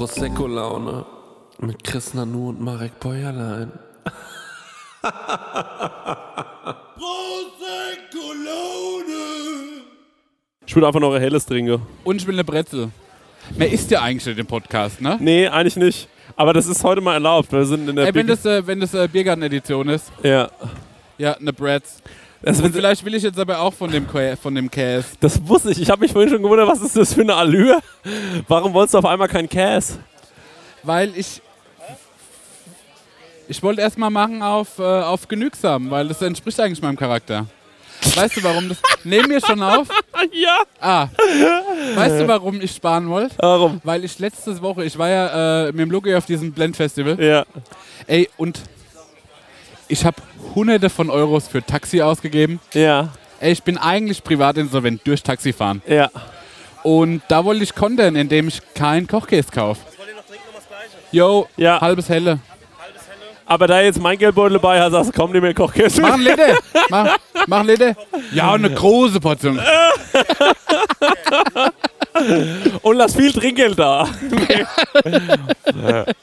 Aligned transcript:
Prosecco-Laune 0.00 1.04
mit 1.58 1.84
Chris 1.84 2.14
Nanu 2.14 2.48
und 2.48 2.58
Marek 2.58 2.98
Bäuerlein. 3.00 3.70
Prosecco-Laune! 6.94 9.82
Ich 10.66 10.74
würde 10.74 10.86
einfach 10.86 11.00
noch 11.00 11.12
ein 11.12 11.20
helles 11.20 11.44
trinken. 11.44 11.82
Und 12.02 12.16
ich 12.16 12.26
will 12.26 12.34
eine 12.34 12.44
Brezel. 12.44 12.88
Mehr 13.58 13.70
isst 13.70 13.90
ja 13.90 14.00
eigentlich 14.00 14.24
nicht 14.24 14.38
im 14.38 14.46
Podcast, 14.46 15.02
ne? 15.02 15.18
Nee, 15.20 15.48
eigentlich 15.48 15.76
nicht. 15.76 16.08
Aber 16.34 16.54
das 16.54 16.66
ist 16.66 16.82
heute 16.82 17.02
mal 17.02 17.12
erlaubt. 17.12 17.52
Wir 17.52 17.66
sind 17.66 17.86
in 17.86 17.96
der 17.96 18.06
Ey, 18.06 18.14
wenn 18.14 18.26
das, 18.26 18.46
äh, 18.46 18.66
wenn 18.66 18.80
das 18.80 18.94
äh, 18.94 19.06
Biergarten-Edition 19.06 19.90
ist, 19.90 20.10
Ja. 20.22 20.50
ja, 21.18 21.34
eine 21.34 21.52
Bretz. 21.52 22.02
Das, 22.42 22.60
Und 22.60 22.72
vielleicht 22.72 23.04
will 23.04 23.14
ich 23.14 23.22
jetzt 23.22 23.38
aber 23.38 23.58
auch 23.60 23.74
von 23.74 23.90
dem, 23.90 24.06
von 24.40 24.54
dem 24.54 24.70
Käse. 24.70 25.08
das 25.20 25.46
wusste 25.46 25.70
ich. 25.72 25.82
Ich 25.82 25.90
habe 25.90 26.00
mich 26.00 26.12
vorhin 26.12 26.30
schon 26.30 26.42
gewundert, 26.42 26.68
was 26.68 26.80
ist 26.80 26.96
das 26.96 27.12
für 27.12 27.20
eine 27.20 27.34
Allure? 27.34 27.80
Warum 28.48 28.72
wolltest 28.72 28.94
du 28.94 28.98
auf 28.98 29.04
einmal 29.04 29.28
kein 29.28 29.48
Käse? 29.48 29.98
Weil 30.82 31.12
ich. 31.16 31.42
Ich 33.46 33.62
wollte 33.62 33.80
erstmal 33.80 34.10
machen 34.10 34.42
auf, 34.42 34.78
äh, 34.78 34.82
auf 34.82 35.26
genügsam, 35.26 35.90
weil 35.90 36.06
das 36.08 36.22
entspricht 36.22 36.58
eigentlich 36.60 36.80
meinem 36.80 36.96
Charakter. 36.96 37.46
Weißt 38.14 38.36
du, 38.36 38.42
warum 38.44 38.68
das. 38.68 38.78
Nehmen 39.04 39.28
wir 39.28 39.40
schon 39.40 39.62
auf? 39.62 39.88
Ja. 40.32 40.58
Ah. 40.80 41.08
Weißt 41.94 42.20
du, 42.20 42.28
warum 42.28 42.60
ich 42.60 42.72
sparen 42.72 43.08
wollte? 43.08 43.34
Warum? 43.38 43.80
Weil 43.84 44.04
ich 44.04 44.18
letzte 44.18 44.60
Woche, 44.60 44.84
ich 44.84 44.98
war 44.98 45.08
ja 45.08 45.64
äh, 45.64 45.72
mit 45.72 45.80
dem 45.80 45.90
Luki 45.90 46.14
auf 46.14 46.26
diesem 46.26 46.52
Blend-Festival. 46.52 47.18
Ja. 47.18 47.46
Ey, 48.06 48.28
und 48.36 48.60
ich 49.90 50.04
habe 50.04 50.16
hunderte 50.54 50.88
von 50.90 51.10
Euros 51.10 51.48
für 51.48 51.62
Taxi 51.64 52.00
ausgegeben. 52.02 52.60
Ja. 52.74 53.08
Ey, 53.40 53.52
ich 53.52 53.62
bin 53.62 53.78
eigentlich 53.78 54.22
privat 54.24 54.56
insolvent 54.58 55.00
durch 55.06 55.22
Taxifahren. 55.22 55.82
Ja. 55.86 56.10
Und 56.82 57.22
da 57.28 57.44
wollte 57.44 57.62
ich 57.62 57.74
kontern, 57.74 58.16
indem 58.16 58.48
ich 58.48 58.60
keinen 58.74 59.06
Kochkäse 59.06 59.48
kaufe. 59.52 59.80
Was 59.86 59.98
wollt 59.98 60.08
ihr 60.08 60.14
noch 60.16 60.24
trinken? 60.26 60.44
Noch 60.52 60.54
das 60.60 60.68
Gleiche? 60.68 60.96
Yo, 61.12 61.46
Ja. 61.56 61.80
halbes 61.80 62.08
Helle. 62.08 62.38
Aber 63.46 63.66
da 63.66 63.80
jetzt 63.80 64.00
mein 64.00 64.16
Geldbeutel 64.16 64.54
dabei 64.58 64.80
hast, 64.80 64.92
sagst 64.92 65.08
du, 65.10 65.12
komm, 65.20 65.32
nimm 65.32 65.42
mir 65.42 65.52
Kochkäse. 65.54 66.00
Mach 66.00 66.12
ein 66.14 66.20
Lede. 66.20 66.56
Mach, 66.88 67.16
mach 67.48 67.60
ein 67.60 67.66
Lede. 67.66 67.96
Ja, 68.32 68.52
eine 68.52 68.70
große 68.74 69.18
Portion. 69.20 69.60
Und 72.82 72.96
lass 72.96 73.14
viel 73.14 73.32
Trinkgeld 73.32 73.78
da. 73.78 74.08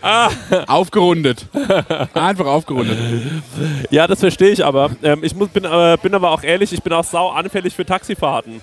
Aufgerundet. 0.67 1.45
Einfach 2.13 2.45
aufgerundet. 2.45 2.97
Ja, 3.89 4.07
das 4.07 4.19
verstehe 4.19 4.49
ich 4.49 4.63
aber. 4.65 4.91
Ähm, 5.03 5.23
ich 5.23 5.35
muss, 5.35 5.49
bin, 5.49 5.63
äh, 5.65 5.97
bin 6.01 6.13
aber 6.13 6.31
auch 6.31 6.43
ehrlich, 6.43 6.73
ich 6.73 6.81
bin 6.83 6.93
auch 6.93 7.03
sau 7.03 7.29
anfällig 7.29 7.73
für 7.75 7.85
Taxifahrten. 7.85 8.61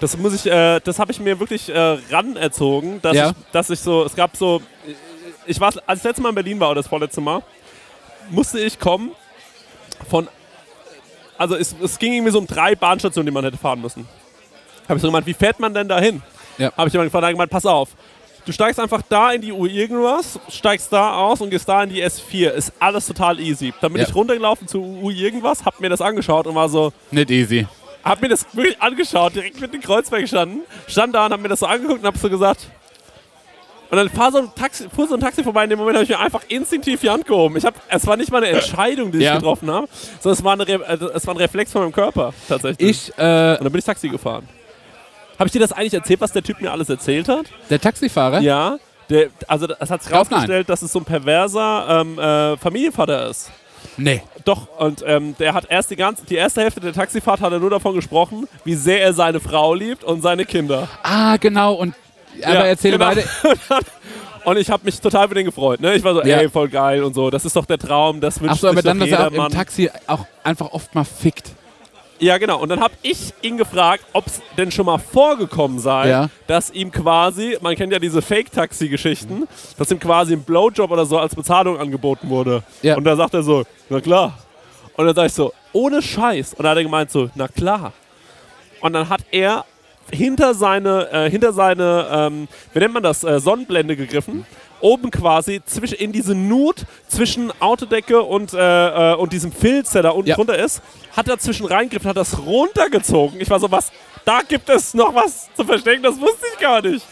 Das 0.00 0.16
muss 0.16 0.34
ich, 0.34 0.46
äh, 0.50 0.80
das 0.82 0.98
habe 0.98 1.12
ich 1.12 1.20
mir 1.20 1.38
wirklich 1.40 1.68
äh, 1.68 1.98
ranerzogen, 2.10 3.00
dass, 3.02 3.16
Ja. 3.16 3.30
ich, 3.30 3.34
dass 3.52 3.70
ich 3.70 3.80
so, 3.80 4.04
es 4.04 4.14
gab 4.14 4.36
so, 4.36 4.60
ich 5.46 5.60
war, 5.60 5.68
als 5.68 5.78
ich 5.78 6.02
das 6.02 6.04
letzte 6.04 6.22
Mal 6.22 6.30
in 6.30 6.34
Berlin 6.34 6.60
war 6.60 6.70
oder 6.70 6.80
das 6.80 6.88
vorletzte 6.88 7.20
Mal, 7.20 7.42
musste 8.30 8.58
ich 8.58 8.78
kommen 8.78 9.12
von, 10.08 10.28
also 11.38 11.54
es, 11.56 11.74
es 11.82 11.98
ging 11.98 12.12
irgendwie 12.12 12.32
so 12.32 12.38
um 12.38 12.46
drei 12.46 12.74
Bahnstationen, 12.74 13.26
die 13.26 13.32
man 13.32 13.44
hätte 13.44 13.56
fahren 13.56 13.80
müssen. 13.80 14.06
Habe 14.88 14.96
ich 14.96 15.02
so 15.02 15.08
gemeint, 15.08 15.26
wie 15.26 15.34
fährt 15.34 15.58
man 15.58 15.74
denn 15.74 15.88
dahin? 15.88 16.22
Ja. 16.58 16.72
Habe 16.76 16.88
ich 16.88 16.92
jemand 16.92 17.10
gefragt, 17.12 17.32
gemeint, 17.32 17.50
pass 17.50 17.66
auf. 17.66 17.90
Du 18.44 18.52
steigst 18.52 18.78
einfach 18.78 19.02
da 19.08 19.32
in 19.32 19.40
die 19.40 19.50
U 19.52 19.66
irgendwas, 19.66 20.38
steigst 20.48 20.92
da 20.92 21.14
aus 21.16 21.40
und 21.40 21.50
gehst 21.50 21.68
da 21.68 21.82
in 21.82 21.90
die 21.90 22.02
S4. 22.04 22.50
Ist 22.50 22.72
alles 22.78 23.06
total 23.06 23.40
easy. 23.40 23.74
Dann 23.80 23.92
bin 23.92 24.00
Ja. 24.00 24.08
ich 24.08 24.14
runtergelaufen 24.14 24.68
zu 24.68 24.80
U 24.80 25.10
irgendwas, 25.10 25.64
hab 25.64 25.80
mir 25.80 25.88
das 25.88 26.00
angeschaut 26.00 26.46
und 26.46 26.54
war 26.54 26.68
so, 26.68 26.92
Nicht 27.10 27.30
easy. 27.30 27.66
hab 28.04 28.22
mir 28.22 28.28
das 28.28 28.46
wirklich 28.52 28.80
angeschaut, 28.80 29.34
direkt 29.34 29.60
mit 29.60 29.74
dem 29.74 29.80
Kreuzberg 29.80 30.20
gestanden, 30.22 30.60
stand 30.86 31.12
da 31.14 31.26
und 31.26 31.32
hab 31.32 31.40
mir 31.40 31.48
das 31.48 31.58
so 31.58 31.66
angeguckt 31.66 32.00
und 32.00 32.06
hab 32.06 32.16
so 32.16 32.30
gesagt. 32.30 32.68
Und 33.88 33.96
dann 33.98 34.08
fahr 34.10 34.32
so 34.32 34.38
ein 34.38 34.48
Taxi, 34.54 34.88
fuhr 34.94 35.06
so 35.06 35.14
ein 35.14 35.20
Taxi 35.20 35.44
vorbei, 35.44 35.64
in 35.64 35.70
dem 35.70 35.78
Moment 35.78 35.96
habe 35.96 36.02
ich 36.04 36.10
mir 36.10 36.18
einfach 36.18 36.42
instinktiv 36.48 37.00
die 37.00 37.10
Hand 37.10 37.24
gehoben. 37.26 37.56
Ich 37.56 37.64
hab, 37.64 37.74
es 37.88 38.04
war 38.06 38.16
nicht 38.16 38.32
mal 38.32 38.38
eine 38.38 38.48
Entscheidung, 38.48 39.12
die 39.12 39.18
ich 39.18 39.24
Ja. 39.24 39.36
getroffen 39.36 39.70
habe, 39.70 39.88
sondern 40.20 40.38
es 40.38 40.44
war, 40.44 40.52
eine, 40.54 40.64
äh, 40.68 41.14
es 41.14 41.26
war 41.26 41.34
ein 41.34 41.38
Reflex 41.38 41.70
von 41.72 41.82
meinem 41.82 41.92
Körper, 41.92 42.32
tatsächlich. 42.48 42.90
Ich, 43.08 43.08
äh, 43.18 43.56
und 43.58 43.64
dann 43.64 43.72
bin 43.72 43.78
ich 43.78 43.84
Taxi 43.84 44.08
gefahren. 44.08 44.48
Habe 45.38 45.46
ich 45.46 45.52
dir 45.52 45.60
das 45.60 45.72
eigentlich 45.72 45.94
erzählt, 45.94 46.20
was 46.20 46.32
der 46.32 46.42
Typ 46.42 46.60
mir 46.60 46.72
alles 46.72 46.88
erzählt 46.88 47.28
hat? 47.28 47.46
der 47.70 47.80
Taxifahrer? 47.80 48.40
Ja, 48.40 48.78
der, 49.10 49.28
also 49.46 49.66
es 49.78 49.90
hat 49.90 50.02
sich 50.02 50.12
rausgestellt, 50.12 50.68
dass 50.68 50.82
es 50.82 50.92
so 50.92 50.98
ein 51.00 51.04
perverser 51.04 52.00
ähm, 52.02 52.18
äh, 52.18 52.56
Familienvater 52.56 53.28
ist. 53.28 53.50
Nee. 53.98 54.22
Doch, 54.44 54.68
und 54.78 55.04
ähm, 55.06 55.36
der 55.38 55.54
hat 55.54 55.66
erst 55.70 55.90
die 55.90 55.96
ganze, 55.96 56.24
die 56.26 56.34
erste 56.34 56.60
Hälfte 56.62 56.80
der 56.80 56.92
Taxifahrt 56.92 57.40
hat 57.40 57.52
er 57.52 57.58
nur 57.60 57.70
davon 57.70 57.94
gesprochen, 57.94 58.48
wie 58.64 58.74
sehr 58.74 59.00
er 59.02 59.12
seine 59.12 59.40
Frau 59.40 59.74
liebt 59.74 60.04
und 60.04 60.22
seine 60.22 60.44
Kinder. 60.44 60.88
Ah, 61.02 61.36
genau. 61.36 61.74
Und, 61.74 61.94
aber 62.42 62.54
Ja, 62.54 62.64
erzähle 62.66 62.98
genau. 62.98 63.10
weiter. 63.10 63.22
Und 64.44 64.58
ich 64.58 64.70
habe 64.70 64.84
mich 64.84 65.00
total 65.00 65.26
für 65.26 65.34
den 65.34 65.44
gefreut. 65.46 65.80
Ne? 65.80 65.96
Ich 65.96 66.04
war 66.04 66.14
so, 66.14 66.22
Ja. 66.22 66.36
ey, 66.38 66.48
voll 66.48 66.68
geil 66.68 67.02
und 67.02 67.14
so. 67.14 67.30
Das 67.30 67.44
ist 67.44 67.56
doch 67.56 67.64
der 67.66 67.78
Traum, 67.78 68.20
das 68.20 68.40
wünscht 68.40 68.52
Achso, 68.54 68.68
aber 68.68 68.76
sich 68.76 68.84
dann, 68.84 69.00
dass 69.00 69.08
er 69.10 69.32
im 69.32 69.48
Taxi 69.48 69.90
auch 70.06 70.24
einfach 70.44 70.70
oft 70.70 70.94
mal 70.94 71.02
fickt. 71.02 71.50
Ja, 72.18 72.38
genau. 72.38 72.58
Und 72.60 72.70
dann 72.70 72.80
habe 72.80 72.94
ich 73.02 73.34
ihn 73.42 73.58
gefragt, 73.58 74.04
ob 74.12 74.26
es 74.26 74.40
denn 74.56 74.70
schon 74.70 74.86
mal 74.86 74.98
vorgekommen 74.98 75.78
sei, 75.78 76.08
Ja. 76.08 76.30
dass 76.46 76.70
ihm 76.70 76.90
quasi, 76.90 77.58
man 77.60 77.76
kennt 77.76 77.92
ja 77.92 77.98
diese 77.98 78.22
Fake-Taxi-Geschichten, 78.22 79.46
dass 79.76 79.90
ihm 79.90 79.98
quasi 80.00 80.32
ein 80.32 80.42
Blowjob 80.42 80.90
oder 80.90 81.04
so 81.06 81.18
als 81.18 81.34
Bezahlung 81.34 81.78
angeboten 81.78 82.28
wurde. 82.30 82.62
Ja. 82.82 82.96
Und 82.96 83.04
da 83.04 83.16
sagt 83.16 83.34
er 83.34 83.42
so, 83.42 83.64
na 83.90 84.00
klar. 84.00 84.38
Und 84.96 85.04
dann 85.06 85.14
sag 85.14 85.26
ich 85.26 85.34
so, 85.34 85.52
ohne 85.72 86.00
Scheiß. 86.00 86.54
Und 86.54 86.62
dann 86.64 86.70
hat 86.70 86.78
er 86.78 86.84
gemeint 86.84 87.10
so, 87.10 87.28
na 87.34 87.48
klar. 87.48 87.92
Und 88.80 88.94
dann 88.94 89.08
hat 89.10 89.20
er 89.30 89.64
hinter 90.10 90.54
seine, 90.54 91.10
äh, 91.12 91.30
hinter 91.30 91.52
seine, 91.52 92.06
ähm, 92.10 92.48
wie 92.72 92.78
nennt 92.78 92.94
man 92.94 93.02
das, 93.02 93.24
äh, 93.24 93.40
Sonnenblende 93.40 93.96
gegriffen. 93.96 94.46
Oben 94.80 95.10
quasi 95.10 95.62
zwisch, 95.64 95.92
in 95.92 96.12
diese 96.12 96.34
Nut 96.34 96.84
zwischen 97.08 97.52
Autodecke 97.60 98.22
und, 98.22 98.52
äh, 98.52 99.12
äh, 99.12 99.14
und 99.16 99.32
diesem 99.32 99.52
Filz, 99.52 99.92
der 99.92 100.02
da 100.02 100.10
unten 100.10 100.28
Ja. 100.28 100.34
drunter 100.36 100.58
ist, 100.58 100.82
hat 101.16 101.28
er 101.28 101.38
zwischen 101.38 101.66
reingegriffen, 101.66 102.08
hat 102.10 102.16
das 102.16 102.38
runtergezogen. 102.38 103.40
Ich 103.40 103.48
war 103.48 103.58
so, 103.58 103.70
was, 103.70 103.90
da 104.24 104.40
gibt 104.46 104.68
es 104.68 104.92
noch 104.92 105.14
was 105.14 105.48
zu 105.54 105.64
verstecken, 105.64 106.02
das 106.02 106.20
wusste 106.20 106.44
ich 106.52 106.58
gar 106.60 106.82
nicht. 106.82 107.04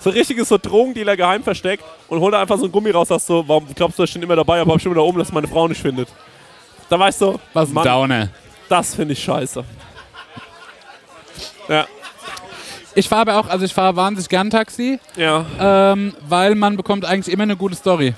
So 0.00 0.10
richtiges 0.10 0.48
so 0.48 0.58
Drogendealer 0.58 1.16
Geheimversteck 1.16 1.80
und 2.08 2.20
holt 2.20 2.34
einfach 2.34 2.58
so 2.58 2.64
ein 2.64 2.72
Gummi 2.72 2.90
raus, 2.90 3.08
sagst 3.08 3.26
so, 3.26 3.44
warum 3.46 3.66
glaubst 3.74 3.98
du, 3.98 4.02
das 4.02 4.10
steht 4.10 4.22
immer 4.22 4.36
dabei, 4.36 4.60
aber 4.60 4.72
hab 4.74 4.80
schon 4.80 4.92
wieder 4.92 5.04
oben, 5.04 5.18
dass 5.18 5.30
meine 5.32 5.46
Frau 5.48 5.68
nicht 5.68 5.80
findet. 5.80 6.08
Da 6.88 7.08
ich 7.08 7.16
so, 7.16 7.38
Was 7.52 7.68
ein 7.70 7.74
Mann, 7.74 7.84
Downer. 7.84 8.28
das 8.68 8.94
finde 8.94 9.12
ich 9.12 9.22
scheiße. 9.22 9.64
Ja, 11.68 11.86
Ich 12.94 13.08
fahre 13.08 13.22
aber 13.22 13.36
auch, 13.40 13.48
also 13.48 13.64
ich 13.64 13.74
fahre 13.74 13.96
wahnsinnig 13.96 14.28
gern 14.28 14.50
Taxi, 14.50 14.98
ja. 15.16 15.44
ähm, 15.58 16.14
weil 16.28 16.54
man 16.54 16.76
bekommt 16.76 17.04
eigentlich 17.04 17.32
immer 17.32 17.42
eine 17.42 17.56
gute 17.56 17.74
Story. 17.74 18.14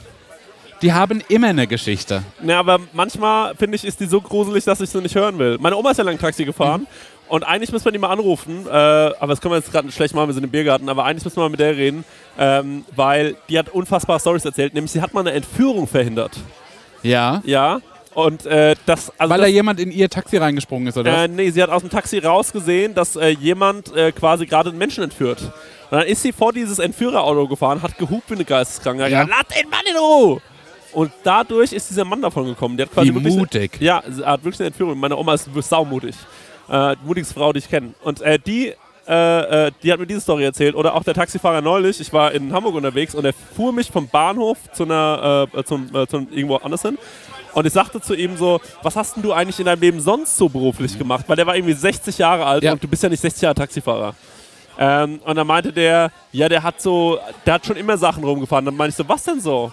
Die 0.83 0.93
haben 0.93 1.23
immer 1.29 1.49
eine 1.49 1.67
Geschichte. 1.67 2.23
Ja, 2.45 2.59
aber 2.61 2.81
manchmal, 2.93 3.55
finde 3.55 3.77
ich, 3.77 3.85
ist 3.85 3.99
die 4.01 4.05
so 4.07 4.21
gruselig, 4.21 4.65
dass 4.65 4.81
ich 4.83 4.91
sie 4.91 5.01
nicht 5.01 5.15
hören 5.15 5.39
will. 5.39 5.57
Meine 5.59 5.77
Oma 5.77 5.93
ist 5.93 5.97
ja 5.97 6.05
lang 6.05 6.19
Taxi 6.19 6.45
gefahren 6.45 6.83
Mhm. 6.83 6.87
und 7.29 7.45
eigentlich 7.45 7.73
müssen 7.73 7.87
wir 7.87 7.93
die 7.93 7.99
mal 7.99 8.11
anrufen, 8.11 8.67
äh, 8.67 8.71
aber 8.71 9.29
das 9.29 9.41
können 9.41 9.53
wir 9.53 9.59
jetzt 9.59 9.73
gerade 9.73 9.91
schlecht 9.91 10.15
machen, 10.15 10.29
wir 10.29 10.35
sind 10.35 10.45
im 10.45 10.51
Biergarten, 10.51 10.91
aber 10.91 11.05
eigentlich 11.07 11.25
müssen 11.25 11.37
wir 11.39 11.45
mal 11.45 11.49
mit 11.49 11.61
der 11.61 11.75
reden, 11.75 12.05
ähm, 12.39 12.85
weil 12.95 13.37
die 13.49 13.59
hat 13.59 13.71
unfassbare 13.71 14.21
Stories 14.21 14.45
erzählt, 14.45 14.75
nämlich 14.75 14.93
sie 14.93 15.01
hat 15.01 15.15
mal 15.15 15.21
eine 15.21 15.33
Entführung 15.33 15.87
verhindert. 15.87 16.33
Ja. 17.03 17.41
Ja, 17.47 17.81
und 18.17 18.47
äh, 18.47 18.75
das... 18.87 19.13
Also 19.19 19.31
Weil 19.31 19.41
das, 19.41 19.47
da 19.49 19.53
jemand 19.53 19.79
in 19.79 19.91
ihr 19.91 20.09
Taxi 20.09 20.39
reingesprungen 20.39 20.89
ist, 20.89 20.97
oder? 20.97 21.25
Äh, 21.25 21.29
nee, 21.29 21.51
sie 21.51 21.63
hat 21.63 21.69
aus 21.69 21.83
dem 21.83 21.91
Taxi 21.91 22.19
rausgesehen, 22.19 22.95
dass 22.95 23.15
äh, 23.15 23.29
jemand 23.29 23.95
äh, 23.95 24.11
quasi 24.11 24.47
gerade 24.47 24.71
einen 24.71 24.79
Menschen 24.79 25.05
entführt. 25.05 25.43
Und 25.91 25.99
dann 25.99 26.07
ist 26.07 26.23
sie 26.23 26.33
vor 26.33 26.55
dieses 26.55 26.79
Entführerauto 26.79 27.47
gefahren, 27.47 27.83
hat 27.83 27.99
gehupt 27.99 28.31
wie 28.31 28.35
eine 28.37 28.47
Geisteskranke. 28.47 29.03
Ja. 29.03 29.09
Ja. 29.09 29.27
Lass 29.29 29.55
den 29.55 29.69
Mann 29.69 29.83
in 29.89 29.97
Ruhe! 29.99 30.41
Und 30.95 31.13
dadurch 31.25 31.75
ist 31.75 31.91
dieser 31.91 32.07
Mann 32.07 32.23
davon 32.23 32.47
gekommen. 32.47 32.79
Der 32.79 32.87
hat 32.87 32.95
quasi 32.95 33.11
Wie 33.11 33.15
wirklich 33.17 33.37
mutig. 33.37 33.77
ja, 33.81 34.03
sie 34.09 34.25
hat 34.25 34.43
wirklich 34.43 34.61
eine 34.61 34.69
Entführung. 34.69 34.99
Meine 34.99 35.15
Oma 35.19 35.35
ist 35.35 35.51
saumutig. 35.61 36.15
Äh, 36.71 36.97
die 36.97 37.07
mutigste 37.07 37.35
Frau, 37.35 37.53
die 37.53 37.59
ich 37.59 37.69
kenne. 37.69 37.93
Und 38.03 38.23
äh, 38.23 38.39
die, 38.39 38.73
äh, 39.07 39.67
äh, 39.67 39.73
die 39.83 39.93
hat 39.93 40.01
mir 40.01 40.07
diese 40.07 40.23
Story 40.23 40.45
erzählt. 40.45 40.75
Oder 40.75 40.95
auch 40.95 41.05
der 41.05 41.13
Taxifahrer 41.13 41.61
neulich. 41.61 42.01
Ich 42.01 42.15
war 42.15 42.33
in 42.33 42.51
Hamburg 42.51 42.77
unterwegs 42.77 43.15
und 43.15 43.27
er 43.27 43.35
fuhr 43.35 43.75
mich 43.75 43.91
vom 43.91 44.09
Bahnhof 44.09 44.57
zu 44.73 44.85
einer, 44.85 45.49
äh, 45.55 45.65
zum, 45.65 45.95
äh, 45.95 46.07
zum 46.07 46.29
irgendwo 46.33 46.57
anders 46.57 46.81
hin. 46.81 46.97
Und 47.57 47.67
ich 47.67 47.73
sagte 47.73 48.03
zu 48.03 48.15
ihm 48.15 48.37
so, 48.37 48.61
was 48.83 48.97
hast 48.97 49.17
denn 49.17 49.23
du 49.23 49.33
eigentlich 49.33 49.59
in 49.59 49.65
deinem 49.65 49.81
Leben 49.81 49.99
sonst 49.99 50.37
so 50.37 50.47
beruflich 50.47 50.99
gemacht? 50.99 51.25
Weil 51.27 51.37
der 51.37 51.47
war 51.47 51.57
irgendwie 51.57 51.73
60 51.73 52.19
Jahre 52.19 52.45
alt 52.45 52.63
Ja. 52.63 52.73
und 52.73 52.85
du 52.85 52.87
bist 52.87 53.03
ja 53.03 53.09
nicht 53.09 53.23
60 53.23 53.41
Jahre 53.41 53.55
Taxifahrer. 53.55 54.15
Ähm, 54.79 55.21
und 55.25 55.37
dann 55.37 55.47
meinte 55.47 55.73
der, 55.73 56.11
ja, 56.33 56.51
der 56.51 56.63
hat 56.63 56.83
so, 56.83 57.19
der 57.47 57.55
hat 57.55 57.65
schon 57.65 57.77
immer 57.79 57.97
Sachen 57.97 58.23
rumgefahren. 58.25 58.67
Dann 58.67 58.77
meinte 58.77 58.91
ich 58.91 58.97
so, 58.97 59.09
was 59.09 59.23
denn 59.23 59.41
so? 59.41 59.65
Und 59.65 59.73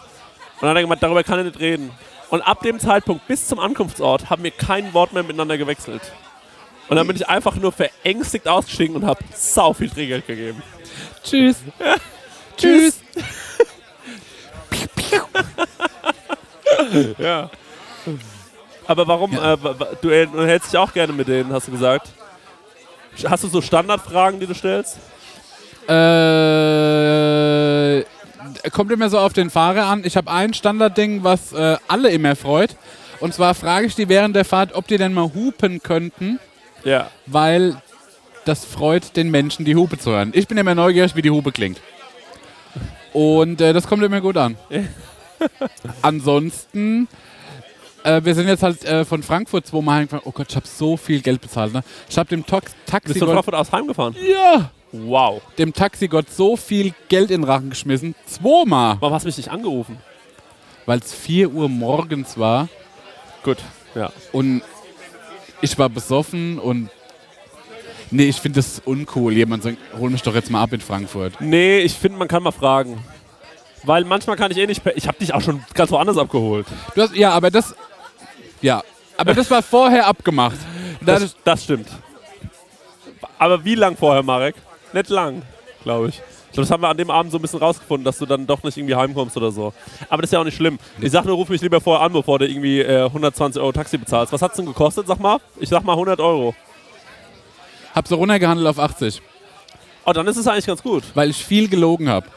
dann 0.62 0.70
hat 0.70 0.78
er 0.78 0.82
gemeint, 0.84 1.04
darüber 1.04 1.24
kann 1.26 1.40
er 1.40 1.44
nicht 1.44 1.60
reden. 1.60 1.92
Und 2.30 2.42
ab 2.44 2.62
dem 2.62 2.80
Zeitpunkt 2.80 3.28
bis 3.28 3.50
zum 3.50 3.60
Ankunftsort 3.60 4.30
haben 4.30 4.44
wir 4.44 4.52
kein 4.52 4.94
Wort 4.94 5.12
mehr 5.12 5.24
miteinander 5.24 5.58
gewechselt. 5.58 6.04
Und 6.88 6.96
dann 6.96 7.06
bin 7.06 7.18
ich 7.18 7.28
einfach 7.28 7.58
nur 7.58 7.74
verängstigt 7.74 8.48
ausgestiegen 8.48 8.96
und 8.96 9.06
habe 9.06 9.20
sau 9.36 9.74
viel 9.74 9.90
Trinkgeld 9.90 10.26
gegeben. 10.26 10.64
Tschüss. 11.22 11.58
Tschüss. 12.58 13.02
Ja. 17.18 17.50
Aber 18.88 19.08
warum? 19.08 19.34
Ja. 19.34 19.54
Äh, 19.54 19.58
du 20.02 20.12
hältst 20.12 20.74
dich 20.74 20.78
auch 20.78 20.94
gerne 20.94 21.14
mit 21.14 21.28
denen, 21.28 21.52
hast 21.54 21.68
du 21.68 21.72
gesagt. 21.72 22.10
Hast 23.26 23.44
du 23.44 23.48
so 23.48 23.62
Standardfragen, 23.62 24.40
die 24.40 24.48
du 24.48 24.56
stellst? 24.56 24.98
Äh, 25.88 25.94
kommt 28.72 28.92
immer 28.92 29.10
so 29.10 29.20
auf 29.20 29.34
den 29.34 29.50
Fahrer 29.50 29.86
an. 29.86 30.04
Ich 30.06 30.18
habe 30.18 30.32
ein 30.32 30.54
Standardding, 30.54 31.24
was 31.24 31.54
äh, 31.54 31.78
alle 31.88 32.10
immer 32.10 32.36
freut. 32.36 32.76
Und 33.20 33.34
zwar 33.34 33.54
frage 33.54 33.88
ich 33.88 33.96
die 33.96 34.10
während 34.10 34.36
der 34.36 34.46
Fahrt, 34.46 34.74
ob 34.74 34.88
die 34.88 34.98
denn 34.98 35.14
mal 35.14 35.32
hupen 35.34 35.82
könnten, 35.82 36.40
Ja. 36.84 37.10
weil 37.26 37.78
das 38.46 38.66
freut 38.66 39.16
den 39.16 39.32
Menschen, 39.32 39.64
die 39.64 39.76
Hupe 39.76 39.98
zu 39.98 40.12
hören. 40.12 40.32
Ich 40.34 40.48
bin 40.48 40.58
immer 40.58 40.76
neugierig, 40.76 41.16
wie 41.16 41.22
die 41.22 41.30
Hupe 41.30 41.52
klingt. 41.52 41.80
Und 43.14 43.62
äh, 43.62 43.72
das 43.74 43.88
kommt 43.88 44.04
immer 44.04 44.20
gut 44.22 44.38
an. 44.38 44.58
Ansonsten, 46.02 47.08
äh, 48.04 48.22
wir 48.24 48.36
sind 48.36 48.48
jetzt 48.48 48.64
halt 48.64 48.84
äh, 48.86 49.06
von 49.06 49.24
Frankfurt 49.24 49.66
zweimal 49.68 50.00
hingefahren. 50.00 50.24
Oh 50.26 50.32
Gott, 50.32 50.48
ich 50.50 50.56
habe 50.56 50.68
so 50.68 50.98
viel 50.98 51.22
Geld 51.22 51.42
bezahlt. 51.42 51.74
Ne? 51.74 51.84
Ich 52.10 52.18
habe 52.18 52.30
dem 52.30 52.46
Tox 52.46 52.74
Bist 53.04 53.16
du 53.16 53.26
von 53.26 53.34
Frankfurt 53.34 53.56
aus 53.56 53.72
heimgefahren? 53.72 54.16
ja, 54.30 54.70
Wow. 54.92 55.42
dem 55.58 55.74
Taxigott 55.74 56.30
so 56.30 56.56
viel 56.56 56.94
Geld 57.10 57.32
in 57.32 57.42
den 57.42 57.50
Rachen 57.50 57.70
geschmissen. 57.72 58.14
Zweimal. 58.28 58.98
Warum 59.00 59.14
hast 59.16 59.24
du 59.24 59.28
mich 59.28 59.38
nicht 59.38 59.50
angerufen? 59.50 59.98
Weil 60.86 61.00
es 61.00 61.14
4 61.14 61.52
Uhr 61.52 61.68
morgens 61.70 62.38
war 62.38 62.68
Gut. 63.44 63.58
Ja. 63.96 64.12
und 64.32 64.62
ich 65.62 65.78
war 65.80 65.90
besoffen 65.90 66.60
und 66.60 66.90
nee, 68.12 68.26
ich 68.26 68.36
finde 68.38 68.60
das 68.60 68.82
uncool. 68.86 69.34
Jemand 69.34 69.64
sagt, 69.64 69.78
hol 69.98 70.10
mich 70.10 70.22
doch 70.22 70.36
jetzt 70.36 70.52
mal 70.52 70.62
ab 70.62 70.74
in 70.74 70.82
Frankfurt. 70.82 71.34
Nee, 71.40 71.80
ich 71.80 71.94
finde, 71.94 72.18
man 72.20 72.28
kann 72.28 72.44
mal 72.44 72.52
fragen. 72.52 73.04
Weil 73.86 74.06
manchmal 74.06 74.36
kann 74.38 74.52
ich 74.52 74.58
eh 74.58 74.68
nicht. 74.68 74.82
Ich 74.96 75.08
habe 75.08 75.18
dich 75.20 75.34
auch 75.34 75.42
schon 75.42 75.64
ganz 75.74 75.92
woanders 75.92 76.18
abgeholt. 76.18 76.66
Hast, 76.96 77.16
ja, 77.16 77.32
aber 77.32 77.50
das, 77.52 77.76
ja, 78.64 78.82
aber 79.18 79.36
das 79.36 79.50
war 79.52 79.62
vorher 79.62 80.08
abgemacht. 80.08 80.58
Das, 81.02 81.22
Das, 81.22 81.36
das 81.44 81.64
stimmt. 81.66 81.88
Aber 83.38 83.64
wie 83.64 83.76
lang 83.76 83.96
vorher, 83.96 84.24
Marek? 84.24 84.56
Nicht 84.94 85.10
lang, 85.10 85.44
glaube 85.84 86.10
ich. 86.10 86.16
Ich 86.48 86.56
glaube, 86.56 86.68
das 86.68 86.72
haben 86.72 86.82
wir 86.84 86.90
an 86.90 86.98
dem 86.98 87.10
Abend 87.10 87.32
so 87.32 87.40
ein 87.40 87.42
bisschen 87.42 87.60
rausgefunden, 87.60 88.06
dass 88.06 88.20
du 88.20 88.26
dann 88.28 88.46
doch 88.46 88.62
nicht 88.64 88.78
irgendwie 88.78 88.96
heimkommst 88.96 89.36
oder 89.38 89.52
so. 89.52 89.74
Aber 90.08 90.22
das 90.22 90.30
ist 90.30 90.34
ja 90.34 90.40
auch 90.40 90.44
nicht 90.44 90.56
schlimm. 90.56 90.78
Ich 91.02 91.12
sag 91.12 91.26
nur, 91.26 91.36
ruf 91.36 91.50
mich 91.50 91.62
lieber 91.62 91.82
vorher 91.82 92.06
an, 92.06 92.14
bevor 92.14 92.38
du 92.40 92.48
irgendwie 92.48 92.80
äh, 92.80 93.06
120 93.06 93.60
Euro 93.62 93.72
Taxi 93.72 93.98
bezahlst. 93.98 94.32
Was 94.32 94.42
hat's 94.44 94.58
denn 94.58 94.68
gekostet, 94.68 95.08
sag 95.08 95.20
mal? 95.20 95.40
Ich 95.60 95.70
sag 95.70 95.84
mal 95.84 95.94
100 95.94 96.20
Euro. 96.20 96.54
hab 97.96 98.08
so 98.08 98.16
runtergehandelt 98.16 98.68
auf 98.68 98.80
80, 98.80 99.22
Oh, 100.06 100.12
dann 100.14 100.28
ist 100.28 100.38
es 100.38 100.48
eigentlich 100.48 100.66
ganz 100.68 100.84
gut. 100.84 101.04
weil 101.16 101.30
ich 101.30 101.44
viel 101.44 101.68
gelogen 101.70 102.08
habe. 102.10 102.28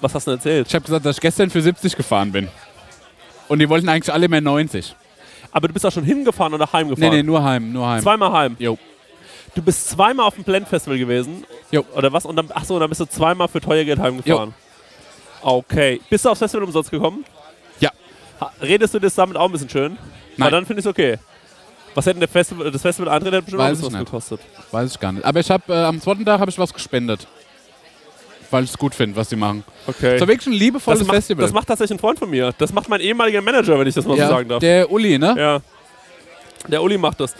Was 0.00 0.14
hast 0.14 0.26
du 0.26 0.32
denn 0.32 0.38
erzählt? 0.40 0.66
Ich 0.68 0.74
habe 0.74 0.84
gesagt, 0.84 1.06
dass 1.06 1.16
ich 1.16 1.20
gestern 1.22 1.48
für 1.50 1.62
70 1.62 1.96
gefahren 1.96 2.30
bin. 2.32 2.48
Und 3.48 3.58
die 3.60 3.68
wollten 3.68 3.88
eigentlich 3.88 4.12
alle 4.12 4.28
mehr 4.28 4.40
90. 4.40 4.94
Aber 5.50 5.68
du 5.68 5.74
bist 5.74 5.86
auch 5.86 5.92
schon 5.92 6.04
hingefahren 6.04 6.52
oder 6.54 6.66
Nee, 6.66 6.72
heimgefahren? 6.72 7.14
nee, 7.14 7.22
nur 7.22 7.42
heim, 7.42 7.72
nur 7.72 7.88
heim. 7.88 8.02
Zweimal 8.02 8.32
heim. 8.32 8.56
Jo. 8.58 8.78
Du 9.54 9.62
bist 9.62 9.88
zweimal 9.88 10.26
auf 10.26 10.34
dem 10.34 10.44
Blend-Festival 10.44 10.98
gewesen. 10.98 11.44
Jo. 11.70 11.84
Oder 11.94 12.12
was? 12.12 12.26
Und 12.26 12.36
dann, 12.36 12.48
ach 12.54 12.64
so, 12.64 12.78
dann 12.78 12.88
bist 12.88 13.00
du 13.00 13.06
zweimal 13.06 13.48
für 13.48 13.60
teuer 13.60 13.84
Geld 13.84 13.98
heimgefahren. 13.98 14.54
Okay. 15.40 16.00
Bist 16.10 16.24
du 16.24 16.30
aufs 16.30 16.38
Festival 16.40 16.64
umsonst 16.64 16.90
gekommen? 16.90 17.24
Ja. 17.80 17.90
Redest 18.60 18.94
du 18.94 18.98
das 18.98 19.14
damit 19.14 19.36
auch 19.36 19.46
ein 19.46 19.52
bisschen 19.52 19.70
schön? 19.70 19.96
Nein. 20.36 20.52
dann 20.52 20.66
finde 20.66 20.80
ich 20.80 20.86
es 20.86 20.90
okay. 20.90 21.18
Was 21.94 22.06
hätte 22.06 22.18
der 22.20 22.28
Festival, 22.28 22.70
das 22.70 22.82
Festival 22.82 23.08
Eintritt 23.12 23.32
hätte 23.32 23.42
bestimmt 23.42 23.62
auch 23.62 23.66
Weiß 23.66 23.78
ich 23.78 23.84
was 23.86 23.92
nicht. 23.92 24.04
gekostet. 24.04 24.40
Weiß 24.70 24.90
ich 24.92 25.00
gar 25.00 25.12
nicht. 25.12 25.24
Aber 25.24 25.40
ich 25.40 25.50
habe 25.50 25.72
äh, 25.72 25.84
am 25.84 26.00
zweiten 26.00 26.24
Tag 26.24 26.38
habe 26.40 26.50
ich 26.50 26.58
was 26.58 26.72
gespendet. 26.72 27.26
Weil 28.50 28.64
ich 28.64 28.70
es 28.70 28.78
gut 28.78 28.94
finde, 28.94 29.14
was 29.16 29.28
die 29.28 29.36
machen. 29.36 29.62
Okay. 29.86 30.14
Es 30.14 30.20
war 30.20 30.28
wirklich 30.28 30.46
ein 30.46 30.52
liebevolles 30.58 31.00
Das 31.00 31.06
macht, 31.06 31.16
Festival. 31.16 31.42
das 31.42 31.52
macht 31.52 31.68
tatsächlich 31.68 31.96
ein 31.96 32.00
Freund 32.00 32.18
von 32.18 32.30
mir. 32.30 32.52
Das 32.56 32.72
macht 32.72 32.88
mein 32.88 33.00
ehemaliger 33.00 33.42
Manager, 33.42 33.78
wenn 33.78 33.86
ich 33.86 33.94
das 33.94 34.06
mal 34.06 34.14
so 34.16 34.22
ja, 34.22 34.28
sagen 34.28 34.48
darf. 34.48 34.60
Der 34.60 34.90
Uli, 34.90 35.18
ne? 35.18 35.34
ja. 35.36 35.60
Der 36.66 36.82
Uli 36.82 36.96
macht 36.98 37.20
das. 37.20 37.34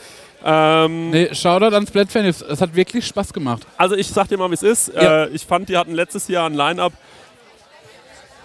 Ähm, 0.45 1.11
Nee, 1.11 1.35
Shoutout 1.35 1.75
ans 1.75 1.89
Splatfan. 1.89 2.25
Es 2.27 2.61
hat 2.61 2.75
wirklich 2.75 3.07
Spaß 3.07 3.33
gemacht. 3.33 3.67
Also 3.77 3.97
ich 3.97 4.07
sag 4.09 4.29
dir 4.29 4.37
mal, 4.37 4.51
wie 4.51 4.55
es 4.55 4.63
ist. 4.63 4.93
Ja. 4.95 5.25
Äh, 5.25 5.29
ich 5.31 5.45
fand, 5.45 5.69
die 5.69 5.77
hatten 5.77 5.93
letztes 5.95 6.29
Jahr 6.29 6.47
ein 6.49 6.55
Line-Up, 6.55 6.93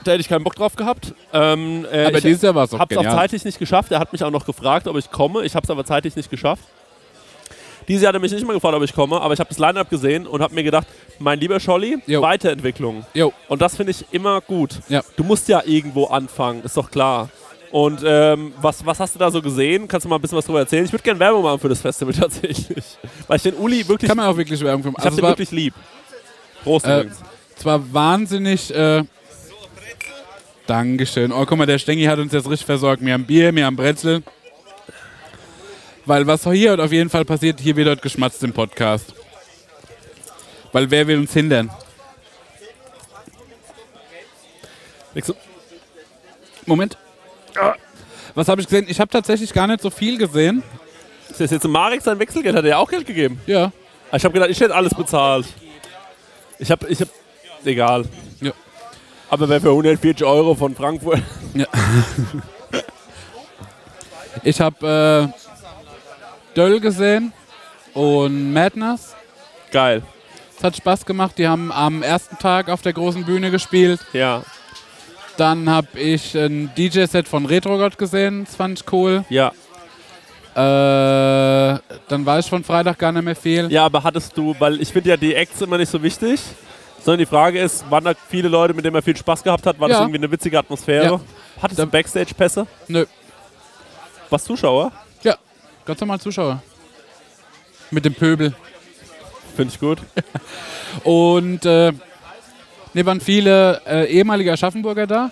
da 0.04 0.12
hätte 0.12 0.22
ich 0.22 0.28
keinen 0.30 0.44
Bock 0.44 0.56
drauf 0.56 0.76
gehabt. 0.76 1.14
Ähm, 1.32 1.86
äh, 1.92 2.06
Aber 2.06 2.18
ich 2.18 2.24
dieses 2.24 2.42
Jahr 2.42 2.56
war 2.56 2.66
es 2.66 2.74
auch 2.74 2.80
hab's 2.80 2.96
auch 2.98 3.02
genial. 3.02 3.18
zeitlich 3.18 3.46
nicht 3.46 3.60
geschafft. 3.60 3.92
Er 3.92 4.00
hat 4.00 4.12
mich 4.12 4.24
auch 4.24 4.32
noch 4.32 4.46
gefragt, 4.46 4.88
ob 4.88 4.98
ich 4.98 5.12
komme. 5.12 5.44
Ich 5.44 5.56
habe 5.56 5.64
es 5.64 5.70
aber 5.70 5.86
zeitlich 5.86 6.16
nicht 6.16 6.30
geschafft. 6.30 6.64
Dieses 7.88 8.04
Jahr 8.04 8.10
hat 8.10 8.16
er 8.16 8.20
mich 8.22 8.32
nicht 8.32 8.46
mal 8.46 8.54
gefragt, 8.54 8.76
ob 8.76 8.84
ich 8.84 8.94
komme, 8.94 9.20
aber 9.22 9.34
ich 9.34 9.40
habe 9.40 9.50
das 9.50 9.58
Line-Up 9.60 9.90
gesehen 9.90 10.26
und 10.28 10.42
habe 10.42 10.54
mir 10.56 10.64
gedacht, 10.64 10.88
mein 11.20 11.40
lieber 11.40 11.60
Scholli, 11.60 11.98
Jo. 12.08 12.22
Weiterentwicklung. 12.22 13.06
Jo, 13.14 13.34
Und 13.48 13.62
das 13.62 13.76
finde 13.76 13.92
ich 13.92 14.06
immer 14.12 14.42
gut. 14.42 14.80
Ja. 14.90 15.02
Du 15.16 15.24
musst 15.24 15.48
ja 15.48 15.62
irgendwo 15.66 16.06
anfangen, 16.06 16.64
ist 16.64 16.78
doch 16.78 16.90
klar. 16.92 17.30
Und 17.72 18.02
ähm, 18.06 18.54
was, 18.62 18.86
was 18.86 19.00
hast 19.00 19.16
du 19.16 19.20
da 19.20 19.32
so 19.32 19.42
gesehen? 19.42 19.88
Kannst 19.88 20.06
du 20.06 20.10
mal 20.10 20.18
ein 20.18 20.22
bisschen 20.22 20.38
was 20.38 20.46
drüber 20.46 20.60
erzählen? 20.60 20.86
Ich 20.86 20.92
würde 20.92 21.04
gerne 21.04 21.20
Werbung 21.20 21.42
machen 21.44 21.60
für 21.60 21.70
das 21.70 21.82
Festival 21.82 22.14
tatsächlich. 22.20 22.84
Weil 23.28 23.38
ich 23.38 23.44
den 23.44 23.56
Uli 23.56 23.88
wirklich, 23.88 24.08
kann 24.08 24.18
man 24.18 24.28
auch 24.28 24.38
wirklich 24.38 24.62
Werbung 24.62 24.84
machen. 24.92 24.96
ich 25.00 25.06
habe 25.06 25.08
Also 25.08 25.16
den 25.18 25.20
es 25.20 25.24
war, 25.24 25.30
wirklich 25.32 25.52
lieb. 25.52 25.74
Prost 26.64 26.86
Äh, 26.86 27.00
übrigens. 27.00 27.18
es 27.58 27.66
war 27.66 27.94
wahnsinnig. 27.94 28.74
Äh, 28.76 29.04
Dankeschön. 30.68 31.32
Oh, 31.32 31.46
guck 31.46 31.58
mal, 31.58 31.66
der 31.66 31.78
Stengi 31.78 32.06
hat 32.06 32.20
uns 32.20 32.32
jetzt 32.32 32.48
richtig 32.50 32.66
versorgt. 32.66 33.04
Wir 33.04 33.14
haben 33.14 33.26
Bier, 33.26 33.54
wir 33.54 33.66
haben 33.66 33.76
Brezel. 33.76 34.24
Weil 36.06 36.28
was 36.28 36.44
hier 36.44 36.78
auf 36.80 36.92
jeden 36.92 37.10
Fall 37.10 37.24
passiert, 37.26 37.60
hier 37.60 37.76
wird 37.76 37.88
heute 37.88 38.02
geschmatzt 38.02 38.44
im 38.44 38.52
Podcast. 38.54 39.14
Weil 40.72 40.90
wer 40.92 41.08
will 41.08 41.20
uns 41.20 41.34
hindern? 41.34 41.70
Moment. 46.66 46.98
Was 48.36 48.48
habe 48.48 48.62
ich 48.62 48.68
gesehen? 48.68 48.86
Ich 48.90 49.00
habe 49.00 49.12
tatsächlich 49.12 49.54
gar 49.54 49.68
nicht 49.68 49.82
so 49.82 49.90
viel 49.90 50.18
gesehen. 50.18 50.64
Ist 51.30 51.40
das 51.40 51.52
jetzt 51.52 51.68
Marek 51.68 52.02
sein 52.02 52.18
Wechselgeld? 52.20 52.56
Hat 52.56 52.64
er 52.64 52.72
ja 52.72 52.78
auch 52.78 52.90
Geld 52.90 53.06
gegeben? 53.06 53.40
Ja. 53.46 53.72
Ah, 54.12 54.16
Ich 54.18 54.24
habe 54.24 54.34
gedacht, 54.34 54.50
ich 54.50 54.60
hätte 54.60 54.74
alles 54.76 54.94
bezahlt. 54.94 55.46
Ich 56.60 56.72
habe, 56.72 56.88
ich 56.88 57.00
habe, 57.02 57.12
egal. 57.66 58.06
Ja. 58.42 58.52
Aber 59.30 59.50
wer 59.50 59.60
für 59.62 59.70
140 59.70 60.26
Euro 60.26 60.56
von 60.56 60.76
Frankfurt. 60.76 61.22
Ich 64.46 64.60
habe 64.60 65.32
äh, 65.32 65.43
Döll 66.56 66.80
gesehen 66.80 67.34
und 67.94 68.54
Madness. 68.54 69.16
Geil. 69.72 70.04
Es 70.58 70.64
hat 70.64 70.78
Spaß 70.78 71.06
gemacht. 71.06 71.38
Die 71.38 71.48
haben 71.48 71.72
am 71.72 72.04
ersten 72.04 72.38
Tag 72.38 72.70
auf 72.70 72.82
der 72.82 72.94
großen 72.94 73.26
Bühne 73.26 73.52
gespielt. 73.52 74.00
Ja, 74.14 74.44
Dann 75.38 75.68
habe 75.70 76.00
ich 76.00 76.36
ein 76.38 76.72
DJ-Set 76.78 77.28
von 77.28 77.46
Retrogott 77.48 77.98
gesehen. 77.98 78.46
Das 78.46 78.56
fand 78.56 78.80
ich 78.82 78.92
cool. 78.94 79.26
ja. 79.30 79.52
Äh, 80.56 81.80
dann 82.08 82.26
weiß 82.28 82.46
ich 82.46 82.50
von 82.52 82.64
Freitag 82.64 83.00
gar 83.00 83.12
nicht 83.12 83.24
mehr 83.24 83.36
viel. 83.36 83.72
Ja, 83.72 83.86
aber 83.86 84.04
hattest 84.04 84.38
du, 84.38 84.56
weil 84.60 84.80
ich 84.82 84.90
finde 84.94 85.10
ja 85.10 85.18
die 85.18 85.34
Acts 85.34 85.60
immer 85.62 85.80
nicht 85.80 85.90
so 85.90 86.04
wichtig, 86.04 86.40
sondern 87.04 87.18
die 87.18 87.26
Frage 87.26 87.60
ist, 87.60 87.90
waren 87.90 88.04
da 88.04 88.14
viele 88.30 88.50
Leute, 88.50 88.76
mit 88.76 88.86
denen 88.86 88.96
er 88.96 89.02
viel 89.02 89.18
Spaß 89.18 89.42
gehabt 89.42 89.66
hat? 89.66 89.80
War 89.80 89.88
das 89.88 89.98
Ja. 89.98 90.04
irgendwie 90.04 90.20
eine 90.20 90.30
witzige 90.32 90.60
Atmosphäre? 90.60 91.06
Ja. 91.06 91.20
Hattest 91.60 91.80
Da- 91.80 91.86
du 91.86 91.90
Backstage-Pässe? 91.92 92.68
Nö. 92.88 93.06
Was 94.30 94.44
Zuschauer? 94.44 94.92
Ganz 95.86 96.00
normal 96.00 96.20
Zuschauer. 96.20 96.62
Mit 97.92 98.06
dem 98.06 98.14
Pöbel. 98.14 98.54
Finde 99.56 99.74
ich 99.74 99.80
gut. 99.80 100.00
Und 101.04 101.66
äh, 101.66 101.92
ne, 102.94 103.06
waren 103.06 103.22
viele 103.22 103.82
äh, 103.86 104.06
ehemalige 104.12 104.52
Aschaffenburger 104.54 105.08
da. 105.08 105.32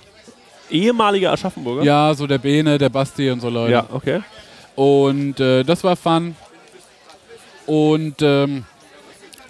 Ehemaliger 0.70 1.32
Aschaffenburger? 1.32 1.84
Ja, 1.84 2.14
so 2.14 2.28
der 2.28 2.38
Bene, 2.38 2.78
der 2.78 2.90
Basti 2.90 3.30
und 3.30 3.42
so 3.42 3.50
Leute. 3.50 3.74
Ja, 3.74 3.86
okay. 3.92 4.22
Und 4.76 5.40
äh, 5.40 5.64
das 5.64 5.84
war 5.84 5.96
fun. 5.96 6.36
Und 7.66 8.22
ähm, 8.22 8.64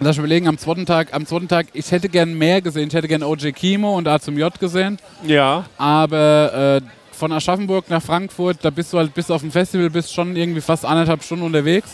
lass 0.00 0.16
mich 0.16 0.24
überlegen, 0.24 0.48
am 0.48 0.58
zweiten 0.58 0.84
Tag, 0.84 1.14
am 1.14 1.26
zweiten 1.26 1.48
Tag, 1.48 1.68
ich 1.72 1.90
hätte 1.92 2.08
gern 2.08 2.34
mehr 2.34 2.60
gesehen. 2.60 2.88
Ich 2.88 2.94
hätte 2.94 3.08
gern 3.08 3.22
OJ 3.22 3.52
Kimo 3.52 3.96
und 3.96 4.08
A 4.08 4.18
zum 4.18 4.36
J 4.36 4.58
gesehen. 4.58 4.98
Ja, 5.24 5.64
Aber 5.78 6.80
äh, 6.82 7.01
von 7.22 7.30
Aschaffenburg 7.30 7.88
nach 7.88 8.02
Frankfurt, 8.02 8.56
da 8.62 8.70
bist 8.70 8.92
du 8.92 8.98
halt 8.98 9.14
bis 9.14 9.30
auf 9.30 9.42
dem 9.42 9.52
Festival 9.52 9.88
bist 9.90 10.12
schon 10.12 10.34
irgendwie 10.34 10.60
fast 10.60 10.84
anderthalb 10.84 11.22
Stunden 11.22 11.44
unterwegs. 11.44 11.90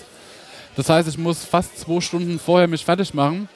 Das 0.75 0.89
heißt, 0.89 1.07
ich 1.07 1.19
muss 1.19 1.45
fast 1.45 1.79
zwei 1.81 2.01
Stunden 2.01 2.39
vorher 2.39 2.67
mich 2.67 2.83
fertig 2.83 3.13
machen. 3.13 3.47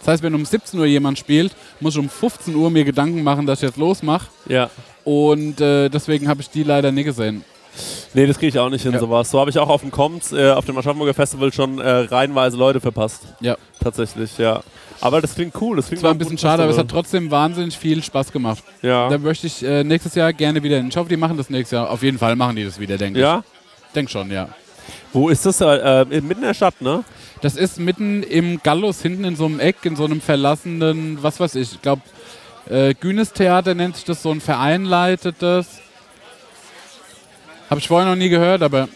Das 0.00 0.08
heißt, 0.08 0.24
wenn 0.24 0.34
um 0.34 0.44
17 0.44 0.80
Uhr 0.80 0.86
jemand 0.86 1.20
spielt, 1.20 1.52
muss 1.78 1.94
ich 1.94 2.00
um 2.00 2.08
15 2.08 2.52
Uhr 2.56 2.68
mir 2.68 2.82
Gedanken 2.82 3.22
machen, 3.22 3.46
dass 3.46 3.60
ich 3.60 3.68
jetzt 3.68 3.76
losmache. 3.76 4.26
ja. 4.48 4.70
Und 5.04 5.60
äh, 5.60 5.88
deswegen 5.88 6.26
habe 6.26 6.40
ich 6.40 6.50
die 6.50 6.64
leider 6.64 6.90
nie 6.90 7.04
gesehen. 7.04 7.44
Nee, 8.14 8.26
das 8.26 8.38
kriege 8.38 8.48
ich 8.48 8.58
auch 8.58 8.68
nicht 8.70 8.82
hin, 8.82 8.92
Ja. 8.92 8.98
sowas. 8.98 9.30
So 9.30 9.38
habe 9.38 9.50
ich 9.50 9.58
auch 9.58 9.68
auf 9.68 9.82
dem 9.82 9.90
Comms, 9.90 10.32
äh, 10.32 10.50
auf 10.50 10.64
dem 10.64 10.76
Aschaffenburger 10.76 11.14
Festival 11.14 11.52
schon 11.52 11.78
äh, 11.78 11.88
reihenweise 11.88 12.56
Leute 12.56 12.80
verpasst. 12.80 13.22
Ja. 13.40 13.56
Tatsächlich, 13.80 14.36
ja. 14.38 14.62
Aber 15.00 15.20
das 15.20 15.34
klingt 15.34 15.54
cool. 15.60 15.76
Das 15.76 15.86
klingt 15.86 15.98
Es 16.00 16.02
war 16.02 16.10
ein 16.10 16.18
bisschen 16.18 16.36
schade, 16.36 16.62
aber 16.62 16.72
es 16.72 16.78
hat 16.78 16.88
trotzdem 16.88 17.30
wahnsinnig 17.30 17.78
viel 17.78 18.02
Spaß 18.02 18.32
gemacht. 18.32 18.62
Ja. 18.82 19.08
Da 19.08 19.16
möchte 19.18 19.46
ich 19.46 19.62
äh, 19.64 19.82
nächstes 19.84 20.14
Jahr 20.14 20.32
gerne 20.32 20.62
wieder 20.62 20.76
hin. 20.76 20.88
Ich 20.88 20.96
hoffe, 20.96 21.08
die 21.08 21.16
machen 21.16 21.36
das 21.36 21.48
nächstes 21.48 21.76
Jahr. 21.76 21.90
Auf 21.90 22.02
jeden 22.02 22.18
Fall 22.18 22.36
machen 22.36 22.56
die 22.56 22.64
das 22.64 22.78
wieder, 22.78 22.98
denke 22.98 23.20
ja? 23.20 23.38
ich. 23.38 23.92
Denk 23.94 24.10
schon, 24.10 24.30
ja. 24.30 24.48
Wo 25.12 25.28
ist 25.28 25.46
das? 25.46 25.60
Äh, 25.60 26.04
mitten 26.04 26.30
in 26.32 26.40
der 26.42 26.54
Stadt, 26.54 26.80
ne? 26.80 27.04
Das 27.40 27.56
ist 27.56 27.78
mitten 27.80 28.22
im 28.22 28.60
Gallus, 28.62 29.00
hinten 29.00 29.24
in 29.24 29.36
so 29.36 29.46
einem 29.46 29.60
Eck, 29.60 29.76
in 29.84 29.96
so 29.96 30.04
einem 30.04 30.20
verlassenen, 30.20 31.18
was 31.22 31.40
weiß 31.40 31.54
ich, 31.54 31.72
ich 31.72 31.82
glaube, 31.82 32.02
äh, 32.68 32.94
Günes 32.94 33.32
Theater 33.32 33.74
nennt 33.74 33.96
sich 33.96 34.04
das, 34.04 34.22
so 34.22 34.30
ein 34.30 34.40
vereinleitetes. 34.40 35.80
Habe 37.70 37.78
ich 37.80 37.86
vorher 37.88 38.08
noch 38.08 38.16
nie 38.16 38.28
gehört, 38.28 38.62
aber 38.62 38.88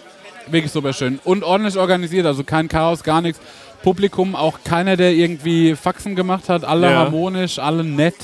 wirklich 0.48 0.72
super 0.72 0.92
schön. 0.92 1.20
Und 1.24 1.44
ordentlich 1.44 1.78
organisiert, 1.78 2.26
also 2.26 2.42
kein 2.44 2.68
Chaos, 2.68 3.04
gar 3.04 3.20
nichts. 3.22 3.40
Publikum 3.82 4.34
auch 4.34 4.58
keiner, 4.64 4.96
der 4.96 5.12
irgendwie 5.12 5.76
Faxen 5.76 6.16
gemacht 6.16 6.48
hat, 6.48 6.64
alle 6.64 6.90
Ja. 6.90 6.96
harmonisch, 6.96 7.58
alle 7.58 7.84
nett. 7.84 8.16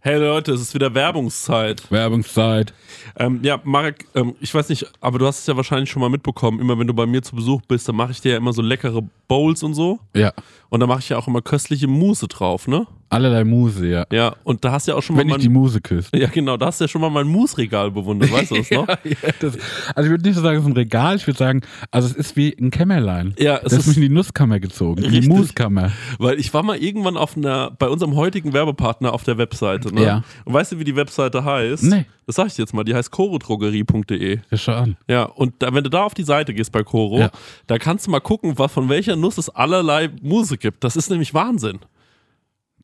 Hey 0.00 0.18
Leute, 0.18 0.52
es 0.52 0.60
ist 0.60 0.74
wieder 0.74 0.94
Werbungszeit. 0.94 1.90
Werbungszeit. 1.90 2.72
Ähm, 3.18 3.40
ja, 3.42 3.58
Marek, 3.64 4.06
ähm, 4.14 4.36
ich 4.40 4.54
weiß 4.54 4.68
nicht, 4.68 4.86
aber 5.00 5.18
du 5.18 5.26
hast 5.26 5.40
es 5.40 5.46
ja 5.46 5.56
wahrscheinlich 5.56 5.90
schon 5.90 6.00
mal 6.00 6.08
mitbekommen. 6.08 6.60
Immer 6.60 6.78
wenn 6.78 6.86
du 6.86 6.94
bei 6.94 7.06
mir 7.06 7.22
zu 7.22 7.34
Besuch 7.34 7.62
bist, 7.66 7.88
dann 7.88 7.96
mache 7.96 8.12
ich 8.12 8.20
dir 8.20 8.32
ja 8.32 8.36
immer 8.38 8.52
so 8.52 8.62
leckere 8.62 9.02
Bowls 9.26 9.62
und 9.64 9.74
so. 9.74 9.98
Ja. 10.14 10.32
Und 10.68 10.78
da 10.80 10.86
mache 10.86 11.00
ich 11.00 11.08
ja 11.08 11.18
auch 11.18 11.26
immer 11.26 11.42
köstliche 11.42 11.88
Mousse 11.88 12.28
drauf, 12.28 12.68
ne? 12.68 12.86
Allerlei 13.08 13.44
Muse, 13.44 13.86
ja. 13.86 14.04
Ja, 14.10 14.34
und 14.44 14.64
da 14.64 14.72
hast 14.72 14.86
du 14.88 14.92
ja 14.92 14.98
auch 14.98 15.02
schon 15.02 15.16
Wenn 15.16 15.28
mal 15.28 15.36
ich 15.36 15.42
die 15.42 15.48
Muse 15.48 15.80
küsse. 15.80 16.10
Ja, 16.16 16.26
genau, 16.28 16.56
da 16.56 16.66
hast 16.66 16.80
du 16.80 16.84
ja 16.84 16.88
schon 16.88 17.00
mal 17.00 17.10
mein 17.10 17.26
Mousse-Regal 17.28 17.90
bewundert, 17.92 18.32
weißt 18.32 18.50
du 18.50 18.56
das 18.56 18.70
noch? 18.72 18.88
ja, 18.88 18.96
das, 19.40 19.56
also 19.94 20.06
ich 20.06 20.10
würde 20.10 20.24
nicht 20.24 20.34
so 20.34 20.42
sagen, 20.42 20.56
es 20.58 20.62
ist 20.64 20.68
ein 20.70 20.72
Regal, 20.76 21.16
ich 21.16 21.26
würde 21.26 21.38
sagen, 21.38 21.60
also 21.90 22.08
es 22.08 22.14
ist 22.14 22.36
wie 22.36 22.56
ein 22.60 22.70
Kämmerlein. 22.70 23.34
Ja, 23.38 23.56
es 23.58 23.62
das 23.70 23.72
ist 23.80 23.86
mich 23.88 23.96
in 23.98 24.02
die 24.02 24.08
Nusskammer 24.08 24.58
gezogen, 24.60 25.02
in 25.04 25.10
die 25.10 25.18
Richtig. 25.18 25.34
Muskammer. 25.36 25.92
Weil 26.18 26.40
ich 26.40 26.52
war 26.52 26.62
mal 26.62 26.76
irgendwann 26.76 27.16
auf 27.16 27.36
einer, 27.36 27.70
bei 27.78 27.88
unserem 27.88 28.16
heutigen 28.16 28.52
Werbepartner 28.52 29.12
auf 29.12 29.22
der 29.24 29.38
Webseite, 29.38 29.94
ne? 29.94 30.02
Ja. 30.02 30.22
Und 30.44 30.54
weißt 30.54 30.72
du, 30.72 30.78
wie 30.80 30.84
die 30.84 30.96
Webseite 30.96 31.44
heißt? 31.44 31.84
Nee. 31.84 32.06
Das 32.26 32.34
sag 32.34 32.48
ich 32.48 32.58
jetzt 32.58 32.74
mal, 32.74 32.82
die 32.82 32.92
heißt 32.94 33.12
chorodrogerie.de. 33.12 34.38
Ja, 34.50 34.56
schau 34.58 34.72
an. 34.72 34.96
Ja, 35.08 35.24
und 35.24 35.54
da, 35.60 35.72
wenn 35.72 35.84
du 35.84 35.90
da 35.90 36.02
auf 36.02 36.14
die 36.14 36.24
Seite 36.24 36.52
gehst 36.54 36.72
bei 36.72 36.82
Koro, 36.82 37.20
Ja. 37.20 37.30
da 37.68 37.78
kannst 37.78 38.06
du 38.06 38.10
mal 38.10 38.20
gucken, 38.20 38.58
was, 38.58 38.72
von 38.72 38.88
welcher 38.88 39.14
Nuss 39.16 39.38
es 39.38 39.48
allerlei 39.48 40.10
Muse 40.22 40.58
gibt. 40.58 40.82
Das 40.84 40.96
ist 40.96 41.08
nämlich 41.10 41.34
Wahnsinn. 41.34 41.78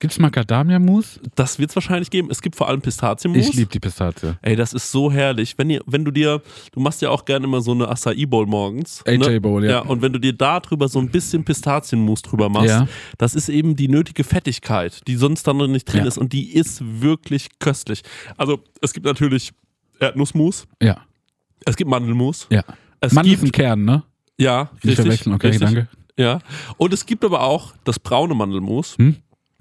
Gibt's 0.03 0.19
Macadamia-Mus? 0.19 1.21
Das 1.37 1.61
wird 1.61 1.71
es 1.71 1.77
wahrscheinlich 1.77 2.11
geben. 2.11 2.27
Es 2.29 2.43
gibt 2.43 2.57
vor 2.57 2.69
allem 2.69 2.81
Pistazienmus. 2.81 3.47
Ich 3.51 3.55
liebe 3.55 3.71
die 3.71 3.79
Pistazie. 3.79 4.35
Ey, 4.43 4.57
das 4.57 4.73
ist 4.73 4.91
so 4.91 5.13
herrlich. 5.13 5.55
Wenn, 5.59 5.71
ihr, 5.71 5.81
wenn 5.87 6.05
du 6.05 6.11
dir, 6.11 6.43
du 6.73 6.81
machst 6.81 7.03
ja 7.03 7.11
auch 7.11 7.25
gerne 7.25 7.47
immer 7.47 7.61
so 7.61 7.71
eine 7.71 7.89
Acai 7.89 8.27
Bowl 8.27 8.45
morgens. 8.47 9.05
ne? 9.07 9.13
AJ 9.25 9.39
Bowl, 9.39 9.65
ja. 9.65 9.71
Ja, 9.71 9.79
und 9.83 10.03
wenn 10.03 10.13
du 10.13 10.19
dir 10.19 10.33
da 10.33 10.59
drüber 10.59 10.89
so 10.89 10.99
ein 10.99 11.09
bisschen 11.09 11.45
Pistazienmus 11.45 12.21
drüber 12.23 12.49
machst, 12.49 12.71
Ja. 12.71 12.89
das 13.17 13.37
ist 13.37 13.49
eben 13.49 13.77
die 13.77 13.87
nötige 13.87 14.25
Fettigkeit, 14.25 15.07
die 15.07 15.15
sonst 15.15 15.47
dann 15.47 15.59
noch 15.59 15.69
nicht 15.69 15.85
drin 15.85 16.01
Ja. 16.01 16.09
ist. 16.09 16.19
Und 16.19 16.33
die 16.33 16.53
ist 16.53 16.83
wirklich 17.01 17.61
köstlich. 17.61 18.03
Also, 18.37 18.59
es 18.81 18.93
gibt 18.95 19.07
natürlich 19.07 19.53
Erdnussmus, 20.01 20.67
Ja, 20.83 20.97
es 21.65 21.77
gibt 21.77 21.89
Mandelmus. 21.89 22.49
ja. 22.51 22.65
Es 22.99 23.13
ist 23.13 23.23
gibt, 23.23 23.45
ein 23.45 23.53
Kern, 23.53 23.85
ne? 23.85 24.03
ja, 24.37 24.63
Nicht 24.75 24.85
richtig, 24.85 24.97
verwechseln, 24.97 25.35
okay, 25.35 25.47
richtig, 25.47 25.65
danke. 25.65 25.89
Ja. 26.19 26.41
Und 26.77 26.93
es 26.93 27.07
gibt 27.07 27.25
aber 27.25 27.43
auch 27.43 27.73
das 27.85 28.01
braune 28.01 28.35
Mandelmus. 28.35 28.97
Hm? 28.99 29.15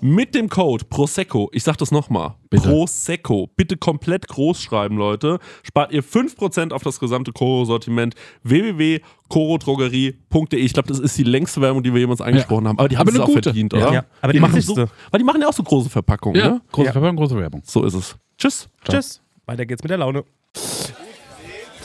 mit 0.00 0.34
dem 0.34 0.48
Code 0.48 0.84
Prosecco, 0.88 1.50
ich 1.52 1.62
sag 1.64 1.76
das 1.78 1.90
nochmal. 1.90 2.34
Prosecco, 2.50 3.48
bitte 3.56 3.76
komplett 3.76 4.28
groß 4.28 4.60
schreiben, 4.60 4.96
Leute, 4.96 5.38
spart 5.62 5.92
ihr 5.92 6.02
5% 6.04 6.72
auf 6.72 6.82
das 6.82 7.00
gesamte 7.00 7.32
Koro-Sortiment 7.32 8.14
www.korodrogerie.de. 8.42 10.60
Ich 10.60 10.72
glaube, 10.72 10.88
das 10.88 10.98
ist 10.98 11.16
die 11.18 11.22
längste 11.24 11.60
Werbung, 11.60 11.82
die 11.82 11.92
wir 11.92 12.00
jemals 12.00 12.20
angesprochen 12.20 12.68
haben, 12.68 12.78
aber 12.78 12.88
die 12.88 12.96
haben 12.96 13.08
Aber 13.08 13.16
es 13.16 13.20
auch 13.22 13.26
gute. 13.26 13.42
verdient, 13.44 13.72
Ja. 13.72 13.78
oder? 13.78 13.92
Ja, 13.92 14.04
aber 14.20 14.32
die 14.32 14.40
machen 14.40 14.60
so, 14.60 14.76
weil 14.76 15.18
die 15.18 15.24
machen 15.24 15.40
ja 15.40 15.48
auch 15.48 15.52
so 15.52 15.62
große 15.62 15.90
Verpackungen, 15.90 16.40
Ja, 16.40 16.48
ne? 16.50 16.60
große 16.72 16.88
Ja. 16.88 16.94
Werbung, 16.94 17.16
große 17.16 17.36
Werbung. 17.36 17.62
So 17.64 17.84
ist 17.84 17.94
es. 17.94 18.16
Tschüss. 18.38 18.68
Tschüss. 18.88 19.20
Weiter 19.46 19.64
geht's 19.66 19.82
mit 19.82 19.90
der 19.90 19.98
Laune. 19.98 20.24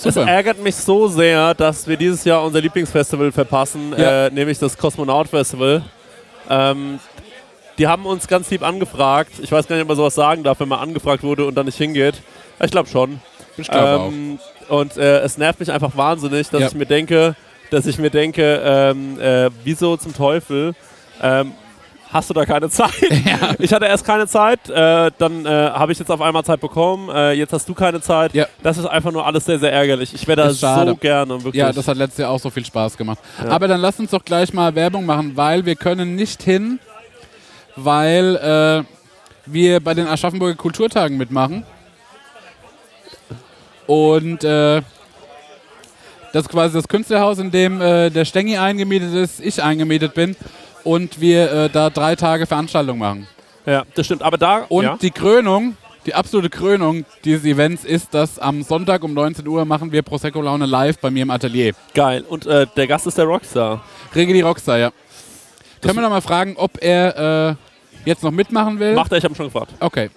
Es 0.03 0.15
ärgert 0.15 0.63
mich 0.63 0.75
so 0.75 1.08
sehr, 1.08 1.53
dass 1.53 1.88
wir 1.88 1.96
dieses 1.96 2.24
Jahr 2.24 2.44
unser 2.44 2.60
Lieblingsfestival 2.60 3.32
verpassen, 3.32 3.94
Ja. 3.96 4.27
äh, 4.27 4.32
nämlich 4.32 4.58
das 4.58 4.75
Kosmonaut 4.75 5.27
Festival. 5.27 5.84
Ähm, 6.50 7.00
die 7.78 7.88
haben 7.88 8.06
uns 8.06 8.28
ganz 8.28 8.50
lieb 8.51 8.63
angefragt. 8.63 9.32
Ich 9.42 9.51
weiß 9.51 9.68
gar 9.68 9.75
nicht, 9.75 9.84
ob 9.84 9.88
man 9.90 9.98
sowas 9.98 10.16
sagen 10.16 10.44
darf, 10.44 10.60
wenn 10.60 10.68
man 10.70 10.80
angefragt 10.80 11.24
wurde 11.24 11.46
und 11.46 11.56
dann 11.56 11.66
nicht 11.66 11.78
hingeht. 11.78 12.16
Ich 12.63 12.72
glaube 12.72 12.90
schon. 12.90 13.20
Ich 13.58 13.68
glaube 13.68 14.06
Ähm, 14.13 14.40
und 14.70 14.96
äh, 14.98 15.20
es 15.20 15.38
nervt 15.38 15.60
mich 15.60 15.72
einfach 15.72 15.96
wahnsinnig, 15.98 16.50
dass 16.50 16.62
Ja. 16.62 16.68
ich 16.68 16.75
mir 16.75 16.86
denke, 16.86 17.36
dass 17.72 17.86
ich 17.86 17.98
mir 17.98 18.10
denke, 18.10 18.62
ähm, 18.63 19.20
äh, 19.20 19.50
wieso 19.63 19.98
zum 19.98 20.13
Teufel 20.16 20.74
ähm, 21.22 21.51
hast 22.12 22.30
du 22.30 22.34
da 22.34 22.46
keine 22.46 22.70
Zeit? 22.70 22.92
Ich 23.60 23.74
hatte 23.74 23.86
erst 23.86 24.06
keine 24.06 24.28
Zeit, 24.28 24.70
äh, 24.70 25.12
dann 25.18 25.46
äh, 25.46 25.50
habe 25.50 25.92
ich 25.92 26.00
jetzt 26.00 26.12
auf 26.12 26.22
einmal 26.22 26.44
Zeit 26.44 26.60
bekommen, 26.62 27.10
äh, 27.10 27.32
jetzt 27.34 27.54
hast 27.54 27.68
du 27.70 27.74
keine 27.74 28.01
Zeit. 28.01 28.34
Ja. 28.34 28.46
Das 28.63 28.78
ist 28.78 28.86
einfach 28.86 29.12
nur 29.12 29.25
alles 29.25 29.46
sehr, 29.46 29.60
sehr 29.60 29.72
ärgerlich. 29.72 30.13
Ich 30.13 30.28
wäre 30.28 30.38
da 30.42 30.50
so 30.51 30.96
gerne 30.96 31.36
wirklich. 31.44 31.56
Ja, 31.56 31.72
das 31.72 31.88
hat 31.88 31.98
letztes 31.98 32.20
Jahr 32.20 32.32
auch 32.32 32.40
so 32.40 32.50
viel 32.50 32.66
Spaß 32.66 32.98
gemacht. 32.98 33.20
Aber 33.48 33.68
dann 33.68 33.80
lass 33.82 34.00
uns 34.00 34.12
doch 34.12 34.24
gleich 34.24 34.54
mal 34.54 34.75
Werbung 34.75 35.06
machen, 35.06 35.36
weil 35.36 35.66
wir 35.66 35.75
können 35.75 36.16
nicht 36.16 36.44
hin, 36.44 36.80
weil 37.75 38.36
äh, 38.36 38.84
wir 39.46 39.80
bei 39.80 39.94
den 39.94 40.08
Aschaffenburger 40.08 40.56
Kulturtagen 40.56 41.18
mitmachen. 41.18 41.63
Und 43.88 44.44
äh, 44.44 44.82
das 46.34 46.44
ist 46.44 46.50
quasi 46.50 46.75
das 46.75 46.88
Künstlerhaus, 46.88 47.40
in 47.40 47.51
dem 47.51 47.82
äh, 47.82 48.10
der 48.10 48.25
Stengi 48.25 48.58
eingemietet 48.58 49.13
ist, 49.13 49.40
ich 49.42 49.62
eingemietet 49.62 50.13
bin 50.13 50.36
und 50.84 51.20
wir 51.20 51.51
äh, 51.51 51.70
da 51.70 51.90
drei 51.90 52.16
Tage 52.16 52.46
Veranstaltung 52.46 53.00
machen. 53.00 53.28
ja, 53.66 53.84
das 53.96 54.06
stimmt. 54.06 54.22
Aber 54.22 54.38
da 54.38 54.66
Und 54.70 54.84
ja. 54.84 54.98
die 55.01 55.12
Krönung, 55.12 55.75
die 56.06 56.13
absolute 56.13 56.50
Krönung 56.50 57.06
dieses 57.25 57.44
Events 57.46 57.84
ist, 57.84 58.13
dass 58.13 58.40
am 58.40 58.63
Sonntag 58.63 59.04
um 59.04 59.13
19 59.13 59.46
Uhr 59.48 59.66
machen 59.66 59.92
wir 59.92 60.01
Prosecco 60.04 60.42
Laune 60.42 60.66
live 60.66 60.98
bei 61.00 61.12
mir 61.12 61.24
im 61.24 61.32
Atelier. 61.32 61.74
geil. 61.94 62.24
Und 62.28 62.46
äh, 62.46 62.66
der 62.78 62.88
Gast 62.88 63.08
ist 63.08 63.18
der 63.18 63.25
Rockstar. 63.25 63.84
Regel 64.16 64.34
die 64.34 64.42
Rockstar, 64.42 64.78
ja. 64.78 64.92
Können 65.81 65.95
wir 65.95 66.01
noch 66.01 66.09
mal 66.09 66.21
fragen, 66.21 66.55
ob 66.57 66.81
er 66.81 67.50
äh, 67.50 67.55
jetzt 68.09 68.23
noch 68.23 68.31
mitmachen 68.31 68.79
will? 68.79 68.93
Macht 68.95 69.11
er, 69.11 69.17
ich 69.17 69.23
habe 69.23 69.35
schon 69.35 69.45
gefragt. 69.47 69.73
Okay, 69.79 70.09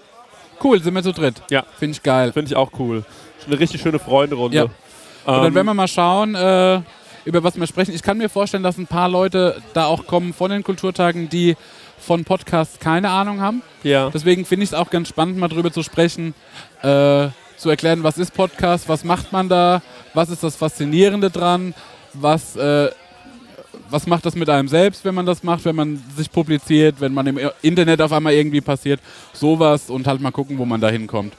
Cool, 0.63 0.81
sind 0.83 0.95
wir 0.95 1.03
zu 1.03 1.13
dritt. 1.13 1.43
Ja. 1.51 1.65
Finde 1.79 1.93
ich 1.97 2.03
geil. 2.03 2.33
Finde 2.33 2.51
ich 2.51 2.57
auch 2.57 2.71
cool. 2.79 3.05
Eine 3.47 3.59
richtig 3.59 3.81
schöne 3.83 3.99
Freunde-Runde. 3.99 4.57
Ja. 4.57 4.63
Ähm, 4.65 4.71
Und 5.27 5.43
dann 5.43 5.55
werden 5.55 5.67
wir 5.67 5.75
mal 5.75 5.89
schauen, 5.89 6.35
äh, 6.35 6.81
über 7.25 7.43
was 7.43 7.59
wir 7.59 7.67
sprechen. 7.67 7.95
Ich 7.95 8.03
kann 8.03 8.19
mir 8.19 8.29
vorstellen, 8.29 8.63
dass 8.63 8.79
ein 8.79 8.87
paar 8.87 9.09
Leute 9.09 9.61
da 9.75 9.87
auch 9.87 10.07
kommen 10.07 10.33
von 10.33 10.51
den 10.51 10.63
Kulturtagen, 10.63 11.29
die 11.29 11.57
von 11.99 12.25
Podcasts 12.25 12.79
keine 12.79 13.11
Ahnung 13.11 13.41
haben. 13.41 13.63
ja. 13.83 14.11
Deswegen 14.11 14.45
finde 14.45 14.65
ich 14.65 14.71
es 14.71 14.75
auch 14.75 14.91
ganz 14.91 15.09
spannend, 15.09 15.39
mal 15.39 15.49
drüber 15.49 15.73
zu 15.73 15.83
sprechen, 15.83 16.35
äh, 16.83 17.29
zu 17.57 17.71
erklären, 17.71 18.03
was 18.03 18.19
ist 18.19 18.35
Podcast, 18.35 18.89
was 18.89 19.05
macht 19.05 19.33
man 19.33 19.49
da, 19.49 19.81
was 20.13 20.29
ist 20.29 20.43
das 20.43 20.57
Faszinierende 20.57 21.31
dran, 21.31 21.75
was, 22.13 22.57
äh, 22.57 22.91
was 23.91 24.07
macht 24.07 24.25
das 24.27 24.35
mit 24.35 24.49
einem 24.49 24.69
selbst, 24.69 25.05
wenn 25.05 25.15
man 25.15 25.27
das 25.27 25.43
macht, 25.43 25.65
wenn 25.65 25.77
man 25.77 26.03
sich 26.17 26.31
publiziert, 26.31 26.97
wenn 27.01 27.13
man 27.15 27.27
im 27.27 27.39
Internet 27.63 28.01
auf 28.01 28.13
einmal 28.13 28.33
irgendwie 28.33 28.61
passiert, 28.61 29.01
sowas 29.33 29.91
und 29.91 30.07
halt 30.07 30.21
mal 30.21 30.31
gucken, 30.33 30.59
wo 30.59 30.65
man 30.65 30.81
da 30.81 30.89
hinkommt. 30.89 31.35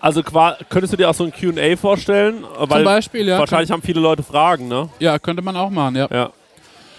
Also 0.00 0.22
könntest 0.22 0.92
du 0.92 0.96
dir 0.96 1.10
auch 1.10 1.14
so 1.14 1.24
ein 1.24 1.32
Q&A 1.32 1.76
vorstellen? 1.76 2.44
Weil 2.56 2.68
Zum 2.68 2.84
Beispiel, 2.84 3.26
ja. 3.26 3.38
wahrscheinlich 3.38 3.70
haben 3.70 3.82
viele 3.82 4.00
Leute 4.00 4.22
Fragen, 4.22 4.68
ne? 4.68 4.88
Ja, 5.00 5.18
könnte 5.18 5.42
man 5.42 5.56
auch 5.56 5.70
machen, 5.70 5.96
ja. 5.96 6.08
Ja. 6.10 6.30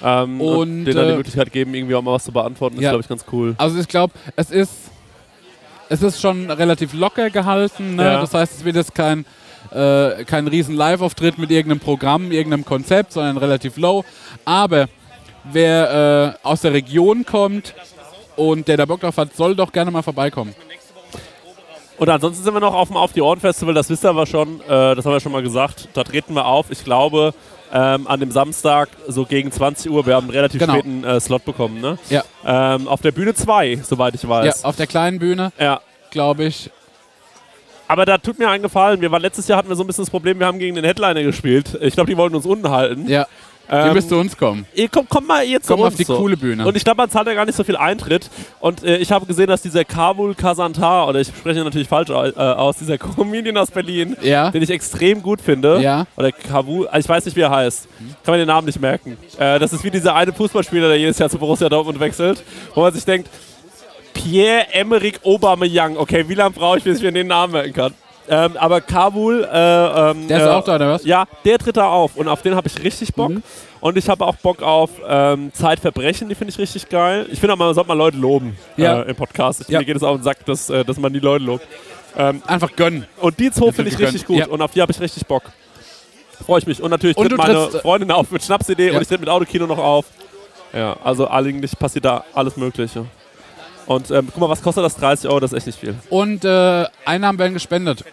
Ähm, 0.03 0.39
und, 0.41 0.57
Und, 0.57 0.85
denen 0.85 0.95
dann 0.95 1.07
die 1.07 1.13
äh, 1.13 1.17
Möglichkeit 1.17 1.51
geben, 1.51 1.73
irgendwie 1.73 1.95
auch 1.95 2.01
mal 2.01 2.13
was 2.13 2.23
zu 2.25 2.31
beantworten, 2.31 2.75
ist, 2.77 2.83
Ja. 2.83 2.89
glaube 2.91 3.01
ich, 3.01 3.07
ganz 3.07 3.25
cool. 3.31 3.55
Also 3.57 3.79
ich 3.79 3.87
glaube, 3.87 4.13
es 4.35 4.49
ist, 4.51 4.71
es 5.89 6.01
ist 6.01 6.21
schon 6.21 6.49
relativ 6.51 6.93
locker 6.93 7.29
gehalten. 7.29 7.95
Ne? 7.95 8.03
Ja. 8.03 8.21
Das 8.21 8.33
heißt, 8.33 8.57
es 8.57 8.65
wird 8.65 8.75
jetzt 8.75 8.93
kein, 8.95 9.25
äh, 9.71 10.23
kein 10.25 10.47
riesen 10.47 10.75
Live-Auftritt 10.75 11.37
mit 11.37 11.51
irgendeinem 11.51 11.79
Programm, 11.79 12.31
irgendeinem 12.31 12.65
Konzept, 12.65 13.13
sondern 13.13 13.37
relativ 13.37 13.77
low. 13.77 14.03
Aber 14.45 14.87
wer 15.51 16.35
äh, 16.43 16.47
aus 16.47 16.61
der 16.61 16.73
Region 16.73 17.25
kommt 17.25 17.73
und 18.35 18.67
der 18.67 18.77
da 18.77 18.85
Bock 18.85 19.01
drauf 19.01 19.17
hat, 19.17 19.35
soll 19.35 19.55
doch 19.55 19.71
gerne 19.71 19.91
mal 19.91 20.01
vorbeikommen. 20.01 20.55
Und 21.97 22.07
ansonsten 22.09 22.43
sind 22.45 22.53
wir 22.53 22.61
noch 22.61 22.73
auf 22.73 22.87
dem 22.87 22.95
Auf 22.97 23.11
die 23.11 23.21
Ohren 23.21 23.41
Festival, 23.41 23.73
das 23.73 23.89
wisst 23.89 24.05
ihr 24.05 24.09
aber 24.09 24.25
schon, 24.25 24.61
äh, 24.61 24.95
das 24.95 25.05
haben 25.05 25.11
wir 25.11 25.19
schon 25.19 25.33
mal 25.33 25.43
gesagt. 25.43 25.89
Da 25.93 26.03
treten 26.05 26.33
wir 26.33 26.45
auf. 26.45 26.71
Ich 26.71 26.85
glaube, 26.85 27.33
ähm, 27.73 28.07
an 28.07 28.19
dem 28.21 28.31
Samstag 28.31 28.87
so 29.07 29.25
gegen 29.25 29.51
20 29.51 29.91
Uhr, 29.91 30.05
wir 30.05 30.15
haben 30.15 30.25
einen 30.27 30.33
relativ 30.33 30.59
Genau. 30.61 30.73
späten 30.75 31.03
äh, 31.03 31.19
Slot 31.19 31.43
bekommen, 31.43 31.81
ne? 31.81 31.99
Ja. 32.09 32.23
Ähm, 32.45 32.87
auf 32.87 33.01
der 33.01 33.11
Bühne 33.11 33.33
2, 33.33 33.81
soweit 33.83 34.15
ich 34.15 34.23
Ja, 34.23 34.29
weiß. 34.29 34.63
auf 34.63 34.77
der 34.77 34.87
kleinen 34.87 35.19
Bühne, 35.19 35.51
Ja. 35.59 35.81
glaube 36.09 36.45
ich. 36.45 36.71
Aber 37.89 38.05
da 38.05 38.17
tut 38.19 38.39
mir 38.39 38.47
einen 38.49 38.63
Gefallen. 38.63 39.01
Wir 39.01 39.11
waren, 39.11 39.21
letztes 39.21 39.47
Jahr 39.47 39.57
hatten 39.57 39.67
wir 39.67 39.75
so 39.75 39.83
ein 39.83 39.87
bisschen 39.87 40.03
das 40.05 40.09
Problem, 40.11 40.39
wir 40.39 40.45
haben 40.47 40.59
gegen 40.59 40.75
den 40.75 40.85
Headliner 40.85 41.23
gespielt. 41.23 41.77
Ich 41.81 41.95
glaube, 41.95 42.09
die 42.09 42.15
wollten 42.17 42.35
uns 42.35 42.45
unten 42.45 42.69
halten. 42.69 43.09
Ja, 43.09 43.25
Ähm, 43.71 43.87
ihr 43.87 43.93
müsst 43.93 44.09
zu 44.09 44.15
uns 44.17 44.35
kommen. 44.37 44.65
Ihr 44.73 44.89
kommt, 44.89 45.09
kommt 45.09 45.27
mal 45.27 45.43
jetzt 45.43 45.67
zu 45.67 45.75
Komm 45.75 45.85
auf 45.85 45.95
die 45.95 46.03
so. 46.03 46.17
coole 46.17 46.35
Bühne. 46.37 46.65
Und 46.67 46.75
ich 46.77 46.83
glaube, 46.83 46.97
man 46.97 47.09
zahlt 47.09 47.27
ja 47.27 47.33
gar 47.35 47.45
nicht 47.45 47.55
so 47.55 47.63
viel 47.63 47.75
Eintritt. 47.77 48.29
Und 48.59 48.83
äh, 48.83 48.97
ich 48.97 49.11
habe 49.11 49.25
gesehen, 49.27 49.45
dass 49.47 49.61
dieser 49.61 49.85
Kabul 49.85 50.33
Kazantar, 50.35 51.07
oder 51.07 51.19
ich 51.19 51.27
spreche 51.27 51.63
natürlich 51.63 51.87
falsch 51.87 52.09
äh, 52.09 52.13
aus, 52.39 52.77
dieser 52.77 52.97
Comedian 53.15 53.57
aus 53.57 53.69
Berlin, 53.71 54.15
Ja. 54.21 54.49
den 54.51 54.61
ich 54.63 54.69
extrem 54.71 55.21
gut 55.23 55.39
finde. 55.41 55.79
Ja. 55.81 56.05
Oder 56.15 56.31
Kabul, 56.31 56.87
ich 56.97 57.07
weiß 57.09 57.25
nicht, 57.25 57.35
wie 57.37 57.41
er 57.41 57.51
heißt. 57.51 57.87
Kann 58.23 58.33
man 58.33 58.39
den 58.39 58.47
Namen 58.47 58.65
nicht 58.65 58.79
merken. 58.81 59.17
Äh, 59.37 59.59
das 59.59 59.71
ist 59.73 59.83
wie 59.83 59.91
dieser 59.91 60.13
eine 60.15 60.31
Fußballspieler, 60.33 60.87
der 60.89 60.97
jedes 60.97 61.17
Jahr 61.19 61.29
zu 61.29 61.37
Borussia 61.37 61.69
Dortmund 61.69 61.99
wechselt, 61.99 62.43
wo 62.73 62.81
man 62.81 62.93
sich 62.93 63.05
denkt, 63.05 63.29
Pierre-Emerick 64.23 65.19
Aubameyang. 65.25 65.97
Okay, 65.97 66.25
wie 66.27 66.33
lange 66.35 66.51
brauche 66.51 66.77
ich, 66.77 66.83
bis 66.83 66.97
ich 66.97 67.03
mir 67.03 67.11
den 67.11 67.27
Namen 67.27 67.53
merken 67.53 67.73
kann? 67.73 67.93
Ähm, 68.31 68.57
aber 68.57 68.79
Kabul, 68.81 69.43
äh, 69.43 70.11
ähm, 70.11 70.27
Der 70.27 70.37
ist 70.37 70.43
äh, 70.45 70.49
auch 70.49 70.63
da, 70.63 70.75
oder 70.75 70.91
was? 70.91 71.03
ja, 71.03 71.25
der 71.45 71.57
tritt 71.57 71.77
da 71.77 71.87
auf 71.87 72.15
und 72.15 72.27
auf 72.27 72.43
den 72.43 72.55
habe 72.55 72.67
ich 72.67 72.83
richtig 72.83 73.13
Bock. 73.15 73.29
Mhm. 73.31 73.43
Und 73.81 73.97
ich 73.97 74.07
habe 74.07 74.23
auch 74.25 74.35
Bock 74.35 74.61
auf 74.61 74.91
ähm, 75.07 75.51
Zeitverbrechen, 75.53 76.29
die 76.29 76.35
finde 76.35 76.51
ich 76.51 76.59
richtig 76.59 76.89
geil. 76.89 77.25
Ich 77.31 77.39
finde 77.39 77.53
auch, 77.53 77.57
man 77.57 77.73
sollte 77.73 77.87
mal 77.87 77.95
Leute 77.97 78.17
loben 78.17 78.55
Ja. 78.77 79.01
äh, 79.01 79.09
im 79.09 79.15
Podcast. 79.15 79.61
Ich, 79.61 79.69
Ja. 79.69 79.79
Mir 79.79 79.85
geht 79.85 79.95
es 79.95 80.03
auf 80.03 80.17
den 80.17 80.23
Sack, 80.23 80.45
dass, 80.45 80.69
äh, 80.69 80.85
dass 80.85 80.99
man 80.99 81.11
die 81.13 81.19
Leute 81.19 81.45
lobt. 81.45 81.65
Einfach 82.47 82.75
gönnen. 82.75 83.05
Und 83.21 83.39
die 83.39 83.49
zwei 83.51 83.71
finde 83.71 83.91
ich 83.91 83.97
richtig 83.99 84.25
gut 84.25 84.37
Ja. 84.39 84.47
und 84.47 84.61
auf 84.61 84.71
die 84.71 84.81
habe 84.81 84.91
ich 84.91 84.99
richtig 84.99 85.25
Bock. 85.25 85.43
Freue 86.45 86.59
ich 86.59 86.67
mich. 86.67 86.81
Und 86.81 86.89
natürlich 86.89 87.15
Und 87.15 87.29
tritt 87.29 87.33
du 87.33 87.37
meine 87.37 87.53
äh, 87.53 87.79
Freundin 87.79 88.11
auf 88.11 88.29
mit 88.31 88.43
Schnapsidee 88.43 88.91
und 88.91 89.01
ich 89.01 89.07
tritt 89.07 89.19
mit 89.21 89.29
Autokino 89.29 89.67
noch 89.67 89.77
auf. 89.77 90.05
Ja, 90.73 90.97
also 91.03 91.29
eigentlich 91.29 91.77
passiert 91.79 92.05
da 92.05 92.25
alles 92.33 92.57
Mögliche. 92.57 93.05
Und 93.89 94.11
ähm, 94.11 94.27
guck 94.31 94.37
mal, 94.37 94.49
was 94.49 94.61
kostet 94.61 94.83
das? 94.83 94.95
30 94.97 95.27
Euro, 95.29 95.39
das 95.39 95.51
ist 95.51 95.57
echt 95.57 95.67
nicht 95.67 95.79
viel. 95.79 95.95
Und 96.11 96.45
äh, 96.45 96.85
Einnahmen 97.05 97.39
werden 97.39 97.53
gespendet. 97.55 98.03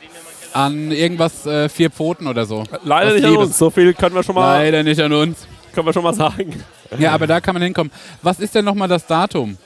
An 0.54 0.90
irgendwas 0.90 1.44
äh, 1.44 1.68
vier 1.68 1.90
Pfoten 1.90 2.26
oder 2.26 2.46
so. 2.46 2.64
Leider 2.82 3.12
nicht 3.12 3.24
an 3.26 3.30
Liebes. 3.32 3.46
uns. 3.48 3.58
So 3.58 3.68
viel 3.68 3.92
können 3.92 4.14
wir 4.14 4.22
schon 4.22 4.34
mal, 4.34 4.56
Leider 4.62 4.82
nicht 4.82 4.98
an 5.02 5.12
uns. 5.12 5.46
können 5.74 5.86
wir 5.86 5.92
schon 5.92 6.02
mal 6.02 6.14
sagen. 6.14 6.64
Ja, 6.98 7.12
aber 7.12 7.26
da 7.26 7.40
kann 7.40 7.52
man 7.54 7.62
hinkommen. 7.62 7.92
Was 8.22 8.40
ist 8.40 8.54
denn 8.54 8.64
nochmal 8.64 8.88
das 8.88 9.06
Datum? 9.06 9.58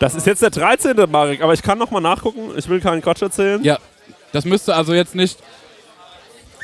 Das 0.00 0.16
ist 0.16 0.26
jetzt 0.26 0.42
der 0.42 0.50
13. 0.50 0.96
Marek, 1.08 1.40
aber 1.42 1.52
ich 1.54 1.62
kann 1.62 1.78
noch 1.78 1.92
mal 1.92 2.00
nachgucken. 2.00 2.50
Ich 2.56 2.68
will 2.68 2.80
keinen 2.80 3.00
Quatsch 3.02 3.22
erzählen. 3.22 3.62
Ja, 3.62 3.78
das 4.32 4.44
müsste 4.44 4.74
also 4.74 4.94
jetzt 4.94 5.14
nicht 5.14 5.38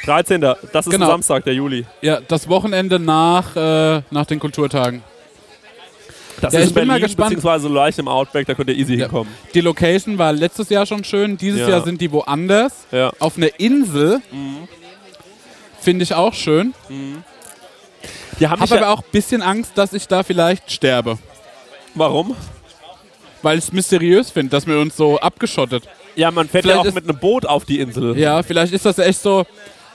13. 0.07 0.41
Das 0.41 0.87
ist 0.87 0.91
Genau. 0.91 1.07
Samstag, 1.07 1.45
der 1.45 1.55
Juli. 1.55 1.87
ja, 2.01 2.19
das 2.27 2.49
Wochenende 2.49 2.99
nach, 2.99 3.55
äh, 3.55 4.03
nach 4.11 4.27
den 4.27 4.41
Kulturtagen. 4.41 5.05
Das 6.41 6.53
Ja, 6.55 6.61
ist 6.61 6.65
ich 6.67 6.71
in 6.71 6.75
bin 6.75 6.87
mal 6.87 6.95
Berlin, 6.95 7.07
gespannt. 7.07 7.31
beziehungsweise 7.35 7.69
leicht 7.69 7.99
im 7.99 8.09
Outback, 8.09 8.47
da 8.47 8.55
könnt 8.55 8.71
ihr 8.71 8.77
easy 8.77 8.95
Ja. 8.95 9.01
hinkommen. 9.07 9.33
Die 9.55 9.61
Location 9.61 10.17
war 10.19 10.33
letztes 10.33 10.69
Jahr 10.71 10.87
schon 10.87 11.05
schön. 11.05 11.37
Dieses 11.37 11.61
Ja. 11.61 11.69
Jahr 11.71 11.85
sind 11.85 12.01
die 12.01 12.11
woanders. 12.13 12.73
Ja. 12.91 13.13
Auf 13.19 13.37
einer 13.37 13.59
Insel. 13.61 14.21
Finde 15.81 16.03
ich 16.03 16.15
auch 16.15 16.35
schön. 16.35 16.75
Mich 16.89 18.49
Habe 18.49 18.65
ja, 18.67 18.77
aber 18.77 18.89
auch 18.91 18.99
ein 19.01 19.11
bisschen 19.13 19.43
Angst, 19.43 19.73
dass 19.77 19.93
ich 19.93 20.07
da 20.09 20.23
vielleicht 20.23 20.71
sterbe. 20.73 21.19
Warum? 21.95 22.35
Weil 23.43 23.59
ich 23.59 23.65
es 23.65 23.73
mysteriös 23.73 24.31
finde, 24.31 24.51
dass 24.51 24.67
wir 24.67 24.79
uns 24.79 24.97
so 24.97 25.19
abgeschottet. 25.19 25.85
Ja, 26.17 26.31
man 26.31 26.49
fährt 26.49 26.65
Vielleicht 26.65 26.85
ja 26.85 26.91
auch 26.91 26.95
mit 26.95 27.09
einem 27.09 27.19
Boot 27.19 27.47
auf 27.47 27.65
die 27.65 27.81
Insel. 27.81 28.19
Ja, 28.19 28.43
vielleicht 28.43 28.73
ist 28.73 28.85
das 28.85 28.99
echt 28.99 29.21
so 29.23 29.47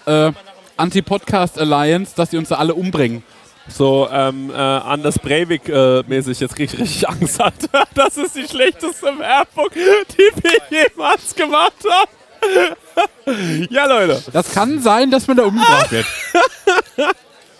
äh, 0.06 0.32
Anti-Podcast 0.78 1.60
Alliance, 1.60 2.14
dass 2.16 2.30
die 2.32 2.38
uns 2.38 2.50
da 2.50 2.56
alle 2.56 2.74
umbringen. 2.74 3.24
So 3.68 4.08
ähm, 4.12 4.52
äh, 4.52 4.54
Anders 4.54 5.18
Breivik 5.20 5.68
äh, 5.70 6.04
mäßig. 6.08 6.40
Jetzt 6.40 6.56
krieg 6.56 6.72
ich 6.74 6.80
richtig 6.80 7.10
Angst. 7.10 7.42
Alter. 7.42 7.86
Das 7.96 8.18
ist 8.18 8.36
die 8.36 8.48
schlechteste 8.48 9.06
Werbung, 9.18 9.70
die 9.74 10.44
wir 10.44 10.84
jemals 10.90 11.34
gemacht 11.34 11.74
haben. 11.90 13.68
ja, 13.70 13.86
Leute. 13.86 14.22
Das 14.32 14.52
kann 14.52 14.82
sein, 14.82 15.10
dass 15.10 15.28
man 15.28 15.38
da 15.38 15.44
umgebracht 15.44 15.92
wird. 15.92 16.06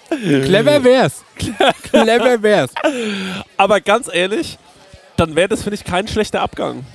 Clever 0.10 0.84
wär's. 0.84 1.24
Clever 1.84 2.42
wär's. 2.44 2.72
Aber 3.58 3.82
ganz 3.82 4.10
ehrlich, 4.12 4.58
dann 5.18 5.36
wäre 5.36 5.48
das, 5.48 5.64
finde 5.64 5.76
ich, 5.76 5.84
kein 5.84 6.08
schlechter 6.08 6.42
Abgang. 6.42 6.86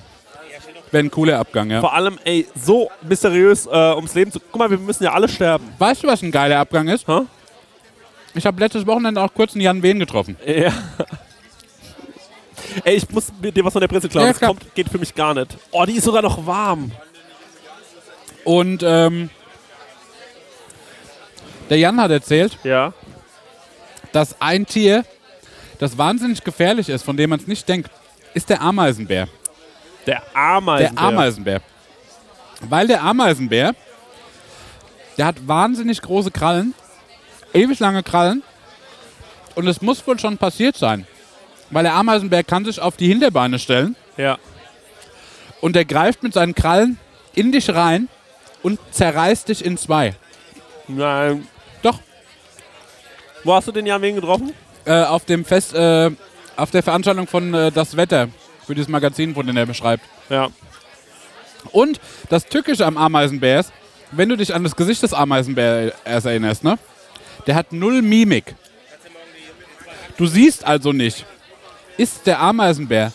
Wäre 0.91 1.05
ein 1.05 1.11
cooler 1.11 1.39
Abgang, 1.39 1.71
ja. 1.71 1.81
Vor 1.81 1.95
allem, 1.95 2.19
ey, 2.25 2.47
so 2.55 2.91
mysteriös 3.03 3.67
äh, 3.67 3.95
ums 3.95 4.15
Leben 4.15 4.33
zu. 4.33 4.41
Guck 4.41 4.59
mal, 4.59 4.71
wir 4.71 4.79
müssen 4.79 5.05
ja 5.05 5.13
alle 5.13 5.29
sterben. 5.29 5.73
Weißt 5.79 6.03
du, 6.03 6.09
was 6.09 6.23
ein 6.23 6.31
geiler 6.33 6.59
Abgang 6.59 6.89
ist? 6.89 7.07
Hä? 7.07 7.21
Ich 8.35 8.47
habe 8.47 8.61
letztes 8.61 8.87
Wochenende 8.87 9.21
auch 9.23 9.33
kurz 9.35 9.53
einen 9.55 9.63
Jan 9.63 9.83
Wehn 9.83 9.99
getroffen. 9.99 10.37
Ja. 10.47 10.73
Ey, 12.85 12.97
ich 12.97 13.11
muss 13.11 13.33
mit 13.43 13.57
dir 13.57 13.65
was 13.65 13.73
von 13.73 13.81
der 13.81 13.89
Presse 13.89 14.09
klauen. 14.09 14.27
Ja, 14.27 14.33
das 14.33 14.41
kommt, 14.41 14.75
geht 14.75 14.89
für 14.89 14.99
mich 14.99 15.15
gar 15.15 15.35
nicht. 15.35 15.57
Oh, 15.73 15.85
die 15.85 15.95
ist 15.95 16.05
sogar 16.05 16.23
noch 16.23 16.47
warm. 16.47 16.93
Und 18.45 18.83
ähm, 18.85 19.29
der 21.69 21.79
Jan 21.79 22.01
hat 22.01 22.11
erzählt, 22.11 22.57
Ja. 22.63 22.93
dass 24.13 24.41
ein 24.41 24.67
Tier, 24.67 25.05
das 25.79 25.99
wahnsinnig 25.99 26.45
gefährlich 26.45 26.89
ist, 26.89 27.03
von 27.03 27.17
dem 27.17 27.31
man 27.31 27.41
es 27.41 27.47
nicht 27.49 27.69
denkt, 27.69 27.91
ist 28.35 28.49
der 28.49 28.61
Ameisenbär. 28.61 29.29
Der 30.07 30.23
Ameisenbär. 30.35 30.93
Der 30.97 31.03
Ameisenbär. 31.05 31.61
Weil 32.63 32.87
der 32.87 33.03
Ameisenbär, 33.03 33.75
der 35.19 35.27
hat 35.27 35.49
wahnsinnig 35.49 36.01
große 36.01 36.31
Krallen, 36.31 36.75
ewig 37.53 37.79
lange 37.81 38.03
Krallen. 38.03 38.43
Und 39.55 39.67
es 39.67 39.81
muss 39.83 40.07
wohl 40.07 40.19
schon 40.19 40.39
passiert 40.39 40.77
sein. 40.77 41.07
Weil 41.71 41.85
der 41.85 41.95
Ameisenbär 41.95 42.45
kann 42.45 42.65
sich 42.65 42.81
auf 42.81 42.97
die 42.97 43.07
Hinterbeine 43.09 43.59
stellen 43.59 43.95
Ja. 44.17 44.39
und 45.61 45.77
der 45.77 45.85
greift 45.85 46.23
mit 46.23 46.33
seinen 46.35 46.55
Krallen 46.55 46.99
in 47.35 47.53
dich 47.53 47.73
rein 47.73 48.09
und 48.63 48.79
zerreißt 48.91 49.49
dich 49.49 49.65
in 49.65 49.77
zwei. 49.79 50.15
Nein. 50.89 51.47
Doch, 51.83 51.99
Wo 53.45 53.55
hast 53.55 53.69
du 53.69 53.73
den 53.73 53.87
Jan 53.87 54.03
Wegen 54.03 54.17
getroffen? 54.17 54.53
äh, 54.85 55.03
auf 55.05 55.25
dem 55.25 55.45
Fest, 55.45 55.73
äh, 55.75 56.11
auf 56.57 56.71
der 56.73 56.83
Veranstaltung 56.83 57.27
von 57.29 57.55
äh, 57.55 57.71
Das 57.71 57.97
Wetter, 57.97 58.29
für 58.67 58.75
dieses 58.75 58.89
Magazin, 58.89 59.35
von 59.35 59.47
dem 59.47 59.57
er 59.57 59.67
beschreibt. 59.67 60.03
Ja. 60.29 60.49
Und 61.73 62.01
das 62.31 62.47
Tückische 62.47 62.85
am 62.87 62.97
Ameisenbär 62.97 63.61
ist, 63.61 63.73
wenn 64.11 64.29
du 64.29 64.37
dich 64.37 64.53
an 64.55 64.65
das 64.65 64.75
Gesicht 64.75 65.03
des 65.03 65.13
Ameisenbärs 65.15 65.93
erinnerst, 66.25 66.65
ne? 66.65 66.79
Der 67.47 67.55
hat 67.55 67.73
null 67.73 68.03
Mimik. 68.03 68.55
Du 70.17 70.27
siehst 70.27 70.65
also 70.67 70.93
nicht, 70.93 71.25
ist 71.97 72.27
der 72.27 72.41
Ameisenbär 72.41 73.13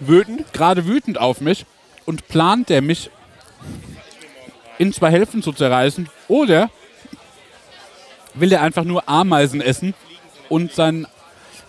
wütend, 0.00 0.52
gerade 0.52 0.86
wütend 0.86 1.18
auf 1.18 1.40
mich 1.40 1.66
und 2.04 2.26
plant 2.28 2.68
der 2.68 2.82
mich 2.82 3.10
in 4.78 4.92
zwei 4.92 5.10
Hälften 5.10 5.42
zu 5.42 5.52
zerreißen 5.52 6.08
oder 6.26 6.70
will 8.34 8.52
er 8.52 8.62
einfach 8.62 8.84
nur 8.84 9.08
Ameisen 9.08 9.60
essen 9.60 9.94
und 10.48 10.72
sein 10.72 11.06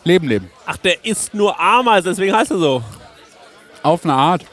Leben 0.03 0.27
leben? 0.27 0.49
Ach, 0.65 0.77
der 0.77 1.05
isst 1.05 1.33
nur 1.33 1.59
Ameisen, 1.59 2.09
deswegen 2.09 2.35
heißt 2.35 2.51
er 2.51 2.57
so. 2.57 2.83
Auf 3.83 4.03
eine 4.03 4.13
Art. 4.13 4.45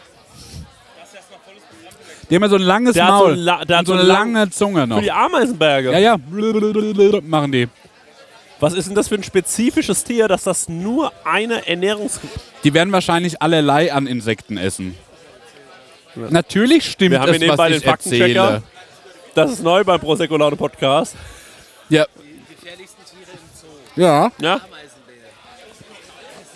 Die 2.28 2.34
haben 2.34 2.42
ja 2.42 2.48
so 2.48 2.56
ein 2.56 2.62
langes 2.62 2.94
Der 2.94 3.06
so 3.06 3.12
Maul 3.12 3.32
ein 3.32 3.38
La- 3.38 3.64
der 3.64 3.78
so 3.80 3.84
so 3.86 3.92
eine 3.94 4.02
lang- 4.02 4.32
lange 4.34 4.50
Zunge 4.50 4.86
noch. 4.86 4.96
Für 4.96 5.02
die 5.02 5.12
Ameisenberge. 5.12 5.92
Ja, 5.92 5.98
ja, 5.98 6.16
machen 7.22 7.52
die. 7.52 7.68
Was 8.58 8.72
ist 8.72 8.88
denn 8.88 8.94
das 8.94 9.08
für 9.08 9.14
ein 9.16 9.22
spezifisches 9.22 10.02
Tier, 10.02 10.28
dass 10.28 10.44
das 10.44 10.68
nur 10.68 11.12
eine 11.24 11.66
Ernährungs... 11.68 12.18
Die 12.64 12.72
werden 12.74 12.90
wahrscheinlich 12.92 13.40
allerlei 13.42 13.92
an 13.92 14.06
Insekten 14.06 14.56
essen. 14.56 14.96
Natürlich 16.14 16.90
stimmt 16.90 17.10
Wir 17.12 17.20
haben 17.20 17.34
es, 17.34 17.46
was 17.48 17.68
den 17.68 17.76
ich 17.76 17.84
Faktenchecker. 17.84 18.24
erzähle. 18.44 18.62
Das 19.34 19.50
ist 19.52 19.62
neu 19.62 19.84
beim 19.84 20.00
Prosecco 20.00 20.36
Laune 20.38 20.56
Podcast. 20.56 21.14
Ja. 21.90 22.06
gefährlichsten 22.48 23.02
Tiere 23.04 23.32
im 23.32 23.38
Zoo. 23.54 23.66
Ja. 24.00 24.32
Ja? 24.40 24.54
Ameisenbär. 24.54 25.28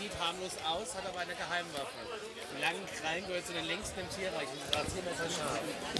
Sieht 0.00 0.11
harmlos 0.18 0.56
aus, 0.64 0.96
hat 0.96 1.04
aber 1.06 1.20
eine 1.20 1.37
Geheimwaffe. 1.37 2.00
Die 2.56 2.62
langen 2.62 2.80
Krallen 2.98 3.24
gehört 3.28 3.46
zu 3.46 3.52
den 3.52 3.66
längsten 3.66 4.00
im 4.00 4.09
Tierreich. 4.09 4.48
Und 4.48 4.61
das 4.64 4.80
Rasieren 4.80 5.06
ist 5.12 5.37
scharf. 5.37 5.61
Geil. 5.61 5.99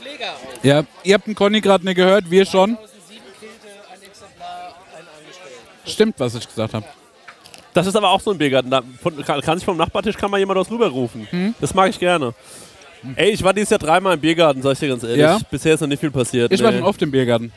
Pfleger 0.00 0.32
auf. 0.32 0.64
ja. 0.64 0.84
Ihr 1.04 1.14
habt 1.14 1.26
den 1.26 1.34
Conny 1.34 1.60
gerade 1.60 1.84
nicht 1.84 1.96
gehört, 1.96 2.30
wir 2.30 2.44
schon. 2.46 2.76
2007 2.76 3.22
killte 3.38 3.68
ein 3.92 4.02
Exemplar 4.02 4.74
einen 4.96 5.08
Angestellten. 5.18 5.90
Stimmt, 5.90 6.14
was 6.18 6.34
ich 6.34 6.46
gesagt 6.46 6.74
habe. 6.74 6.86
Das 7.72 7.86
ist 7.86 7.96
aber 7.96 8.10
auch 8.10 8.20
so 8.20 8.32
ein 8.32 8.38
Biergarten. 8.38 8.70
Da 8.70 8.82
kann, 9.24 9.40
kann 9.40 9.58
sich 9.58 9.64
vom 9.64 9.76
Nachbartisch 9.76 10.16
kann 10.16 10.30
mal 10.30 10.38
jemand 10.38 10.58
was 10.58 10.70
rüberrufen. 10.70 11.28
Hm? 11.30 11.54
Das 11.60 11.72
mag 11.74 11.90
ich 11.90 11.98
gerne. 11.98 12.34
Ey, 13.16 13.30
ich 13.30 13.42
war 13.42 13.54
dieses 13.54 13.70
Jahr 13.70 13.78
dreimal 13.78 14.14
im 14.14 14.20
Biergarten, 14.20 14.60
sag 14.60 14.72
ich 14.72 14.80
dir 14.80 14.88
ganz 14.88 15.02
ehrlich. 15.04 15.18
Ja? 15.18 15.38
Bisher 15.50 15.74
ist 15.74 15.80
noch 15.80 15.88
nicht 15.88 16.00
viel 16.00 16.10
passiert. 16.10 16.52
Ich 16.52 16.62
war 16.62 16.70
nee. 16.70 16.78
schon 16.78 16.86
oft 16.86 17.00
im 17.00 17.10
Biergarten. 17.10 17.52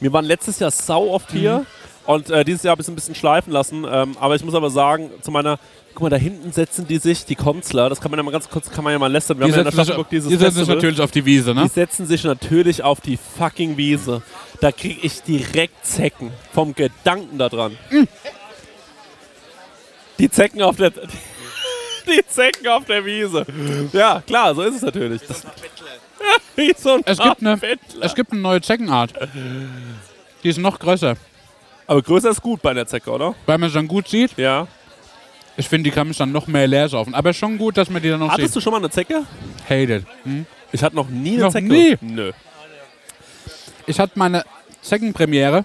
Wir 0.00 0.12
waren 0.12 0.24
letztes 0.24 0.58
Jahr 0.58 0.70
sau 0.70 1.10
oft 1.10 1.30
hier 1.30 1.58
Mhm. 1.60 1.66
Und 2.06 2.30
äh, 2.30 2.44
dieses 2.44 2.62
Jahr 2.62 2.72
habe 2.72 2.82
ich 2.82 2.86
es 2.86 2.92
ein 2.92 2.94
bisschen 2.94 3.14
schleifen 3.14 3.52
lassen. 3.52 3.84
Ähm, 3.90 4.16
aber 4.20 4.34
ich 4.36 4.44
muss 4.44 4.54
aber 4.54 4.70
sagen, 4.70 5.10
zu 5.22 5.30
meiner, 5.30 5.58
guck 5.94 6.02
mal, 6.04 6.10
da 6.10 6.16
hinten 6.16 6.52
setzen 6.52 6.86
die 6.86 6.98
sich, 6.98 7.24
die 7.24 7.34
Konzler, 7.34 7.88
das 7.88 8.00
kann 8.00 8.10
man 8.10 8.18
ja 8.18 8.22
mal 8.22 8.30
ganz 8.30 8.48
kurz, 8.48 8.70
kann 8.70 8.84
man 8.84 8.92
ja 8.92 8.98
mal 8.98 9.10
lästern. 9.10 9.38
Wir 9.38 9.46
Die 9.46 9.52
haben 9.52 9.58
ja 9.58 9.62
in 9.62 9.64
setzen, 9.66 9.76
sich, 9.76 9.80
Aschaffenburg 9.82 10.10
dieses 10.10 10.28
die 10.28 10.36
setzen 10.36 10.44
sich 10.50 10.56
Festival. 10.58 10.76
natürlich 10.76 11.00
auf 11.00 11.10
die 11.10 11.24
Wiese, 11.24 11.54
Die 11.54 11.60
ne? 11.60 11.68
setzen 11.68 12.06
sich 12.06 12.24
natürlich 12.24 12.82
auf 12.82 13.00
die 13.00 13.16
fucking 13.38 13.76
Wiese. 13.76 14.22
Da 14.60 14.72
kriege 14.72 15.00
ich 15.02 15.22
direkt 15.22 15.84
Zecken 15.86 16.30
vom 16.52 16.74
Gedanken 16.74 17.38
daran. 17.38 17.76
Hm. 17.90 18.08
Die 20.18 20.30
Zecken 20.30 20.62
auf 20.62 20.76
der 20.76 20.90
die 22.06 22.24
Zecken 22.28 22.68
auf 22.68 22.84
der 22.84 23.04
Wiese. 23.04 23.44
Ja, 23.92 24.22
klar, 24.26 24.54
so 24.54 24.62
ist 24.62 24.76
es 24.76 24.82
natürlich. 24.82 25.22
Das, 25.26 25.44
wie 26.56 26.72
so 26.76 26.94
ein 26.94 27.02
Es 27.04 27.18
gibt, 27.18 27.40
eine, 27.40 27.60
es 28.00 28.14
gibt 28.14 28.32
eine 28.32 28.40
neue 28.40 28.60
Zeckenart. 28.60 29.12
Die 30.42 30.48
ist 30.48 30.58
noch 30.58 30.78
größer. 30.78 31.16
Aber 31.86 32.02
größer 32.02 32.30
ist 32.30 32.42
gut 32.42 32.62
bei 32.62 32.70
einer 32.70 32.86
Zecke, 32.86 33.10
oder? 33.10 33.34
Weil 33.46 33.58
man 33.58 33.72
dann 33.72 33.86
gut 33.88 34.08
sieht. 34.08 34.36
Ja. 34.36 34.66
Ich 35.56 35.68
finde, 35.68 35.88
die 35.88 35.94
kann 35.94 36.08
mich 36.08 36.16
dann 36.18 36.32
noch 36.32 36.46
mehr 36.46 36.66
leer 36.66 36.88
saufen. 36.88 37.14
Aber 37.14 37.32
schon 37.32 37.56
gut, 37.58 37.76
dass 37.76 37.88
man 37.88 38.02
die 38.02 38.10
dann 38.10 38.20
noch 38.20 38.30
Hattest 38.30 38.48
sieht. 38.48 38.56
du 38.56 38.60
schon 38.60 38.72
mal 38.72 38.78
eine 38.78 38.90
Zecke? 38.90 39.22
Hated. 39.68 40.04
Hm? 40.24 40.44
Ich 40.72 40.82
hatte 40.82 40.96
noch 40.96 41.08
nie 41.08 41.34
eine 41.34 41.42
Noch 41.44 41.52
Zecke. 41.52 41.66
nie? 41.66 41.96
Nö. 42.00 42.32
Ich 43.86 43.98
hatte 44.00 44.12
meine 44.18 44.44
Zeckenpremiere 44.82 45.64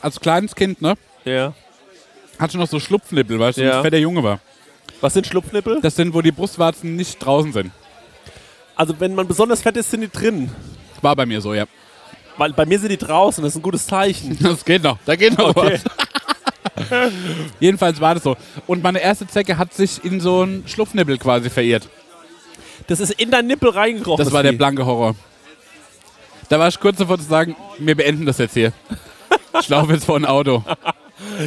als 0.00 0.18
kleines 0.20 0.54
Kind, 0.54 0.80
ne? 0.80 0.94
Ja. 1.24 1.52
Hatte 2.38 2.56
noch 2.56 2.68
so 2.68 2.80
Schlupfnippel, 2.80 3.38
weil 3.38 3.50
ich 3.50 3.56
so 3.56 3.62
Ja. 3.62 3.78
ein 3.78 3.82
fetter 3.82 3.98
Junge 3.98 4.22
war. 4.22 4.40
Was 5.00 5.14
sind 5.14 5.26
Schlupfnippel? 5.26 5.80
Das 5.82 5.96
sind, 5.96 6.14
wo 6.14 6.22
die 6.22 6.32
Brustwarzen 6.32 6.96
nicht 6.96 7.18
draußen 7.18 7.52
sind. 7.52 7.72
Also 8.76 8.98
wenn 9.00 9.14
man 9.14 9.26
besonders 9.28 9.60
fett 9.60 9.76
ist, 9.76 9.90
sind 9.90 10.00
die 10.00 10.08
drin. 10.10 10.50
War 11.02 11.14
bei 11.16 11.26
mir 11.26 11.40
so, 11.40 11.52
ja. 11.52 11.66
Weil 12.42 12.52
bei 12.54 12.66
mir 12.66 12.76
sind 12.80 12.88
die 12.90 12.96
draußen, 12.96 13.44
das 13.44 13.52
ist 13.52 13.60
ein 13.60 13.62
gutes 13.62 13.86
Zeichen. 13.86 14.36
Das 14.42 14.64
geht 14.64 14.82
noch. 14.82 14.98
Da 15.04 15.14
geht 15.14 15.38
noch 15.38 15.54
Okay. 15.54 15.78
was. 16.90 17.12
Jedenfalls 17.60 18.00
war 18.00 18.14
das 18.14 18.24
so. 18.24 18.36
Und 18.66 18.82
meine 18.82 18.98
erste 19.00 19.28
Zecke 19.28 19.58
hat 19.58 19.72
sich 19.72 20.04
in 20.04 20.18
so 20.18 20.40
einen 20.40 20.66
Schlupfnippel 20.66 21.18
quasi 21.18 21.50
verirrt. 21.50 21.88
Das 22.88 22.98
ist 22.98 23.12
in 23.12 23.30
dein 23.30 23.46
Nippel 23.46 23.68
reingekrochen. 23.70 24.24
Das 24.24 24.32
war 24.32 24.42
der 24.42 24.50
blanke 24.52 24.84
Horror. 24.84 25.14
Da 26.48 26.58
war 26.58 26.66
ich 26.66 26.80
kurz 26.80 26.96
davor 26.98 27.16
zu 27.16 27.26
sagen, 27.26 27.54
wir 27.78 27.94
beenden 27.94 28.26
das 28.26 28.38
jetzt 28.38 28.54
hier. 28.54 28.72
Ich 29.60 29.68
laufe 29.68 29.92
jetzt 29.92 30.06
vor 30.06 30.16
ein 30.16 30.24
Auto. 30.24 30.64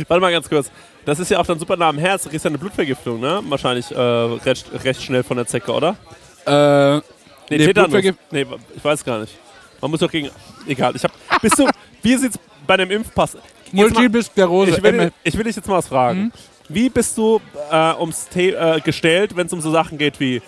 Warte 0.08 0.22
mal 0.22 0.32
ganz 0.32 0.48
kurz. 0.48 0.72
Das 1.06 1.20
ist 1.20 1.30
ja 1.32 1.40
auch 1.40 1.46
dann 1.46 1.60
super 1.60 1.76
nah 1.76 1.90
am 1.90 1.98
Herz. 1.98 2.24
Du 2.24 2.30
kriegst 2.30 2.46
ja 2.46 2.50
eine 2.50 2.58
Blutvergiftung, 2.60 3.20
ne? 3.20 3.42
Wahrscheinlich 3.50 3.92
äh, 3.92 4.00
recht, 4.00 4.68
recht 4.84 5.02
schnell 5.02 5.24
von 5.24 5.36
der 5.38 5.46
Zecke, 5.48 5.74
oder? 5.74 5.98
Äh, 6.46 7.02
Nee, 7.50 7.58
Nee, 7.58 7.66
Tetanus. 7.68 8.04
Nee, 8.32 8.46
ich 8.76 8.84
weiß 8.84 9.04
gar 9.04 9.20
nicht. 9.20 9.34
Man 9.82 9.92
muss 9.92 10.00
doch 10.00 10.12
gegen. 10.12 10.30
Egal. 10.68 10.96
Ich 10.96 11.04
hab. 11.04 11.12
Bist 11.42 11.60
du. 11.60 11.68
Wie 12.02 12.16
sieht's 12.16 12.40
bei 12.66 12.76
einem 12.76 12.92
Impfpass? 12.92 13.38
Multiple. 13.72 14.20
Ich 14.20 14.84
will, 14.84 15.12
ich 15.24 15.38
will 15.38 15.44
dich 15.44 15.56
jetzt 15.56 15.68
mal 15.68 15.78
was 15.78 15.88
fragen. 15.88 16.32
Wie 16.68 16.90
bist 16.90 17.18
du 17.18 17.42
äh, 17.72 17.94
ums 18.00 18.28
The 18.34 18.52
äh, 18.52 18.80
gestellt, 18.80 19.36
wenn 19.36 19.48
es 19.48 19.54
um 19.54 19.62
so 19.62 19.72
Sachen 19.72 19.98
geht 19.98 20.20
wie 20.20 20.42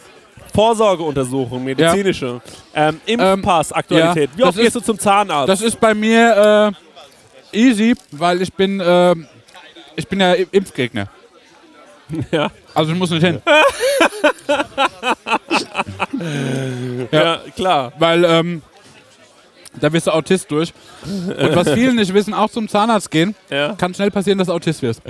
Vorsorgeuntersuchung, 0.53 1.63
medizinische, 1.63 2.41
ähm, 2.73 2.99
Impfpass, 3.05 3.71
Aktualität? 3.71 4.31
ja, 4.31 4.37
Wie 4.37 4.43
oft 4.43 4.57
gehst 4.57 4.75
du 4.75 4.79
zum 4.79 4.97
Zahnarzt? 4.97 5.49
Das 5.49 5.61
ist 5.61 5.79
bei 5.79 5.93
mir 5.93 6.73
äh, 7.53 7.57
easy, 7.57 7.93
weil 8.11 8.41
ich 8.41 8.51
bin, 8.51 8.79
äh, 8.79 9.13
ich 9.95 10.07
bin 10.07 10.19
ja 10.19 10.33
Impfgegner. 10.33 11.07
Ja. 12.31 12.49
Also 12.73 12.93
ich 12.93 12.97
muss 12.97 13.09
nicht 13.09 13.21
hin. 13.21 13.41
ja, 17.11 17.41
klar. 17.53 17.91
Weil 17.99 18.23
ähm, 18.23 18.61
da 19.79 19.91
wirst 19.93 20.07
du 20.07 20.11
Autist 20.11 20.49
durch. 20.51 20.73
Und 21.03 21.55
was 21.55 21.69
viele 21.71 21.93
nicht 21.93 22.13
wissen, 22.13 22.33
auch 22.33 22.49
zum 22.49 22.67
Zahnarzt 22.67 23.11
gehen, 23.11 23.35
Ja. 23.49 23.73
kann 23.75 23.93
schnell 23.93 24.11
passieren, 24.11 24.37
dass 24.37 24.47
du 24.47 24.53
Autist 24.53 24.81
wirst. 24.81 25.01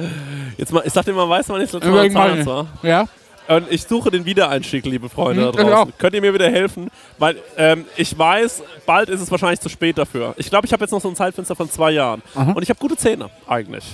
Jetzt 0.58 0.71
mal, 0.73 0.84
ich 0.86 0.93
dachte 0.93 1.12
immer, 1.12 1.27
weiß 1.27 1.47
man 1.49 1.62
nicht, 1.62 1.73
dass 1.73 1.84
man 1.84 2.12
Zahnarzt 2.12 2.45
war. 2.45 2.67
Ja? 2.84 3.06
Und 3.47 3.71
ich 3.71 3.84
suche 3.84 4.12
den 4.12 4.25
Wiedereinstieg, 4.25 4.86
liebe 4.86 5.08
Freunde 5.08 5.47
Hm, 5.47 5.51
da 5.53 5.63
draußen. 5.63 5.93
Könnt 5.97 6.13
ihr 6.15 6.21
mir 6.21 6.34
wieder 6.34 6.49
helfen? 6.49 6.89
Weil 7.17 7.38
ähm, 7.58 7.86
ich 7.95 8.17
weiß, 8.17 8.62
bald 8.86 9.08
ist 9.10 9.21
es 9.21 9.32
wahrscheinlich 9.32 9.62
zu 9.62 9.69
spät 9.69 9.97
dafür. 9.97 10.34
Ich 10.38 10.49
glaube, 10.49 10.65
ich 10.67 10.73
habe 10.73 10.84
jetzt 10.84 10.91
noch 10.91 10.99
so 11.01 11.08
ein 11.08 11.15
Zeitfenster 11.15 11.56
von 11.56 11.69
zwei 11.71 11.91
Jahren. 11.91 12.21
Und 12.36 12.62
ich 12.62 12.69
habe 12.69 12.80
gute 12.80 12.97
Zähne, 12.97 13.30
eigentlich. 13.47 13.86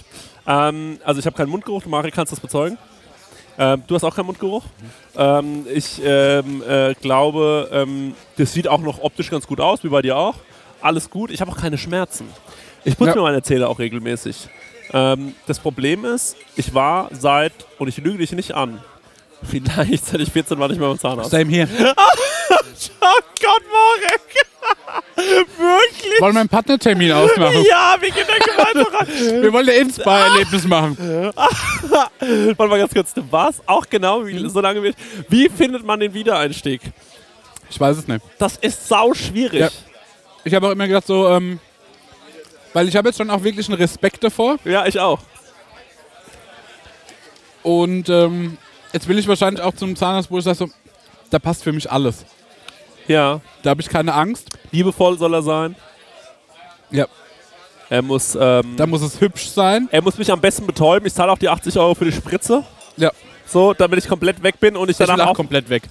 Ähm, 0.48 0.98
also 1.04 1.20
ich 1.20 1.26
habe 1.28 1.36
keinen 1.38 1.50
Mundgeruch. 1.50 1.86
Mari, 1.86 2.10
kannst 2.10 2.32
du 2.32 2.36
das 2.36 2.42
bezeugen? 2.42 2.80
Ähm, 3.60 3.84
du 3.86 3.94
hast 3.94 4.04
auch 4.04 4.16
keinen 4.16 4.26
Mundgeruch. 4.26 4.64
Ähm, 5.16 5.68
ich 5.72 6.02
ähm, 6.04 6.64
äh, 6.68 6.96
glaube, 6.96 7.70
ähm, 7.72 8.16
das 8.38 8.54
sieht 8.54 8.68
auch 8.68 8.82
noch 8.82 9.04
optisch 9.04 9.30
ganz 9.30 9.46
gut 9.46 9.60
aus, 9.62 9.84
wie 9.84 9.90
bei 9.90 10.02
dir 10.02 10.18
auch. 10.18 10.34
Alles 10.84 11.10
gut. 11.10 11.32
Ich 11.32 11.42
habe 11.42 11.52
auch 11.52 11.58
keine 11.58 11.78
Schmerzen. 11.78 12.28
Ich 12.84 12.98
putze 12.98 13.12
Ja. 13.12 13.16
mir 13.16 13.22
meine 13.24 13.42
Zähne 13.42 13.68
auch 13.70 13.80
regelmäßig. 13.80 14.50
Ähm, 14.92 15.34
das 15.48 15.60
Problem 15.60 16.04
ist, 16.06 16.36
ich 16.56 16.74
war 16.74 17.10
seit, 17.12 17.54
und 17.80 17.88
ich 17.88 17.98
lüge 17.98 18.18
dich 18.20 18.34
nicht 18.34 18.54
an, 18.54 18.82
vielleicht 19.50 20.06
seit 20.06 20.20
ich 20.20 20.32
14 20.32 20.60
war 20.60 20.68
nicht 20.68 20.80
mehr 20.80 20.90
beim 20.90 21.00
Zahnarzt. 21.00 21.32
Same 21.32 21.50
hier. 21.50 21.68
Oh 23.02 23.20
Gott, 23.42 23.62
Marek! 23.72 25.06
Wirklich? 25.58 26.22
Wollen 26.22 26.34
wir 26.34 26.40
einen 26.42 26.50
Partnertermin 26.50 27.12
ausmachen? 27.12 27.64
Ja, 27.70 27.96
wir 28.00 28.10
gehen 28.12 28.26
da 28.28 28.38
gemeinsam 28.74 28.96
rein. 28.96 29.42
Wir 29.42 29.54
wollen 29.54 29.70
ein 29.70 29.82
Inspire-Erlebnis 29.82 30.66
machen. 30.68 30.98
Warte 31.36 32.68
mal 32.68 32.80
ganz 32.80 32.94
kurz, 32.94 33.14
du 33.14 33.24
warst 33.32 33.62
auch 33.68 33.86
genau 33.90 34.26
wie, 34.26 34.50
so 34.50 34.60
lange 34.60 34.84
wie 34.84 34.94
Wie 35.30 35.50
findet 35.50 35.86
man 35.86 36.00
den 36.00 36.14
Wiedereinstieg? 36.14 36.82
Ich 37.70 37.80
weiß 37.80 37.98
es 37.98 38.08
nicht. 38.08 38.22
Das 38.40 38.58
ist 38.58 38.88
sau 38.88 39.14
schwierig. 39.14 39.60
Ja. 39.60 39.70
Ich 40.44 40.54
habe 40.54 40.68
auch 40.68 40.72
immer 40.72 40.88
gedacht, 40.88 41.08
so, 41.08 41.28
ähm, 41.30 41.60
weil 42.74 42.88
ich 42.88 42.96
habe 42.96 43.10
jetzt 43.10 43.18
schon 43.18 43.30
auch 43.30 43.44
wirklich 43.44 43.68
einen 43.70 43.78
Respekt 43.78 44.24
davor. 44.24 44.58
Ja, 44.66 44.86
ich 44.86 45.00
auch. 45.00 45.20
Und 47.62 48.10
ähm, 48.10 48.58
jetzt 48.92 49.08
will 49.08 49.18
ich 49.18 49.28
wahrscheinlich 49.28 49.64
auch 49.64 49.74
zum 49.74 49.96
Zahnarzt, 49.96 50.30
wo 50.30 50.38
ich 50.38 50.44
sage, 50.44 50.58
so, 50.58 50.70
da 51.30 51.40
passt 51.40 51.64
für 51.64 51.72
mich 51.72 51.90
alles. 51.92 52.26
Ja. 53.08 53.42
Da 53.62 53.70
habe 53.72 53.82
ich 53.82 53.90
keine 53.90 54.14
Angst. 54.14 54.50
Liebevoll 54.72 55.18
soll 55.18 55.34
er 55.34 55.42
sein. 55.44 55.76
Ja. 56.92 57.08
Er 57.90 58.02
muss, 58.02 58.38
ähm, 58.40 58.76
Da 58.76 58.86
muss 58.86 59.02
es 59.02 59.20
hübsch 59.22 59.48
sein. 59.50 59.88
er 59.92 60.02
muss 60.02 60.18
mich 60.18 60.32
am 60.32 60.42
besten 60.42 60.66
betäuben. 60.66 61.06
Ich 61.08 61.14
zahle 61.14 61.32
auch 61.32 61.38
die 61.38 61.50
80 61.50 61.78
Euro 61.78 61.96
für 61.96 62.06
die 62.06 62.12
Spritze. 62.12 62.64
Ja. 62.98 63.12
So, 63.46 63.74
damit 63.74 64.00
ich 64.00 64.08
komplett 64.08 64.42
weg 64.42 64.60
bin 64.60 64.76
und 64.76 64.90
ich 64.90 65.00
Ich 65.00 65.06
danach 65.06 65.26
auch 65.28 65.32
auch, 65.32 65.36
komplett 65.36 65.70
weg. 65.70 65.84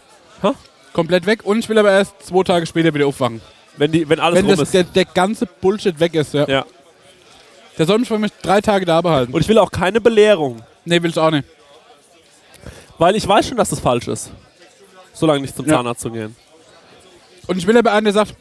Hä? 0.42 0.50
Komplett 0.92 1.26
weg 1.26 1.44
und 1.44 1.58
ich 1.58 1.68
will 1.68 1.78
aber 1.78 1.90
erst 1.92 2.14
zwei 2.26 2.42
Tage 2.42 2.66
später 2.66 2.92
wieder 2.92 3.06
aufwachen. 3.06 3.40
Wenn, 3.76 3.92
die, 3.92 4.08
wenn 4.08 4.20
alles 4.20 4.38
Wenn 4.38 4.46
rum 4.46 4.56
das, 4.56 4.68
ist. 4.68 4.74
der, 4.74 4.84
der 4.84 5.04
ganze 5.06 5.46
Bullshit 5.46 5.98
weg 6.00 6.14
ist, 6.14 6.34
ja. 6.34 6.46
Ja. 6.48 6.64
Der 7.78 7.86
soll 7.86 7.98
mich 7.98 8.08
für 8.08 8.18
mich 8.18 8.32
drei 8.42 8.60
Tage 8.60 8.84
da 8.84 9.00
behalten. 9.00 9.32
Und 9.32 9.40
ich 9.40 9.48
will 9.48 9.58
auch 9.58 9.70
keine 9.70 10.00
Belehrung. 10.00 10.62
nee, 10.84 11.02
will 11.02 11.10
ich 11.10 11.18
auch 11.18 11.30
nicht. 11.30 11.48
Weil 12.98 13.16
ich 13.16 13.26
weiß 13.26 13.48
schon, 13.48 13.56
dass 13.56 13.70
das 13.70 13.80
falsch 13.80 14.08
ist. 14.08 14.30
So 15.14 15.26
lange 15.26 15.40
nicht 15.40 15.56
zum 15.56 15.66
Ja. 15.66 15.76
Zahnarzt 15.76 16.02
zu 16.02 16.10
gehen. 16.10 16.36
Und 17.46 17.56
ich 17.58 17.66
will 17.66 17.76
aber 17.76 17.92
einen, 17.92 18.04
der 18.04 18.12
sagt, 18.12 18.34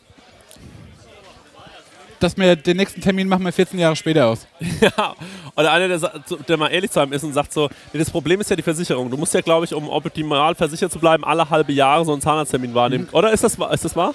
dass 2.19 2.37
wir 2.37 2.55
den 2.55 2.77
nächsten 2.77 3.01
Termin 3.01 3.27
machen 3.27 3.43
wir 3.43 3.51
14 3.51 3.79
Jahre 3.79 3.95
später 3.95 4.27
aus. 4.27 4.45
Ja. 4.81 5.15
Oder 5.55 5.71
einer, 5.73 5.87
der, 5.87 5.99
sa- 5.99 6.13
der 6.47 6.57
mal 6.57 6.67
ehrlich 6.69 6.91
zu 6.91 6.99
einem 6.99 7.13
ist 7.13 7.23
und 7.23 7.33
sagt 7.33 7.51
so, 7.51 7.67
nee, 7.93 7.99
das 7.99 8.09
Problem 8.09 8.39
ist 8.41 8.49
ja 8.49 8.55
die 8.55 8.61
Versicherung. 8.61 9.09
Du 9.09 9.17
musst 9.17 9.33
ja, 9.33 9.41
glaube 9.41 9.65
ich, 9.65 9.73
um 9.73 9.89
optimal 9.89 10.53
versichert 10.55 10.91
zu 10.91 10.99
bleiben, 10.99 11.23
alle 11.25 11.49
halbe 11.49 11.73
Jahre 11.73 12.05
so 12.05 12.11
einen 12.13 12.21
Zahnarzttermin 12.21 12.73
wahrnehmen. 12.73 13.07
Oder 13.11 13.31
ist 13.31 13.43
das, 13.43 13.57
wa- 13.59 13.71
ist 13.71 13.83
das 13.85 13.95
wahr? 13.95 14.13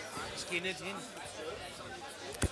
Ich 0.56 0.62
gehe 0.62 0.70
nicht 0.72 0.78
hin. 0.80 0.94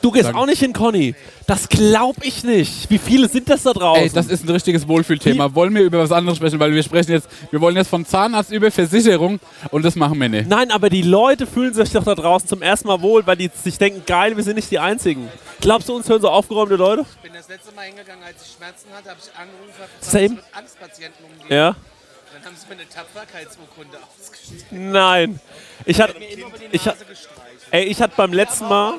Du 0.02 0.10
gehst 0.10 0.24
Sagen. 0.26 0.36
auch 0.36 0.46
nicht 0.46 0.58
hin, 0.58 0.72
Conny. 0.72 1.14
Das 1.46 1.68
glaub 1.68 2.16
ich 2.22 2.42
nicht. 2.44 2.90
Wie 2.90 2.98
viele 2.98 3.28
sind 3.28 3.48
das 3.48 3.62
da 3.62 3.72
draußen? 3.72 4.02
Ey, 4.02 4.10
das 4.10 4.26
ist 4.26 4.44
ein 4.44 4.50
richtiges 4.50 4.86
Wohlfühlthema. 4.86 5.54
Wollen 5.54 5.74
wir 5.74 5.82
über 5.82 5.98
was 6.00 6.12
anderes 6.12 6.36
sprechen? 6.36 6.58
Weil 6.58 6.72
wir 6.74 6.82
sprechen 6.82 7.12
jetzt, 7.12 7.28
wir 7.50 7.60
wollen 7.60 7.76
jetzt 7.76 7.88
von 7.88 8.04
Zahnarzt 8.04 8.50
über 8.50 8.70
Versicherung 8.70 9.40
und 9.70 9.82
das 9.84 9.94
machen 9.94 10.20
wir 10.20 10.28
nicht. 10.28 10.48
Nein, 10.48 10.70
aber 10.70 10.90
die 10.90 11.02
Leute 11.02 11.46
fühlen 11.46 11.72
sich 11.72 11.90
doch 11.92 12.04
da 12.04 12.14
draußen 12.14 12.48
zum 12.48 12.60
ersten 12.60 12.88
Mal 12.88 13.00
wohl, 13.00 13.26
weil 13.26 13.36
die 13.36 13.50
sich 13.62 13.78
denken, 13.78 14.02
geil, 14.06 14.36
wir 14.36 14.44
sind 14.44 14.56
nicht 14.56 14.70
die 14.70 14.78
Einzigen. 14.78 15.28
Glaubst 15.60 15.88
du, 15.88 15.94
uns 15.94 16.08
hören 16.08 16.20
so 16.20 16.28
aufgeräumte 16.28 16.76
Leute? 16.76 17.06
Ich 17.16 17.22
bin 17.22 17.32
das 17.32 17.48
letzte 17.48 17.72
Mal 17.72 17.82
hingegangen, 17.86 18.22
als 18.24 18.42
ich 18.46 18.52
Schmerzen 18.56 18.88
hatte, 18.94 19.08
habe 19.10 19.20
ich 19.22 19.38
angerufen, 19.38 19.72
habe 19.78 19.90
Same. 20.00 20.22
dass 20.22 20.30
ich 20.30 20.36
mit 20.36 20.56
Angstpatienten 20.56 21.24
umgehe. 21.24 21.56
Ja. 21.56 21.76
Dann 22.34 22.44
haben 22.46 22.56
sie 22.60 22.66
mir 22.66 22.80
eine 22.80 22.88
Tapferkeitsurkunde 22.88 23.96
ausgestellt. 24.20 24.64
Nein. 24.70 25.40
Ich 25.86 26.00
hatte, 26.00 26.18
Mir 26.18 26.28
immer 26.30 26.48
über 26.48 26.58
die 26.58 26.64
ich, 26.66 26.82
gestreichelt. 26.82 27.53
Ey, 27.74 27.84
ich 27.84 28.00
hatte 28.00 28.14
beim 28.16 28.32
letzten 28.32 28.68
Mal, 28.68 28.94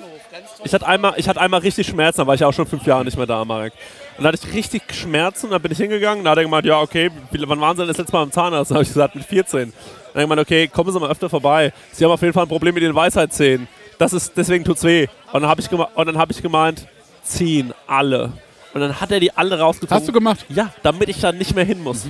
ich 0.66 0.74
hatte 0.74 0.86
einmal, 0.86 1.14
ich 1.16 1.30
hatte 1.30 1.40
einmal 1.40 1.62
richtig 1.62 1.88
Schmerzen, 1.88 2.20
da 2.20 2.28
war 2.28 2.36
ich 2.36 2.44
auch 2.44 2.52
schon 2.52 2.68
fünf 2.68 2.86
Jahre 2.86 3.06
nicht 3.06 3.16
mehr 3.16 3.26
da, 3.26 3.46
Marek. 3.46 3.72
Und 4.18 4.24
da 4.24 4.28
hatte 4.28 4.40
ich 4.46 4.54
richtig 4.54 4.84
Schmerzen, 4.94 5.50
dann 5.50 5.62
bin 5.62 5.72
ich 5.72 5.78
hingegangen, 5.78 6.26
da 6.26 6.32
hat 6.32 6.38
er 6.40 6.44
gemeint, 6.44 6.66
ja, 6.66 6.82
okay, 6.82 7.10
wann 7.32 7.62
waren 7.62 7.78
Sie 7.78 7.84
denn 7.84 7.88
das 7.88 7.98
letzte 7.98 8.12
Mal 8.14 8.24
im 8.24 8.32
Zahnarzt? 8.34 8.72
Dann 8.72 8.76
habe 8.76 8.84
ich 8.84 8.90
gesagt, 8.90 9.16
mit 9.16 9.24
14. 9.24 9.60
Dann 9.62 9.70
hat 9.70 10.16
er 10.16 10.22
gemeint, 10.24 10.42
okay, 10.42 10.68
kommen 10.68 10.92
Sie 10.92 11.00
mal 11.00 11.10
öfter 11.10 11.30
vorbei. 11.30 11.72
Sie 11.94 12.04
haben 12.04 12.12
auf 12.12 12.22
jeden 12.22 12.34
Fall 12.34 12.44
ein 12.44 12.50
Problem 12.50 12.74
mit 12.74 12.84
den 12.84 12.94
Weisheitszähnen. 12.94 13.70
Das 13.98 14.12
ist, 14.12 14.34
deswegen 14.36 14.66
tut's 14.66 14.84
weh. 14.84 15.08
Und 15.32 15.42
dann 15.42 15.50
habe 15.50 15.62
ich, 15.62 15.72
und 15.72 16.06
dann 16.06 16.18
hab 16.18 16.30
ich 16.30 16.42
gemeint, 16.42 16.86
ziehen 17.24 17.74
alle. 17.88 18.34
Und 18.74 18.82
dann 18.82 19.00
hat 19.00 19.10
er 19.10 19.22
die 19.22 19.32
alle 19.32 19.58
rausgezogen. 19.58 19.96
Hast 19.96 20.08
du 20.08 20.12
gemacht? 20.12 20.46
Ja, 20.50 20.74
damit 20.84 21.08
ich 21.08 21.22
dann 21.22 21.38
nicht 21.38 21.56
mehr 21.56 21.64
hin 21.64 21.82
muss. 21.82 22.08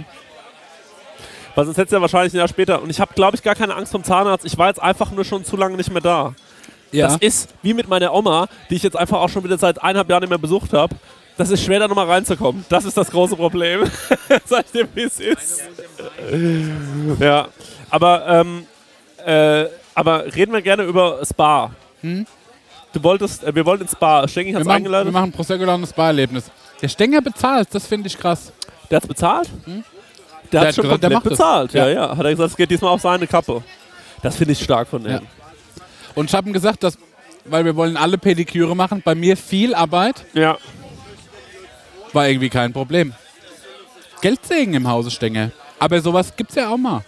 Weil 1.53 1.65
sonst 1.65 1.77
hättest 1.77 1.91
du 1.91 1.97
ja 1.97 2.01
wahrscheinlich 2.01 2.33
ein 2.33 2.37
Jahr 2.37 2.47
später. 2.47 2.81
Und 2.81 2.89
ich 2.89 2.99
habe, 2.99 3.13
glaube 3.13 3.37
ich, 3.37 3.43
gar 3.43 3.53
keine 3.53 3.75
Angst 3.75 3.91
vom 3.91 4.03
Zahnarzt. 4.03 4.45
Ich 4.45 4.57
war 4.57 4.67
jetzt 4.67 4.81
einfach 4.81 5.11
nur 5.11 5.23
schon 5.23 5.45
zu 5.45 5.55
lange 5.57 5.77
nicht 5.77 5.91
mehr 5.91 6.01
da. 6.01 6.33
Ja. 6.95 7.07
Das 7.07 7.17
ist 7.17 7.49
wie 7.61 7.73
mit 7.73 7.87
meiner 7.87 8.13
Oma, 8.13 8.47
die 8.69 8.75
ich 8.75 8.83
jetzt 8.83 8.95
einfach 8.97 9.19
auch 9.19 9.29
schon 9.29 9.43
wieder 9.43 9.57
seit 9.57 9.81
eineinhalb 9.81 10.09
Jahren 10.09 10.21
nicht 10.21 10.29
mehr 10.29 10.37
besucht 10.37 10.73
habe. 10.73 10.95
Das 11.37 11.49
ist 11.49 11.63
schwer, 11.63 11.79
da 11.79 11.87
nochmal 11.87 12.07
reinzukommen. 12.07 12.65
Das 12.69 12.85
ist 12.85 12.95
das 12.95 13.11
große 13.11 13.35
Problem. 13.35 13.83
Sag 14.45 14.65
ich 14.65 14.71
dir, 14.71 14.87
wie 14.93 15.01
es 15.03 15.19
ist. 15.19 15.63
ja. 17.19 17.47
Aber, 17.89 18.25
ähm, 18.27 18.65
äh, 19.25 19.65
aber 19.93 20.25
reden 20.33 20.53
wir 20.53 20.61
gerne 20.61 20.83
über 20.83 21.19
Spa. 21.25 21.71
Du 22.01 23.03
wolltest, 23.03 23.43
äh, 23.43 23.53
wir 23.53 23.65
wollten 23.65 23.83
ins 23.83 23.91
Spa. 23.91 24.25
Wir, 24.25 24.55
hat's 24.55 24.65
machen, 24.65 24.69
eingeladen. 24.69 25.07
wir 25.07 25.11
machen 25.19 25.31
Prosecco 25.31 25.71
und 25.73 25.85
Spa-Erlebnis. 25.87 26.45
Der 26.81 26.87
Stenger 26.87 27.21
bezahlt, 27.21 27.67
das 27.71 27.85
finde 27.85 28.07
ich 28.07 28.17
krass. 28.17 28.51
Der 28.89 28.97
hat's 28.97 29.07
bezahlt? 29.07 29.49
Der, 29.65 29.73
Hm? 29.73 29.83
Der 30.51 30.61
hat 30.61 30.67
hat 30.67 30.75
schon 30.75 30.83
gesagt, 30.83 31.03
der 31.03 31.09
komplett 31.11 31.31
bezahlt. 31.31 31.73
Ja. 31.73 31.87
Ja. 31.87 31.93
ja, 31.93 32.17
Hat 32.17 32.25
er 32.25 32.31
gesagt, 32.31 32.51
es 32.51 32.55
geht 32.55 32.69
diesmal 32.71 32.91
auf 32.91 33.01
seine 33.01 33.27
Kappe. 33.27 33.63
Das 34.21 34.35
finde 34.37 34.53
ich 34.53 34.63
stark 34.63 34.87
von 34.87 35.03
ihm. 35.03 35.11
Ja. 35.11 35.21
Und 36.15 36.29
ich 36.29 36.35
habe 36.35 36.49
ihm 36.49 36.53
gesagt, 36.53 36.83
dass, 36.83 36.97
weil 37.45 37.65
wir 37.65 37.75
wollen 37.75 37.97
alle 37.97 38.17
Pediküre 38.17 38.75
machen, 38.75 39.01
bei 39.03 39.15
mir 39.15 39.37
viel 39.37 39.75
Arbeit, 39.75 40.25
Ja. 40.33 40.57
war 42.13 42.27
irgendwie 42.27 42.49
kein 42.49 42.73
Problem. 42.73 43.13
Geldsegen 44.21 44.73
im 44.73 44.87
Hause 44.87 45.11
Stenger. 45.11 45.51
Aber 45.79 45.99
sowas 46.01 46.35
gibt's 46.35 46.55
ja 46.55 46.69
auch 46.69 46.77
mal. 46.77 47.03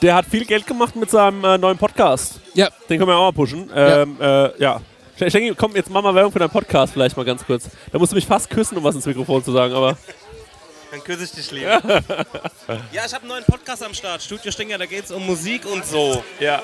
Der 0.00 0.14
hat 0.14 0.26
viel 0.26 0.44
Geld 0.44 0.66
gemacht 0.66 0.96
mit 0.96 1.10
seinem 1.10 1.44
äh, 1.44 1.58
neuen 1.58 1.76
Podcast. 1.76 2.40
Ja, 2.54 2.68
Den 2.88 2.98
können 2.98 3.10
wir 3.10 3.16
auch 3.16 3.26
mal 3.26 3.32
pushen. 3.32 3.70
Ähm, 3.74 4.16
äh, 4.20 4.58
ja. 4.62 4.80
Schenki, 5.18 5.52
komm, 5.56 5.74
jetzt 5.74 5.90
mach 5.90 6.00
mal 6.02 6.14
Werbung 6.14 6.30
für 6.32 6.38
deinen 6.38 6.50
Podcast 6.50 6.92
vielleicht 6.92 7.16
mal 7.16 7.24
ganz 7.24 7.44
kurz. 7.44 7.68
Da 7.90 7.98
musst 7.98 8.12
du 8.12 8.16
mich 8.16 8.26
fast 8.26 8.48
küssen, 8.48 8.78
um 8.78 8.84
was 8.84 8.94
ins 8.94 9.04
Mikrofon 9.06 9.42
zu 9.42 9.50
sagen, 9.52 9.74
aber. 9.74 9.98
Dann 10.92 11.02
küsse 11.02 11.24
ich 11.24 11.32
dich 11.32 11.50
lieber. 11.50 11.80
ja, 12.92 13.02
ich 13.04 13.12
habe 13.12 13.22
einen 13.22 13.28
neuen 13.28 13.44
Podcast 13.44 13.82
am 13.84 13.92
Start, 13.92 14.22
Studio 14.22 14.50
Stinger, 14.52 14.78
da 14.78 14.86
geht 14.86 15.04
es 15.04 15.10
um 15.10 15.26
Musik 15.26 15.66
und 15.66 15.84
so. 15.84 16.22
Ja. 16.38 16.62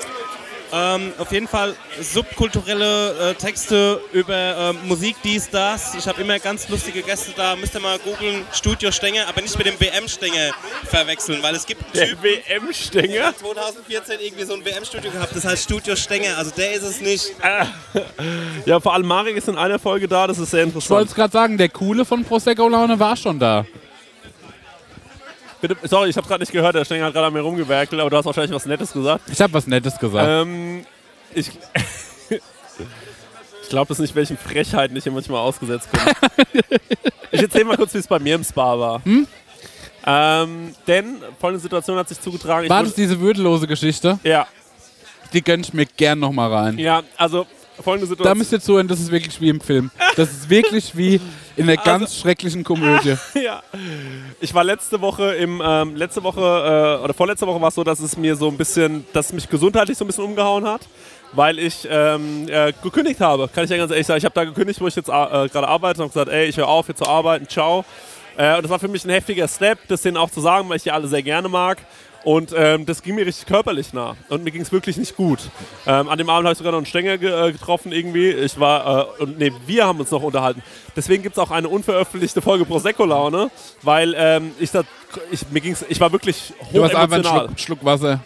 Ähm, 0.77 1.13
auf 1.19 1.31
jeden 1.31 1.47
Fall 1.47 1.77
subkulturelle 2.01 3.31
äh, 3.31 3.35
Texte 3.35 4.01
über 4.13 4.35
ähm, 4.35 4.79
Musik, 4.89 5.15
dies, 5.23 5.49
das. 5.49 5.95
Ich 5.95 6.09
habe 6.09 6.21
immer 6.21 6.41
ganz 6.41 6.69
lustige 6.69 7.03
Gäste 7.03 7.31
da. 7.37 7.55
Müsst 7.55 7.75
ihr 7.75 7.81
mal 7.81 7.97
googeln, 8.01 8.45
Studio 8.53 8.91
Stenger, 8.91 9.29
aber 9.29 9.41
nicht 9.41 9.57
mit 9.57 9.69
dem 9.69 9.79
WM-Stenger 9.79 10.53
verwechseln, 10.85 11.41
weil 11.43 11.55
es 11.55 11.65
gibt 11.65 11.85
einen 11.85 11.93
Der 11.93 12.09
Typ, 12.09 12.19
hat 13.23 13.39
2014 13.39 14.19
irgendwie 14.21 14.45
so 14.45 14.55
ein 14.55 14.65
WM-Studio 14.65 15.13
gehabt, 15.13 15.37
das 15.37 15.45
heißt 15.45 15.63
Studio 15.63 15.95
Stenger, 15.95 16.37
also 16.39 16.51
der 16.51 16.73
ist 16.73 16.83
es 16.83 17.01
nicht. 17.01 17.35
Ja, 18.67 18.81
vor 18.81 18.95
allem 18.95 19.07
Marek 19.07 19.37
ist 19.37 19.49
in 19.49 19.57
einer 19.57 19.79
Folge 19.79 20.09
da, 20.09 20.27
das 20.27 20.39
ist 20.39 20.51
sehr 20.51 20.65
ich 20.65 20.75
wollte 20.75 20.79
interessant. 20.79 21.09
es 21.11 21.15
gerade 21.15 21.33
sagen, 21.33 21.59
der 21.59 21.69
Coole 21.69 22.05
von 22.05 22.25
Prosecco 22.25 22.69
Laune 22.69 22.99
war 22.99 23.17
schon 23.17 23.39
da. 23.39 23.67
Bitte, 25.67 25.79
sorry, 25.89 26.11
ich 26.11 26.17
habe 26.19 26.29
gerade 26.29 26.43
nicht 26.43 26.53
gehört, 26.53 26.75
der 26.75 26.85
Stenger 26.85 27.07
hat 27.07 27.15
gerade 27.15 27.29
an 27.29 27.33
mir 27.33 27.41
rumgewerkelt, 27.41 27.99
aber 27.99 28.11
du 28.11 28.19
hast 28.19 28.27
wahrscheinlich 28.27 28.55
was 28.55 28.67
Nettes 28.67 28.93
gesagt. 28.93 29.31
Ich 29.31 29.41
habe 29.41 29.55
was 29.55 29.67
Nettes 29.67 29.99
gesagt. 29.99 30.29
Ähm, 30.29 30.85
ich 31.35 31.49
ich 32.29 33.69
glaube 33.71 33.89
das 33.89 33.99
nicht, 33.99 34.15
welchen 34.15 34.37
Frechheiten 34.37 34.95
ich 34.95 35.05
hier 35.05 35.13
manchmal 35.13 35.41
ausgesetzt 35.41 35.89
bin. 35.91 36.01
ich 37.31 37.41
erzähle 37.41 37.65
mal 37.65 37.79
kurz, 37.79 37.95
wie 37.95 37.99
es 37.99 38.07
bei 38.07 38.19
mir 38.19 38.35
im 38.35 38.45
Spa 38.45 38.79
war. 38.79 39.01
Ähm, 40.07 40.75
denn 40.87 41.17
folgende 41.41 41.63
Situation 41.63 41.97
hat 41.97 42.11
sich 42.11 42.21
zugetragen. 42.21 42.69
War 42.69 42.83
das 42.83 42.93
diese 42.93 43.19
würdelose 43.19 43.67
Geschichte? 43.67 44.19
ja, 44.23 44.47
Die 45.33 45.41
gönn 45.43 45.61
ich 45.61 45.73
mir 45.73 45.87
gern 45.87 46.19
nochmal 46.19 46.53
rein. 46.53 46.79
ja, 46.79 47.03
also 47.17 47.47
folgende 47.83 48.07
Da 48.07 48.11
Situation. 48.11 48.39
müsst 48.39 48.53
ihr 48.53 48.61
zuhören, 48.61 48.89
das 48.89 49.01
ist 49.01 49.11
wirklich 49.11 49.41
wie 49.41 49.49
im 49.49 49.61
Film. 49.61 49.91
Das 50.17 50.31
ist 50.31 50.51
wirklich 50.51 50.97
wie 50.97 51.21
in 51.57 51.69
einer 51.69 51.77
ganz 51.85 52.17
schrecklichen 52.19 52.65
Komödie. 52.65 53.17
ja. 53.35 53.63
Ich 54.41 54.55
war 54.55 54.65
letzte 54.65 55.01
Woche 55.01 55.35
im 55.35 55.63
ähm, 55.65 55.97
letzte 55.97 56.23
Woche 56.23 56.41
äh, 57.01 57.05
oder 57.05 57.15
vorletzte 57.15 57.47
Woche 57.47 57.61
war 57.61 57.69
es 57.69 57.75
so, 57.75 57.85
dass 57.85 58.01
es 58.01 58.17
mir 58.17 58.37
so 58.37 58.49
ein 58.49 58.57
bisschen, 58.57 59.05
dass 59.13 59.33
mich 59.33 59.49
gesundheitlich 59.49 59.99
so 59.99 60.05
ein 60.05 60.09
bisschen 60.09 60.25
umgehauen 60.25 60.67
hat, 60.67 60.83
weil 61.33 61.59
ich 61.59 61.87
ähm, 61.91 62.47
äh, 62.49 62.73
gekündigt 62.83 63.21
habe. 63.21 63.49
Kann 63.49 63.65
ich 63.65 63.71
ja 63.71 63.77
ganz 63.77 63.91
ehrlich 63.91 64.07
sagen. 64.07 64.19
Ich 64.19 64.25
habe 64.25 64.35
da 64.35 64.45
gekündigt, 64.45 64.81
wo 64.81 64.87
ich 64.87 64.97
jetzt 64.97 65.09
äh, 65.09 65.13
gerade 65.13 65.69
arbeite 65.69 66.03
und 66.03 66.11
habe 66.11 66.13
gesagt, 66.13 66.31
ey, 66.31 66.47
ich 66.47 66.57
höre 66.57 66.69
auf, 66.69 66.87
hier 66.87 66.97
zu 66.97 67.07
arbeiten, 67.07 67.49
ciao. 67.49 67.85
Äh, 68.37 68.57
und 68.57 68.63
das 68.63 68.71
war 68.71 68.79
für 68.79 68.89
mich 68.89 69.05
ein 69.05 69.11
heftiger 69.11 69.49
Step, 69.49 69.79
das 69.89 70.03
denen 70.03 70.17
auch 70.17 70.31
zu 70.31 70.41
sagen, 70.41 70.69
weil 70.69 70.77
ich 70.77 70.83
die 70.83 70.91
alle 70.91 71.07
sehr 71.09 71.23
gerne 71.23 71.49
mag. 71.49 71.79
Und 72.25 72.55
ähm, 72.57 72.87
das 72.87 73.03
ging 73.03 73.17
mir 73.17 73.27
richtig 73.27 73.47
körperlich 73.47 73.93
nah. 73.93 74.17
Und 74.31 74.45
mir 74.45 74.51
ging 74.51 74.63
es 74.63 74.73
wirklich 74.73 74.97
nicht 74.97 75.15
gut. 75.15 75.41
Ähm, 75.87 76.09
an 76.09 76.17
dem 76.17 76.31
Abend 76.31 76.47
habe 76.47 76.53
ich 76.53 76.59
sogar 76.59 76.73
noch 76.73 76.79
einen 76.79 76.87
Stänger 76.87 77.19
ge 77.19 77.31
äh, 77.31 77.53
getroffen 77.53 77.93
irgendwie. 77.93 78.31
Ich 78.31 78.59
war, 78.59 79.11
äh, 79.19 79.23
und 79.23 79.39
nee, 79.39 79.53
wir 79.67 79.87
haben 79.87 80.01
uns 80.01 80.11
noch 80.11 80.23
unterhalten. 80.23 80.63
Deswegen 80.97 81.23
gibt 81.23 81.37
es 81.37 81.39
auch 81.39 81.51
eine 81.51 81.69
unveröffentlichte 81.69 82.41
Folge 82.41 82.65
Prosecco-Laune, 82.65 83.51
weil 83.83 84.15
ähm, 84.17 84.53
ich, 84.59 84.71
da, 84.71 84.85
ich, 85.31 85.51
mir 85.51 85.61
ging's, 85.61 85.85
ich 85.87 86.01
war 86.01 86.11
wirklich 86.13 86.55
Du 86.73 86.83
hast 86.83 86.95
einfach 86.95 87.17
einen. 87.17 87.25
Schluck, 87.25 87.61
Schluck 87.61 87.85
Wasser. 87.85 88.21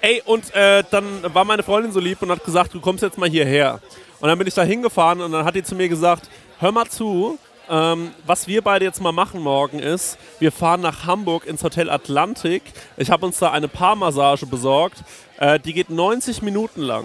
Ey, 0.00 0.20
und 0.24 0.52
äh, 0.52 0.82
dann 0.90 1.04
war 1.32 1.44
meine 1.44 1.62
Freundin 1.62 1.92
so 1.92 2.00
lieb 2.00 2.20
und 2.22 2.30
hat 2.32 2.44
gesagt, 2.44 2.74
du 2.74 2.80
kommst 2.80 3.04
jetzt 3.04 3.18
mal 3.18 3.28
hierher. 3.28 3.78
Und 4.18 4.28
dann 4.28 4.36
bin 4.36 4.48
ich 4.48 4.54
da 4.54 4.64
hingefahren 4.64 5.20
und 5.20 5.30
dann 5.30 5.44
hat 5.44 5.54
die 5.54 5.62
zu 5.62 5.76
mir 5.76 5.88
gesagt, 5.88 6.28
hör 6.58 6.72
mal 6.72 6.86
zu, 6.88 7.38
ähm, 7.70 8.12
was 8.26 8.46
wir 8.46 8.62
beide 8.62 8.84
jetzt 8.84 9.00
mal 9.00 9.12
machen 9.12 9.40
morgen 9.40 9.78
ist, 9.78 10.18
wir 10.38 10.52
fahren 10.52 10.80
nach 10.80 11.06
Hamburg 11.06 11.46
ins 11.46 11.62
Hotel 11.62 11.90
Atlantik. 11.90 12.62
Ich 12.96 13.10
habe 13.10 13.26
uns 13.26 13.38
da 13.38 13.50
eine 13.50 13.68
Paarmassage 13.68 14.46
besorgt. 14.46 15.04
Äh, 15.38 15.60
die 15.60 15.72
geht 15.72 15.90
90 15.90 16.42
Minuten 16.42 16.82
lang. 16.82 17.04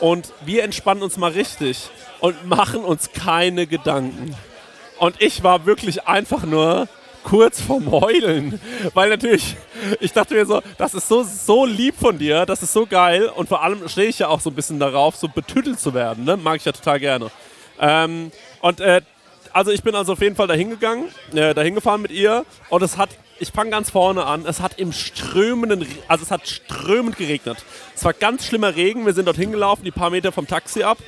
Und 0.00 0.32
wir 0.44 0.64
entspannen 0.64 1.02
uns 1.02 1.16
mal 1.16 1.30
richtig 1.30 1.90
und 2.20 2.46
machen 2.48 2.84
uns 2.84 3.12
keine 3.12 3.66
Gedanken. 3.66 4.34
Und 4.98 5.20
ich 5.20 5.42
war 5.42 5.66
wirklich 5.66 6.06
einfach 6.06 6.44
nur 6.44 6.88
kurz 7.24 7.60
vorm 7.60 7.90
Heulen. 7.90 8.60
Weil 8.94 9.10
natürlich, 9.10 9.56
ich 10.00 10.12
dachte 10.12 10.34
mir 10.34 10.46
so, 10.46 10.60
das 10.78 10.94
ist 10.94 11.08
so, 11.08 11.22
so 11.22 11.66
lieb 11.66 11.94
von 11.98 12.18
dir, 12.18 12.46
das 12.46 12.62
ist 12.62 12.72
so 12.72 12.86
geil. 12.86 13.26
Und 13.28 13.48
vor 13.48 13.62
allem 13.62 13.88
stehe 13.88 14.08
ich 14.08 14.18
ja 14.20 14.28
auch 14.28 14.40
so 14.40 14.50
ein 14.50 14.54
bisschen 14.54 14.78
darauf, 14.78 15.16
so 15.16 15.28
betüttelt 15.28 15.78
zu 15.78 15.94
werden. 15.94 16.24
Ne? 16.24 16.36
Mag 16.36 16.56
ich 16.56 16.64
ja 16.64 16.72
total 16.72 16.98
gerne. 16.98 17.30
Ähm, 17.80 18.30
und 18.60 18.80
äh, 18.80 19.02
also 19.52 19.70
ich 19.70 19.82
bin 19.82 19.94
also 19.94 20.12
auf 20.12 20.20
jeden 20.20 20.36
Fall 20.36 20.46
dahin 20.46 20.70
gegangen, 20.70 21.08
äh, 21.34 21.54
dahin 21.54 21.74
gefahren 21.74 22.02
mit 22.02 22.10
ihr. 22.10 22.44
Und 22.68 22.82
es 22.82 22.96
hat, 22.96 23.10
ich 23.38 23.50
fange 23.50 23.70
ganz 23.70 23.90
vorne 23.90 24.24
an, 24.24 24.44
es 24.46 24.60
hat 24.60 24.78
im 24.78 24.92
strömenden, 24.92 25.86
also 26.08 26.24
es 26.24 26.30
hat 26.30 26.46
strömend 26.48 27.16
geregnet. 27.16 27.58
Es 27.94 28.04
war 28.04 28.12
ganz 28.12 28.46
schlimmer 28.46 28.74
Regen, 28.76 29.06
wir 29.06 29.12
sind 29.12 29.26
dort 29.26 29.36
hingelaufen, 29.36 29.84
die 29.84 29.90
paar 29.90 30.10
Meter 30.10 30.32
vom 30.32 30.46
Taxi 30.46 30.82
ab. 30.82 30.98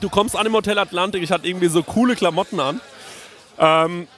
Du 0.00 0.08
kommst 0.08 0.36
an 0.36 0.46
im 0.46 0.54
Hotel 0.54 0.78
Atlantik, 0.78 1.22
ich 1.22 1.30
hatte 1.30 1.46
irgendwie 1.46 1.68
so 1.68 1.82
coole 1.82 2.16
Klamotten 2.16 2.60
an. 2.60 2.80
Ähm, 3.58 4.08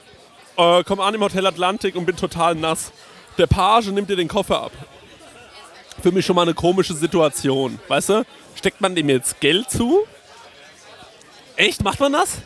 äh, 0.57 0.83
komm 0.83 0.99
an 0.99 1.13
im 1.13 1.21
Hotel 1.21 1.45
Atlantik 1.45 1.95
und 1.95 2.05
bin 2.05 2.15
total 2.15 2.55
nass. 2.55 2.91
Der 3.37 3.47
Page 3.47 3.87
nimmt 3.87 4.09
dir 4.09 4.15
den 4.15 4.29
Koffer 4.29 4.63
ab. 4.63 4.71
Für 6.01 6.11
mich 6.11 6.25
schon 6.25 6.35
mal 6.35 6.43
eine 6.43 6.53
komische 6.53 6.93
Situation. 6.93 7.79
Weißt 7.87 8.09
du? 8.09 8.25
Steckt 8.55 8.81
man 8.81 8.95
dem 8.95 9.09
jetzt 9.09 9.39
Geld 9.41 9.69
zu? 9.69 10.05
Echt? 11.57 11.83
Macht 11.83 11.99
man 11.99 12.13
das? 12.13 12.37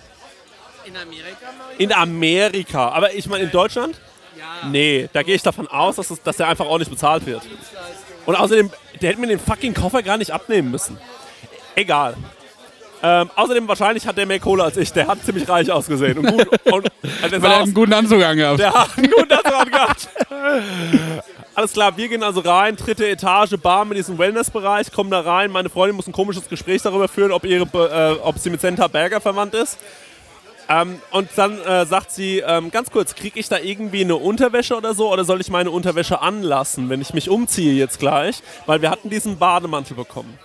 In 0.85 0.95
Amerika? 0.97 1.47
In 1.77 1.93
Amerika. 1.93 2.89
Aber 2.89 3.13
ich 3.13 3.27
meine, 3.27 3.43
in 3.45 3.51
Deutschland? 3.51 3.99
Ja. 4.37 4.67
Nee, 4.69 5.09
da 5.13 5.23
gehe 5.23 5.35
ich 5.35 5.41
davon 5.43 5.67
aus, 5.67 5.97
dass, 5.97 6.09
es, 6.09 6.21
dass 6.23 6.37
der 6.37 6.47
einfach 6.47 6.65
ordentlich 6.65 6.89
bezahlt 6.89 7.25
wird. 7.25 7.41
Und 8.25 8.35
außerdem, 8.35 8.71
der 9.01 9.09
hätte 9.09 9.19
mir 9.21 9.27
den 9.27 9.39
fucking 9.39 9.73
Koffer 9.73 10.01
gar 10.03 10.17
nicht 10.17 10.31
abnehmen 10.31 10.71
müssen. 10.71 10.97
Egal. 11.75 12.15
Ähm, 13.01 13.29
außerdem, 13.35 13.67
wahrscheinlich 13.67 14.05
hat 14.05 14.17
der 14.17 14.25
mehr 14.25 14.39
Kohle 14.39 14.63
als 14.63 14.75
ich. 14.77 14.91
Der 14.91 15.07
hat 15.07 15.23
ziemlich 15.23 15.47
reich 15.47 15.71
ausgesehen. 15.71 16.17
Und 16.17 16.27
gut, 16.31 16.47
und, 16.71 16.87
also 17.21 17.29
der 17.29 17.41
Weil 17.41 17.51
er 17.51 17.57
aus- 17.57 17.63
einen 17.63 17.73
guten 17.73 17.93
Anzug 17.93 18.21
angehabt. 18.23 18.59
der 18.59 18.73
hat 18.73 18.97
einen 18.97 19.09
guten 19.09 19.31
Anzug 19.31 19.71
gehabt. 19.71 20.09
alles 21.55 21.71
klar, 21.73 21.95
wir 21.97 22.07
gehen 22.09 22.23
also 22.23 22.41
rein, 22.41 22.75
dritte 22.75 23.07
Etage, 23.07 23.55
Bar 23.61 23.85
mit 23.85 23.97
diesem 23.97 24.17
Wellnessbereich, 24.17 24.91
kommen 24.91 25.11
da 25.11 25.21
rein. 25.21 25.49
Meine 25.51 25.69
Freundin 25.69 25.95
muss 25.95 26.07
ein 26.07 26.11
komisches 26.13 26.47
Gespräch 26.49 26.81
darüber 26.81 27.07
führen, 27.07 27.31
ob, 27.31 27.45
ihre, 27.45 27.63
äh, 27.63 28.19
ob 28.21 28.37
sie 28.37 28.49
mit 28.49 28.59
Senta 28.61 28.87
Berger 28.87 29.21
verwandt 29.21 29.53
ist. 29.55 29.77
Ähm, 30.69 31.01
und 31.11 31.29
dann 31.35 31.59
äh, 31.61 31.85
sagt 31.87 32.11
sie, 32.11 32.43
ähm, 32.45 32.69
ganz 32.69 32.91
kurz, 32.91 33.15
kriege 33.15 33.39
ich 33.39 33.49
da 33.49 33.57
irgendwie 33.57 34.01
eine 34.01 34.15
Unterwäsche 34.15 34.77
oder 34.77 34.93
so 34.93 35.11
oder 35.11 35.25
soll 35.25 35.41
ich 35.41 35.49
meine 35.49 35.71
Unterwäsche 35.71 36.21
anlassen, 36.21 36.89
wenn 36.89 37.01
ich 37.01 37.13
mich 37.13 37.27
umziehe 37.29 37.73
jetzt 37.73 37.99
gleich? 37.99 38.43
Weil 38.67 38.83
wir 38.83 38.91
hatten 38.91 39.09
diesen 39.09 39.39
Bademantel 39.39 39.95
bekommen. 39.95 40.37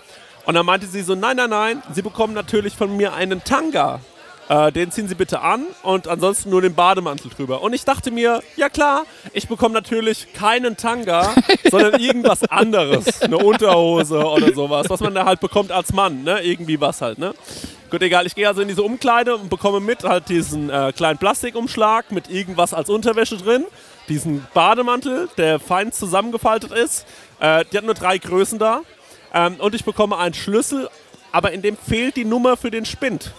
Und 0.46 0.54
dann 0.54 0.64
meinte 0.64 0.87
sie 0.87 1.02
so, 1.02 1.14
nein, 1.14 1.37
nein, 1.37 1.50
nein, 1.50 1.82
Sie 1.92 2.02
bekommen 2.02 2.34
natürlich 2.34 2.74
von 2.74 2.96
mir 2.96 3.14
einen 3.14 3.44
Tanga. 3.44 4.00
Äh, 4.48 4.72
den 4.72 4.90
ziehen 4.90 5.09
Sie 5.09 5.14
bitte 5.14 5.40
an 5.40 5.64
und 5.83 6.07
ansonsten 6.07 6.50
nur 6.50 6.61
den 6.61 6.74
Bademantel 6.74 7.30
drüber. 7.30 7.62
Und 7.62 7.72
ich 7.72 7.85
dachte 7.85 8.11
mir, 8.11 8.42
ja 8.57 8.68
klar, 8.68 9.04
ich 9.33 9.48
bekomme 9.48 9.74
natürlich 9.74 10.33
keinen 10.35 10.76
Tanga, 10.76 11.35
sondern 11.70 12.00
irgendwas 12.00 12.44
anderes. 12.44 13.22
Eine 13.22 13.38
Unterhose 13.38 14.18
oder 14.18 14.52
sowas, 14.52 14.88
was 14.90 15.00
man 15.00 15.14
da 15.14 15.24
halt 15.24 15.40
bekommt 15.40 15.72
als 15.72 15.92
Mann, 15.92 16.24
ne? 16.24 16.42
Irgendwie 16.42 16.80
was 16.80 17.00
halt, 17.00 17.18
ne? 17.18 17.35
Gut, 17.90 18.02
egal, 18.02 18.26
ich 18.26 18.35
gehe 18.35 18.48
also 18.48 18.61
in 18.61 18.68
diese 18.68 18.83
Umkleide 18.83 19.37
und 19.37 19.48
bekomme 19.48 19.80
mit 19.80 20.04
halt 20.04 20.28
diesen 20.28 20.68
äh, 20.68 20.92
kleinen 20.94 21.18
Plastikumschlag 21.18 22.11
mit 22.11 22.28
irgendwas 22.28 22.74
als 22.74 22.90
Unterwäsche 22.90 23.37
drin, 23.37 23.64
diesen 24.09 24.46
Bademantel, 24.52 25.28
der 25.37 25.61
fein 25.61 25.92
zusammengefaltet 25.92 26.72
ist. 26.72 27.07
Äh, 27.40 27.64
die 27.72 27.78
hat 27.78 27.85
nur 27.85 27.94
drei 27.94 28.18
Größen 28.18 28.59
da. 28.59 28.80
Ähm, 29.33 29.57
und 29.59 29.74
ich 29.74 29.85
bekomme 29.85 30.18
einen 30.18 30.35
Schlüssel, 30.35 30.88
aber 31.33 31.52
in 31.52 31.62
dem 31.62 31.76
fehlt 31.76 32.16
die 32.16 32.24
Nummer 32.24 32.57
für 32.57 32.70
den 32.70 32.85
Spind. 32.85 33.33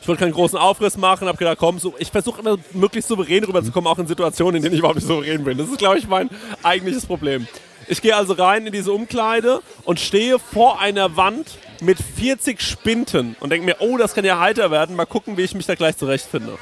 Ich 0.00 0.08
wollte 0.08 0.20
keinen 0.20 0.32
großen 0.32 0.58
Aufriss 0.58 0.96
machen, 0.96 1.28
habe 1.28 1.36
gedacht, 1.36 1.58
komm, 1.58 1.78
so, 1.78 1.94
ich 1.98 2.10
versuche 2.10 2.40
immer 2.40 2.56
möglichst 2.72 3.08
souverän 3.08 3.44
rüberzukommen, 3.44 3.90
auch 3.90 3.98
in 3.98 4.06
Situationen, 4.06 4.56
in 4.56 4.62
denen 4.62 4.74
ich 4.74 4.78
überhaupt 4.78 4.96
nicht 4.96 5.06
souverän 5.06 5.44
bin. 5.44 5.58
Das 5.58 5.68
ist, 5.68 5.78
glaube 5.78 5.98
ich, 5.98 6.08
mein 6.08 6.30
eigentliches 6.62 7.04
Problem. 7.04 7.46
Ich 7.86 8.00
gehe 8.00 8.16
also 8.16 8.32
rein 8.32 8.66
in 8.66 8.72
diese 8.72 8.92
Umkleide 8.92 9.60
und 9.84 10.00
stehe 10.00 10.38
vor 10.38 10.80
einer 10.80 11.16
Wand 11.16 11.58
mit 11.80 11.98
40 11.98 12.60
Spinten 12.60 13.36
und 13.40 13.50
denke 13.50 13.66
mir, 13.66 13.76
oh, 13.80 13.96
das 13.96 14.14
kann 14.14 14.24
ja 14.24 14.38
heiter 14.38 14.70
werden, 14.70 14.96
mal 14.96 15.06
gucken, 15.06 15.36
wie 15.36 15.42
ich 15.42 15.54
mich 15.54 15.66
da 15.66 15.74
gleich 15.74 15.96
zurechtfinde. 15.96 16.56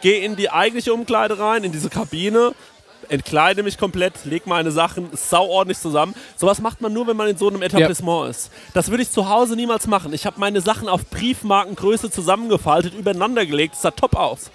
Gehe 0.00 0.24
in 0.24 0.34
die 0.34 0.50
eigentliche 0.50 0.92
Umkleide 0.92 1.38
rein, 1.38 1.62
in 1.62 1.72
diese 1.72 1.90
Kabine, 1.90 2.54
entkleide 3.12 3.62
mich 3.62 3.78
komplett, 3.78 4.24
leg 4.24 4.46
meine 4.46 4.70
Sachen 4.70 5.10
sauordentlich 5.12 5.78
zusammen. 5.78 6.14
Sowas 6.36 6.60
macht 6.60 6.80
man 6.80 6.92
nur, 6.92 7.06
wenn 7.06 7.16
man 7.16 7.28
in 7.28 7.36
so 7.36 7.48
einem 7.48 7.62
Etablissement 7.62 8.30
ist. 8.30 8.50
Das 8.74 8.90
würde 8.90 9.02
ich 9.02 9.10
zu 9.10 9.28
Hause 9.28 9.54
niemals 9.54 9.86
machen. 9.86 10.12
Ich 10.12 10.26
habe 10.26 10.40
meine 10.40 10.60
Sachen 10.60 10.88
auf 10.88 11.06
Briefmarkengröße 11.10 12.10
zusammengefaltet, 12.10 12.94
übereinander 12.94 13.44
gelegt. 13.46 13.74
Das 13.74 13.82
sah 13.82 13.90
top 13.90 14.16
aus. 14.16 14.50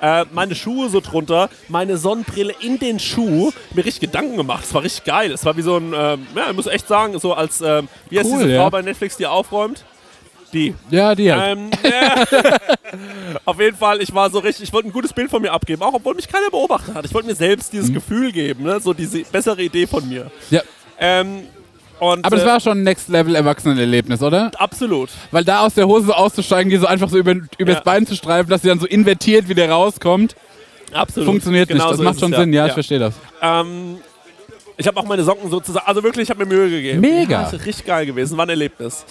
Äh, 0.00 0.24
meine 0.32 0.54
Schuhe 0.54 0.88
so 0.88 1.00
drunter, 1.00 1.50
meine 1.68 1.98
Sonnenbrille 1.98 2.54
in 2.60 2.78
den 2.78 2.98
Schuh. 2.98 3.52
Mir 3.74 3.84
richtig 3.84 4.00
Gedanken 4.00 4.36
gemacht. 4.36 4.64
Es 4.64 4.74
war 4.74 4.82
richtig 4.82 5.04
geil. 5.04 5.30
Es 5.30 5.44
war 5.44 5.56
wie 5.56 5.62
so 5.62 5.76
ein, 5.76 5.92
ähm, 5.94 6.26
ja, 6.34 6.50
ich 6.50 6.56
muss 6.56 6.66
echt 6.66 6.88
sagen, 6.88 7.18
so 7.18 7.34
als, 7.34 7.60
ähm, 7.60 7.88
wie 8.08 8.18
heißt 8.18 8.30
Cool, 8.30 8.38
diese 8.38 8.54
ja. 8.54 8.62
Frau 8.62 8.70
bei 8.70 8.82
Netflix, 8.82 9.16
die 9.16 9.26
aufräumt? 9.26 9.84
Die. 10.52 10.74
Ja, 10.90 11.14
die 11.14 11.32
halt. 11.32 11.56
Ähm, 11.58 11.70
ja. 11.84 12.24
Auf 13.44 13.60
jeden 13.60 13.76
Fall, 13.76 14.02
ich 14.02 14.12
war 14.12 14.28
so 14.30 14.40
richtig, 14.40 14.64
ich 14.64 14.72
wollte 14.72 14.88
ein 14.88 14.92
gutes 14.92 15.12
Bild 15.12 15.30
von 15.30 15.40
mir 15.42 15.52
abgeben, 15.52 15.82
auch 15.82 15.94
obwohl 15.94 16.14
mich 16.14 16.26
keiner 16.28 16.50
beobachtet 16.50 16.94
hat. 16.94 17.04
Ich 17.04 17.14
wollte 17.14 17.28
mir 17.28 17.34
selbst 17.34 17.72
Mhm. 17.72 17.76
dieses 17.78 17.92
Gefühl 17.94 18.32
geben, 18.32 18.64
ne? 18.64 18.80
so 18.80 18.92
diese 18.92 19.20
bessere 19.24 19.62
Idee 19.62 19.86
von 19.86 20.08
mir. 20.08 20.30
ja. 20.50 20.60
Ähm, 20.98 21.42
und, 21.98 22.24
Aber 22.24 22.36
es 22.36 22.42
äh, 22.42 22.46
war 22.46 22.60
schon 22.60 22.78
ein 22.78 22.82
Next-Level-Erwachsenenerlebnis, 22.84 24.22
oder? 24.22 24.50
absolut. 24.58 25.10
Weil 25.30 25.44
da 25.44 25.60
aus 25.66 25.74
der 25.74 25.86
Hose 25.86 26.06
so 26.06 26.12
auszusteigen, 26.14 26.70
die 26.70 26.78
so 26.78 26.86
einfach 26.86 27.10
so 27.10 27.18
über, 27.18 27.34
übers 27.58 27.76
Ja. 27.76 27.80
Bein 27.82 28.06
zu 28.06 28.16
streifen, 28.16 28.48
dass 28.50 28.62
sie 28.62 28.68
dann 28.68 28.80
so 28.80 28.86
invertiert 28.86 29.48
wieder 29.48 29.68
rauskommt, 29.68 30.34
Absolut. 30.92 31.26
funktioniert 31.28 31.68
Genau 31.68 31.84
nicht. 31.84 31.90
Das 31.92 31.98
so 31.98 32.02
macht 32.02 32.18
schon 32.20 32.32
es, 32.32 32.38
Sinn, 32.38 32.52
ja, 32.54 32.66
ich 32.66 32.72
verstehe 32.72 32.98
das. 32.98 33.14
Ähm, 33.42 33.98
ich 34.78 34.86
habe 34.86 34.98
auch 34.98 35.04
meine 35.04 35.22
Socken 35.22 35.50
sozusagen, 35.50 35.86
also 35.86 36.02
wirklich, 36.02 36.24
ich 36.24 36.30
habe 36.30 36.44
mir 36.44 36.54
Mühe 36.54 36.70
gegeben. 36.70 37.00
Mega. 37.00 37.42
Ja, 37.42 37.48
ist 37.50 37.66
richtig 37.66 37.84
geil 37.84 38.06
gewesen, 38.06 38.36
war 38.38 38.46
ein 38.46 38.50
Erlebnis. 38.50 39.04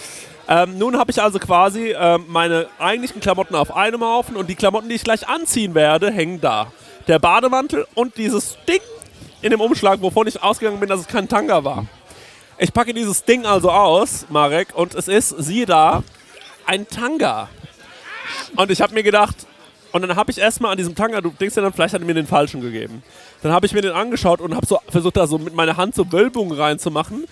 Ähm, 0.48 0.78
nun 0.78 0.98
habe 0.98 1.10
ich 1.10 1.22
also 1.22 1.38
quasi 1.38 1.94
ähm, 1.96 2.24
meine 2.28 2.66
eigentlichen 2.78 3.20
Klamotten 3.20 3.54
auf 3.54 3.74
einem 3.74 4.02
Haufen 4.02 4.36
und 4.36 4.48
die 4.48 4.54
Klamotten, 4.54 4.88
die 4.88 4.96
ich 4.96 5.04
gleich 5.04 5.28
anziehen 5.28 5.74
werde, 5.74 6.10
hängen 6.10 6.40
da. 6.40 6.72
Der 7.06 7.18
Bademantel 7.18 7.86
und 7.94 8.16
dieses 8.16 8.56
Ding 8.68 8.80
in 9.42 9.50
dem 9.50 9.60
Umschlag, 9.60 10.02
wovon 10.02 10.26
ich 10.26 10.42
ausgegangen 10.42 10.80
bin, 10.80 10.88
dass 10.88 11.00
es 11.00 11.06
kein 11.06 11.28
Tanga 11.28 11.64
war. 11.64 11.86
Ich 12.58 12.72
packe 12.72 12.92
dieses 12.92 13.24
Ding 13.24 13.46
also 13.46 13.70
aus, 13.70 14.26
Marek, 14.28 14.68
und 14.74 14.94
es 14.94 15.08
ist, 15.08 15.30
siehe 15.30 15.66
da, 15.66 16.02
ein 16.66 16.86
Tanga. 16.86 17.48
Und 18.56 18.70
ich 18.70 18.82
habe 18.82 18.92
mir 18.92 19.02
gedacht, 19.02 19.46
und 19.92 20.02
dann 20.02 20.14
habe 20.14 20.30
ich 20.30 20.38
erstmal 20.38 20.72
an 20.72 20.76
diesem 20.76 20.94
Tanga, 20.94 21.20
du 21.20 21.30
denkst 21.30 21.56
ja 21.56 21.62
dann, 21.62 21.72
vielleicht 21.72 21.94
hat 21.94 22.02
er 22.02 22.06
mir 22.06 22.14
den 22.14 22.26
falschen 22.26 22.60
gegeben. 22.60 23.02
Dann 23.42 23.52
habe 23.52 23.66
ich 23.66 23.72
mir 23.72 23.82
den 23.82 23.92
angeschaut 23.92 24.40
und 24.40 24.54
habe 24.54 24.66
so 24.66 24.78
versucht, 24.88 25.16
da 25.16 25.26
so 25.26 25.38
mit 25.38 25.54
meiner 25.54 25.76
Hand 25.76 25.94
so 25.94 26.12
Wölbungen 26.12 26.56
reinzumachen, 26.56 27.24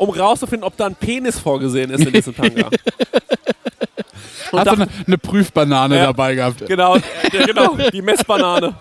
um 0.00 0.08
rauszufinden, 0.10 0.64
ob 0.64 0.76
da 0.78 0.86
ein 0.86 0.94
Penis 0.94 1.38
vorgesehen 1.38 1.90
ist 1.90 2.04
in 2.06 2.12
diesem 2.12 2.34
Tanga. 2.34 2.70
Hast 4.52 4.66
du 4.66 4.70
eine, 4.72 4.88
eine 5.06 5.18
Prüfbanane 5.18 5.96
Ja. 5.96 6.04
dabei 6.06 6.34
gehabt? 6.34 6.66
Genau, 6.66 6.96
genau, 7.30 7.76
die 7.92 8.02
Messbanane. 8.02 8.74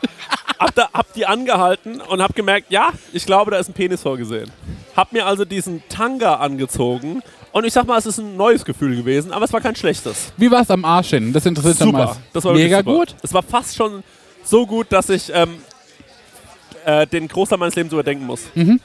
Hab, 0.58 0.74
da, 0.76 0.90
hab 0.94 1.14
die 1.14 1.26
angehalten 1.26 2.02
und 2.02 2.22
hab 2.24 2.34
gemerkt, 2.36 2.72
ja, 2.72 2.90
ich 3.14 3.26
glaube, 3.26 3.52
da 3.52 3.58
ist 3.58 3.70
ein 3.70 3.74
Penis 3.74 4.02
vorgesehen. 4.02 4.50
Hab 4.96 5.12
mir 5.14 5.26
also 5.26 5.46
diesen 5.46 5.84
Tanga 5.90 6.36
angezogen 6.36 7.22
und 7.52 7.66
ich 7.66 7.74
sag 7.74 7.86
mal, 7.86 7.98
es 8.00 8.06
ist 8.06 8.18
ein 8.18 8.36
neues 8.36 8.66
Gefühl 8.66 8.96
gewesen, 8.96 9.32
aber 9.32 9.46
es 9.46 9.54
war 9.54 9.62
kein 9.62 9.76
schlechtes. 9.76 10.32
Wie 10.38 10.50
war 10.50 10.62
es 10.62 10.72
am 10.72 10.84
Arsch 10.86 11.10
hin? 11.12 11.32
Das 11.34 11.46
interessiert 11.46 11.78
Super, 11.78 12.06
meisten. 12.06 12.24
das 12.34 12.44
war 12.46 12.54
Mega 12.54 12.78
super. 12.80 12.92
gut. 12.94 13.16
Es 13.22 13.34
war 13.34 13.44
fast 13.44 13.76
schon 13.76 14.04
so 14.44 14.66
gut, 14.66 14.88
dass 14.90 15.10
ich 15.10 15.32
ähm, 15.34 15.58
äh, 16.86 17.06
den 17.06 17.28
Großteil 17.28 17.58
meines 17.60 17.76
Lebens 17.76 17.94
überdenken 17.94 18.26
muss. 18.26 18.42
Mhm. 18.56 18.80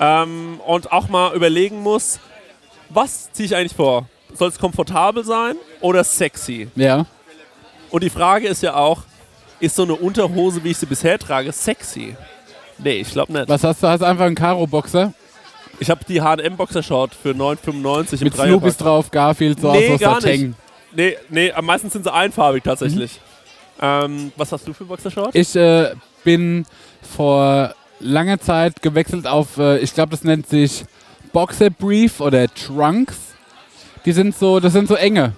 Ähm, 0.00 0.60
und 0.66 0.90
auch 0.92 1.08
mal 1.08 1.34
überlegen 1.34 1.82
muss, 1.82 2.18
was 2.88 3.30
ziehe 3.32 3.46
ich 3.46 3.54
eigentlich 3.54 3.74
vor? 3.74 4.08
Soll 4.34 4.48
es 4.48 4.58
komfortabel 4.58 5.24
sein 5.24 5.56
oder 5.80 6.02
sexy? 6.02 6.68
Ja. 6.74 7.06
Und 7.90 8.02
die 8.02 8.10
Frage 8.10 8.48
ist 8.48 8.62
ja 8.62 8.74
auch, 8.76 9.02
ist 9.60 9.76
so 9.76 9.82
eine 9.82 9.94
Unterhose, 9.94 10.64
wie 10.64 10.70
ich 10.70 10.78
sie 10.78 10.86
bisher 10.86 11.18
trage, 11.18 11.52
sexy? 11.52 12.16
Nee, 12.78 13.00
ich 13.00 13.10
glaube 13.10 13.32
nicht. 13.32 13.48
Was 13.48 13.62
hast 13.62 13.82
du? 13.82 13.88
Hast 13.88 14.00
du 14.00 14.06
einfach 14.06 14.24
einen 14.24 14.34
Karo-Boxer? 14.34 15.12
Ich 15.80 15.90
habe 15.90 16.04
die 16.06 16.20
H&M 16.20 16.56
Boxershort 16.56 17.14
für 17.14 17.30
9,95 17.30 18.18
im 18.18 18.24
Mit. 18.24 18.34
Snoopys 18.34 18.76
drauf, 18.76 19.10
Garfield, 19.10 19.60
so 19.60 19.72
Nee, 19.72 19.92
aus 19.94 20.00
gar 20.00 20.22
nicht. 20.22 20.54
Nee, 20.92 21.16
nee, 21.28 21.52
am 21.52 21.66
meisten 21.66 21.90
sind 21.90 22.04
sie 22.04 22.12
einfarbig 22.12 22.64
tatsächlich. 22.64 23.20
Ähm, 23.80 24.32
was 24.36 24.52
hast 24.52 24.66
du 24.66 24.72
für 24.72 24.84
Boxershort? 24.84 25.34
Ich 25.34 25.54
äh, 25.56 25.94
bin 26.24 26.66
vor 27.16 27.74
langer 28.00 28.40
Zeit 28.40 28.82
gewechselt 28.82 29.26
auf, 29.26 29.58
äh, 29.58 29.78
ich 29.78 29.94
glaube, 29.94 30.10
das 30.10 30.24
nennt 30.24 30.48
sich 30.48 30.84
Boxer 31.32 31.70
Brief 31.70 32.20
oder 32.20 32.46
Trunks. 32.52 33.16
Die 34.04 34.12
sind 34.12 34.34
so, 34.36 34.58
das 34.60 34.72
sind 34.72 34.88
so 34.88 34.94
enge. 34.94 35.32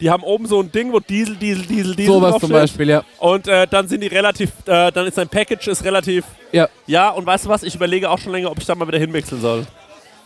Die 0.00 0.10
haben 0.10 0.22
oben 0.22 0.46
so 0.46 0.60
ein 0.60 0.70
Ding, 0.70 0.92
wo 0.92 1.00
Diesel, 1.00 1.34
Diesel, 1.36 1.66
Diesel, 1.66 1.96
Diesel 1.96 2.12
Sowas 2.12 2.38
zum 2.38 2.50
Beispiel, 2.50 2.88
ja. 2.88 3.02
Und 3.18 3.48
äh, 3.48 3.66
dann 3.66 3.88
sind 3.88 4.00
die 4.00 4.06
relativ, 4.06 4.50
äh, 4.66 4.92
dann 4.92 5.06
ist 5.06 5.18
dein 5.18 5.28
Package 5.28 5.68
ist 5.68 5.84
relativ, 5.84 6.24
Ja, 6.52 6.68
ja, 6.86 7.10
und 7.10 7.26
weißt 7.26 7.46
du 7.46 7.48
was, 7.48 7.62
ich 7.64 7.74
überlege 7.74 8.08
auch 8.08 8.18
schon 8.18 8.32
länger, 8.32 8.50
ob 8.50 8.58
ich 8.58 8.66
da 8.66 8.74
mal 8.74 8.86
wieder 8.86 8.98
hinwechseln 8.98 9.40
soll. 9.40 9.66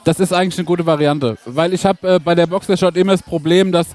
das 0.04 0.20
ist 0.20 0.32
eigentlich 0.32 0.58
eine 0.58 0.66
gute 0.66 0.84
Variante. 0.84 1.38
Weil 1.46 1.72
ich 1.72 1.86
habe 1.86 2.16
äh, 2.16 2.18
bei 2.18 2.34
der 2.34 2.46
Boxershot 2.46 2.96
immer 2.96 3.12
das 3.12 3.22
Problem, 3.22 3.72
dass 3.72 3.86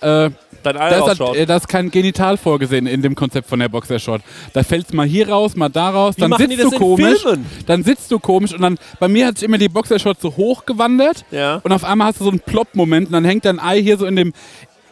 äh, 0.00 0.30
Dein 0.64 0.76
Ei 0.76 0.90
da 0.90 0.96
ist, 0.96 1.02
rausschaut. 1.02 1.28
halt, 1.28 1.36
äh, 1.38 1.46
da 1.46 1.56
ist 1.56 1.68
kein 1.68 1.90
Genital 1.90 2.36
vorgesehen 2.36 2.86
in 2.86 3.00
dem 3.00 3.14
Konzept 3.14 3.48
von 3.48 3.60
der 3.60 3.68
Boxershot. 3.68 4.20
Da 4.52 4.64
fällt 4.64 4.86
es 4.86 4.92
mal 4.92 5.06
hier 5.06 5.28
raus, 5.28 5.54
mal 5.54 5.68
da 5.68 5.90
raus, 5.90 6.14
Wie 6.16 6.22
dann 6.22 6.30
machen 6.30 6.48
die 6.50 6.56
sitzt 6.56 6.72
das 6.72 6.78
du 6.78 6.84
in 6.84 6.96
komisch. 6.96 7.22
Filmen? 7.22 7.46
Dann 7.66 7.84
sitzt 7.84 8.10
du 8.10 8.18
komisch 8.18 8.52
und 8.52 8.62
dann, 8.62 8.76
bei 8.98 9.06
mir 9.06 9.26
hat 9.28 9.38
sich 9.38 9.44
immer 9.48 9.58
die 9.58 9.68
Boxershot 9.68 10.20
so 10.20 10.36
hoch 10.36 10.66
gewandert 10.66 11.24
ja. 11.30 11.60
und 11.62 11.70
auf 11.72 11.84
einmal 11.84 12.08
hast 12.08 12.20
du 12.20 12.24
so 12.24 12.30
einen 12.30 12.40
Plopp-Moment 12.40 13.06
und 13.06 13.12
dann 13.12 13.24
hängt 13.24 13.44
dein 13.44 13.60
Ei 13.60 13.80
hier 13.80 13.96
so 13.98 14.06
in 14.06 14.16
dem. 14.16 14.32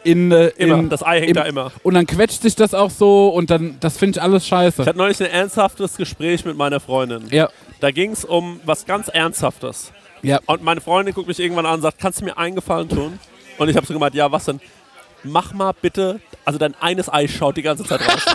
In, 0.03 0.31
äh, 0.31 0.47
Immer, 0.55 0.79
in, 0.79 0.89
das 0.89 1.03
Ei 1.05 1.19
hängt 1.19 1.35
da 1.35 1.41
immer. 1.43 1.71
Und 1.83 1.95
dann 1.95 2.07
quetscht 2.07 2.41
sich 2.41 2.55
das 2.55 2.73
auch 2.73 2.89
so 2.91 3.27
und 3.27 3.49
dann, 3.49 3.75
das 3.81 3.97
finde 3.97 4.17
ich 4.19 4.23
alles 4.23 4.47
scheiße. 4.47 4.83
Ich 4.83 4.87
hatte 4.87 4.97
neulich 4.97 5.19
ein 5.19 5.29
ernsthaftes 5.29 5.97
Gespräch 5.97 6.45
mit 6.45 6.55
meiner 6.55 6.79
Freundin. 6.79 7.23
Ja, 7.29 7.49
Da 7.81 7.91
ging 7.91 8.11
es 8.11 8.23
um 8.23 8.61
was 8.63 8.85
ganz 8.85 9.09
Ernsthaftes. 9.09 9.91
ja. 10.21 10.39
Und 10.45 10.63
meine 10.63 10.79
Freundin 10.79 11.13
guckt 11.13 11.27
mich 11.27 11.39
irgendwann 11.39 11.65
an 11.65 11.75
und 11.75 11.81
sagt, 11.81 11.99
kannst 11.99 12.21
du 12.21 12.25
mir 12.25 12.37
einen 12.37 12.55
Gefallen 12.55 12.87
tun? 12.87 13.19
Und 13.57 13.67
ich 13.69 13.75
habe 13.75 13.85
so 13.85 13.93
gemeint, 13.93 14.15
ja, 14.15 14.31
was 14.31 14.45
denn? 14.45 14.61
Mach 15.23 15.53
mal 15.53 15.73
bitte, 15.73 16.19
also 16.45 16.57
dein 16.59 16.75
eines 16.79 17.11
Ei 17.11 17.27
schaut 17.27 17.57
die 17.57 17.61
ganze 17.61 17.83
Zeit 17.83 18.01
raus. 18.01 18.25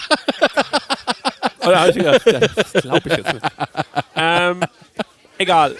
und 1.60 1.70
da 1.70 1.80
habe 1.80 1.90
ich 1.90 1.96
gedacht, 1.96 2.26
ja, 2.26 2.40
das 2.40 2.72
glaube 2.82 3.08
ich 3.08 3.16
jetzt 3.16 3.32
nicht. 3.32 3.46
Ähm, 4.16 4.60
egal. 5.38 5.76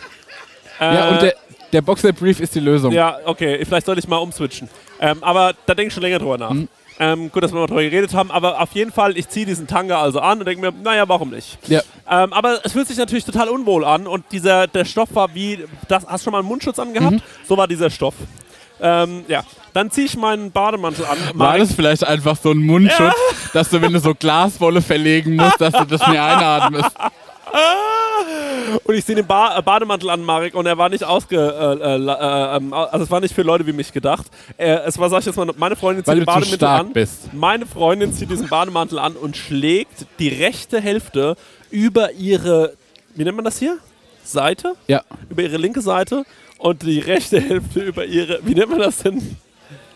ja, 0.80 1.09
Äh, 1.09 1.12
und 1.12 1.22
der, 1.22 1.34
der 1.72 1.82
Boxer-Brief 1.82 2.40
ist 2.40 2.55
die 2.55 2.61
Lösung. 2.61 2.92
Ja, 2.92 3.18
okay, 3.24 3.64
vielleicht 3.64 3.86
sollte 3.86 4.00
ich 4.00 4.09
mal 4.09 4.16
umswitchen. 4.18 4.68
Ähm, 5.00 5.22
aber 5.22 5.55
da 5.66 5.74
denke 5.74 5.88
ich 5.88 5.94
schon 5.94 6.03
länger 6.03 6.18
drüber 6.18 6.38
nach. 6.38 6.50
Mhm. 6.50 6.68
Ähm, 6.98 7.32
gut, 7.32 7.42
dass 7.42 7.53
wir 7.53 7.59
mal 7.59 7.66
drüber 7.66 7.82
geredet 7.82 8.14
haben, 8.14 8.30
aber 8.30 8.61
auf 8.61 8.72
jeden 8.72 8.92
Fall, 8.92 9.16
ich 9.16 9.28
ziehe 9.28 9.46
diesen 9.46 9.66
Tanga 9.66 10.00
also 10.00 10.20
an 10.20 10.38
und 10.38 10.44
denke 10.46 10.61
mir, 10.61 10.72
naja, 10.82 11.09
warum 11.09 11.30
nicht? 11.30 11.59
Ja. 11.66 11.80
Ähm, 12.09 12.32
aber 12.32 12.61
es 12.64 12.72
fühlt 12.72 12.86
sich 12.86 12.98
natürlich 12.98 13.24
total 13.24 13.48
unwohl 13.48 13.84
an 13.84 14.07
und 14.07 14.24
dieser, 14.30 14.66
der 14.66 14.84
Stoff 14.84 15.09
war 15.14 15.34
wie, 15.34 15.64
das, 15.88 16.07
hast 16.07 16.20
du 16.20 16.24
schon 16.24 16.32
mal 16.32 16.40
einen 16.40 16.48
Mundschutz 16.48 16.78
angehabt? 16.78 17.14
Mhm. 17.14 17.22
So 17.48 17.57
war 17.57 17.66
dieser 17.66 17.90
Stoff. 17.90 18.14
Ähm, 18.83 19.24
ja, 19.28 19.45
dann 19.72 19.91
ziehe 19.91 20.07
ich 20.07 20.16
meinen 20.16 20.51
Bademantel 20.51 21.07
an. 21.07 21.16
War 21.35 21.57
das 21.57 21.72
vielleicht 21.72 22.07
einfach 22.07 22.37
so 22.37 22.51
ein 22.51 22.59
Mundschutz, 22.59 23.14
dass 23.53 23.70
du, 23.70 23.80
wenn 23.80 23.93
du 23.93 24.01
so 24.01 24.14
Glaswolle 24.14 24.83
verlegen 24.83 25.37
musst, 25.37 25.61
dass 25.61 25.72
du 25.72 25.85
das 25.85 26.07
mir 26.09 26.22
einatmest? 26.22 26.91
Und 28.85 28.95
ich 28.95 29.05
sehe 29.05 29.16
den 29.16 29.26
ba 29.26 29.59
äh, 29.59 29.62
Bademantel 29.62 30.11
an, 30.11 30.22
Marek, 30.24 30.55
und 30.55 30.66
er 30.66 30.78
war 30.78 30.89
nicht 30.89 31.05
ausge... 31.05 31.37
Äh, 31.37 31.85
äh, 31.85 31.97
äh, 31.97 32.57
ähm, 32.57 32.72
also 32.72 33.05
es 33.05 33.11
war 33.11 33.20
nicht 33.20 33.35
für 33.35 33.43
Leute 33.43 33.66
wie 33.66 33.72
mich 33.72 33.93
gedacht. 33.93 34.26
Es 34.57 34.99
war, 34.99 35.11
sag 35.11 35.20
ich 35.20 35.26
jetzt 35.26 35.37
mal, 35.37 35.51
meine 35.57 35.76
Freundin 35.76 36.05
zieht 36.05 36.09
Weil 36.09 36.20
den 36.20 36.24
du 36.24 36.33
zu 36.33 36.35
Bademantel 36.35 36.57
stark 36.57 36.80
an. 36.80 36.93
bist. 36.93 37.35
Meine 37.35 37.66
Freundin 37.66 38.12
zieht 38.12 38.30
diesen 38.30 38.49
Bademantel 38.49 38.99
an 38.99 39.14
und 39.14 39.37
schlägt 39.37 40.07
die 40.18 40.28
rechte 40.28 40.80
Hälfte 40.80 41.37
über 41.70 42.12
ihre... 42.12 42.74
Wie 43.14 43.24
nennt 43.24 43.37
man 43.37 43.45
das 43.45 43.59
hier? 43.59 43.78
Seite? 44.24 44.74
Ja. 44.87 45.03
Über 45.28 45.43
ihre 45.43 45.57
linke 45.57 45.83
Seite 45.83 46.24
und 46.62 46.82
die 46.82 47.00
rechte 47.00 47.40
Hälfte 47.40 47.80
über 47.80 48.04
ihre... 48.04 48.38
Wie 48.44 48.54
nennt 48.54 48.70
man 48.70 48.78
das 48.78 48.98
denn? 48.98 49.16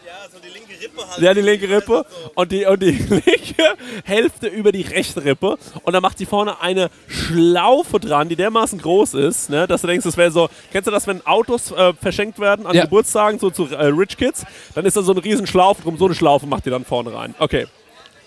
Ja, 0.05 0.29
so 0.33 0.39
die 0.45 0.53
linke 0.53 0.73
Rippe 0.83 1.09
halt. 1.09 1.23
Ja, 1.23 1.33
die 1.33 1.41
linke 1.41 1.69
Rippe 1.71 2.05
und 2.35 2.51
die, 2.51 2.65
und 2.67 2.83
die 2.83 2.91
linke 3.09 3.77
Hälfte 4.05 4.49
über 4.49 4.73
die 4.73 4.83
rechte 4.83 5.25
Rippe. 5.25 5.59
Und 5.85 5.93
dann 5.93 6.03
macht 6.03 6.19
sie 6.19 6.27
vorne 6.27 6.61
eine 6.61 6.91
Schlaufe 7.07 8.01
dran, 8.01 8.29
die 8.29 8.35
dermaßen 8.35 8.81
groß 8.81 9.15
ist, 9.15 9.49
ne, 9.49 9.69
dass 9.69 9.83
du 9.83 9.87
denkst, 9.87 10.05
das 10.05 10.17
wäre 10.17 10.33
so. 10.33 10.49
Kennst 10.73 10.89
du 10.89 10.91
das, 10.91 11.07
wenn 11.07 11.25
Autos 11.25 11.71
äh, 11.71 11.93
verschenkt 11.95 12.41
werden 12.41 12.67
an 12.67 12.75
Ja. 12.75 12.83
Geburtstagen, 12.83 13.39
so 13.39 13.51
zu 13.51 13.67
äh, 13.67 13.87
Rich 13.87 14.17
Kids? 14.17 14.45
Dann 14.75 14.85
ist 14.87 14.97
da 14.97 15.03
so 15.03 15.13
eine 15.13 15.23
riesen 15.23 15.47
Schlaufe 15.47 15.83
drum. 15.83 15.97
So 15.97 16.07
eine 16.07 16.17
Schlaufe 16.17 16.49
macht 16.49 16.67
die 16.67 16.71
dann 16.71 16.85
vorne 16.85 17.15
rein. 17.15 17.37
Okay. 17.39 17.69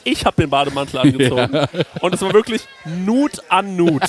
Ich 0.06 0.26
habe 0.26 0.42
den 0.42 0.50
Bademantel 0.50 0.98
angezogen. 0.98 1.68
Und 2.00 2.14
es 2.14 2.22
war 2.22 2.32
wirklich 2.34 2.62
Nut 2.86 3.34
an 3.50 3.76
Nut. 3.76 4.02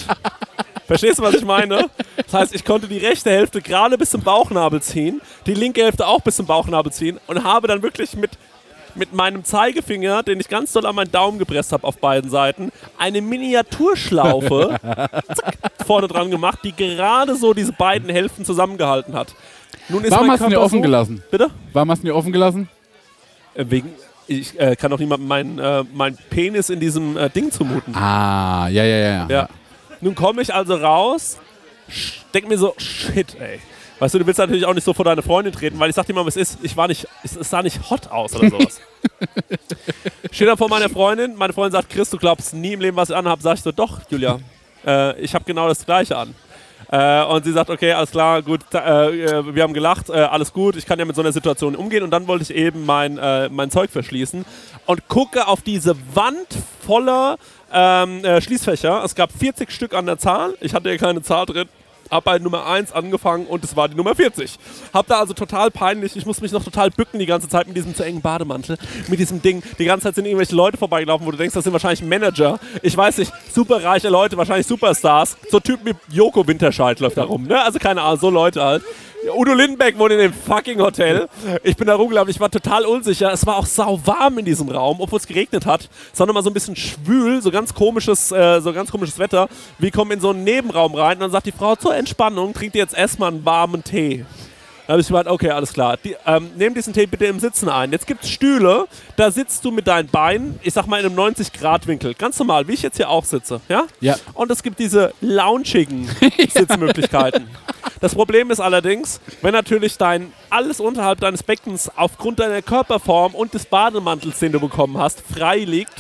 Verstehst 0.91 1.21
du, 1.21 1.23
was 1.23 1.35
ich 1.35 1.45
meine? 1.45 1.89
Das 2.17 2.35
heißt, 2.35 2.53
ich 2.53 2.65
konnte 2.65 2.89
die 2.89 2.99
rechte 2.99 3.31
Hälfte 3.31 3.63
gerade 3.63 3.97
bis 3.97 4.11
zum 4.11 4.23
Bauchnabel 4.23 4.83
ziehen, 4.83 5.21
die 5.47 5.55
linke 5.55 5.85
Hälfte 5.85 6.05
auch 6.05 6.21
bis 6.21 6.35
zum 6.35 6.47
Bauchnabel 6.47 6.91
ziehen 6.91 7.21
und 7.29 7.45
habe 7.45 7.69
dann 7.69 7.81
wirklich 7.85 8.17
mit, 8.17 8.33
mit 8.97 9.13
meinem 9.15 9.45
Zeigefinger, 9.45 10.25
den 10.25 10.41
ich 10.41 10.49
ganz 10.49 10.73
doll 10.73 10.85
an 10.87 10.97
meinen 10.97 11.13
Daumen 11.13 11.39
gepresst 11.39 11.71
habe 11.71 11.87
auf 11.87 11.99
beiden 11.99 12.29
Seiten, 12.29 12.73
eine 12.99 13.21
Miniaturschlaufe 13.21 14.81
zack, 15.33 15.59
vorne 15.87 16.09
dran 16.09 16.29
gemacht, 16.29 16.59
die 16.65 16.75
gerade 16.75 17.37
so 17.37 17.55
diese 17.55 17.73
beiden 17.73 18.11
Hälften 18.11 18.45
zusammengehalten 18.45 19.15
hat. 19.15 19.33
Nun 19.89 20.03
ist 20.03 20.11
Warum 20.11 20.29
hast 20.29 20.43
du 20.43 20.49
ihn 20.49 20.57
offen 20.57 20.79
so, 20.79 20.83
gelassen? 20.83 21.23
Bitte? 21.31 21.51
Warum 21.73 21.89
hast 21.93 22.03
du 22.03 22.09
ihn 22.09 22.13
offen 22.13 22.33
gelassen? 22.33 22.69
Äh, 23.55 23.65
wegen, 23.69 23.93
ich 24.27 24.59
äh, 24.59 24.75
kann 24.75 24.91
doch 24.91 24.99
niemandem 24.99 25.29
meinen 25.29 25.59
äh, 25.61 25.85
mein 25.95 26.19
Penis 26.31 26.69
in 26.69 26.81
diesem 26.81 27.17
äh, 27.17 27.31
Ding 27.31 27.53
zumuten. 27.53 27.95
Ah, 27.95 28.67
ja, 28.67 28.83
ja, 28.83 28.97
ja. 28.97 29.27
Ja. 29.29 29.49
Nun 30.01 30.15
komme 30.15 30.43
ich 30.43 30.53
also 30.55 30.75
raus, 30.75 31.39
denk 32.33 32.49
mir 32.49 32.59
so, 32.59 32.75
shit, 32.79 33.37
ey. 33.41 33.61
Weißt 33.99 34.15
du, 34.15 34.19
du 34.19 34.27
willst 34.27 34.39
natürlich 34.39 34.65
auch 34.65 34.73
nicht 34.73 34.85
so 34.85 34.95
vor 34.95 35.05
deine 35.05 35.21
Freundin 35.21 35.53
treten, 35.53 35.79
weil 35.79 35.91
ich 35.91 35.97
sag 35.97 36.07
dir 36.07 36.15
mal, 36.15 36.25
was 36.25 36.37
ist. 36.37 36.59
Ich 36.63 36.75
war 36.75 36.89
nicht, 36.89 37.07
es, 37.23 37.35
sah 37.35 37.63
nicht 37.63 37.91
hot 37.91 38.11
aus 38.11 38.35
oder 38.35 38.49
sowas. 38.49 38.81
Stehe 40.33 40.49
dann 40.49 40.57
vor 40.57 40.71
meiner 40.71 40.89
Freundin, 40.89 41.37
meine 41.37 41.53
Freundin 41.53 41.73
sagt, 41.73 41.91
Chris, 41.91 42.09
du 42.09 42.17
glaubst 42.17 42.55
nie 42.55 42.73
im 42.73 42.81
Leben, 42.81 42.97
was 42.97 43.11
ich 43.11 43.17
anhab. 43.17 43.43
Sag 43.43 43.57
ich 43.57 43.63
so, 43.63 43.73
doch, 43.73 44.01
Julia, 44.09 44.39
äh, 44.87 45.21
ich 45.21 45.35
habe 45.35 45.45
genau 45.45 45.69
das 45.69 45.85
Gleiche 45.85 46.17
an. 46.17 46.35
Äh, 46.91 47.25
und 47.25 47.45
sie 47.45 47.53
sagt, 47.53 47.69
okay, 47.69 47.93
alles 47.93 48.11
klar, 48.11 48.41
gut, 48.41 48.63
äh, 48.73 48.79
äh, 48.79 49.55
wir 49.55 49.63
haben 49.63 49.75
gelacht, 49.75 50.09
äh, 50.09 50.15
alles 50.15 50.53
gut, 50.53 50.77
ich 50.77 50.87
kann 50.87 50.99
ja 50.99 51.05
mit 51.05 51.15
so 51.15 51.23
einer 51.23 51.33
Situation 51.33 51.77
umgehen. 51.77 52.03
Und 52.03 52.11
dann 52.11 52.27
wollte 52.27 52.45
ich 52.45 52.55
eben 52.55 52.87
mein, 52.87 53.19
äh, 53.19 53.51
mein 53.51 53.71
Zeug 53.71 53.91
verschließen 53.91 54.47
und 54.87 55.09
gucke 55.09 55.47
auf 55.47 55.61
diese 55.61 55.95
Wand 56.15 56.49
voller 56.85 57.37
ähm, 57.73 58.25
äh, 58.25 58.41
Schließfächer. 58.41 59.03
Es 59.05 59.15
gab 59.15 59.33
40 59.33 59.71
Stück 59.71 59.95
an 59.95 60.07
der 60.07 60.19
Zahl. 60.19 60.55
Ich 60.61 60.75
hatte 60.75 60.91
ja 60.91 60.97
keine 60.97 61.23
Zahl 61.23 61.47
drin. 61.47 61.69
Hab 62.11 62.25
bei 62.25 62.41
Nummer 62.41 62.67
1 62.67 62.91
angefangen 62.91 63.47
und 63.47 63.63
es 63.63 63.77
war 63.77 63.89
die 63.89 63.95
Nummer 63.95 64.17
40. 64.17 64.59
Hab 64.93 65.07
da 65.07 65.21
also 65.21 65.33
total 65.33 65.71
peinlich, 65.71 66.17
ich 66.17 66.27
muss 66.27 66.41
mich 66.41 66.51
noch 66.51 66.65
total 66.65 66.91
bücken 66.91 67.21
die 67.21 67.27
ganze 67.27 67.49
Zeit 67.49 67.69
mit 67.69 67.77
diesem 67.77 67.95
zu 67.95 68.03
engen 68.03 68.21
Bademantel, 68.21 68.79
mit 69.07 69.21
diesem 69.21 69.41
Ding. 69.41 69.63
Die 69.79 69.85
ganze 69.85 70.05
Zeit 70.05 70.17
sind 70.17 70.25
irgendwelche 70.25 70.57
Leute 70.57 70.77
vorbeigelaufen, 70.77 71.25
wo 71.25 71.31
du 71.31 71.37
denkst, 71.37 71.55
das 71.55 71.63
sind 71.63 71.73
wahrscheinlich 71.73 72.03
Manager. 72.03 72.59
Ich 72.83 72.97
weiß 72.97 73.19
nicht, 73.19 73.33
super 73.53 73.85
reiche 73.85 74.09
Leute, 74.09 74.37
wahrscheinlich 74.37 74.67
Superstars. 74.67 75.37
So 75.51 75.61
Typen 75.61 75.87
wie 75.87 76.15
Joko 76.15 76.45
Winterscheid 76.45 76.99
läuft 76.99 77.17
da 77.17 77.23
rum, 77.23 77.45
ne? 77.45 77.63
Also 77.63 77.79
keine 77.79 78.03
Ahnung, 78.03 78.19
so 78.19 78.29
Leute 78.29 78.61
halt. 78.61 78.83
Udo 79.29 79.53
Lindenberg 79.53 79.99
wohnt 79.99 80.13
in 80.13 80.19
dem 80.19 80.33
fucking 80.33 80.81
Hotel. 80.81 81.29
Ich 81.63 81.77
bin 81.77 81.87
da 81.87 81.95
rumgelaufen, 81.95 82.31
ich 82.31 82.41
war 82.41 82.51
total 82.51 82.87
unsicher. 82.87 83.33
Es 83.33 83.45
war 83.45 83.57
auch 83.57 83.67
sau 83.67 84.01
warm 84.05 84.39
in 84.39 84.45
diesem 84.45 84.69
Raum, 84.69 85.01
obwohl 85.01 85.19
es 85.19 85.27
geregnet 85.27 85.67
hat. 85.67 85.89
Es 86.13 86.19
war 86.19 86.27
nochmal 86.27 86.43
so 86.43 86.51
ein 86.51 86.55
bisschen 86.55 86.77
schwül, 86.77 87.43
so 87.43 87.51
ganz 87.51 87.75
komisches, 87.75 88.33
äh, 88.33 88.61
so 88.61 88.73
ganz 88.73 88.91
komisches 88.91 89.19
Wetter. 89.19 89.49
Wir 89.79 89.91
kommen 89.91 90.13
in 90.13 90.21
so 90.21 90.31
einen 90.31 90.45
Nebenraum 90.45 90.95
rein 90.95 91.17
und 91.19 91.21
dann 91.21 91.31
sagt 91.31 91.47
die 91.47 91.53
Frau 91.53 91.77
zur 91.77 91.95
Entspannung, 91.95 92.55
trinkt 92.55 92.75
ihr 92.75 92.83
jetzt 92.83 92.97
erstmal 92.97 93.31
einen 93.31 93.45
warmen 93.45 93.85
Tee. 93.85 94.25
Da 94.87 94.95
habe 94.95 95.03
ich 95.03 95.07
gemeint, 95.07 95.29
okay, 95.29 95.51
alles 95.51 95.73
klar. 95.73 95.99
Die, 96.03 96.17
ähm, 96.27 96.51
nimm 96.57 96.75
diesen 96.75 96.93
Tee 96.93 97.07
bitte 97.07 97.27
im 97.27 97.39
Sitzen 97.39 97.69
ein. 97.69 97.93
Jetzt 97.93 98.09
gibt 98.09 98.25
es 98.25 98.31
Stühle, 98.31 98.87
da 99.15 99.31
sitzt 99.31 99.65
du 99.65 99.71
mit 99.71 99.87
deinen 99.87 100.09
Beinen, 100.09 100.59
ich 100.63 100.75
sag 100.75 100.89
mal 100.89 100.99
in 100.99 101.07
einem 101.07 101.17
90-Grad-Winkel. 101.17 102.15
Ganz 102.15 102.37
normal, 102.41 102.67
wie 102.67 102.73
ich 102.73 102.83
jetzt 102.83 102.97
hier 102.97 103.09
auch 103.09 103.25
sitze. 103.25 103.61
Ja? 103.69 103.85
Ja. 104.01 104.17
Und 104.35 104.51
es 104.51 104.65
gibt 104.65 104.81
diese 104.81 105.13
launchigen 105.21 106.11
Sitzmöglichkeiten. 106.53 107.47
Das 108.01 108.15
Problem 108.15 108.51
ist 108.51 108.61
allerdings, 108.61 109.21
wenn 109.43 109.53
natürlich 109.53 109.99
dein 109.99 110.33
alles 110.49 110.81
unterhalb 110.81 111.21
deines 111.21 111.43
Beckens 111.43 111.91
aufgrund 111.97 112.41
deiner 112.41 112.63
Körperform 112.63 113.35
und 113.35 113.53
des 113.53 113.67
Bademantels, 113.67 114.39
den 114.39 114.53
du 114.53 114.61
bekommen 114.61 114.97
hast, 114.97 115.21
frei 115.21 115.59
liegt, 115.59 115.95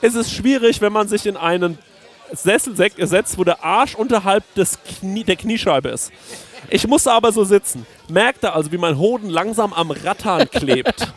ist 0.00 0.14
es 0.14 0.32
schwierig, 0.32 0.80
wenn 0.80 0.92
man 0.92 1.06
sich 1.06 1.26
in 1.26 1.36
einen 1.36 1.78
Sessel 2.32 2.74
setzt, 2.76 3.36
wo 3.36 3.44
der 3.44 3.62
Arsch 3.62 3.94
unterhalb 3.94 4.42
des 4.54 4.78
Knie, 4.82 5.24
der 5.24 5.36
Kniescheibe 5.36 5.90
ist. 5.90 6.12
Ich 6.70 6.86
musste 6.86 7.12
aber 7.12 7.32
so 7.32 7.44
sitzen. 7.44 7.84
Merkte 8.08 8.52
also, 8.52 8.70
wie 8.72 8.78
mein 8.78 8.96
Hoden 8.96 9.28
langsam 9.28 9.72
am 9.72 9.90
Rattan 9.90 10.48
klebt. 10.48 11.12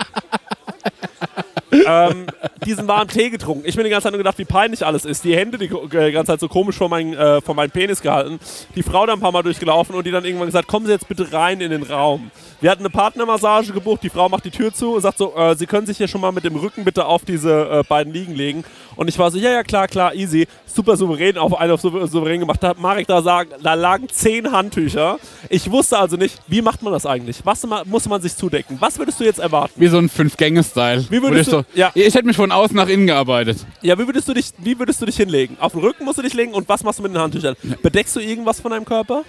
Ähm, 1.87 2.25
diesen 2.65 2.87
warmen 2.87 3.09
Tee 3.09 3.29
getrunken. 3.29 3.63
Ich 3.67 3.75
bin 3.75 3.83
die 3.83 3.89
ganze 3.89 4.03
Zeit 4.03 4.11
nur 4.13 4.17
gedacht, 4.19 4.37
wie 4.37 4.45
peinlich 4.45 4.85
alles 4.85 5.05
ist. 5.05 5.23
Die 5.23 5.35
Hände 5.35 5.57
die 5.57 5.65
äh, 5.65 6.11
ganze 6.11 6.31
Zeit 6.33 6.39
so 6.39 6.47
komisch 6.47 6.75
vor, 6.77 6.89
mein, 6.89 7.13
äh, 7.13 7.41
vor 7.41 7.55
meinen 7.55 7.71
Penis 7.71 8.01
gehalten. 8.01 8.39
Die 8.75 8.83
Frau 8.83 9.05
da 9.05 9.13
ein 9.13 9.19
paar 9.19 9.31
Mal 9.31 9.43
durchgelaufen 9.43 9.95
und 9.95 10.05
die 10.05 10.11
dann 10.11 10.25
irgendwann 10.25 10.47
gesagt, 10.47 10.67
kommen 10.67 10.85
Sie 10.85 10.91
jetzt 10.91 11.07
bitte 11.07 11.31
rein 11.33 11.61
in 11.61 11.71
den 11.71 11.83
Raum. 11.83 12.31
Wir 12.61 12.71
hatten 12.71 12.81
eine 12.83 12.89
Partnermassage 12.89 13.73
gebucht, 13.73 14.03
die 14.03 14.09
Frau 14.09 14.29
macht 14.29 14.45
die 14.45 14.51
Tür 14.51 14.73
zu 14.73 14.93
und 14.95 15.01
sagt 15.01 15.17
so, 15.17 15.35
äh, 15.35 15.55
Sie 15.55 15.65
können 15.65 15.85
sich 15.85 15.97
hier 15.97 16.07
schon 16.07 16.21
mal 16.21 16.31
mit 16.31 16.45
dem 16.45 16.55
Rücken 16.55 16.83
bitte 16.85 17.05
auf 17.05 17.25
diese 17.25 17.69
äh, 17.69 17.83
beiden 17.87 18.13
Liegen 18.13 18.35
legen. 18.35 18.63
Und 18.95 19.07
ich 19.09 19.17
war 19.19 19.31
so, 19.31 19.37
ja, 19.39 19.51
ja, 19.51 19.63
klar, 19.63 19.87
klar, 19.87 20.13
easy. 20.13 20.47
Super 20.65 20.95
souverän, 20.97 21.37
auf 21.37 21.59
einen 21.59 21.71
auf 21.71 21.81
sou- 21.81 22.05
souverän 22.07 22.39
gemacht. 22.39 22.61
Da 22.63 22.69
hat 22.69 22.79
Marek 22.79 23.05
da 23.07 23.21
sagen, 23.21 23.49
da 23.61 23.73
lagen 23.73 24.07
zehn 24.09 24.51
Handtücher. 24.51 25.17
Ich 25.49 25.69
wusste 25.69 25.97
also 25.99 26.15
nicht, 26.15 26.37
wie 26.47 26.61
macht 26.61 26.81
man 26.83 26.93
das 26.93 27.05
eigentlich? 27.05 27.37
Was 27.43 27.67
muss 27.85 28.07
man 28.07 28.21
sich 28.21 28.35
zudecken? 28.35 28.77
Was 28.79 28.97
würdest 28.97 29.19
du 29.19 29.23
jetzt 29.23 29.39
erwarten? 29.39 29.73
Wie 29.75 29.87
so 29.87 29.97
ein 29.97 30.09
Fünf-Gänge-Style. 30.09 31.05
Wie 31.09 31.21
würdest 31.21 31.51
du- 31.51 31.62
ja. 31.73 31.91
Ich 31.93 32.13
hätte 32.15 32.25
mich 32.25 32.35
von 32.35 32.51
außen 32.51 32.75
nach 32.75 32.87
innen 32.87 33.07
gearbeitet. 33.07 33.65
Ja, 33.81 33.97
wie 33.97 34.05
würdest 34.05 34.27
du 34.27 34.33
dich, 34.33 34.51
wie 34.59 34.77
würdest 34.77 35.01
du 35.01 35.05
dich 35.05 35.17
hinlegen? 35.17 35.57
Auf 35.59 35.73
den 35.73 35.81
Rücken 35.81 36.05
musst 36.05 36.17
du 36.17 36.21
dich 36.21 36.33
legen 36.33 36.53
und 36.53 36.67
was 36.69 36.83
machst 36.83 36.99
du 36.99 37.03
mit 37.03 37.13
den 37.13 37.19
Handtüchern? 37.21 37.55
Bedeckst 37.81 38.15
du 38.15 38.19
irgendwas 38.19 38.59
von 38.61 38.71
deinem 38.71 38.85
Körper? 38.85 39.23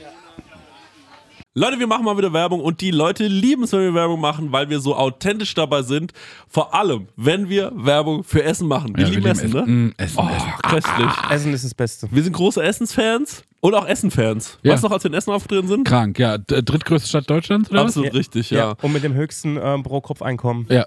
Leute, 1.56 1.78
wir 1.78 1.86
machen 1.86 2.04
mal 2.04 2.16
wieder 2.18 2.32
Werbung 2.32 2.60
und 2.60 2.80
die 2.80 2.90
Leute 2.90 3.28
lieben 3.28 3.62
es, 3.62 3.70
wenn 3.72 3.80
wir 3.82 3.94
Werbung 3.94 4.20
machen, 4.20 4.50
weil 4.50 4.68
wir 4.70 4.80
so 4.80 4.96
authentisch 4.96 5.54
dabei 5.54 5.82
sind. 5.82 6.12
Vor 6.48 6.74
allem, 6.74 7.06
wenn 7.14 7.48
wir 7.48 7.70
Werbung 7.76 8.24
für 8.24 8.42
Essen 8.42 8.66
machen. 8.66 8.96
Wir 8.96 9.04
Ja, 9.04 9.10
lieben 9.10 9.22
wir 9.24 9.30
Essen, 9.30 9.52
lieben 9.52 9.58
ne? 9.86 9.94
Essen. 9.96 10.18
Mm, 10.18 10.18
Essen, 10.18 10.18
oh, 10.18 10.28
Essen. 10.36 10.52
köstlich. 10.68 11.12
Essen 11.30 11.54
ist 11.54 11.64
das 11.64 11.74
Beste. 11.74 12.08
Wir 12.10 12.24
sind 12.24 12.32
große 12.32 12.60
Essensfans 12.60 13.44
und 13.60 13.72
auch 13.74 13.86
Essenfans. 13.86 14.58
Ja. 14.64 14.72
Weißt 14.72 14.82
du 14.82 14.88
noch, 14.88 14.94
als 14.94 15.04
wir 15.04 15.12
in 15.12 15.16
Essen 15.16 15.30
aufgetreten 15.32 15.68
sind? 15.68 15.84
Krank, 15.86 16.18
ja. 16.18 16.38
Drittgrößte 16.38 17.08
Stadt 17.08 17.30
Deutschlands, 17.30 17.70
oder 17.70 17.82
Absolut 17.82 18.12
richtig, 18.14 18.50
ja. 18.50 18.74
Und 18.82 18.92
mit 18.92 19.04
dem 19.04 19.14
höchsten 19.14 19.56
ähm, 19.62 19.84
Pro-Kopf-Einkommen. 19.84 20.64
was? 20.68 20.74
Ja. 20.74 20.86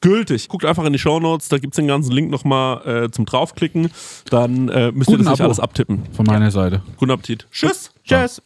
gültig. 0.00 0.48
Guckt 0.48 0.64
einfach 0.64 0.84
in 0.84 0.92
die 0.92 0.98
Shownotes, 0.98 1.48
da 1.48 1.58
gibt 1.58 1.74
es 1.74 1.76
den 1.76 1.86
ganzen 1.88 2.12
Link 2.12 2.30
nochmal 2.30 3.04
äh, 3.04 3.10
zum 3.10 3.26
draufklicken. 3.26 3.90
Dann 4.30 4.68
äh, 4.68 4.92
müsst 4.92 5.10
ihr 5.10 5.16
Guten 5.16 5.24
das 5.24 5.32
nicht 5.32 5.40
Abo. 5.40 5.44
alles 5.44 5.60
abtippen. 5.60 6.02
Von 6.12 6.26
meiner 6.26 6.50
Seite. 6.50 6.82
Guten 6.96 7.10
Appetit. 7.12 7.46
Tschüss. 7.50 7.90
Tschüss. 8.04 8.42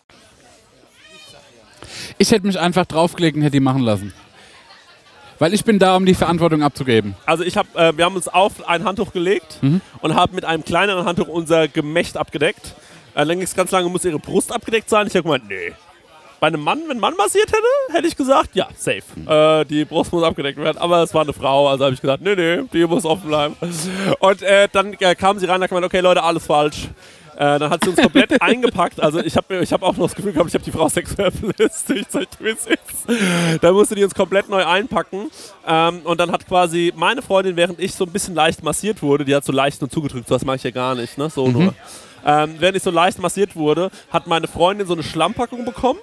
Ich 2.18 2.30
hätte 2.30 2.46
mich 2.46 2.58
einfach 2.58 2.86
draufgelegt 2.86 3.36
und 3.36 3.42
hätte 3.42 3.52
die 3.52 3.60
machen 3.60 3.82
lassen. 3.82 4.12
Weil 5.38 5.54
ich 5.54 5.64
bin 5.64 5.78
da, 5.80 5.96
um 5.96 6.06
die 6.06 6.14
Verantwortung 6.14 6.62
abzugeben. 6.62 7.16
Also 7.26 7.42
ich 7.42 7.56
hab, 7.56 7.74
äh, 7.76 7.96
wir 7.96 8.04
haben 8.04 8.14
uns 8.14 8.28
auf 8.28 8.68
ein 8.68 8.84
Handtuch 8.84 9.12
gelegt 9.12 9.58
und 10.00 10.14
haben 10.14 10.34
mit 10.34 10.44
einem 10.44 10.64
kleineren 10.64 11.04
Handtuch 11.04 11.26
unser 11.28 11.66
Gemächt 11.68 12.16
abgedeckt. 12.16 12.74
Äh, 13.14 13.26
dann 13.26 13.38
ging's 13.38 13.54
ganz 13.54 13.72
lange, 13.72 13.88
muss 13.88 14.04
ihre 14.04 14.20
Brust 14.20 14.52
abgedeckt 14.54 14.88
sein. 14.88 15.06
Ich 15.08 15.14
habe 15.16 15.24
gemeint, 15.24 15.48
nee. 15.48 15.72
Bei 16.42 16.48
einem 16.48 16.64
Mann, 16.64 16.80
wenn 16.88 16.96
ein 16.96 17.00
Mann 17.00 17.14
massiert 17.16 17.52
hätte, 17.52 17.96
hätte 17.96 18.08
ich 18.08 18.16
gesagt, 18.16 18.56
ja, 18.56 18.66
safe. 18.76 19.04
Äh, 19.28 19.64
die 19.64 19.84
Brust 19.84 20.12
muss 20.12 20.24
abgedeckt 20.24 20.58
werden. 20.58 20.76
Aber 20.76 21.00
es 21.00 21.14
war 21.14 21.22
eine 21.22 21.32
Frau, 21.32 21.68
also 21.68 21.84
habe 21.84 21.94
ich 21.94 22.00
gesagt, 22.00 22.20
nee, 22.20 22.34
nee, 22.34 22.64
die 22.72 22.84
muss 22.84 23.04
offen 23.04 23.28
bleiben. 23.28 23.54
Und 24.18 24.42
äh, 24.42 24.68
dann 24.72 24.92
äh, 24.94 25.14
kam 25.14 25.38
sie 25.38 25.46
rein 25.46 25.58
und 25.58 25.62
hat 25.62 25.68
gemeint, 25.68 25.86
okay 25.86 26.00
Leute, 26.00 26.20
alles 26.20 26.44
falsch. 26.44 26.88
Äh, 27.36 27.60
dann 27.60 27.70
hat 27.70 27.84
sie 27.84 27.90
uns 27.90 28.02
komplett 28.02 28.42
eingepackt. 28.42 29.00
Also 29.00 29.20
ich 29.20 29.36
habe 29.36 29.58
ich 29.58 29.72
hab 29.72 29.84
auch 29.84 29.96
noch 29.96 30.06
das 30.06 30.16
Gefühl 30.16 30.32
gehabt, 30.32 30.48
ich 30.48 30.54
habe 30.54 30.64
die 30.64 30.72
Frau 30.72 30.88
sexuell 30.88 31.30
belästigt, 31.30 32.10
seitdem 32.10 32.46
es 32.48 32.66
ist. 32.66 33.60
Da 33.62 33.70
musste 33.70 33.94
die 33.94 34.02
uns 34.02 34.12
komplett 34.12 34.48
neu 34.48 34.66
einpacken. 34.66 35.30
Ähm, 35.64 36.00
und 36.02 36.18
dann 36.18 36.32
hat 36.32 36.48
quasi 36.48 36.92
meine 36.96 37.22
Freundin, 37.22 37.54
während 37.54 37.78
ich 37.78 37.94
so 37.94 38.04
ein 38.04 38.10
bisschen 38.10 38.34
leicht 38.34 38.64
massiert 38.64 39.00
wurde, 39.00 39.24
die 39.24 39.36
hat 39.36 39.44
so 39.44 39.52
leicht 39.52 39.80
nur 39.80 39.88
zugedrückt, 39.90 40.26
so 40.26 40.34
das 40.34 40.44
mache 40.44 40.56
ich 40.56 40.64
ja 40.64 40.72
gar 40.72 40.96
nicht, 40.96 41.18
ne? 41.18 41.30
So 41.30 41.46
nur. 41.46 41.72
Ähm, 42.26 42.56
während 42.58 42.76
ich 42.76 42.82
so 42.82 42.90
leicht 42.90 43.20
massiert 43.20 43.54
wurde, 43.54 43.92
hat 44.10 44.26
meine 44.26 44.48
Freundin 44.48 44.88
so 44.88 44.94
eine 44.94 45.04
Schlammpackung 45.04 45.64
bekommen. 45.64 46.00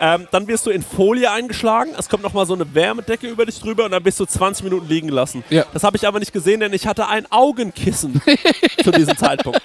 Ähm, 0.00 0.26
dann 0.32 0.48
wirst 0.48 0.66
du 0.66 0.70
in 0.70 0.82
Folie 0.82 1.30
eingeschlagen, 1.30 1.92
es 1.98 2.08
kommt 2.08 2.22
nochmal 2.22 2.44
so 2.46 2.54
eine 2.54 2.74
Wärmedecke 2.74 3.28
über 3.28 3.46
dich 3.46 3.60
drüber 3.60 3.84
und 3.84 3.92
dann 3.92 4.02
bist 4.02 4.18
du 4.18 4.24
20 4.24 4.64
Minuten 4.64 4.88
liegen 4.88 5.08
gelassen. 5.08 5.44
Ja. 5.50 5.64
Das 5.72 5.84
habe 5.84 5.96
ich 5.96 6.06
aber 6.08 6.18
nicht 6.18 6.32
gesehen, 6.32 6.60
denn 6.60 6.72
ich 6.72 6.86
hatte 6.86 7.06
ein 7.08 7.30
Augenkissen 7.30 8.20
zu 8.84 8.90
diesem 8.90 9.16
Zeitpunkt. 9.16 9.60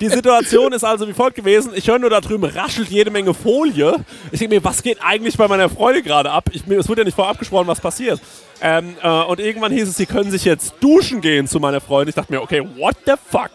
Die 0.00 0.08
Situation 0.08 0.72
ist 0.72 0.82
also 0.84 1.06
wie 1.06 1.12
folgt 1.12 1.36
gewesen. 1.36 1.72
Ich 1.74 1.88
höre 1.88 1.98
nur 1.98 2.10
da 2.10 2.20
drüben 2.20 2.44
raschelt 2.44 2.88
jede 2.88 3.10
Menge 3.10 3.34
Folie. 3.34 3.96
Ich 4.32 4.38
denke 4.38 4.54
mir, 4.56 4.64
was 4.64 4.82
geht 4.82 4.98
eigentlich 5.02 5.36
bei 5.36 5.46
meiner 5.46 5.68
Freundin 5.68 6.02
gerade 6.04 6.30
ab? 6.30 6.48
Ich, 6.52 6.66
mir- 6.66 6.78
es 6.78 6.88
wurde 6.88 7.02
ja 7.02 7.04
nicht 7.04 7.14
vorab 7.16 7.38
gesprochen, 7.38 7.66
was 7.66 7.80
passiert. 7.80 8.20
Ähm, 8.62 8.94
äh, 9.02 9.08
und 9.24 9.40
irgendwann 9.40 9.72
hieß 9.72 9.88
es, 9.88 9.96
sie 9.96 10.06
können 10.06 10.30
sich 10.30 10.44
jetzt 10.44 10.74
duschen 10.80 11.20
gehen 11.20 11.46
zu 11.46 11.60
meiner 11.60 11.80
Freundin. 11.80 12.10
Ich 12.10 12.14
dachte 12.14 12.32
mir, 12.32 12.40
okay, 12.40 12.66
what 12.78 12.96
the 13.04 13.12
fuck? 13.30 13.50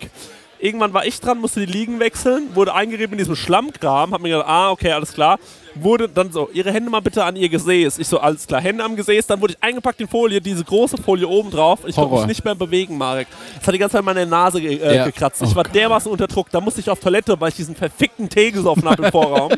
Irgendwann 0.59 0.93
war 0.93 1.05
ich 1.05 1.19
dran, 1.19 1.39
musste 1.39 1.59
die 1.65 1.71
Liegen 1.71 1.99
wechseln, 1.99 2.55
wurde 2.55 2.73
eingerieben 2.73 3.13
in 3.13 3.17
diesem 3.19 3.35
Schlammkram, 3.35 4.13
hab 4.13 4.21
mir 4.21 4.29
gedacht, 4.29 4.47
ah, 4.47 4.71
okay, 4.71 4.91
alles 4.91 5.13
klar. 5.13 5.37
Wurde 5.75 6.07
dann 6.07 6.31
so, 6.31 6.49
ihre 6.53 6.71
Hände 6.71 6.89
mal 6.89 7.01
bitte 7.01 7.23
an 7.25 7.35
ihr 7.35 7.49
Gesäß. 7.49 7.97
Ich 7.99 8.07
so, 8.07 8.19
alles 8.19 8.47
klar, 8.47 8.61
Hände 8.61 8.83
am 8.83 8.95
Gesäß, 8.95 9.27
dann 9.27 9.41
wurde 9.41 9.53
ich 9.53 9.63
eingepackt 9.63 9.99
in 9.99 10.07
Folie, 10.07 10.39
diese 10.39 10.63
große 10.63 10.97
Folie 10.97 11.27
oben 11.27 11.51
drauf. 11.51 11.79
Ich 11.85 11.95
konnte 11.95 12.15
mich 12.15 12.25
nicht 12.27 12.45
mehr 12.45 12.55
bewegen, 12.55 12.97
Marek. 12.97 13.27
Das 13.57 13.67
hat 13.67 13.73
die 13.73 13.79
ganze 13.79 13.97
Zeit 13.97 14.05
meine 14.05 14.25
Nase 14.25 14.61
ge 14.61 14.77
äh, 14.77 14.95
Ja. 14.95 15.05
gekratzt. 15.05 15.41
Ich 15.41 15.51
Oh 15.51 15.55
war 15.55 15.65
dermaßen 15.65 16.09
unter 16.09 16.27
Druck, 16.27 16.49
da 16.51 16.61
musste 16.61 16.79
ich 16.79 16.89
auf 16.89 16.99
Toilette, 16.99 17.39
weil 17.39 17.49
ich 17.49 17.55
diesen 17.55 17.75
verfickten 17.75 18.29
Tee 18.29 18.51
gesoffen 18.51 18.87
habe 18.89 19.03
im 19.05 19.11
Vorraum. 19.11 19.51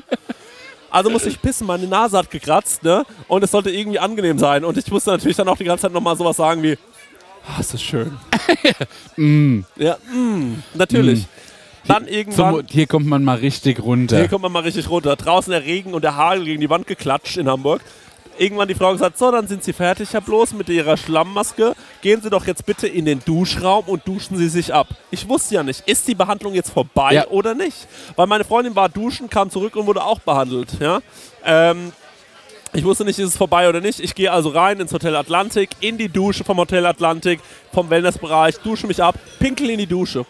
Also 0.89 1.09
musste 1.09 1.29
ich 1.29 1.39
pissen, 1.41 1.67
meine 1.67 1.85
Nase 1.85 2.17
hat 2.17 2.31
gekratzt, 2.31 2.81
ne? 2.81 3.05
Und 3.27 3.43
es 3.43 3.51
sollte 3.51 3.69
irgendwie 3.69 3.99
angenehm 3.99 4.39
sein. 4.39 4.63
Und 4.63 4.77
ich 4.77 4.89
musste 4.89 5.11
natürlich 5.11 5.35
dann 5.37 5.47
auch 5.49 5.57
die 5.57 5.65
ganze 5.65 5.83
Zeit 5.83 5.91
nochmal 5.91 6.15
sowas 6.15 6.37
sagen 6.37 6.63
wie, 6.63 6.77
ah, 7.47 7.59
ist 7.59 7.73
das 7.73 7.81
schön. 7.81 8.17
Ja, 9.77 9.97
mm, 10.13 10.63
natürlich. 10.75 11.25
Dann 11.87 12.07
irgendwann, 12.07 12.55
Zum, 12.55 12.67
hier 12.67 12.85
kommt 12.87 13.07
man 13.07 13.23
mal 13.23 13.37
richtig 13.37 13.81
runter. 13.81 14.17
hier 14.17 14.27
kommt 14.27 14.41
man 14.43 14.51
mal 14.51 14.63
richtig 14.63 14.89
runter. 14.89 15.15
Draußen 15.15 15.51
der 15.51 15.63
Regen 15.63 15.93
und 15.93 16.03
der 16.03 16.15
Hagel 16.17 16.45
gegen 16.45 16.59
die 16.61 16.69
Wand 16.69 16.85
geklatscht 16.85 17.37
in 17.37 17.47
Hamburg. 17.47 17.81
Irgendwann 18.39 18.67
die 18.67 18.75
Frau 18.75 18.91
gesagt, 18.91 19.17
so, 19.17 19.31
dann 19.31 19.47
sind 19.47 19.63
Sie 19.63 19.73
fertig, 19.73 20.13
Herr 20.13 20.21
Bloß, 20.21 20.53
mit 20.53 20.69
Ihrer 20.69 20.95
Schlammmaske. 20.97 21.73
Gehen 22.01 22.21
Sie 22.21 22.29
doch 22.29 22.45
jetzt 22.45 22.65
bitte 22.67 22.87
in 22.87 23.05
den 23.05 23.19
Duschraum 23.25 23.85
und 23.85 24.07
duschen 24.07 24.37
Sie 24.37 24.49
sich 24.49 24.71
ab. 24.73 24.87
Ich 25.09 25.27
wusste 25.27 25.55
ja 25.55 25.63
nicht, 25.63 25.87
ist 25.87 26.07
die 26.07 26.13
Behandlung 26.13 26.53
jetzt 26.53 26.69
vorbei 26.71 27.13
Ja. 27.13 27.27
oder 27.29 27.55
nicht? 27.55 27.87
Weil 28.15 28.27
meine 28.27 28.43
Freundin 28.43 28.75
war 28.75 28.89
duschen, 28.89 29.27
kam 29.29 29.49
zurück 29.49 29.75
und 29.75 29.87
wurde 29.87 30.03
auch 30.03 30.19
behandelt. 30.19 30.69
Ja? 30.79 30.99
Ähm, 31.43 31.93
ich 32.74 32.84
wusste 32.84 33.05
nicht, 33.05 33.18
ist 33.20 33.30
es 33.30 33.38
vorbei 33.38 33.68
oder 33.70 33.82
nicht. 33.82 33.99
Ich 33.99 34.13
gehe 34.15 34.32
also 34.32 34.49
rein 34.49 34.80
ins 34.80 34.93
Hotel 34.93 35.15
Atlantik, 35.15 35.70
in 35.80 35.97
die 35.97 36.09
Dusche 36.09 36.43
vom 36.43 36.57
Hotel 36.57 36.86
Atlantik, 36.86 37.39
vom 37.74 37.89
Wellnessbereich, 37.89 38.57
dusche 38.59 38.88
mich 38.88 39.01
ab, 39.01 39.15
pinkel 39.39 39.70
in 39.70 39.80
die 39.80 39.88
Dusche. 39.88 40.26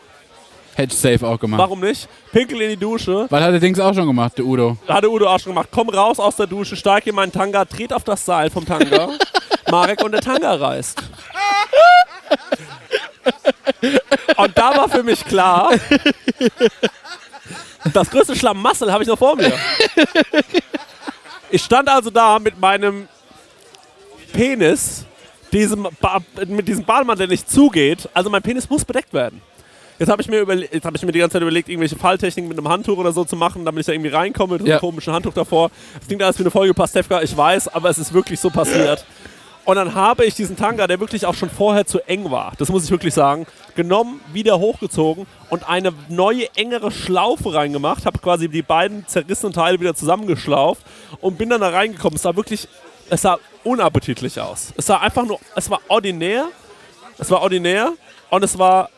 Hätte 0.75 0.93
ich 0.93 0.99
safe 0.99 1.27
auch 1.27 1.39
gemacht. 1.39 1.59
Warum 1.59 1.79
nicht? 1.79 2.07
Pinkel 2.31 2.61
in 2.61 2.69
die 2.69 2.77
Dusche, 2.77 3.25
Weil 3.29 3.43
hat 3.43 3.51
der 3.51 3.59
Dings 3.59 3.79
auch 3.79 3.95
schon 3.95 4.05
gemacht, 4.05 4.37
der 4.37 4.45
Udo. 4.45 4.77
hatte 4.87 5.09
Udo 5.09 5.27
auch 5.27 5.39
schon 5.39 5.51
gemacht. 5.53 5.69
Komm 5.71 5.89
raus 5.89 6.19
aus 6.19 6.35
der 6.35 6.45
Dusche, 6.45 6.75
steig 6.75 7.07
in 7.07 7.15
meinen 7.15 7.31
Tanga, 7.31 7.65
dreht 7.65 7.91
auf 7.91 8.03
das 8.03 8.23
Seil 8.23 8.51
vom 8.51 8.63
Tanga. 8.65 9.09
Marek 9.71 10.03
und 10.03 10.11
der 10.11 10.21
Tanga 10.21 10.53
reißt. 10.53 11.01
Und 14.37 14.57
da 14.57 14.77
war 14.77 14.87
für 14.87 15.03
mich 15.03 15.25
klar, 15.25 15.71
das 17.93 18.09
größte 18.09 18.35
Schlamassel 18.35 18.91
habe 18.91 19.03
ich 19.03 19.09
noch 19.09 19.17
vor 19.17 19.35
mir. 19.35 19.51
Ich 21.49 21.63
stand 21.63 21.89
also 21.89 22.09
da 22.09 22.39
mit 22.39 22.59
meinem 22.59 23.07
Penis, 24.33 25.05
diesem 25.53 25.87
ba 26.01 26.19
mit 26.47 26.67
diesem 26.67 26.83
Bademantel, 26.83 27.27
der 27.27 27.33
nicht 27.33 27.49
zugeht. 27.49 28.09
Also 28.13 28.29
mein 28.29 28.41
Penis 28.41 28.69
muss 28.69 28.83
bedeckt 28.83 29.13
werden. 29.13 29.41
Jetzt 29.99 30.09
habe 30.09 30.21
ich, 30.21 30.27
mir 30.27 30.43
jetzt 30.71 30.85
hab 30.85 30.93
ich 30.95 31.01
mir 31.03 31.11
die 31.11 31.17
ganze 31.19 31.33
Zeit 31.33 31.41
überlegt, 31.41 31.69
irgendwelche 31.69 31.95
Falltechniken 31.95 32.47
mit 32.47 32.57
einem 32.57 32.67
Handtuch 32.69 32.97
oder 32.99 33.11
so 33.11 33.25
zu 33.25 33.35
machen, 33.35 33.65
damit 33.65 33.79
ich 33.79 33.85
da 33.87 33.93
irgendwie 33.93 34.11
reinkomme 34.11 34.53
mit 34.53 34.61
so 34.61 34.65
einem 34.65 34.73
Ja. 34.73 34.79
komischen 34.79 35.11
Handtuch 35.11 35.33
davor. 35.33 35.71
Das 35.97 36.05
klingt 36.07 36.21
alles 36.21 36.37
wie 36.37 36.43
eine 36.43 36.51
Folge 36.51 36.73
Pastewka, 36.75 37.23
ich 37.23 37.35
weiß, 37.35 37.69
aber 37.69 37.89
es 37.89 37.97
ist 37.97 38.13
wirklich 38.13 38.39
so 38.39 38.51
passiert. 38.51 39.03
Und 39.67 39.75
dann 39.75 39.95
habe 39.95 40.23
ich 40.23 40.33
diesen 40.33 40.55
Tanga, 40.55 40.87
der 40.87 41.01
wirklich 41.01 41.25
auch 41.25 41.33
schon 41.33 41.49
vorher 41.49 41.85
zu 41.85 41.99
eng 42.07 42.31
war, 42.31 42.53
das 42.57 42.69
muss 42.69 42.85
ich 42.85 42.89
wirklich 42.89 43.13
sagen, 43.13 43.45
genommen, 43.75 44.21
wieder 44.31 44.59
hochgezogen 44.59 45.27
und 45.49 45.67
eine 45.67 45.91
neue, 46.07 46.47
engere 46.55 46.89
Schlaufe 46.89 47.53
reingemacht, 47.53 48.05
habe 48.05 48.17
quasi 48.19 48.47
die 48.47 48.61
beiden 48.61 49.05
zerrissenen 49.07 49.51
Teile 49.51 49.77
wieder 49.81 49.93
zusammengeschlauft 49.93 50.83
und 51.19 51.37
bin 51.37 51.49
dann 51.49 51.59
da 51.59 51.67
reingekommen. 51.67 52.15
Es 52.15 52.21
sah 52.21 52.33
wirklich, 52.33 52.65
es 53.09 53.23
sah 53.23 53.39
unappetitlich 53.65 54.39
aus. 54.39 54.71
Es 54.77 54.85
sah 54.85 54.99
einfach 54.99 55.25
nur, 55.25 55.37
es 55.53 55.69
war 55.69 55.81
ordinär, 55.89 56.45
es 57.17 57.29
war 57.29 57.41
ordinär 57.41 57.91
und 58.29 58.43
es 58.45 58.57
war 58.57 58.89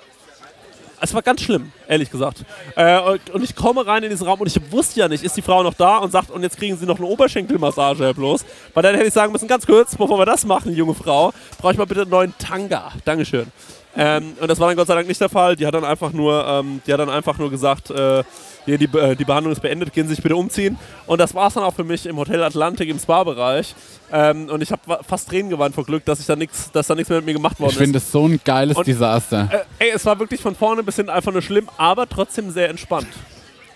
es 1.02 1.14
war 1.14 1.22
ganz 1.22 1.41
schlimm, 1.41 1.72
ehrlich 1.88 2.12
gesagt. 2.12 2.43
Äh, 2.76 3.00
und, 3.00 3.30
und 3.32 3.43
ich 3.43 3.56
komme 3.56 3.86
rein 3.86 4.04
in 4.04 4.10
diesen 4.10 4.28
Raum 4.28 4.41
und 4.41 4.47
ich 4.47 4.72
wusste 4.72 5.00
ja 5.00 5.08
nicht, 5.08 5.24
ist 5.24 5.36
die 5.38 5.41
Frau 5.41 5.64
noch 5.64 5.74
da 5.74 5.97
und 5.97 6.12
sagt, 6.12 6.32
und 6.32 6.43
jetzt 6.43 6.58
kriegen 6.58 6.78
Sie 6.78 6.86
noch 6.86 6.97
eine 6.97 7.08
Oberschenkelmassage, 7.08 8.14
bloß. 8.14 8.45
Weil 8.74 8.84
dann 8.84 8.95
hätte 8.95 9.08
ich 9.08 9.14
sagen 9.14 9.32
müssen, 9.32 9.47
ganz 9.47 9.66
kurz, 9.66 9.95
bevor 9.95 10.18
wir 10.18 10.26
das 10.26 10.45
machen, 10.45 10.76
junge 10.76 10.93
Frau, 10.93 11.32
brauche 11.60 11.74
ich 11.74 11.78
mal 11.78 11.86
bitte 11.86 12.02
einen 12.02 12.12
neuen 12.12 12.34
Tanga. 12.38 12.91
Dankeschön. 13.06 13.47
Ähm, 13.95 14.34
und 14.39 14.47
das 14.50 14.60
war 14.60 14.68
dann 14.68 14.78
Gott 14.78 14.88
sei 14.88 14.95
Dank 14.95 15.08
nicht 15.08 15.20
der 15.20 15.30
Fall. 15.30 15.56
Die 15.56 15.66
hat 15.66 15.74
dann 15.74 15.84
einfach 15.84 16.12
nur, 16.14 16.45
ähm, 16.45 16.82
die 16.86 16.93
hat 16.93 17.00
dann 17.00 17.10
einfach 17.10 17.38
nur 17.38 17.50
gesagt, 17.50 17.89
äh, 17.89 18.24
hier, 18.70 18.78
die, 18.88 18.97
äh, 18.97 19.15
die 19.15 19.26
Behandlung 19.26 19.51
ist 19.53 19.61
beendet, 19.61 19.93
gehen 19.93 20.07
Sie 20.07 20.15
sich 20.15 20.24
bitte 20.24 20.36
umziehen. 20.36 20.78
Und 21.07 21.20
das 21.20 21.34
war 21.36 21.47
es 21.47 21.53
dann 21.55 21.63
auch 21.63 21.74
für 21.74 21.84
mich 21.84 22.05
im 22.05 22.17
Hotel 22.17 22.41
Atlantik 22.43 22.89
im 22.89 22.99
Spa-Bereich. 22.99 23.76
Ähm, 24.11 24.49
und 24.49 24.61
ich 24.63 24.72
habe 24.72 24.99
fast 25.07 25.30
Tränen 25.30 25.49
geweint 25.49 25.76
vor 25.76 25.86
Glück, 25.86 26.05
dass 26.05 26.20
ich 26.20 26.26
da 26.26 26.36
nichts, 26.36 26.72
dass 26.72 26.88
da 26.88 26.95
nichts 26.95 27.09
mehr 27.09 27.20
mit 27.20 27.26
mir 27.28 27.34
gemacht 27.34 27.59
worden 27.59 27.70
Ich 27.72 27.76
ist. 27.78 27.82
finde 27.82 27.97
es 27.99 28.11
so 28.11 28.28
ein 28.28 28.39
geiles 28.43 28.78
Und- 28.78 28.88
Desaster. 28.88 29.49
Äh, 29.80 29.86
ey, 29.86 29.91
es 29.93 30.05
war 30.05 30.17
wirklich 30.20 30.41
von 30.41 30.55
vorne 30.55 30.84
bis 30.84 30.95
hinten 30.95 31.11
einfach 31.11 31.32
nur 31.32 31.41
schlimm, 31.41 31.70
aber 31.78 32.07
trotzdem 32.07 32.49
sehr 32.51 32.70
entspannt. 32.70 33.07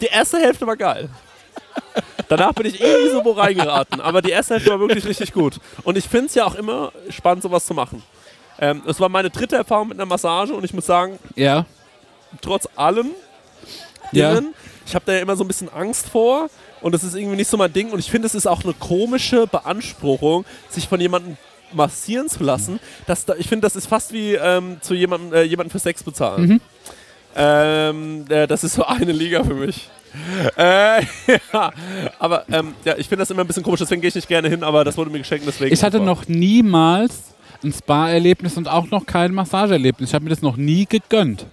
Die 0.01 0.07
erste 0.07 0.37
Hälfte 0.39 0.65
war 0.67 0.75
geil. 0.77 1.09
Danach 2.29 2.53
bin 2.53 2.65
ich 2.65 2.79
irgendwie 2.81 3.11
so 3.11 3.23
wo 3.23 3.31
reingeraten, 3.31 4.01
aber 4.01 4.21
die 4.21 4.31
erste 4.31 4.55
Hälfte 4.55 4.71
war 4.71 4.79
wirklich 4.79 5.05
richtig 5.05 5.33
gut. 5.33 5.59
Und 5.83 5.97
ich 5.97 6.07
finde 6.07 6.27
es 6.27 6.35
ja 6.35 6.45
auch 6.45 6.55
immer 6.55 6.91
spannend, 7.09 7.43
sowas 7.43 7.65
zu 7.65 7.73
machen. 7.73 8.01
Ähm, 8.59 8.81
es 8.87 8.99
war 8.99 9.09
meine 9.09 9.29
dritte 9.29 9.55
Erfahrung 9.55 9.89
mit 9.89 9.97
einer 9.97 10.05
Massage 10.05 10.53
und 10.53 10.63
ich 10.63 10.73
muss 10.73 10.85
sagen, 10.85 11.19
Ja. 11.35 11.65
trotz 12.41 12.67
allem 12.75 13.11
Ja. 14.11 14.39
Ich 14.93 14.95
habe 14.95 15.05
da 15.07 15.13
ja 15.13 15.21
immer 15.21 15.35
so 15.35 15.43
ein 15.43 15.47
bisschen 15.47 15.69
Angst 15.69 16.07
vor 16.07 16.51
und 16.81 16.93
das 16.93 17.03
ist 17.03 17.15
irgendwie 17.15 17.35
nicht 17.35 17.47
so 17.47 17.57
mein 17.57 17.73
Ding 17.73 17.89
und 17.89 17.97
ich 17.97 18.11
finde, 18.11 18.27
es 18.27 18.35
ist 18.35 18.45
auch 18.45 18.63
eine 18.63 18.75
komische 18.75 19.47
Beanspruchung, 19.47 20.45
sich 20.69 20.87
von 20.87 21.01
jemandem 21.01 21.35
massieren 21.71 22.29
zu 22.29 22.43
lassen. 22.43 22.79
Das, 23.07 23.25
da, 23.25 23.33
ich 23.35 23.47
finde, 23.49 23.65
das 23.65 23.75
ist 23.75 23.87
fast 23.87 24.13
wie 24.13 24.35
ähm, 24.35 24.77
zu 24.81 24.93
jemandem, 24.93 25.33
äh, 25.33 25.41
jemanden 25.41 25.71
für 25.71 25.79
Sex 25.79 26.03
bezahlen. 26.03 26.45
Mhm. 26.45 26.61
Ähm, 27.35 28.25
äh, 28.29 28.45
das 28.45 28.63
ist 28.63 28.75
so 28.75 28.85
eine 28.85 29.13
Liga 29.13 29.43
für 29.43 29.55
mich. 29.55 29.89
Äh, 30.57 31.01
ja, 31.53 31.71
aber 32.19 32.45
ähm, 32.51 32.75
ja, 32.85 32.95
ich 32.95 33.07
finde 33.07 33.23
das 33.23 33.31
immer 33.31 33.41
ein 33.41 33.47
bisschen 33.47 33.63
komisch, 33.63 33.79
deswegen 33.79 34.01
gehe 34.01 34.09
ich 34.09 34.15
nicht 34.15 34.27
gerne 34.27 34.47
hin, 34.47 34.63
aber 34.63 34.83
das 34.83 34.95
wurde 34.95 35.09
mir 35.09 35.17
geschenkt, 35.17 35.47
deswegen. 35.47 35.73
Ich 35.73 35.81
hatte 35.81 35.97
super. 35.97 36.05
noch 36.05 36.27
niemals 36.27 37.33
ein 37.63 37.73
Spa-Erlebnis 37.73 38.57
und 38.57 38.67
auch 38.67 38.91
noch 38.91 39.07
kein 39.07 39.33
Massageerlebnis. 39.33 40.11
Ich 40.11 40.13
habe 40.13 40.25
mir 40.25 40.29
das 40.29 40.43
noch 40.43 40.55
nie 40.55 40.85
gegönnt. 40.85 41.47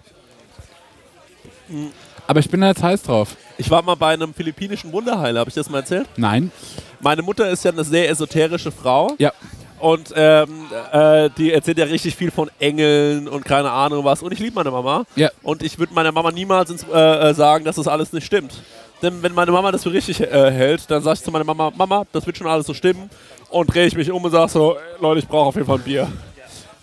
Aber 2.30 2.38
ich 2.38 2.48
bin 2.48 2.60
da 2.60 2.68
jetzt 2.68 2.80
heiß 2.80 3.02
drauf. 3.02 3.36
Ich 3.58 3.68
war 3.72 3.82
mal 3.82 3.96
bei 3.96 4.14
einem 4.14 4.32
philippinischen 4.32 4.92
Wunderheiler, 4.92 5.40
habe 5.40 5.50
ich 5.50 5.54
das 5.56 5.68
mal 5.68 5.78
erzählt? 5.78 6.06
Nein. 6.16 6.52
Meine 7.00 7.22
Mutter 7.22 7.50
ist 7.50 7.64
ja 7.64 7.72
eine 7.72 7.82
sehr 7.82 8.08
esoterische 8.08 8.70
Frau. 8.70 9.16
Ja. 9.18 9.32
Und 9.80 10.12
ähm, 10.14 10.66
äh, 10.92 11.28
die 11.36 11.52
erzählt 11.52 11.78
ja 11.78 11.86
richtig 11.86 12.14
viel 12.14 12.30
von 12.30 12.48
Engeln 12.60 13.26
und 13.26 13.44
keine 13.44 13.72
Ahnung 13.72 14.04
was. 14.04 14.22
Und 14.22 14.30
ich 14.30 14.38
liebe 14.38 14.54
meine 14.54 14.70
Mama. 14.70 15.06
Ja. 15.16 15.30
Und 15.42 15.64
ich 15.64 15.76
würde 15.80 15.92
meiner 15.92 16.12
Mama 16.12 16.30
niemals 16.30 16.70
ins, 16.70 16.84
äh, 16.84 17.30
äh, 17.30 17.34
sagen, 17.34 17.64
dass 17.64 17.74
das 17.74 17.88
alles 17.88 18.12
nicht 18.12 18.26
stimmt. 18.26 18.62
Denn 19.02 19.20
wenn 19.24 19.34
meine 19.34 19.50
Mama 19.50 19.72
das 19.72 19.82
für 19.82 19.92
richtig 19.92 20.20
äh, 20.20 20.52
hält, 20.52 20.88
dann 20.88 21.02
sage 21.02 21.14
ich 21.14 21.24
zu 21.24 21.32
meiner 21.32 21.44
Mama, 21.44 21.72
Mama, 21.74 22.04
das 22.12 22.26
wird 22.26 22.38
schon 22.38 22.46
alles 22.46 22.64
so 22.64 22.74
stimmen. 22.74 23.10
Und 23.48 23.74
drehe 23.74 23.86
ich 23.86 23.96
mich 23.96 24.08
um 24.08 24.22
und 24.22 24.30
sage 24.30 24.52
so, 24.52 24.76
"Ey, 24.76 24.80
Leute, 25.00 25.18
ich 25.18 25.26
brauche 25.26 25.48
auf 25.48 25.56
jeden 25.56 25.66
Fall 25.66 25.78
ein 25.78 25.82
Bier. 25.82 26.06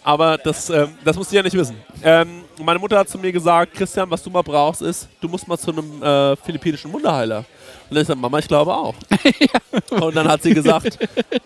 Aber 0.04 0.38
das, 0.38 0.70
ähm, 0.70 0.90
das 1.06 1.16
musst 1.16 1.32
du 1.32 1.38
ja 1.38 1.44
nicht 1.44 1.56
wissen. 1.56 1.78
Ähm, 2.04 2.42
meine 2.64 2.80
Mutter 2.80 2.98
hat 2.98 3.10
zu 3.10 3.18
mir 3.18 3.32
gesagt, 3.32 3.74
Christian, 3.74 4.10
was 4.10 4.24
du 4.24 4.30
mal 4.30 4.42
brauchst, 4.42 4.82
ist, 4.82 5.08
du 5.22 5.28
musst 5.28 5.48
mal 5.48 5.58
zu 5.58 5.72
einem 5.72 6.02
äh, 6.02 6.36
philippinischen 6.38 6.92
Wunderheiler. 6.92 7.46
Und 7.90 7.96
dann 7.96 8.02
ich 8.02 8.08
gesagt, 8.08 8.20
Mama, 8.22 8.40
ich 8.40 8.48
glaube 8.48 8.74
auch. 8.76 8.96
Und 10.02 10.16
dann 10.16 10.28
hat 10.28 10.44
sie 10.44 10.54
gesagt, 10.54 11.00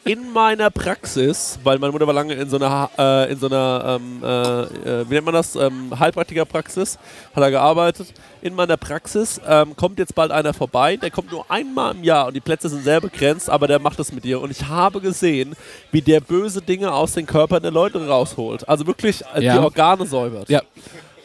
in 0.06 0.32
meiner 0.34 0.70
Praxis, 0.72 1.60
weil 1.64 1.78
meine 1.78 1.92
Mutter 1.92 2.08
war 2.08 2.14
lange 2.14 2.34
in 2.34 2.50
so 2.50 2.58
einer, 2.58 2.90
äh, 2.98 3.32
in 3.32 3.40
so 3.40 3.46
einer 3.48 4.00
ähm, 4.02 4.24
äh, 4.24 4.62
äh, 5.02 5.10
wie 5.10 5.14
nennt 5.14 5.26
man 5.26 5.36
das, 5.36 5.56
ähm, 5.56 5.98
Heilpraktikerpraxis, 6.00 6.98
hat 7.36 7.44
er 7.44 7.52
gearbeitet. 7.52 8.14
In 8.42 8.56
meiner 8.56 8.78
Praxis 8.78 9.40
ähm, 9.48 9.76
kommt 9.76 10.00
jetzt 10.00 10.16
bald 10.16 10.32
einer 10.32 10.54
vorbei, 10.54 10.98
der 10.98 11.12
kommt 11.12 11.32
nur 11.32 11.46
einmal 11.52 11.94
im 11.96 12.04
Jahr 12.04 12.26
und 12.28 12.34
die 12.36 12.40
Plätze 12.40 12.70
sind 12.70 12.84
sehr 12.84 13.00
begrenzt, 13.02 13.50
aber 13.50 13.68
der 13.68 13.80
macht 13.80 14.00
das 14.00 14.12
mit 14.12 14.24
dir. 14.24 14.42
Und 14.42 14.50
ich 14.50 14.66
habe 14.66 15.00
gesehen, 15.00 15.56
wie 15.92 16.02
der 16.02 16.22
böse 16.22 16.62
Dinge 16.62 16.92
aus 16.92 17.14
den 17.14 17.28
Körpern 17.28 17.62
der 17.62 17.72
Leute 17.72 18.06
rausholt. 18.08 18.68
Also 18.68 18.88
wirklich 18.88 19.22
äh, 19.36 19.44
Ja. 19.44 19.54
die 19.54 19.60
Organe 19.60 20.06
säubert. 20.08 20.50
Ja. 20.50 20.62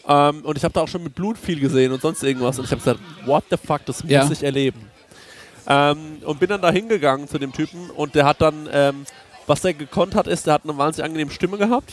Ähm, 0.09 0.45
und 0.45 0.57
ich 0.59 0.65
habe 0.65 0.75
da 0.75 0.83
auch 0.83 0.89
schon 0.89 1.03
mit 1.03 1.15
Blut 1.15 1.39
viel 1.39 1.59
gesehen 1.59 1.91
und 1.93 2.03
sonst 2.03 2.23
irgendwas. 2.23 2.59
Und 2.59 2.67
ich 2.67 2.71
habe 2.71 2.81
gesagt, 2.81 3.01
what 3.25 3.45
the 3.51 3.57
fuck, 3.57 3.81
das 3.87 4.03
muss 4.05 4.13
Ja. 4.13 4.29
ich 4.31 4.43
erleben. 4.43 4.91
Ähm, 5.69 6.19
und 6.25 6.41
bin 6.41 6.49
dann 6.49 6.63
da 6.63 6.71
hingegangen 6.71 7.29
zu 7.29 7.39
dem 7.39 7.53
Typen 7.53 7.91
und 7.91 8.15
der 8.15 8.25
hat 8.25 8.41
dann, 8.41 8.69
ähm, 8.73 9.05
was 9.47 9.63
der 9.63 9.75
gekonnt 9.75 10.15
hat, 10.15 10.27
ist, 10.27 10.47
der 10.47 10.55
hat 10.55 10.63
eine 10.65 10.77
wahnsinnig 10.77 11.07
angenehme 11.07 11.31
Stimme 11.31 11.59
gehabt. 11.59 11.93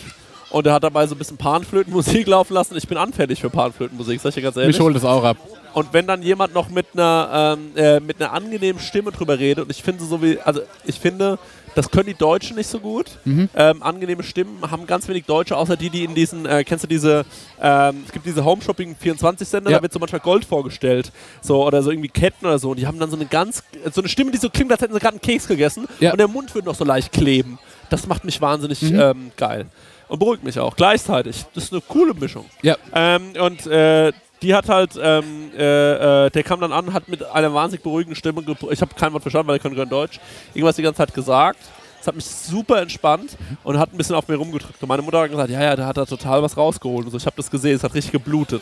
Und 0.49 0.67
der 0.67 0.73
hat 0.73 0.83
dabei 0.83 1.07
so 1.07 1.15
ein 1.15 1.17
bisschen 1.17 1.37
Panflötenmusik 1.37 2.27
laufen 2.27 2.53
lassen. 2.53 2.77
Ich 2.77 2.87
bin 2.87 2.97
anfällig 2.97 3.41
für 3.41 3.49
Panflötenmusik, 3.49 4.21
sag 4.21 4.29
ich 4.29 4.35
dir 4.35 4.41
ganz 4.43 4.55
ehrlich. 4.55 4.75
Mich 4.75 4.85
holt 4.85 4.95
es 4.95 5.03
auch 5.03 5.23
ab. 5.23 5.37
Und 5.73 5.91
wenn 5.93 6.05
dann 6.05 6.21
jemand 6.21 6.53
noch 6.53 6.69
mit 6.69 6.85
einer, 6.93 7.57
ähm, 7.57 7.71
äh, 7.75 7.99
mit 7.99 8.21
einer 8.21 8.31
angenehmen 8.31 8.79
Stimme 8.79 9.11
drüber 9.11 9.39
redet, 9.39 9.65
und 9.65 9.71
ich 9.71 9.81
finde 9.81 10.03
so 10.03 10.21
wie, 10.21 10.39
also 10.39 10.61
ich 10.85 10.99
finde, 10.99 11.39
das 11.75 11.89
können 11.89 12.07
die 12.07 12.13
Deutschen 12.13 12.55
nicht 12.57 12.67
so 12.69 12.79
gut. 12.79 13.05
Mhm. 13.25 13.49
Ähm, 13.55 13.81
angenehme 13.83 14.23
Stimmen 14.23 14.59
haben 14.69 14.85
ganz 14.87 15.07
wenig 15.07 15.25
Deutsche, 15.25 15.57
außer 15.57 15.75
die, 15.77 15.89
die 15.89 16.03
in 16.03 16.15
diesen, 16.15 16.45
äh, 16.45 16.63
kennst 16.63 16.83
du 16.83 16.87
diese, 16.87 17.25
ähm, 17.61 18.03
es 18.05 18.11
gibt 18.11 18.25
diese 18.25 18.43
Home 18.45 18.61
Shopping 18.61 18.95
24 18.95 19.47
Sender, 19.47 19.71
Ja. 19.71 19.77
da 19.77 19.83
wird 19.83 19.93
so 19.93 19.99
manchmal 19.99 20.21
Gold 20.21 20.45
vorgestellt. 20.45 21.11
So, 21.41 21.65
oder 21.65 21.81
so 21.83 21.91
irgendwie 21.91 22.09
Ketten 22.09 22.45
oder 22.45 22.59
so. 22.59 22.71
Und 22.71 22.79
die 22.79 22.87
haben 22.87 22.99
dann 22.99 23.09
so 23.09 23.15
eine 23.15 23.25
ganz, 23.25 23.63
so 23.91 24.01
eine 24.01 24.09
Stimme, 24.09 24.31
die 24.31 24.37
so 24.37 24.49
klingt, 24.49 24.71
als 24.71 24.81
hätten 24.81 24.93
sie 24.93 24.99
gerade 24.99 25.13
einen 25.15 25.21
Keks 25.21 25.47
gegessen. 25.47 25.87
Ja. 25.99 26.11
Und 26.11 26.17
der 26.19 26.27
Mund 26.27 26.53
wird 26.55 26.65
noch 26.65 26.75
so 26.75 26.83
leicht 26.85 27.11
kleben. 27.11 27.59
Das 27.89 28.07
macht 28.07 28.23
mich 28.23 28.39
wahnsinnig 28.41 28.81
Mhm. 28.81 28.99
ähm, 28.99 29.31
geil. 29.37 29.65
Und 30.09 30.19
beruhigt 30.19 30.43
mich 30.43 30.59
auch. 30.59 30.75
Gleichzeitig. 30.75 31.45
Das 31.55 31.65
ist 31.65 31.71
eine 31.73 31.81
coole 31.87 32.13
Mischung. 32.13 32.45
Ja. 32.61 32.75
Ähm, 32.93 33.33
und 33.39 33.65
äh, 33.67 34.11
die 34.43 34.53
hat 34.53 34.69
halt, 34.69 34.91
ähm, 35.01 35.51
äh, 35.57 36.25
äh, 36.25 36.29
der 36.29 36.43
kam 36.43 36.59
dann 36.59 36.73
an, 36.73 36.93
hat 36.93 37.07
mit 37.07 37.23
einer 37.23 37.53
wahnsinnig 37.53 37.81
beruhigenden 37.81 38.15
Stimme, 38.15 38.43
ich 38.69 38.81
habe 38.81 38.93
kein 38.95 39.13
Wort 39.13 39.21
verstanden, 39.21 39.47
weil 39.47 39.55
er 39.55 39.59
konnte 39.59 39.77
kein 39.77 39.89
Deutsch, 39.89 40.19
irgendwas 40.53 40.75
die 40.75 40.83
ganze 40.83 40.97
Zeit 40.97 41.13
gesagt. 41.13 41.59
Das 41.99 42.07
hat 42.07 42.15
mich 42.15 42.25
super 42.25 42.81
entspannt 42.81 43.37
und 43.63 43.79
hat 43.79 43.93
ein 43.93 43.97
bisschen 43.97 44.15
auf 44.15 44.27
mir 44.27 44.35
rumgedrückt. 44.35 44.81
Und 44.81 44.89
meine 44.89 45.01
Mutter 45.01 45.21
hat 45.21 45.31
gesagt, 45.31 45.49
ja, 45.49 45.63
ja, 45.63 45.73
da 45.73 45.85
hat 45.85 45.95
er 45.95 46.05
total 46.05 46.43
was 46.43 46.57
rausgeholt. 46.57 47.05
Und 47.05 47.11
so. 47.11 47.17
Ich 47.17 47.25
habe 47.25 47.37
das 47.37 47.49
gesehen, 47.49 47.77
es 47.77 47.83
hat 47.83 47.93
richtig 47.93 48.11
geblutet. 48.11 48.61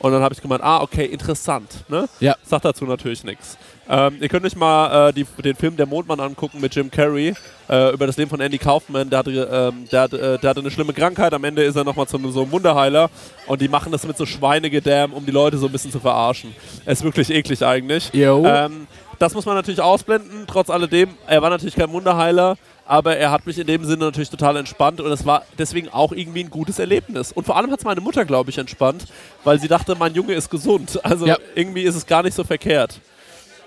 Und 0.00 0.12
dann 0.12 0.22
habe 0.22 0.34
ich 0.34 0.40
gemeint, 0.40 0.62
ah, 0.62 0.82
okay, 0.82 1.04
interessant. 1.04 1.84
Ne? 1.88 2.08
Ja. 2.20 2.34
Sagt 2.42 2.64
dazu 2.64 2.84
natürlich 2.86 3.22
nichts. 3.22 3.56
Ähm, 3.88 4.16
ihr 4.20 4.28
könnt 4.28 4.46
euch 4.46 4.56
mal 4.56 5.08
äh, 5.08 5.12
die, 5.12 5.26
den 5.42 5.56
Film 5.56 5.76
Der 5.76 5.84
Mondmann 5.84 6.20
angucken 6.20 6.60
mit 6.60 6.74
Jim 6.74 6.90
Carrey 6.90 7.34
äh, 7.68 7.92
über 7.92 8.06
das 8.06 8.16
Leben 8.16 8.30
von 8.30 8.40
Andy 8.40 8.56
Kaufman. 8.56 9.10
Der 9.10 9.18
hatte, 9.18 9.30
ähm, 9.30 9.88
der, 9.90 10.00
hat, 10.02 10.12
äh, 10.14 10.38
der 10.38 10.50
hatte 10.50 10.60
eine 10.60 10.70
schlimme 10.70 10.94
Krankheit. 10.94 11.34
Am 11.34 11.44
Ende 11.44 11.64
ist 11.64 11.76
er 11.76 11.84
nochmal 11.84 12.06
zu 12.06 12.16
einem, 12.16 12.32
so 12.32 12.42
einem 12.42 12.52
Wunderheiler. 12.52 13.10
Und 13.46 13.60
die 13.60 13.68
machen 13.68 13.92
das 13.92 14.06
mit 14.06 14.16
so 14.16 14.24
Schweinegedärm, 14.24 15.12
um 15.12 15.26
die 15.26 15.32
Leute 15.32 15.58
so 15.58 15.66
ein 15.66 15.72
bisschen 15.72 15.92
zu 15.92 16.00
verarschen. 16.00 16.54
Ist 16.86 17.04
wirklich 17.04 17.30
eklig 17.30 17.62
eigentlich. 17.62 18.10
Jo. 18.14 18.44
Ähm, 18.46 18.86
das 19.18 19.34
muss 19.34 19.44
man 19.44 19.54
natürlich 19.54 19.82
ausblenden. 19.82 20.44
Trotz 20.46 20.70
alledem, 20.70 21.10
er 21.26 21.42
war 21.42 21.50
natürlich 21.50 21.76
kein 21.76 21.90
Wunderheiler. 21.90 22.56
Aber 22.90 23.16
er 23.16 23.30
hat 23.30 23.46
mich 23.46 23.56
in 23.56 23.68
dem 23.68 23.84
Sinne 23.84 24.06
natürlich 24.06 24.30
total 24.30 24.56
entspannt 24.56 25.00
und 25.00 25.12
es 25.12 25.24
war 25.24 25.44
deswegen 25.58 25.88
auch 25.90 26.10
irgendwie 26.10 26.42
ein 26.42 26.50
gutes 26.50 26.80
Erlebnis. 26.80 27.30
Und 27.30 27.44
vor 27.46 27.56
allem 27.56 27.70
hat 27.70 27.78
es 27.78 27.84
meine 27.84 28.00
Mutter, 28.00 28.24
glaube 28.24 28.50
ich, 28.50 28.58
entspannt, 28.58 29.04
weil 29.44 29.60
sie 29.60 29.68
dachte, 29.68 29.94
mein 29.94 30.12
Junge 30.14 30.32
ist 30.34 30.50
gesund. 30.50 30.98
Also 31.04 31.24
Ja. 31.26 31.36
irgendwie 31.54 31.82
ist 31.82 31.94
es 31.94 32.04
gar 32.04 32.24
nicht 32.24 32.34
so 32.34 32.42
verkehrt. 32.42 33.00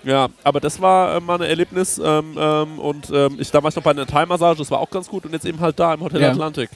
Ja, 0.02 0.28
aber 0.42 0.60
das 0.60 0.78
war 0.82 1.16
äh, 1.16 1.20
mal 1.20 1.36
ein 1.36 1.48
Erlebnis 1.48 1.96
ähm, 1.96 2.36
ähm, 2.38 2.78
und 2.78 3.08
ähm, 3.14 3.36
ich 3.40 3.50
damals 3.50 3.74
noch 3.76 3.82
bei 3.82 3.92
einer 3.92 4.06
Thai-Massage, 4.06 4.58
das 4.58 4.70
war 4.70 4.78
auch 4.80 4.90
ganz 4.90 5.08
gut 5.08 5.24
und 5.24 5.32
jetzt 5.32 5.46
eben 5.46 5.58
halt 5.58 5.80
da 5.80 5.94
im 5.94 6.00
Hotel 6.00 6.20
Ja. 6.20 6.30
Atlantik. 6.32 6.68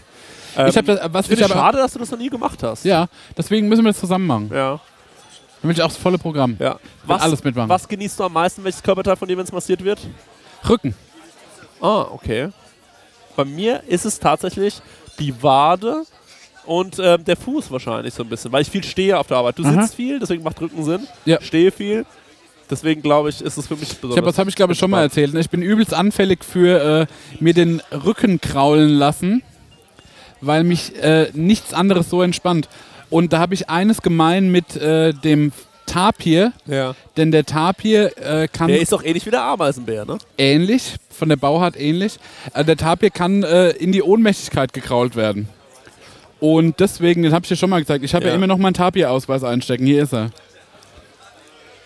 Ähm, 0.57 0.69
Ich 0.69 0.77
hab 0.79 0.87
das- 0.87 1.01
was 1.13 1.27
ich 1.27 1.37
finde 1.37 1.45
ich 1.45 1.53
schade, 1.53 1.77
dass 1.77 1.93
du 1.93 1.99
das 1.99 2.11
noch 2.11 2.19
nie 2.19 2.31
gemacht 2.31 2.63
hast. 2.63 2.83
Ja, 2.87 3.09
deswegen 3.37 3.69
müssen 3.69 3.85
wir 3.85 3.91
das 3.93 4.01
zusammen 4.01 4.27
machen. 4.27 4.51
Ja. 4.55 4.81
Damit 5.61 5.77
ich 5.77 5.83
auch 5.83 5.89
das 5.89 5.99
volle 5.99 6.17
Programm. 6.17 6.57
ja. 6.59 6.79
Was, 7.05 7.21
alles 7.21 7.45
mitmachen. 7.45 7.69
Was 7.69 7.87
genießt 7.87 8.19
du 8.19 8.25
am 8.25 8.33
meisten, 8.33 8.65
welches 8.65 8.83
Körperteil 8.83 9.17
von 9.17 9.29
dir, 9.29 9.37
wenn 9.37 9.45
es 9.45 9.53
massiert 9.53 9.85
wird? 9.85 10.01
Rücken. 10.67 10.95
Ah, 11.81 12.07
okay. 12.11 12.49
Bei 13.37 13.45
mir 13.45 13.83
ist 13.87 14.05
es 14.05 14.18
tatsächlich 14.18 14.81
die 15.18 15.43
Wade 15.43 16.05
und 16.66 16.99
ähm, 16.99 17.24
der 17.24 17.37
Fuß 17.37 17.70
wahrscheinlich 17.70 18.14
so 18.14 18.22
ein 18.22 18.29
bisschen, 18.29 18.53
weil 18.53 18.62
ich 18.62 18.70
viel 18.70 18.85
stehe 18.85 19.18
auf 19.18 19.26
der 19.26 19.39
Arbeit. 19.39 19.59
Du 19.59 19.64
Aha. 19.64 19.83
sitzt 19.83 19.95
viel, 19.95 20.18
deswegen 20.18 20.43
macht 20.43 20.61
Rücken 20.61 20.85
Sinn. 20.85 21.07
Ja. 21.24 21.41
Stehe 21.41 21.70
viel. 21.70 22.05
Deswegen 22.70 23.01
glaube 23.01 23.31
ich, 23.31 23.41
ist 23.41 23.57
es 23.57 23.66
für 23.66 23.76
mich 23.76 23.89
besonders. 23.89 24.11
Ich 24.11 24.18
hab, 24.18 24.24
das 24.26 24.39
habe 24.39 24.51
ich 24.51 24.57
glaube 24.57 24.74
ich 24.74 24.79
schon 24.79 24.91
mal 24.91 25.01
erzählt. 25.01 25.33
ne? 25.33 25.41
Ich 25.41 25.49
bin 25.49 25.62
übelst 25.62 25.95
anfällig 25.95 26.45
für 26.45 27.07
äh, 27.09 27.43
mir 27.43 27.55
den 27.55 27.81
Rücken 28.05 28.41
kraulen 28.41 28.91
lassen, 28.91 29.43
weil 30.43 30.64
mich 30.64 30.95
äh, 31.03 31.31
nichts 31.33 31.72
anderes 31.72 32.11
so 32.11 32.20
entspannt. 32.22 32.68
Und 33.09 33.33
da 33.33 33.39
habe 33.39 33.55
ich 33.55 33.70
eines 33.70 34.03
gemein 34.03 34.51
mit 34.51 34.76
äh, 34.76 35.14
dem 35.14 35.53
Tapir, 35.89 36.53
Ja. 36.66 36.95
denn 37.16 37.30
der 37.32 37.45
Tapir 37.45 38.16
äh, 38.18 38.47
kann 38.49 38.68
Der 38.68 38.80
ist 38.80 38.93
doch 38.93 39.03
ähnlich 39.03 39.26
wie 39.26 39.30
der 39.30 39.43
Ameisenbär, 39.43 40.05
ne? 40.05 40.18
ähnlich, 40.36 40.95
von 41.11 41.28
der 41.28 41.36
Bauart 41.36 41.78
ähnlich. 41.78 42.18
Äh, 42.55 42.64
der 42.64 42.76
Tapir 42.76 43.11
kann 43.11 43.43
äh, 43.43 43.70
in 43.70 43.93
die 43.93 44.03
Ohnmächtigkeit 44.03 44.72
gekrault 44.72 45.16
werden. 45.16 45.49
Und 46.41 46.78
deswegen, 46.78 47.22
den 47.24 47.32
habe 47.32 47.45
ich 47.45 47.49
dir 47.49 47.57
schon 47.57 47.70
mal 47.70 47.80
gezeigt, 47.80 48.05
ich 48.05 48.14
habe 48.14 48.24
ja. 48.26 48.30
Ja. 48.30 48.36
immer 48.36 48.47
noch 48.47 48.59
meinen 48.59 48.74
Tapir-Ausweis 48.74 49.43
einstecken. 49.43 49.86
Hier 49.86 50.05
ist 50.05 50.14
er. 50.14 50.30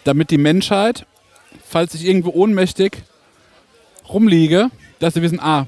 Damit 0.05 0.31
die 0.31 0.39
Menschheit, 0.39 1.07
falls 1.67 1.95
ich 1.95 2.05
irgendwo 2.05 2.31
ohnmächtig 2.31 2.99
rumliege, 4.09 4.69
dass 4.99 5.15
sie 5.15 5.23
wissen, 5.23 5.41
ah, 5.41 5.67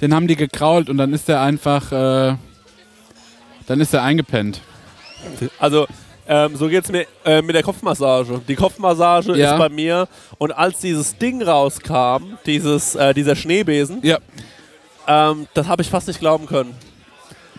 den 0.00 0.14
haben 0.14 0.26
die 0.28 0.36
gekrault 0.36 0.90
und 0.90 0.98
dann 0.98 1.12
ist 1.14 1.28
der 1.28 1.40
einfach, 1.40 1.92
äh, 1.92 2.36
dann 3.66 3.80
ist 3.80 3.92
der 3.92 4.02
eingepennt. 4.02 4.60
Also, 5.58 5.86
ähm, 6.26 6.56
so 6.56 6.68
geht's 6.68 6.90
mir 6.90 7.06
äh, 7.24 7.42
mit 7.42 7.54
der 7.54 7.62
Kopfmassage. 7.62 8.40
Die 8.48 8.54
Kopfmassage 8.56 9.36
Ja. 9.36 9.52
ist 9.52 9.58
bei 9.58 9.68
mir 9.68 10.08
und 10.38 10.52
als 10.52 10.80
dieses 10.80 11.16
Ding 11.18 11.42
rauskam, 11.42 12.38
dieses, 12.46 12.94
äh, 12.94 13.12
dieser 13.14 13.36
Schneebesen, 13.36 14.00
Ja, 14.02 14.18
ähm, 15.06 15.46
das 15.54 15.66
habe 15.68 15.82
ich 15.82 15.90
fast 15.90 16.08
nicht 16.08 16.20
glauben 16.20 16.46
können. 16.46 16.74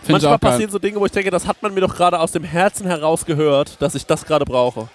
finde 0.02 0.18
ich 0.18 0.24
Manchmal 0.24 0.38
passieren 0.38 0.70
so 0.70 0.78
Dinge, 0.78 1.00
wo 1.00 1.06
ich 1.06 1.12
denke, 1.12 1.30
das 1.30 1.46
hat 1.46 1.62
man 1.62 1.74
mir 1.74 1.80
doch 1.80 1.94
gerade 1.96 2.18
aus 2.20 2.32
dem 2.32 2.44
Herzen 2.44 2.86
heraus 2.86 3.24
gehört, 3.24 3.80
dass 3.82 3.94
ich 3.94 4.06
das 4.06 4.24
gerade 4.24 4.44
brauche. 4.44 4.88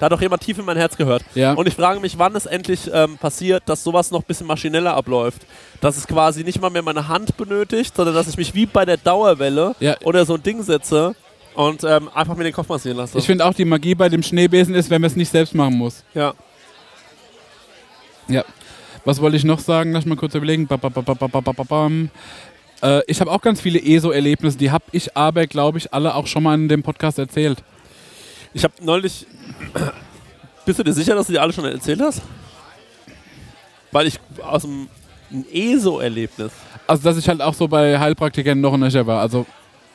Da 0.00 0.06
hat 0.06 0.12
doch 0.12 0.20
jemand 0.20 0.42
tief 0.42 0.58
in 0.58 0.64
mein 0.64 0.76
Herz 0.76 0.96
gehört. 0.96 1.22
Ja. 1.36 1.52
Und 1.54 1.68
ich 1.68 1.74
frage 1.76 2.00
mich, 2.00 2.18
wann 2.18 2.34
es 2.34 2.46
endlich 2.46 2.90
ähm, 2.92 3.16
passiert, 3.16 3.62
dass 3.66 3.84
sowas 3.84 4.10
noch 4.10 4.20
ein 4.20 4.26
bisschen 4.26 4.46
maschineller 4.46 4.94
abläuft. 4.94 5.42
Dass 5.80 5.96
es 5.96 6.06
quasi 6.08 6.42
nicht 6.42 6.60
mal 6.60 6.68
mehr 6.70 6.82
meine 6.82 7.06
Hand 7.06 7.36
benötigt, 7.36 7.94
sondern 7.96 8.14
dass 8.14 8.26
ich 8.26 8.36
mich 8.36 8.54
wie 8.54 8.66
bei 8.66 8.84
der 8.84 8.96
Dauerwelle 8.96 9.76
Ja. 9.78 9.96
oder 10.02 10.24
so 10.26 10.34
ein 10.34 10.42
Ding 10.42 10.62
setze 10.64 11.14
und 11.54 11.84
ähm, 11.84 12.10
einfach 12.12 12.36
mir 12.36 12.44
den 12.44 12.52
Kopf 12.52 12.68
massieren 12.68 12.98
lassen. 12.98 13.16
Ich 13.16 13.26
finde 13.26 13.46
auch, 13.46 13.54
die 13.54 13.64
Magie 13.64 13.94
bei 13.94 14.08
dem 14.08 14.22
Schneebesen 14.22 14.74
ist, 14.74 14.90
wenn 14.90 15.00
man 15.00 15.10
es 15.10 15.16
nicht 15.16 15.30
selbst 15.30 15.54
machen 15.54 15.78
muss. 15.78 16.02
Ja. 16.14 16.34
Ja. 18.28 18.44
Was 19.04 19.20
wollte 19.20 19.36
ich 19.36 19.44
noch 19.44 19.60
sagen? 19.60 19.92
Lass 19.92 20.04
mal 20.06 20.16
kurz 20.16 20.34
überlegen. 20.34 20.66
Ba, 20.66 20.76
ba, 20.76 20.88
ba, 20.88 21.90
äh, 22.82 23.02
ich 23.06 23.20
habe 23.20 23.30
auch 23.30 23.40
ganz 23.40 23.60
viele 23.60 23.80
ESO-Erlebnisse. 23.80 24.58
Die 24.58 24.70
habe 24.70 24.84
ich 24.92 25.16
aber, 25.16 25.46
glaube 25.46 25.78
ich, 25.78 25.92
alle 25.92 26.14
auch 26.14 26.26
schon 26.26 26.42
mal 26.42 26.54
in 26.54 26.68
dem 26.68 26.82
Podcast 26.82 27.18
erzählt. 27.18 27.62
Ich 28.52 28.64
habe 28.64 28.74
neulich. 28.80 29.26
Bist 30.64 30.78
du 30.78 30.82
dir 30.82 30.92
sicher, 30.92 31.14
dass 31.14 31.26
du 31.26 31.32
die 31.32 31.38
alle 31.38 31.52
schon 31.52 31.64
erzählt 31.64 32.00
hast? 32.00 32.22
Weil 33.92 34.06
ich 34.06 34.18
aus 34.42 34.62
dem 34.62 34.88
ESO-Erlebnis. 35.52 36.52
Also, 36.86 37.02
dass 37.04 37.18
ich 37.18 37.28
halt 37.28 37.40
auch 37.40 37.54
so 37.54 37.68
bei 37.68 37.98
Heilpraktikern 37.98 38.60
noch 38.60 38.72
und 38.72 38.80
nöcher 38.80 39.06
war. 39.06 39.20
Also, 39.20 39.46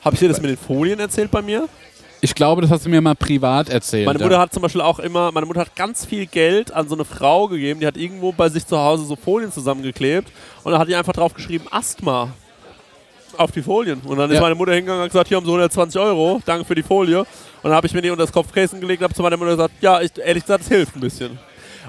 habe 0.02 0.14
ich 0.14 0.20
dir 0.20 0.28
das 0.28 0.40
mit 0.40 0.50
den 0.50 0.56
Folien 0.56 0.98
erzählt 1.00 1.30
bei 1.30 1.42
mir? 1.42 1.68
ich 2.22 2.34
glaube, 2.34 2.60
das 2.60 2.70
hast 2.70 2.84
du 2.84 2.90
mir 2.90 3.00
mal 3.00 3.14
privat 3.14 3.70
erzählt. 3.70 4.04
Meine 4.04 4.18
ja. 4.18 4.26
Mutter 4.26 4.38
hat 4.38 4.52
zum 4.52 4.60
Beispiel 4.62 4.82
auch 4.82 4.98
immer, 4.98 5.32
meine 5.32 5.46
Mutter 5.46 5.60
hat 5.60 5.74
ganz 5.74 6.04
viel 6.04 6.26
Geld 6.26 6.70
an 6.70 6.86
so 6.86 6.94
eine 6.94 7.06
Frau 7.06 7.48
gegeben, 7.48 7.80
die 7.80 7.86
hat 7.86 7.96
irgendwo 7.96 8.30
bei 8.32 8.50
sich 8.50 8.66
zu 8.66 8.78
Hause 8.78 9.04
so 9.04 9.16
Folien 9.16 9.50
zusammengeklebt 9.50 10.30
und 10.62 10.72
dann 10.72 10.80
hat 10.80 10.88
die 10.88 10.94
einfach 10.96 11.14
drauf 11.14 11.32
geschrieben, 11.32 11.64
Asthma. 11.70 12.28
Auf 13.38 13.52
die 13.52 13.62
Folien. 13.62 14.00
Und 14.04 14.18
dann 14.18 14.28
ist 14.28 14.34
Ja. 14.34 14.42
meine 14.42 14.54
Mutter 14.54 14.72
hingegangen 14.72 15.00
und 15.00 15.04
hat 15.04 15.12
gesagt, 15.12 15.28
hier 15.28 15.36
haben 15.38 15.46
sie 15.46 15.50
120 15.50 15.98
Euro, 15.98 16.42
danke 16.44 16.64
für 16.66 16.74
die 16.74 16.82
Folie. 16.82 17.20
Und 17.20 17.26
dann 17.62 17.72
habe 17.72 17.86
ich 17.86 17.94
mir 17.94 18.02
die 18.02 18.10
unter 18.10 18.24
das 18.24 18.32
Kopfkissen 18.32 18.80
gelegt 18.80 19.00
und 19.00 19.04
habe 19.04 19.14
zu 19.14 19.22
meiner 19.22 19.36
Mutter 19.38 19.52
gesagt, 19.52 19.74
ja, 19.80 20.00
ich, 20.02 20.10
ehrlich 20.18 20.42
gesagt, 20.42 20.64
es 20.64 20.68
hilft 20.68 20.96
ein 20.96 21.00
bisschen. 21.00 21.38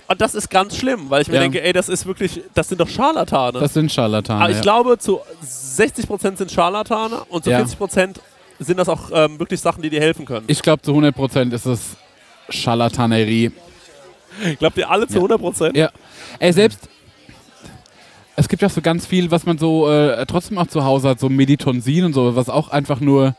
Und 0.08 0.22
das 0.22 0.36
ist 0.36 0.50
ganz 0.50 0.78
schlimm, 0.78 1.10
weil 1.10 1.22
ich 1.22 1.28
mir 1.28 1.36
Ja. 1.36 1.42
denke, 1.42 1.62
ey, 1.62 1.74
das 1.74 1.90
ist 1.90 2.06
wirklich, 2.06 2.42
das 2.54 2.70
sind 2.70 2.80
doch 2.82 2.88
Scharlatane. 2.88 3.60
das 3.60 3.74
sind 3.74 3.92
Scharlatane. 3.92 4.42
Aber 4.42 4.50
ich 4.50 4.58
ja. 4.58 4.62
glaube, 4.62 4.98
zu 4.98 5.20
60% 5.46 6.38
sind 6.38 6.52
Scharlatane 6.52 7.22
und 7.30 7.44
zu 7.44 7.50
Ja. 7.50 7.60
40% 7.62 8.16
sind 8.60 8.78
das 8.78 8.88
auch 8.90 9.10
ähm, 9.14 9.40
wirklich 9.40 9.60
Sachen, 9.60 9.82
die 9.82 9.90
dir 9.90 10.02
helfen 10.02 10.26
können. 10.26 10.46
ich 10.48 10.62
glaube, 10.62 10.82
zu 10.82 10.92
100% 10.94 11.52
ist 11.54 11.66
es 11.66 11.82
Scharlatanerie. 12.50 13.52
Glaubt 14.60 14.78
ihr 14.78 14.90
alle 14.90 15.08
zu 15.08 15.20
100%? 15.20 15.76
Ja. 15.78 15.90
Ey, 16.40 16.54
selbst. 16.54 16.88
Es 18.36 18.48
gibt 18.48 18.62
ja 18.62 18.70
so 18.70 18.82
ganz 18.82 19.06
viel, 19.06 19.30
was 19.30 19.46
man 19.46 19.58
so 19.58 19.90
äh, 19.92 20.26
trotzdem 20.26 20.58
auch 20.58 20.68
zu 20.68 20.84
Hause 20.84 21.10
hat, 21.10 21.20
so 21.20 21.30
Meditonsin 21.30 22.06
und 22.06 22.14
so, 22.14 22.36
was 22.36 22.50
auch 22.50 22.70
einfach 22.70 23.00
nur 23.00 23.36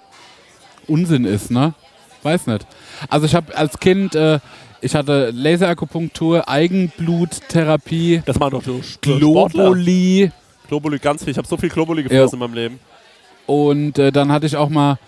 Unsinn 0.87 1.25
ist, 1.25 1.51
ne? 1.51 1.75
Weiß 2.23 2.47
nicht. 2.47 2.67
Also 3.09 3.27
ich 3.27 3.35
habe 3.35 3.57
als 3.57 3.79
Kind, 3.81 4.15
äh, 4.15 4.39
ich 4.83 4.95
hatte 4.95 5.31
Laserakupunktur, 5.35 6.49
Eigenbluttherapie, 6.49 8.23
Das 8.27 8.39
machen 8.39 8.53
doch 8.53 8.65
so 8.65 8.83
Sportler. 8.83 9.19
Globuli 9.19 10.31
Globuli, 10.69 10.99
ganz 10.99 11.23
viel. 11.25 11.33
Ich 11.33 11.39
habe 11.39 11.49
so 11.49 11.57
viel 11.57 11.69
Globuli 11.69 12.03
gefressen 12.03 12.35
in 12.35 12.39
meinem 12.41 12.55
Leben. 12.55 12.81
und 13.47 13.99
äh, 13.99 14.13
dann 14.13 14.31
hatte 14.33 14.47
ich 14.47 14.57
auch 14.57 14.69
mal 14.69 14.99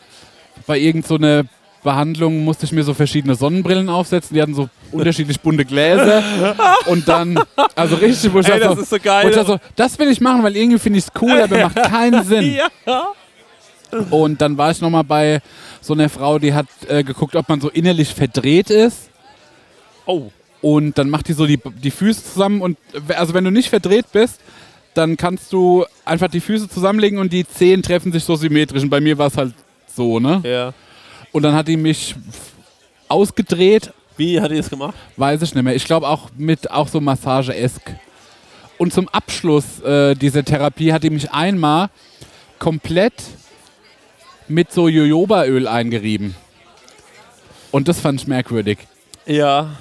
bei 0.66 0.78
irgend 0.78 1.06
so 1.06 1.18
Behandlung 1.82 2.44
musste 2.44 2.64
ich 2.64 2.72
mir 2.72 2.82
so 2.82 2.94
verschiedene 2.94 3.34
Sonnenbrillen 3.34 3.90
aufsetzen, 3.90 4.34
die 4.34 4.40
hatten 4.40 4.54
so 4.54 4.68
unterschiedlich 4.90 5.38
bunte 5.40 5.64
Gläser 5.66 6.22
und 6.86 7.06
dann, 7.06 7.38
also 7.74 7.96
richtig, 7.96 8.32
wo 8.32 8.40
ich 8.40 8.48
Ey, 8.48 8.58
das 8.58 8.78
ist 8.78 8.88
so 8.88 8.94
Wo 8.94 8.96
ich 8.96 9.02
geil. 9.02 9.30
dachte 9.30 9.46
so, 9.46 9.58
das 9.76 9.98
will 9.98 10.08
ich 10.08 10.20
machen, 10.20 10.42
weil 10.42 10.56
irgendwie 10.56 10.78
finde 10.78 10.98
ich 10.98 11.04
es 11.04 11.12
cool, 11.20 11.38
aber 11.42 11.60
macht 11.60 11.82
keinen 11.82 12.24
Sinn. 12.28 12.58
ja. 12.86 13.12
Und 14.10 14.40
dann 14.40 14.56
war 14.56 14.70
ich 14.70 14.80
nochmal 14.80 15.04
bei 15.04 15.40
so 15.80 15.92
einer 15.92 16.08
Frau, 16.08 16.38
die 16.38 16.54
hat 16.54 16.66
äh, 16.88 17.04
geguckt, 17.04 17.36
ob 17.36 17.48
man 17.48 17.60
so 17.60 17.68
innerlich 17.68 18.14
verdreht 18.14 18.70
ist. 18.70 19.10
Oh. 20.06 20.30
Und 20.60 20.96
dann 20.96 21.10
macht 21.10 21.28
die 21.28 21.34
so 21.34 21.46
die, 21.46 21.60
die 21.82 21.90
Füße 21.90 22.24
zusammen. 22.24 22.60
Und 22.60 22.78
äh, 23.08 23.14
also 23.14 23.34
wenn 23.34 23.44
du 23.44 23.50
nicht 23.50 23.68
verdreht 23.68 24.06
bist, 24.12 24.40
dann 24.94 25.16
kannst 25.16 25.52
du 25.52 25.84
einfach 26.04 26.28
die 26.28 26.40
Füße 26.40 26.68
zusammenlegen 26.68 27.18
und 27.18 27.32
die 27.32 27.46
Zehen 27.46 27.82
treffen 27.82 28.12
sich 28.12 28.24
so 28.24 28.36
symmetrisch. 28.36 28.82
Und 28.82 28.90
bei 28.90 29.00
mir 29.00 29.18
war 29.18 29.26
es 29.26 29.36
halt 29.36 29.54
so, 29.86 30.20
ne? 30.20 30.40
Ja. 30.44 30.72
Und 31.32 31.42
dann 31.42 31.54
hat 31.54 31.68
die 31.68 31.76
mich 31.76 32.14
ausgedreht 33.08 33.92
Wie 34.16 34.40
hat 34.40 34.50
die 34.50 34.56
das 34.56 34.70
gemacht? 34.70 34.94
Weiß 35.16 35.42
ich 35.42 35.54
nicht 35.54 35.64
mehr. 35.64 35.74
Ich 35.74 35.84
glaube 35.84 36.08
auch 36.08 36.30
mit 36.36 36.70
auch 36.70 36.88
so 36.88 37.00
Massage-esk. 37.00 37.82
Und 38.78 38.92
zum 38.92 39.08
Abschluss 39.08 39.80
äh, 39.80 40.14
dieser 40.14 40.44
Therapie 40.44 40.92
hat 40.92 41.02
die 41.02 41.10
mich 41.10 41.30
einmal 41.32 41.90
komplett 42.58 43.14
mit 44.48 44.72
so 44.72 44.88
Jojobaöl 44.88 45.66
eingerieben. 45.66 46.34
Und 47.70 47.88
das 47.88 48.00
fand 48.00 48.20
ich 48.20 48.26
merkwürdig. 48.26 48.78
Ja. 49.26 49.76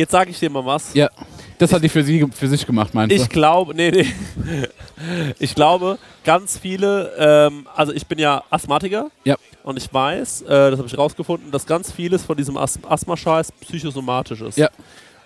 Jetzt 0.00 0.12
sage 0.12 0.30
ich 0.30 0.38
dir 0.38 0.48
mal 0.48 0.64
was. 0.64 0.94
Ja, 0.94 1.10
das 1.58 1.74
hat 1.74 1.82
die 1.84 1.90
für, 1.90 2.02
sie, 2.02 2.26
für 2.32 2.48
sich 2.48 2.64
gemacht, 2.64 2.94
meinst 2.94 3.14
Ich 3.14 3.24
du? 3.24 3.28
glaube, 3.28 3.74
nee, 3.74 3.90
nee. 3.90 4.06
Ich 5.38 5.54
glaube, 5.54 5.98
ganz 6.24 6.56
viele, 6.58 7.12
ähm, 7.18 7.66
also 7.76 7.92
ich 7.92 8.06
bin 8.06 8.18
ja 8.18 8.42
Asthmatiker. 8.48 9.10
Ja. 9.24 9.36
Und 9.62 9.76
ich 9.76 9.92
weiß, 9.92 10.40
äh, 10.42 10.46
das 10.70 10.78
habe 10.78 10.88
ich 10.88 10.96
rausgefunden, 10.96 11.50
dass 11.50 11.66
ganz 11.66 11.92
vieles 11.92 12.22
von 12.24 12.34
diesem 12.38 12.56
As 12.56 12.78
Asthma-Scheiß 12.88 13.52
psychosomatisch 13.60 14.40
ist. 14.40 14.56
Ja. 14.56 14.70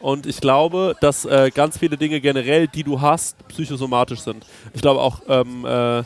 Und 0.00 0.26
ich 0.26 0.40
glaube, 0.40 0.96
dass 1.00 1.24
äh, 1.24 1.52
ganz 1.54 1.78
viele 1.78 1.96
Dinge 1.96 2.20
generell, 2.20 2.66
die 2.66 2.82
du 2.82 3.00
hast, 3.00 3.36
psychosomatisch 3.46 4.20
sind. 4.22 4.44
Ich 4.72 4.82
glaube 4.82 5.00
auch, 5.00 5.20
ähm, 5.28 5.64
äh, 5.64 6.02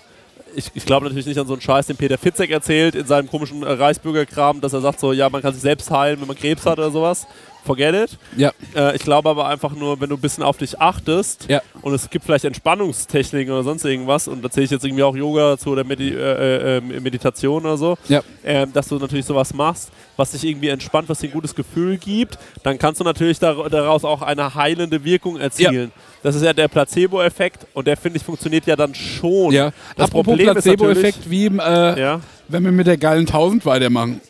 ich, 0.55 0.71
ich 0.75 0.85
glaube 0.87 1.05
natürlich 1.07 1.27
nicht 1.27 1.39
an 1.39 1.47
so 1.47 1.53
einen 1.55 1.63
Scheiß, 1.63 1.87
den 1.87 1.97
Peter 1.97 2.19
Fitzek 2.19 2.51
erzählt 2.51 2.95
in 2.95 3.07
seinem 3.07 3.29
komischen 3.29 3.63
äh, 3.63 3.71
Reichsbürgerkram, 3.73 4.61
dass 4.61 4.73
er 4.73 4.81
sagt 4.81 5.01
so, 5.01 5.13
ja, 5.13 5.29
man 5.31 5.43
kann 5.43 5.53
sich 5.53 5.63
selbst 5.63 5.91
heilen, 5.91 6.21
wenn 6.21 6.27
man 6.29 6.37
Krebs 6.37 6.65
hat 6.67 6.79
oder 6.79 6.91
sowas. 6.91 7.27
Forget 7.65 7.95
it. 7.95 8.19
Ja. 8.37 8.53
Äh, 8.75 8.97
ich 8.97 9.03
glaube 9.03 9.29
aber 9.29 9.47
einfach 9.49 9.73
nur, 9.73 10.01
wenn 10.01 10.09
du 10.09 10.15
ein 10.17 10.21
bisschen 10.21 10.43
auf 10.43 10.57
dich 10.57 10.81
achtest 10.81 11.47
Ja. 11.49 11.61
und 11.83 11.93
es 11.93 12.09
gibt 12.09 12.25
vielleicht 12.25 12.45
Entspannungstechniken 12.45 13.53
oder 13.53 13.63
sonst 13.63 13.85
irgendwas 13.85 14.27
und 14.29 14.43
da 14.43 14.51
zähle 14.51 14.65
ich 14.65 14.71
jetzt 14.71 14.85
irgendwie 14.85 15.03
auch 15.03 15.15
Yoga 15.15 15.51
dazu 15.51 15.71
oder 15.71 15.85
Medi 15.85 16.11
äh, 16.11 16.77
äh, 16.79 16.81
Meditation 16.81 17.65
oder 17.67 17.77
so, 17.77 17.99
Ja. 18.09 18.23
ähm, 18.45 18.73
dass 18.73 18.89
du 18.89 18.97
natürlich 18.99 19.27
sowas 19.27 19.53
machst, 19.53 19.91
was 20.17 20.31
dich 20.31 20.45
irgendwie 20.45 20.69
entspannt, 20.69 21.09
was 21.09 21.19
dir 21.19 21.29
ein 21.29 21.33
gutes 21.33 21.55
Gefühl 21.55 21.99
gibt, 21.99 22.39
dann 22.63 22.79
kannst 22.79 23.01
du 23.01 23.05
natürlich 23.05 23.39
dar 23.39 23.69
daraus 23.69 24.05
auch 24.05 24.23
eine 24.23 24.55
heilende 24.55 25.05
Wirkung 25.05 25.37
erzielen. 25.39 25.93
Das 26.23 26.35
ist 26.35 26.43
ja 26.43 26.53
der 26.53 26.69
Placebo-Effekt 26.69 27.67
und 27.75 27.87
der, 27.87 27.97
finde 27.97 28.19
ich, 28.19 28.25
funktioniert 28.25 28.67
ja 28.67 28.77
dann 28.77 28.95
schon. 28.95 29.53
Ja. 29.53 29.71
Das 29.97 30.07
Apropos 30.07 30.27
Problem 30.27 30.57
ist 30.57 30.65
Placebo-Effekt, 30.65 31.31
wie 31.31 31.47
im, 31.47 31.61
äh, 31.61 32.01
Ja. 32.01 32.21
wenn 32.49 32.65
wir 32.65 32.73
mit 32.73 32.87
der 32.87 32.97
geilen 32.97 33.27
1000 33.27 33.65
weitermachen. 33.67 34.21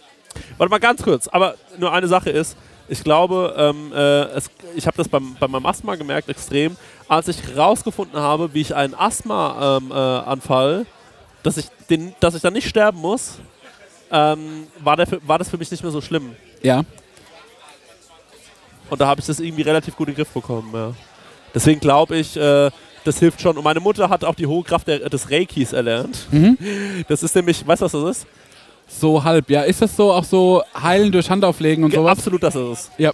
Warte 0.56 0.70
mal 0.70 0.78
ganz 0.78 1.02
kurz, 1.02 1.28
aber 1.28 1.54
nur 1.78 1.92
eine 1.92 2.06
Sache 2.06 2.30
ist, 2.30 2.56
ich 2.88 3.04
glaube, 3.04 3.54
ähm, 3.58 3.92
äh, 3.92 4.22
es, 4.36 4.50
ich 4.74 4.86
habe 4.86 4.96
das 4.96 5.08
beim, 5.08 5.36
bei 5.38 5.46
meinem 5.48 5.66
Asthma 5.66 5.94
gemerkt, 5.96 6.28
extrem, 6.28 6.76
als 7.06 7.28
ich 7.28 7.56
rausgefunden 7.56 8.18
habe, 8.18 8.54
wie 8.54 8.62
ich 8.62 8.74
einen 8.74 8.94
Asthma-Anfall, 8.94 9.82
ähm, 9.82 9.90
äh, 9.90 10.30
Anfall, 10.30 10.86
dass, 11.42 11.56
ich 11.58 11.66
den, 11.90 12.14
dass 12.20 12.34
ich 12.34 12.42
dann 12.42 12.54
nicht 12.54 12.68
sterben 12.68 12.98
muss, 12.98 13.40
ähm, 14.10 14.66
war, 14.80 14.96
der 14.96 15.06
war 15.26 15.38
das 15.38 15.50
für 15.50 15.58
mich 15.58 15.70
nicht 15.70 15.82
mehr 15.82 15.92
so 15.92 16.00
schlimm. 16.00 16.34
Ja. 16.62 16.82
Und 18.90 19.00
da 19.00 19.06
habe 19.06 19.20
ich 19.20 19.26
das 19.26 19.38
irgendwie 19.38 19.62
relativ 19.62 19.94
gut 19.96 20.08
in 20.08 20.14
den 20.14 20.16
Griff 20.16 20.32
bekommen. 20.32 20.70
Ja. 20.72 20.92
Deswegen 21.54 21.80
glaube 21.80 22.16
ich, 22.16 22.36
äh, 22.36 22.70
das 23.04 23.18
hilft 23.18 23.40
schon. 23.40 23.56
Und 23.56 23.64
meine 23.64 23.80
Mutter 23.80 24.08
hat 24.10 24.24
auch 24.24 24.34
die 24.34 24.46
hohe 24.46 24.62
Kraft 24.64 24.86
der, 24.88 25.08
des 25.08 25.30
Reikis 25.30 25.72
erlernt. 25.72 26.26
Das 27.08 27.22
ist 27.22 27.34
nämlich, 27.34 27.66
weißt 27.66 27.80
du, 27.82 27.84
was 27.86 27.92
das 27.92 28.04
ist? 28.18 28.26
So 28.88 29.22
halb, 29.22 29.48
ja. 29.50 29.62
Ist 29.62 29.82
das 29.82 29.94
so 29.96 30.12
auch 30.12 30.24
so 30.24 30.62
heilen 30.80 31.12
durch 31.12 31.28
Handauflegen 31.30 31.84
und 31.84 31.90
Ge- 31.90 31.98
sowas? 32.00 32.18
Absolut, 32.18 32.42
das 32.42 32.54
ist 32.54 32.62
es. 32.68 32.90
Ja. 32.98 33.12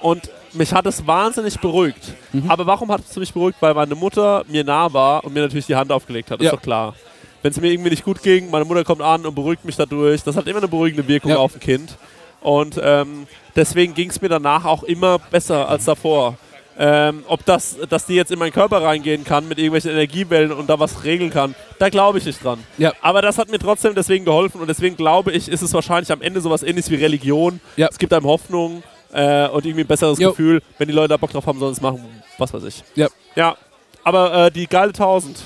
Und 0.00 0.30
mich 0.52 0.72
hat 0.72 0.86
es 0.86 1.06
wahnsinnig 1.06 1.58
beruhigt. 1.60 2.12
Mhm. 2.32 2.50
Aber 2.50 2.66
warum 2.66 2.90
hat 2.90 3.02
es 3.08 3.16
mich 3.16 3.32
beruhigt? 3.32 3.58
Weil 3.60 3.74
meine 3.74 3.94
Mutter 3.94 4.44
mir 4.48 4.64
nah 4.64 4.92
war 4.92 5.24
und 5.24 5.32
mir 5.34 5.40
natürlich 5.42 5.66
die 5.66 5.76
Hand 5.76 5.90
aufgelegt 5.92 6.30
hat. 6.30 6.40
Ja. 6.40 6.50
Ist 6.50 6.56
doch 6.56 6.62
klar. 6.62 6.94
Wenn 7.42 7.52
es 7.52 7.60
mir 7.60 7.70
irgendwie 7.70 7.90
nicht 7.90 8.04
gut 8.04 8.22
ging, 8.22 8.50
meine 8.50 8.64
Mutter 8.64 8.82
kommt 8.84 9.00
an 9.02 9.24
und 9.26 9.34
beruhigt 9.34 9.64
mich 9.64 9.76
dadurch. 9.76 10.22
Das 10.22 10.36
hat 10.36 10.46
immer 10.46 10.58
eine 10.58 10.68
beruhigende 10.68 11.06
Wirkung 11.06 11.30
Ja. 11.32 11.36
auf 11.38 11.54
ein 11.54 11.60
Kind. 11.60 11.96
Und 12.40 12.80
ähm, 12.82 13.26
deswegen 13.56 13.94
ging 13.94 14.10
es 14.10 14.20
mir 14.20 14.28
danach 14.28 14.64
auch 14.64 14.82
immer 14.82 15.18
besser 15.18 15.68
als 15.68 15.84
davor. 15.86 16.36
Ähm, 16.80 17.24
ob 17.26 17.44
das, 17.44 17.76
dass 17.88 18.06
die 18.06 18.14
jetzt 18.14 18.30
in 18.30 18.38
meinen 18.38 18.52
Körper 18.52 18.80
reingehen 18.80 19.24
kann 19.24 19.48
mit 19.48 19.58
irgendwelchen 19.58 19.90
Energiewellen 19.90 20.52
und 20.52 20.70
da 20.70 20.78
was 20.78 21.02
regeln 21.02 21.30
kann, 21.30 21.56
da 21.80 21.88
glaube 21.88 22.18
ich 22.18 22.24
nicht 22.24 22.42
dran. 22.42 22.62
Ja. 22.78 22.92
Aber 23.02 23.20
das 23.20 23.36
hat 23.36 23.50
mir 23.50 23.58
trotzdem 23.58 23.96
deswegen 23.96 24.24
geholfen 24.24 24.60
und 24.60 24.68
deswegen 24.68 24.96
glaube 24.96 25.32
ich, 25.32 25.48
ist 25.48 25.62
es 25.62 25.74
wahrscheinlich 25.74 26.12
am 26.12 26.22
Ende 26.22 26.40
sowas 26.40 26.62
ähnliches 26.62 26.88
wie 26.92 26.94
Religion. 26.94 27.60
Ja. 27.76 27.88
Es 27.90 27.98
gibt 27.98 28.12
einem 28.12 28.26
Hoffnung 28.26 28.84
äh, 29.12 29.48
und 29.48 29.66
irgendwie 29.66 29.82
ein 29.82 29.88
besseres 29.88 30.20
Jo. 30.20 30.30
Gefühl. 30.30 30.62
Wenn 30.78 30.86
die 30.86 30.94
Leute 30.94 31.08
da 31.08 31.16
Bock 31.16 31.32
drauf 31.32 31.46
haben, 31.46 31.58
sollen 31.58 31.72
es 31.72 31.80
machen. 31.80 32.04
Was 32.38 32.54
weiß 32.54 32.62
ich. 32.62 32.84
Ja. 32.94 33.08
Ja. 33.34 33.56
Aber 34.04 34.46
äh, 34.46 34.50
die 34.52 34.68
geile 34.68 34.88
1000. 34.88 35.36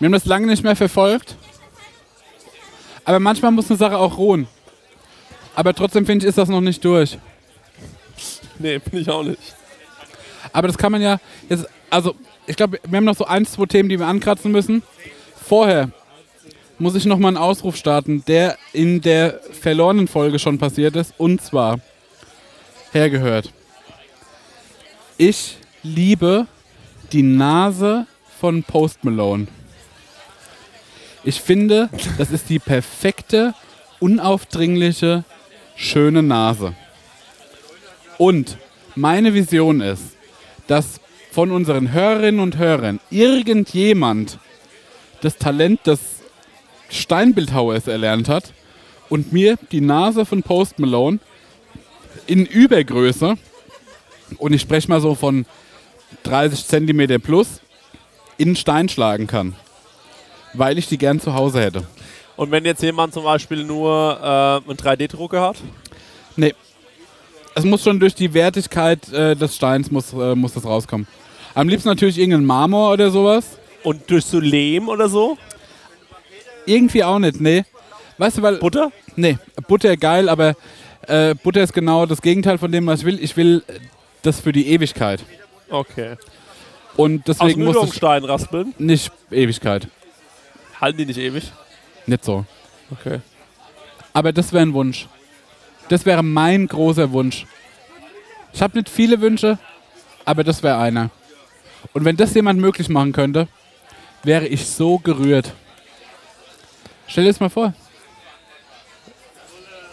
Wir 0.00 0.06
haben 0.06 0.12
das 0.12 0.24
lange 0.24 0.48
nicht 0.48 0.64
mehr 0.64 0.74
verfolgt. 0.74 1.36
Aber 3.04 3.20
manchmal 3.20 3.52
muss 3.52 3.70
eine 3.70 3.78
Sache 3.78 3.96
auch 3.96 4.18
ruhen. 4.18 4.48
Aber 5.54 5.72
trotzdem 5.72 6.04
finde 6.04 6.26
ich, 6.26 6.28
ist 6.30 6.38
das 6.38 6.48
noch 6.48 6.60
nicht 6.60 6.84
durch. 6.84 7.16
Nee, 8.58 8.78
bin 8.78 9.00
ich 9.00 9.10
auch 9.10 9.22
nicht. 9.22 9.38
Aber 10.52 10.68
das 10.68 10.78
kann 10.78 10.92
man 10.92 11.02
ja 11.02 11.18
jetzt, 11.48 11.66
also 11.90 12.14
ich 12.46 12.56
glaube, 12.56 12.78
wir 12.88 12.96
haben 12.96 13.04
noch 13.04 13.16
so 13.16 13.24
ein, 13.24 13.44
zwei 13.44 13.66
Themen, 13.66 13.88
die 13.88 13.98
wir 13.98 14.06
ankratzen 14.06 14.52
müssen. 14.52 14.82
Vorher 15.44 15.90
muss 16.78 16.94
ich 16.94 17.04
noch 17.04 17.18
mal 17.18 17.28
einen 17.28 17.36
Ausruf 17.36 17.76
starten, 17.76 18.24
der 18.26 18.56
in 18.72 19.00
der 19.00 19.40
verlorenen 19.60 20.08
Folge 20.08 20.38
schon 20.38 20.58
passiert 20.58 20.96
ist. 20.96 21.14
Und 21.18 21.42
zwar, 21.42 21.80
hergehört. 22.92 23.52
Ich 25.18 25.56
liebe 25.82 26.46
die 27.12 27.22
Nase 27.22 28.06
von 28.38 28.62
Post 28.62 29.04
Malone. 29.04 29.46
Ich 31.24 31.40
finde, 31.40 31.88
das 32.18 32.30
ist 32.30 32.48
die 32.48 32.58
perfekte, 32.58 33.54
unaufdringliche, 33.98 35.24
schöne 35.74 36.22
Nase. 36.22 36.74
Und 38.18 38.56
meine 38.94 39.34
Vision 39.34 39.80
ist, 39.80 40.16
dass 40.66 41.00
von 41.30 41.50
unseren 41.50 41.92
Hörerinnen 41.92 42.40
und 42.40 42.56
Hörern 42.56 43.00
irgendjemand 43.10 44.38
das 45.20 45.36
Talent 45.36 45.86
des 45.86 46.00
Steinbildhauers 46.88 47.88
erlernt 47.88 48.28
hat 48.28 48.52
und 49.08 49.32
mir 49.32 49.56
die 49.70 49.80
Nase 49.80 50.24
von 50.24 50.42
Post 50.42 50.78
Malone 50.78 51.18
in 52.26 52.46
Übergröße, 52.46 53.36
und 54.38 54.52
ich 54.52 54.62
spreche 54.62 54.88
mal 54.88 55.00
so 55.00 55.14
von 55.14 55.46
30 56.24 56.66
Zentimeter 56.66 57.18
plus, 57.18 57.60
in 58.38 58.56
Stein 58.56 58.88
schlagen 58.88 59.26
kann. 59.26 59.54
Weil 60.52 60.78
ich 60.78 60.88
die 60.88 60.98
gern 60.98 61.20
zu 61.20 61.34
Hause 61.34 61.60
hätte. 61.60 61.86
Und 62.36 62.50
wenn 62.50 62.64
jetzt 62.64 62.82
jemand 62.82 63.14
zum 63.14 63.24
Beispiel 63.24 63.64
nur 63.64 64.18
äh, 64.20 64.68
einen 64.68 64.78
3D-Drucker 64.78 65.40
hat, 65.40 65.56
Nee. 66.36 66.54
Es 67.56 67.64
muss 67.64 67.82
schon 67.82 67.98
durch 67.98 68.14
die 68.14 68.32
Wertigkeit 68.34 69.10
äh, 69.12 69.34
des 69.34 69.56
Steins 69.56 69.90
muss, 69.90 70.12
äh, 70.12 70.34
muss 70.34 70.52
das 70.52 70.64
rauskommen. 70.64 71.06
Am 71.54 71.68
liebsten 71.70 71.88
natürlich 71.88 72.18
irgendein 72.18 72.44
Marmor 72.44 72.92
oder 72.92 73.10
sowas. 73.10 73.58
und 73.82 74.10
durch 74.10 74.24
so 74.26 74.38
Lehm 74.38 74.88
oder 74.88 75.08
so, 75.08 75.38
Irgendwie 76.66 77.02
auch 77.02 77.18
nicht, 77.18 77.40
nee. 77.40 77.64
Weißt 78.18 78.38
du, 78.38 78.42
weil. 78.42 78.56
Butter? 78.56 78.92
Nee, 79.16 79.38
Butter 79.68 79.96
geil, 79.96 80.28
aber 80.28 80.54
äh, 81.06 81.34
Butter 81.34 81.62
ist 81.62 81.72
genau 81.72 82.04
das 82.04 82.20
Gegenteil 82.20 82.58
von 82.58 82.70
dem, 82.70 82.86
was 82.86 83.00
ich 83.00 83.06
will. 83.06 83.18
Ich 83.22 83.36
will 83.38 83.62
das 84.22 84.40
für 84.40 84.52
die 84.52 84.66
Ewigkeit. 84.68 85.24
Okay. 85.70 86.16
Und 86.96 87.28
Aus 87.30 87.38
deswegen 87.38 87.60
dem 87.60 87.66
muss 87.68 87.76
Übungsstein 87.76 88.24
raspeln. 88.24 88.74
nicht 88.78 89.10
Ewigkeit. 89.30 89.88
Halten 90.80 90.98
die 90.98 91.06
nicht 91.06 91.18
ewig? 91.18 91.52
Nicht 92.06 92.24
so. 92.24 92.44
Okay. 92.90 93.20
Aber 94.12 94.32
das 94.32 94.52
wäre 94.52 94.62
ein 94.62 94.74
Wunsch. 94.74 95.06
Das 95.88 96.04
wäre 96.04 96.22
mein 96.22 96.66
großer 96.66 97.12
Wunsch. 97.12 97.46
Ich 98.52 98.62
habe 98.62 98.76
nicht 98.78 98.88
viele 98.88 99.20
Wünsche, 99.20 99.58
aber 100.24 100.42
das 100.44 100.62
wäre 100.62 100.78
einer. 100.78 101.10
Und 101.92 102.04
wenn 102.04 102.16
das 102.16 102.34
jemand 102.34 102.60
möglich 102.60 102.88
machen 102.88 103.12
könnte, 103.12 103.48
wäre 104.22 104.46
ich 104.46 104.66
so 104.66 104.98
gerührt. 104.98 105.52
Stell 107.06 107.24
dir 107.24 107.30
das 107.30 107.40
mal 107.40 107.50
vor. 107.50 107.72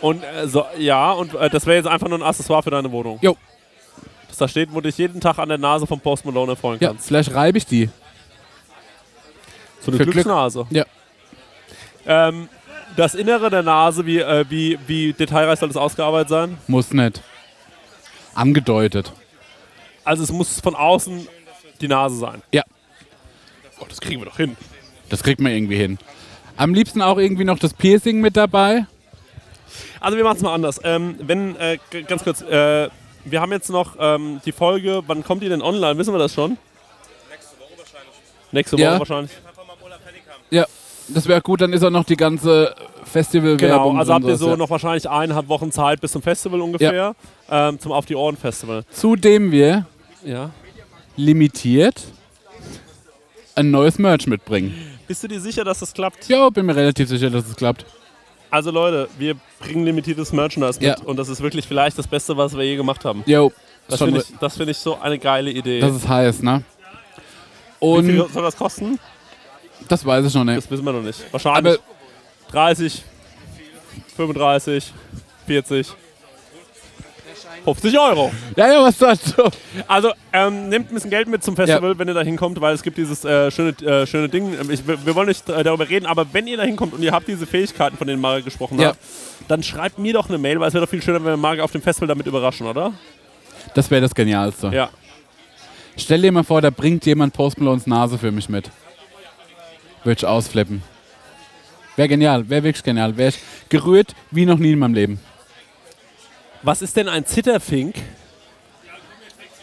Und 0.02 0.24
äh, 0.24 0.48
so, 0.48 0.66
ja, 0.78 1.12
und 1.12 1.34
äh, 1.36 1.50
das 1.50 1.66
wäre 1.66 1.78
jetzt 1.78 1.88
einfach 1.88 2.08
nur 2.10 2.18
ein 2.18 2.24
Accessoire 2.24 2.64
für 2.64 2.72
deine 2.72 2.92
Wohnung. 2.92 3.20
Jo. 3.22 3.38
Das 4.28 4.38
da 4.38 4.48
steht, 4.48 4.72
wo 4.72 4.76
du 4.82 4.90
dich 4.90 4.98
jeden 4.98 5.22
Tag 5.22 5.38
an 5.38 5.48
der 5.48 5.60
Nase 5.60 5.86
vom 5.86 6.00
Post 6.00 6.26
Malone 6.26 6.54
erfreuen 6.54 6.80
Ja, 6.82 6.90
kannst. 6.90 7.08
vielleicht 7.08 7.34
reibe 7.34 7.58
ich 7.60 7.66
die. 7.68 7.90
So 9.80 9.92
eine 9.92 9.98
für 9.98 10.04
Glück. 10.04 10.14
Glücksnase. 10.16 10.66
Ja. 10.72 10.86
Ähm, 12.06 12.50
das 12.96 13.16
Innere 13.16 13.50
der 13.50 13.64
Nase, 13.64 14.06
wie, 14.06 14.20
äh, 14.20 14.46
wie, 14.50 14.78
wie 14.88 15.14
detailreich 15.14 15.60
soll 15.60 15.70
das 15.70 15.78
ausgearbeitet 15.78 16.30
sein? 16.30 16.58
Muss 16.68 16.92
nicht. 16.94 17.22
Angedeutet. 18.36 19.12
Also 20.04 20.24
es 20.24 20.32
muss 20.32 20.60
von 20.60 20.76
außen 20.76 21.28
die 21.82 21.88
Nase 21.88 22.18
sein. 22.18 22.42
Ja. 22.52 22.64
Oh, 23.80 23.86
das 23.88 24.02
kriegen 24.02 24.22
wir 24.22 24.26
doch 24.26 24.38
hin. 24.38 24.56
Das 25.10 25.24
kriegt 25.24 25.40
man 25.40 25.52
irgendwie 25.52 25.78
hin. 25.78 25.98
Am 26.58 26.74
liebsten 26.74 27.02
auch 27.02 27.18
irgendwie 27.18 27.46
noch 27.46 27.60
das 27.60 27.74
Piercing 27.74 28.22
mit 28.22 28.36
dabei. 28.38 28.86
Also 30.00 30.18
wir 30.18 30.24
machen 30.24 30.38
es 30.38 30.44
mal 30.44 30.54
anders. 30.54 30.80
Ähm, 30.84 31.16
wenn, 31.22 31.56
äh, 31.58 31.78
ganz 32.08 32.24
kurz, 32.24 32.42
äh, 32.42 32.90
wir 33.26 33.42
haben 33.42 33.52
jetzt 33.52 33.70
noch 33.70 33.96
ähm, 34.00 34.42
die 34.46 34.52
Folge, 34.52 35.02
wann 35.08 35.24
kommt 35.24 35.42
die 35.44 35.50
denn 35.50 35.62
online? 35.62 35.98
Wissen 35.98 36.14
wir 36.14 36.20
das 36.20 36.34
schon? 36.34 36.58
Nächste 37.32 37.58
Woche 37.60 37.70
wahrscheinlich. 37.78 38.52
Nächste 38.52 38.78
Woche 38.78 38.84
Ja. 38.84 39.00
wahrscheinlich. 39.00 39.32
Ja, 40.52 40.66
das 41.14 41.28
wäre 41.28 41.42
gut, 41.42 41.62
dann 41.62 41.74
ist 41.74 41.84
auch 41.84 41.90
noch 41.90 42.04
die 42.06 42.16
ganze 42.16 42.76
Festivalwerbung 43.04 43.58
Genau, 43.94 44.00
also 44.00 44.14
habt 44.14 44.26
ihr 44.26 44.38
so 44.38 44.50
ja. 44.50 44.58
noch 44.58 44.70
wahrscheinlich 44.70 45.10
eineinhalb 45.10 45.48
Wochen 45.48 45.72
Zeit 45.72 46.02
bis 46.02 46.12
zum 46.12 46.22
Festival 46.22 46.62
ungefähr. 46.62 47.16
Ähm, 47.50 47.80
zum 47.80 47.92
Auf 47.92 48.06
die 48.06 48.16
Ohren 48.16 48.38
Festival. 48.38 48.84
Zudem 48.92 49.52
wir 49.52 49.86
Ja. 50.26 50.50
limitiert 51.16 52.02
ein 53.56 53.72
neues 53.72 54.00
Merch 54.00 54.26
mitbringen. 54.28 54.74
Bist 55.08 55.24
du 55.24 55.28
dir 55.28 55.40
sicher, 55.40 55.64
dass 55.64 55.80
das 55.80 55.94
klappt? 55.94 56.28
Ja, 56.28 56.50
bin 56.50 56.66
mir 56.66 56.76
relativ 56.76 57.08
sicher, 57.10 57.30
dass 57.30 57.48
es 57.48 57.56
klappt. 57.56 57.86
Also 58.50 58.72
Leute, 58.72 59.10
wir 59.18 59.36
bringen 59.60 59.84
limitiertes 59.86 60.32
Merchandise 60.32 60.80
mit 60.80 61.00
Ja. 61.00 61.06
und 61.06 61.18
das 61.18 61.28
ist 61.30 61.42
wirklich 61.42 61.68
vielleicht 61.68 61.98
das 61.98 62.08
Beste, 62.08 62.38
was 62.38 62.56
wir 62.56 62.64
je 62.64 62.76
gemacht 62.76 63.04
haben. 63.06 63.24
Jo, 63.26 63.52
Das 63.88 64.00
finde 64.00 64.22
ich, 64.22 64.26
das 64.40 64.58
find 64.58 64.70
ich 64.70 64.78
so 64.78 64.98
eine 65.00 65.20
geile 65.20 65.52
Idee. 65.52 65.80
das 65.82 65.96
ist 65.96 66.08
heiß, 66.08 66.42
ne? 66.42 66.64
Wie 67.82 68.04
viel 68.04 68.22
Und 68.22 68.32
soll 68.34 68.44
das 68.44 68.56
kosten? 68.56 68.98
Das 69.88 70.06
weiß 70.06 70.26
ich 70.26 70.34
noch 70.34 70.44
nicht. 70.44 70.58
Das 70.58 70.70
wissen 70.72 70.86
wir 70.86 70.94
noch 70.94 71.02
nicht. 71.02 71.20
Wahrscheinlich 71.32 71.74
Aber 71.74 72.52
30, 72.52 73.04
35, 74.16 74.94
40, 75.48 75.88
50 77.66 78.00
Euro. 78.00 78.32
ja, 78.58 78.72
ja, 78.74 78.84
was 78.84 78.98
sagst 78.98 79.38
du? 79.38 79.44
Also 79.88 80.12
ähm, 80.34 80.70
nehmt 80.70 80.90
ein 80.92 80.94
bisschen 80.94 81.10
Geld 81.10 81.28
mit 81.28 81.44
zum 81.44 81.56
Festival, 81.56 81.98
wenn 81.98 82.08
ihr 82.08 82.14
da 82.14 82.22
hinkommt, 82.22 82.60
weil 82.60 82.74
es 82.76 82.84
gibt 82.84 82.98
dieses 82.98 83.24
äh, 83.24 83.50
schöne, 83.52 83.70
äh, 83.82 84.06
schöne 84.06 84.28
Ding. 84.30 84.54
Ähm, 84.60 84.70
Ich, 84.70 84.86
wir 84.88 85.06
wir 85.06 85.16
wollen 85.16 85.28
nicht 85.30 85.48
äh, 85.50 85.64
darüber 85.64 85.88
reden, 85.88 86.06
aber 86.06 86.26
wenn 86.34 86.46
ihr 86.48 86.58
da 86.58 86.64
hinkommt 86.64 86.94
und 86.94 87.02
ihr 87.02 87.12
habt 87.12 87.28
diese 87.28 87.46
Fähigkeiten, 87.46 87.96
von 87.98 88.08
denen 88.08 88.22
Marek 88.22 88.44
gesprochen 88.46 88.80
Ja. 88.80 88.90
hat, 88.90 88.98
dann 89.48 89.64
schreibt 89.64 89.98
mir 89.98 90.14
doch 90.14 90.28
eine 90.30 90.38
Mail, 90.38 90.60
weil 90.60 90.68
es 90.68 90.74
wäre 90.74 90.86
doch 90.86 90.90
viel 90.90 91.02
schöner, 91.02 91.20
wenn 91.24 91.32
wir 91.34 91.38
Marek 91.38 91.62
auf 91.62 91.72
dem 91.72 91.82
Festival 91.82 92.08
damit 92.08 92.28
überraschen, 92.28 92.68
oder? 92.68 92.94
Das 93.76 93.90
wäre 93.90 94.02
das 94.02 94.14
Genialste. 94.14 94.68
Ja. 94.74 94.90
Stell 95.96 96.22
dir 96.22 96.32
mal 96.32 96.44
vor, 96.44 96.62
da 96.62 96.70
bringt 96.70 97.06
jemand 97.06 97.34
Post 97.34 97.60
Malones 97.60 97.88
Nase 97.88 98.18
für 98.18 98.32
mich 98.32 98.50
mit. 98.50 98.70
Würde 100.04 100.18
ich 100.18 100.26
ausflippen. 100.26 100.84
Wäre 101.96 102.08
genial, 102.08 102.50
wäre 102.50 102.64
wirklich 102.64 102.84
genial. 102.84 103.16
Wäre 103.16 103.30
ich 103.30 103.40
gerührt 103.70 104.16
wie 104.32 104.46
noch 104.46 104.58
nie 104.58 104.74
in 104.74 104.80
meinem 104.80 104.94
Leben. 104.94 105.20
Was 106.62 106.82
ist 106.82 106.96
denn 106.98 107.10
ein 107.10 107.26
Zitterfink? 107.26 107.96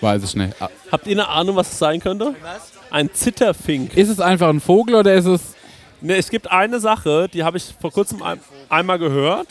Weiß 0.00 0.22
ich 0.22 0.36
nicht. 0.36 0.54
Habt 0.90 1.06
ihr 1.06 1.12
eine 1.12 1.28
Ahnung, 1.28 1.56
was 1.56 1.72
es 1.72 1.78
sein 1.78 2.00
könnte? 2.00 2.34
Ein 2.90 3.12
Zitterfink. 3.12 3.96
Ist 3.96 4.08
es 4.08 4.20
einfach 4.20 4.48
ein 4.48 4.60
Vogel 4.60 4.94
oder 4.94 5.14
ist 5.14 5.26
es. 5.26 5.54
Ne, 6.00 6.16
es 6.16 6.30
gibt 6.30 6.50
eine 6.50 6.80
Sache, 6.80 7.28
die 7.28 7.44
habe 7.44 7.58
ich 7.58 7.74
vor 7.78 7.92
kurzem 7.92 8.22
ein, 8.22 8.40
einmal 8.70 8.98
gehört 8.98 9.48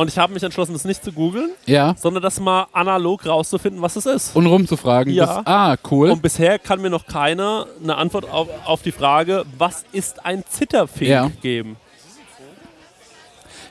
und 0.00 0.08
ich 0.08 0.18
habe 0.18 0.32
mich 0.32 0.42
entschlossen, 0.42 0.72
das 0.72 0.84
nicht 0.84 1.04
zu 1.04 1.12
googeln, 1.12 1.50
Ja. 1.66 1.94
sondern 1.98 2.22
das 2.22 2.40
mal 2.40 2.66
analog 2.72 3.26
rauszufinden, 3.26 3.80
was 3.82 3.96
es 3.96 4.06
ist. 4.06 4.34
Und 4.36 4.46
rumzufragen. 4.46 5.12
Ja. 5.12 5.26
Das, 5.26 5.46
ah, 5.46 5.76
cool. 5.90 6.10
Und 6.10 6.22
bisher 6.22 6.58
kann 6.58 6.80
mir 6.80 6.90
noch 6.90 7.06
keiner 7.06 7.66
eine 7.82 7.96
Antwort 7.96 8.28
auf, 8.30 8.48
auf 8.64 8.82
die 8.82 8.92
Frage, 8.92 9.44
was 9.58 9.84
ist 9.92 10.24
ein 10.24 10.44
Zitterfink, 10.48 11.10
Ja. 11.10 11.30
geben. 11.42 11.76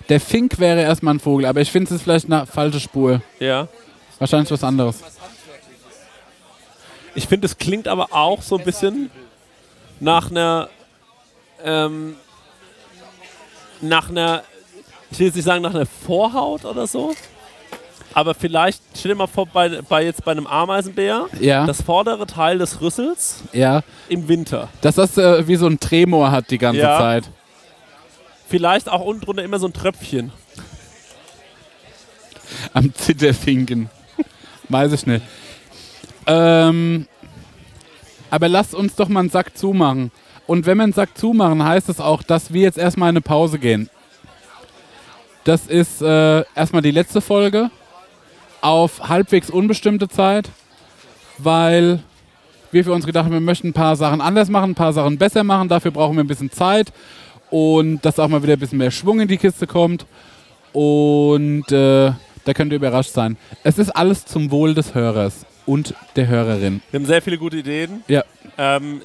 Der 0.10 0.20
Fink 0.20 0.58
wäre 0.60 0.82
erstmal 0.82 1.14
ein 1.16 1.20
Vogel, 1.20 1.46
aber 1.46 1.62
ich 1.62 1.72
finde 1.72 1.86
es 1.86 1.92
ist 1.98 2.02
vielleicht 2.04 2.26
eine 2.26 2.46
falsche 2.48 2.80
Spur. 2.80 3.22
Ja. 3.40 3.68
Wahrscheinlich 4.18 4.50
was 4.52 4.64
anderes. 4.64 4.98
Ich 7.16 7.28
finde, 7.28 7.46
es 7.46 7.58
klingt 7.58 7.88
aber 7.88 8.08
auch 8.12 8.42
so 8.42 8.58
ein 8.58 8.64
bisschen 8.64 9.10
nach 10.00 10.32
einer, 10.32 10.70
ähm, 11.64 12.16
nach 13.82 14.10
einer, 14.10 14.44
ich 15.12 15.20
will 15.20 15.28
jetzt 15.28 15.36
nicht 15.36 15.46
sagen 15.46 15.64
nach 15.64 15.74
einer 15.74 15.86
Vorhaut 15.86 16.66
oder 16.66 16.88
so. 16.88 17.14
Aber 18.14 18.34
vielleicht, 18.34 18.82
stell 18.98 19.10
dir 19.12 19.16
mal 19.18 19.28
vor, 19.28 19.46
bei, 19.46 19.82
bei 19.88 20.04
jetzt 20.04 20.26
bei 20.26 20.32
einem 20.32 20.48
Ameisenbär, 20.48 21.28
Ja. 21.40 21.66
das 21.68 21.82
vordere 21.84 22.26
Teil 22.26 22.58
des 22.58 22.82
Rüssels 22.82 23.44
Ja. 23.54 23.84
im 24.08 24.28
Winter. 24.28 24.70
Dass 24.82 24.96
das 24.96 25.18
äh, 25.18 25.48
wie 25.48 25.56
so 25.56 25.68
ein 25.68 25.80
Tremor 25.80 26.32
hat 26.32 26.50
die 26.50 26.58
ganze 26.58 26.82
Ja. 26.82 26.98
Zeit. 26.98 27.30
Vielleicht 28.48 28.90
auch 28.90 29.02
unten 29.02 29.22
drunter 29.22 29.44
immer 29.44 29.60
so 29.60 29.68
ein 29.68 29.74
Tröpfchen. 29.74 30.32
Am 32.74 32.94
Zitterfinken. 32.96 33.90
Weiß 34.70 34.92
ich 34.92 35.06
nicht. 35.06 35.24
Ähm, 36.26 37.08
aber 38.32 38.50
lasst 38.50 38.74
uns 38.74 38.96
doch 38.96 39.08
mal 39.08 39.22
einen 39.22 39.30
Sack 39.30 39.56
zumachen. 39.58 40.12
Und 40.48 40.66
wenn 40.66 40.78
wir 40.78 40.84
einen 40.84 40.94
Sack 40.94 41.16
zumachen, 41.18 41.64
heißt 41.64 41.90
es 41.90 42.00
auch, 42.00 42.24
dass 42.24 42.52
wir 42.54 42.64
jetzt 42.64 42.78
erstmal 42.80 43.10
in 43.10 43.14
eine 43.14 43.22
Pause 43.22 43.60
gehen. 43.60 43.90
Das 45.44 45.68
ist 45.68 46.02
äh, 46.02 46.44
erstmal 46.56 46.82
die 46.82 46.92
letzte 46.92 47.22
Folge 47.22 47.72
auf 48.62 49.08
halbwegs 49.08 49.50
unbestimmte 49.50 50.08
Zeit, 50.08 50.50
weil 51.38 52.04
wir 52.72 52.84
für 52.84 52.92
uns 52.92 53.06
gedacht 53.06 53.26
haben, 53.26 53.34
wir 53.34 53.40
möchten 53.40 53.70
ein 53.70 53.74
paar 53.74 53.96
Sachen 53.96 54.22
anders 54.22 54.50
machen, 54.50 54.72
ein 54.72 54.76
paar 54.76 54.94
Sachen 54.94 55.18
besser 55.18 55.44
machen. 55.44 55.70
Dafür 55.70 55.92
brauchen 55.92 56.16
wir 56.18 56.24
ein 56.24 56.28
bisschen 56.28 56.52
Zeit 56.52 56.92
und 57.50 58.04
dass 58.06 58.20
auch 58.20 58.28
mal 58.28 58.44
wieder 58.44 58.54
ein 58.54 58.60
bisschen 58.60 58.78
mehr 58.78 58.92
Schwung 58.92 59.20
in 59.20 59.28
die 59.28 59.38
Kiste 59.38 59.66
kommt. 59.66 60.06
Und 60.74 61.72
äh, 61.72 62.12
da 62.46 62.54
könnt 62.54 62.72
ihr 62.72 62.78
überrascht 62.78 63.12
sein. 63.12 63.38
Es 63.64 63.80
ist 63.80 63.90
alles 63.90 64.26
zum 64.26 64.52
Wohl 64.52 64.74
des 64.74 64.94
Hörers 64.94 65.46
und 65.66 65.94
der 66.16 66.28
Hörerin. 66.28 66.82
Wir 66.92 67.00
haben 67.00 67.08
sehr 67.08 67.22
viele 67.22 67.38
gute 67.38 67.58
Ideen. 67.58 68.04
Ja. 68.08 68.24
Ähm, 68.58 69.02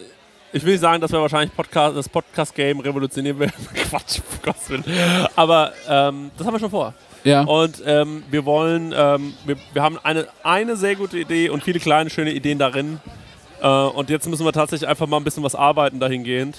ich 0.55 0.65
will 0.65 0.73
nicht 0.73 0.81
sagen, 0.81 1.01
dass 1.01 1.13
wir 1.13 1.21
wahrscheinlich 1.21 1.55
Podcast, 1.55 1.97
das 1.97 2.09
Podcast-Game 2.09 2.81
revolutionieren 2.81 3.39
werden. 3.39 3.53
Quatsch, 3.91 4.19
um 4.21 4.43
Gottes 4.43 4.71
Willen. 4.71 4.85
Aber 5.37 5.73
ähm, 5.89 6.31
das 6.39 6.47
haben 6.47 6.55
wir 6.55 6.61
schon 6.61 6.71
vor. 6.71 6.95
Ja. 7.25 7.43
Und 7.43 7.83
ähm, 7.87 8.23
wir 8.31 8.45
wollen, 8.45 8.95
ähm, 8.97 9.35
wir, 9.45 9.57
wir 9.73 9.83
haben 9.83 9.99
eine, 10.03 10.27
eine 10.43 10.77
sehr 10.77 10.95
gute 10.97 11.19
Idee 11.19 11.49
und 11.51 11.63
viele 11.65 11.79
kleine, 11.81 12.09
schöne 12.11 12.33
Ideen 12.33 12.59
darin. 12.59 13.01
Äh, 13.63 13.67
und 13.69 14.11
jetzt 14.11 14.29
müssen 14.29 14.45
wir 14.45 14.53
tatsächlich 14.53 14.89
einfach 14.89 15.07
mal 15.07 15.17
ein 15.19 15.25
bisschen 15.25 15.43
was 15.43 15.55
arbeiten 15.55 16.01
dahingehend. 16.01 16.59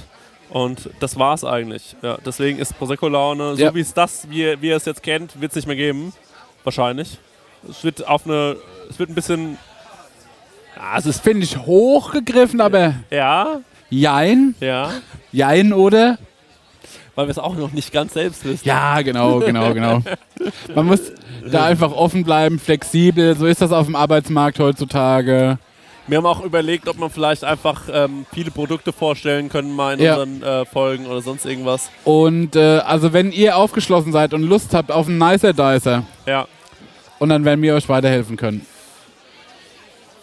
Und 0.49 0.89
das 0.99 1.17
war's 1.17 1.43
eigentlich. 1.43 1.95
Ja, 2.03 2.17
deswegen 2.25 2.59
ist 2.59 2.77
Prosecco-Laune, 2.77 3.55
so 3.55 3.61
Ja. 3.63 3.73
wie 3.73 3.79
es 3.79 3.93
das, 3.93 4.29
wie, 4.29 4.41
ihr- 4.41 4.61
wie 4.61 4.67
ihr 4.69 4.75
es 4.75 4.85
jetzt 4.85 5.01
kennt, 5.03 5.39
wird 5.41 5.51
es 5.51 5.55
nicht 5.55 5.67
mehr 5.67 5.75
geben. 5.75 6.13
Wahrscheinlich. 6.63 7.17
Es 7.69 7.83
wird 7.83 8.07
auf 8.07 8.25
eine, 8.25 8.55
es 8.89 8.99
wird 8.99 9.09
ein 9.09 9.15
bisschen, 9.15 9.57
Also 10.79 11.09
das 11.09 11.19
finde 11.19 11.43
ich 11.45 11.57
hochgegriffen, 11.57 12.59
aber 12.61 12.93
ja, 13.09 13.59
jein, 13.99 14.55
ja, 14.59 14.91
jein 15.31 15.73
oder? 15.73 16.17
weil 17.15 17.27
wir 17.27 17.31
es 17.31 17.39
auch 17.39 17.55
noch 17.55 17.71
nicht 17.71 17.93
ganz 17.93 18.13
selbst 18.13 18.43
wissen. 18.43 18.67
Ja, 18.67 19.01
genau, 19.01 19.39
genau, 19.39 19.73
genau. 19.73 20.01
Man 20.75 20.85
muss 20.85 20.99
da 21.49 21.63
einfach 21.65 21.93
offen 21.93 22.25
bleiben, 22.25 22.59
flexibel. 22.59 23.37
So 23.37 23.45
ist 23.45 23.61
das 23.61 23.71
auf 23.71 23.85
dem 23.85 23.95
Arbeitsmarkt 23.95 24.59
heutzutage. 24.59 25.57
Wir 26.07 26.17
haben 26.17 26.25
auch 26.25 26.43
überlegt, 26.43 26.89
ob 26.89 26.97
man 26.99 27.09
vielleicht 27.09 27.45
einfach 27.45 27.83
ähm, 27.91 28.25
viele 28.33 28.51
Produkte 28.51 28.91
vorstellen 28.91 29.47
können, 29.47 29.73
mal 29.73 29.93
in 29.93 30.01
Ja. 30.03 30.17
unseren 30.17 30.43
äh, 30.43 30.65
Folgen 30.65 31.05
oder 31.05 31.21
sonst 31.21 31.45
irgendwas. 31.45 31.89
Und 32.03 32.57
äh, 32.57 32.79
also 32.85 33.13
wenn 33.13 33.31
ihr 33.31 33.55
aufgeschlossen 33.55 34.11
seid 34.11 34.33
und 34.33 34.43
Lust 34.43 34.73
habt 34.73 34.91
auf 34.91 35.07
einen 35.07 35.17
Nicer 35.17 35.53
Dicer, 35.53 36.03
Ja, 36.25 36.47
und 37.17 37.29
dann 37.29 37.45
werden 37.45 37.61
wir 37.61 37.75
euch 37.75 37.87
weiterhelfen 37.87 38.35
können. 38.35 38.65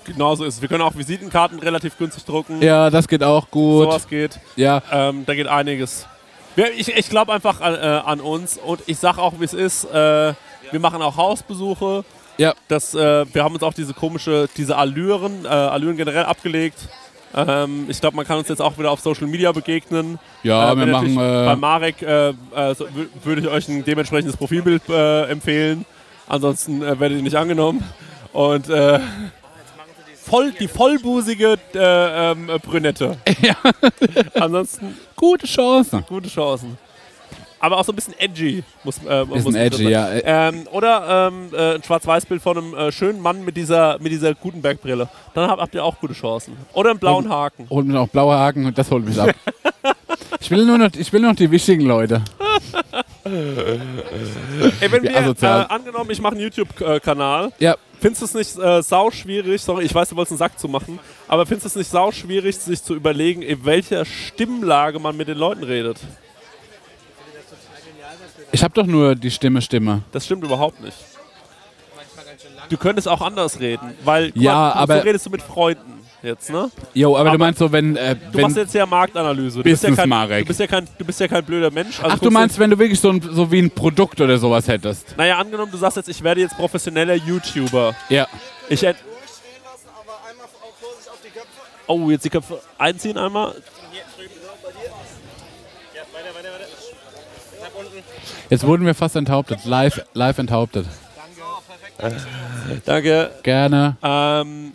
Genauso 0.04 0.44
ist 0.44 0.56
es. 0.56 0.62
Wir 0.62 0.68
können 0.68 0.82
auch 0.82 0.94
Visitenkarten 0.96 1.58
relativ 1.58 1.96
günstig 1.98 2.24
drucken. 2.24 2.60
Ja, 2.62 2.90
das 2.90 3.06
geht 3.08 3.22
auch 3.22 3.50
gut. 3.50 3.84
Sowas 3.84 4.08
geht. 4.08 4.38
Ja, 4.56 4.82
Ähm, 4.92 5.24
da 5.26 5.34
geht 5.34 5.46
einiges. 5.46 6.06
Ich 6.76 6.88
ich 6.94 7.08
glaube 7.08 7.32
einfach 7.32 7.60
an, 7.60 7.74
äh, 7.74 7.78
an 7.78 8.20
uns 8.20 8.58
und 8.58 8.80
ich 8.86 8.98
sage 8.98 9.20
auch, 9.22 9.34
wie 9.38 9.44
es 9.44 9.54
ist. 9.54 9.84
Äh, 9.84 10.34
wir 10.70 10.80
machen 10.80 11.00
auch 11.02 11.16
Hausbesuche. 11.16 12.04
ja. 12.38 12.54
Das, 12.68 12.94
äh, 12.94 13.24
wir 13.32 13.44
haben 13.44 13.54
uns 13.54 13.62
auch 13.62 13.74
diese 13.74 13.94
komische, 13.94 14.48
diese 14.56 14.76
Allüren, 14.76 15.44
äh, 15.44 15.48
Allüren 15.48 15.96
generell 15.96 16.24
abgelegt. 16.24 16.88
Ähm, 17.34 17.86
ich 17.88 17.98
glaube, 18.00 18.16
man 18.16 18.26
kann 18.26 18.36
uns 18.36 18.48
jetzt 18.48 18.60
auch 18.60 18.76
wieder 18.76 18.90
auf 18.90 19.00
Social 19.00 19.26
Media 19.26 19.52
begegnen. 19.52 20.18
Ja, 20.42 20.72
Äh, 20.72 20.76
wir 20.76 20.86
machen. 20.86 21.14
natürlich 21.14 21.16
Bei 21.16 21.52
Äh, 21.52 21.56
Marek 21.56 22.02
äh, 22.02 22.28
äh, 22.28 22.34
so, 22.74 22.84
wü- 22.84 23.08
würde 23.24 23.40
ich 23.40 23.48
euch 23.48 23.68
ein 23.68 23.82
dementsprechendes 23.84 24.36
Profilbild 24.36 24.82
äh, 24.90 25.24
empfehlen. 25.30 25.86
Ansonsten 26.28 26.82
äh, 26.82 27.00
werdet 27.00 27.16
ihr 27.18 27.22
nicht 27.24 27.36
angenommen. 27.36 27.82
Und 28.34 28.68
äh, 28.68 29.00
voll, 30.22 30.52
die 30.52 30.68
vollbusige 30.68 31.58
äh, 31.74 32.30
ähm, 32.32 32.48
äh, 32.48 32.58
Brünette. 32.58 33.16
Ja. 33.42 33.56
Ansonsten 34.34 34.96
gute 35.16 35.46
Chance. 35.46 36.04
gute 36.08 36.28
Chancen. 36.28 36.78
Aber 37.58 37.78
auch 37.78 37.84
so 37.84 37.92
ein 37.92 37.96
bisschen 37.96 38.14
edgy. 38.18 38.64
Muss, 38.82 38.98
äh, 39.08 39.24
muss 39.24 39.36
Bisschen 39.36 39.52
man 39.52 39.60
edgy, 39.62 39.84
sagen. 39.84 39.90
ja. 39.90 40.48
Ähm, 40.48 40.66
oder 40.72 41.28
ähm, 41.28 41.50
äh, 41.52 41.74
ein 41.76 41.82
Schwarz-Weiß-Bild 41.82 42.42
von 42.42 42.58
einem 42.58 42.74
äh, 42.74 42.90
schönen 42.92 43.20
Mann 43.20 43.44
mit 43.44 43.56
dieser, 43.56 43.98
mit 44.00 44.10
dieser 44.10 44.34
Gutenberg-Brille. 44.34 45.08
Dann 45.34 45.48
habt, 45.48 45.62
habt 45.62 45.74
ihr 45.74 45.84
auch 45.84 45.98
gute 46.00 46.12
Chancen. 46.14 46.56
Oder 46.72 46.90
einen 46.90 46.98
blauen 46.98 47.28
Haken. 47.28 47.68
Holt 47.70 47.86
mir 47.86 47.92
noch 47.92 48.08
blaue 48.08 48.36
Haken 48.36 48.66
und 48.66 48.76
das 48.76 48.90
holt 48.90 49.04
mich 49.04 49.20
ab. 49.20 49.30
ich, 50.40 50.50
will 50.50 50.66
nur 50.66 50.76
noch, 50.78 50.90
ich 50.92 51.12
will 51.12 51.20
noch 51.20 51.36
die 51.36 51.50
wichtigen 51.50 51.82
Leute. 51.82 52.22
Ey, 53.24 54.90
wenn 54.90 55.04
wir, 55.04 55.10
äh, 55.40 55.46
angenommen, 55.46 56.10
ich 56.10 56.20
mache 56.20 56.32
einen 56.32 56.42
YouTube-Kanal, 56.42 57.52
Ja, 57.60 57.76
findest 58.02 58.20
du 58.20 58.26
es 58.26 58.34
nicht 58.34 58.58
äh, 58.58 58.82
sau 58.82 59.10
schwierig, 59.10 59.62
sorry, 59.62 59.84
ich 59.84 59.94
weiß, 59.94 60.10
du 60.10 60.16
wolltest 60.16 60.32
einen 60.32 60.38
Sack 60.38 60.58
zu 60.58 60.68
machen, 60.68 60.98
aber 61.28 61.46
findest 61.46 61.64
du 61.64 61.68
es 61.68 61.76
nicht 61.76 61.90
sau 61.90 62.12
schwierig, 62.12 62.56
sich 62.58 62.82
zu 62.82 62.94
überlegen, 62.94 63.40
in 63.40 63.64
welcher 63.64 64.04
Stimmlage 64.04 64.98
man 64.98 65.16
mit 65.16 65.28
den 65.28 65.38
Leuten 65.38 65.62
redet? 65.64 65.96
ich 68.54 68.62
habe 68.62 68.74
doch 68.74 68.86
nur 68.86 69.14
die 69.14 69.30
Stimme, 69.30 69.62
Stimme. 69.62 70.02
Das 70.12 70.26
stimmt 70.26 70.44
überhaupt 70.44 70.80
nicht. 70.82 70.96
Du 72.68 72.76
könntest 72.76 73.08
auch 73.08 73.20
anders 73.22 73.60
reden, 73.60 73.94
weil 74.04 74.32
guck 74.32 74.42
Ja, 74.42 74.52
mal, 74.52 74.72
aber- 74.72 74.96
so 74.98 75.02
redest 75.04 75.26
du 75.26 75.30
mit 75.30 75.42
Freunden 75.42 76.01
jetzt, 76.22 76.50
ne? 76.50 76.70
Jo, 76.94 77.10
aber, 77.16 77.20
Aber 77.20 77.30
du 77.32 77.38
meinst 77.38 77.58
so, 77.58 77.70
wenn. 77.72 77.96
Äh, 77.96 78.16
Du 78.16 78.34
wenn 78.34 78.42
machst 78.42 78.56
jetzt 78.56 78.74
ja 78.74 78.86
Marktanalyse. 78.86 79.58
Du 79.58 79.64
bist 79.64 79.82
ja, 79.82 79.90
kein, 79.94 80.08
Marek. 80.08 80.44
du, 80.44 80.48
bist 80.48 80.60
ja 80.60 80.66
kein, 80.66 80.88
du 80.98 81.04
bist 81.04 81.20
ja 81.20 81.28
kein 81.28 81.44
blöder 81.44 81.70
Mensch. 81.70 82.00
Also 82.00 82.16
ach, 82.16 82.18
du 82.20 82.30
meinst, 82.30 82.58
wenn 82.58 82.70
du 82.70 82.78
wirklich 82.78 83.00
so, 83.00 83.10
ein, 83.10 83.20
so 83.20 83.50
wie 83.50 83.60
ein 83.60 83.70
Produkt 83.70 84.20
oder 84.20 84.38
sowas 84.38 84.68
hättest. 84.68 85.16
Naja, 85.16 85.38
angenommen, 85.38 85.70
du 85.72 85.78
sagst 85.78 85.96
jetzt, 85.96 86.08
ich 86.08 86.22
werde 86.22 86.40
jetzt 86.40 86.56
professioneller 86.56 87.14
YouTuber. 87.14 87.94
Ja. 88.08 88.26
Ich 88.68 88.82
hätte. 88.82 88.98
Oh, 91.86 92.10
jetzt 92.10 92.24
die 92.24 92.30
Köpfe 92.30 92.60
einziehen 92.78 93.18
einmal. 93.18 93.54
Jetzt 98.48 98.66
wurden 98.66 98.86
wir 98.86 98.94
fast 98.94 99.16
enthauptet. 99.16 99.64
Live, 99.64 100.04
live 100.14 100.38
enthauptet. 100.38 100.86
Danke. 102.84 103.30
Gerne. 103.42 103.96
Ähm, 104.02 104.72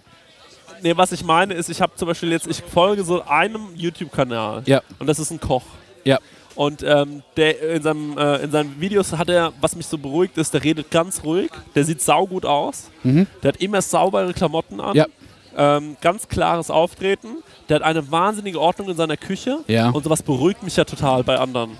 nee, 0.84 0.94
was 0.96 1.12
ich 1.12 1.24
meine 1.24 1.54
ist, 1.54 1.70
ich 1.70 1.82
habe 1.82 1.94
zum 1.96 2.08
Beispiel 2.08 2.32
jetzt, 2.32 2.48
ich 2.48 2.62
folge 2.62 3.04
so 3.04 3.22
einem 3.24 3.70
YouTube-Kanal. 3.76 4.64
Ja. 4.66 4.82
Und 5.00 5.08
das 5.08 5.20
ist 5.20 5.32
ein 5.32 5.40
Koch. 5.40 5.64
Ja. 6.04 6.20
Und 6.56 6.82
ähm, 6.84 7.22
der 7.36 7.62
in, 7.76 7.84
seinem, 7.84 8.18
äh, 8.18 8.38
in 8.38 8.52
seinen 8.52 8.80
Videos 8.82 9.14
hat 9.14 9.30
er, 9.30 9.54
was 9.62 9.76
mich 9.76 9.86
so 9.86 9.98
beruhigt 9.98 10.38
ist, 10.38 10.54
der 10.54 10.64
redet 10.64 10.90
ganz 10.90 11.24
ruhig, 11.24 11.52
der 11.76 11.84
sieht 11.84 12.02
saugut 12.02 12.46
aus, 12.46 12.90
der 13.04 13.26
hat 13.44 13.58
immer 13.58 13.82
saubere 13.82 14.34
Klamotten 14.34 14.80
an, 14.82 14.90
Mhm. 14.92 14.96
Ja. 14.96 15.78
ähm, 15.78 15.98
ganz 16.02 16.28
klares 16.28 16.72
Auftreten, 16.72 17.28
der 17.70 17.76
hat 17.76 17.84
eine 17.84 18.10
wahnsinnige 18.12 18.60
Ordnung 18.60 18.90
in 18.90 18.96
seiner 18.98 19.18
Küche 19.18 19.60
Ja. 19.68 19.90
und 19.92 20.04
sowas 20.04 20.24
beruhigt 20.24 20.64
mich 20.64 20.76
ja 20.76 20.84
total 20.84 21.24
bei 21.24 21.38
anderen. 21.38 21.78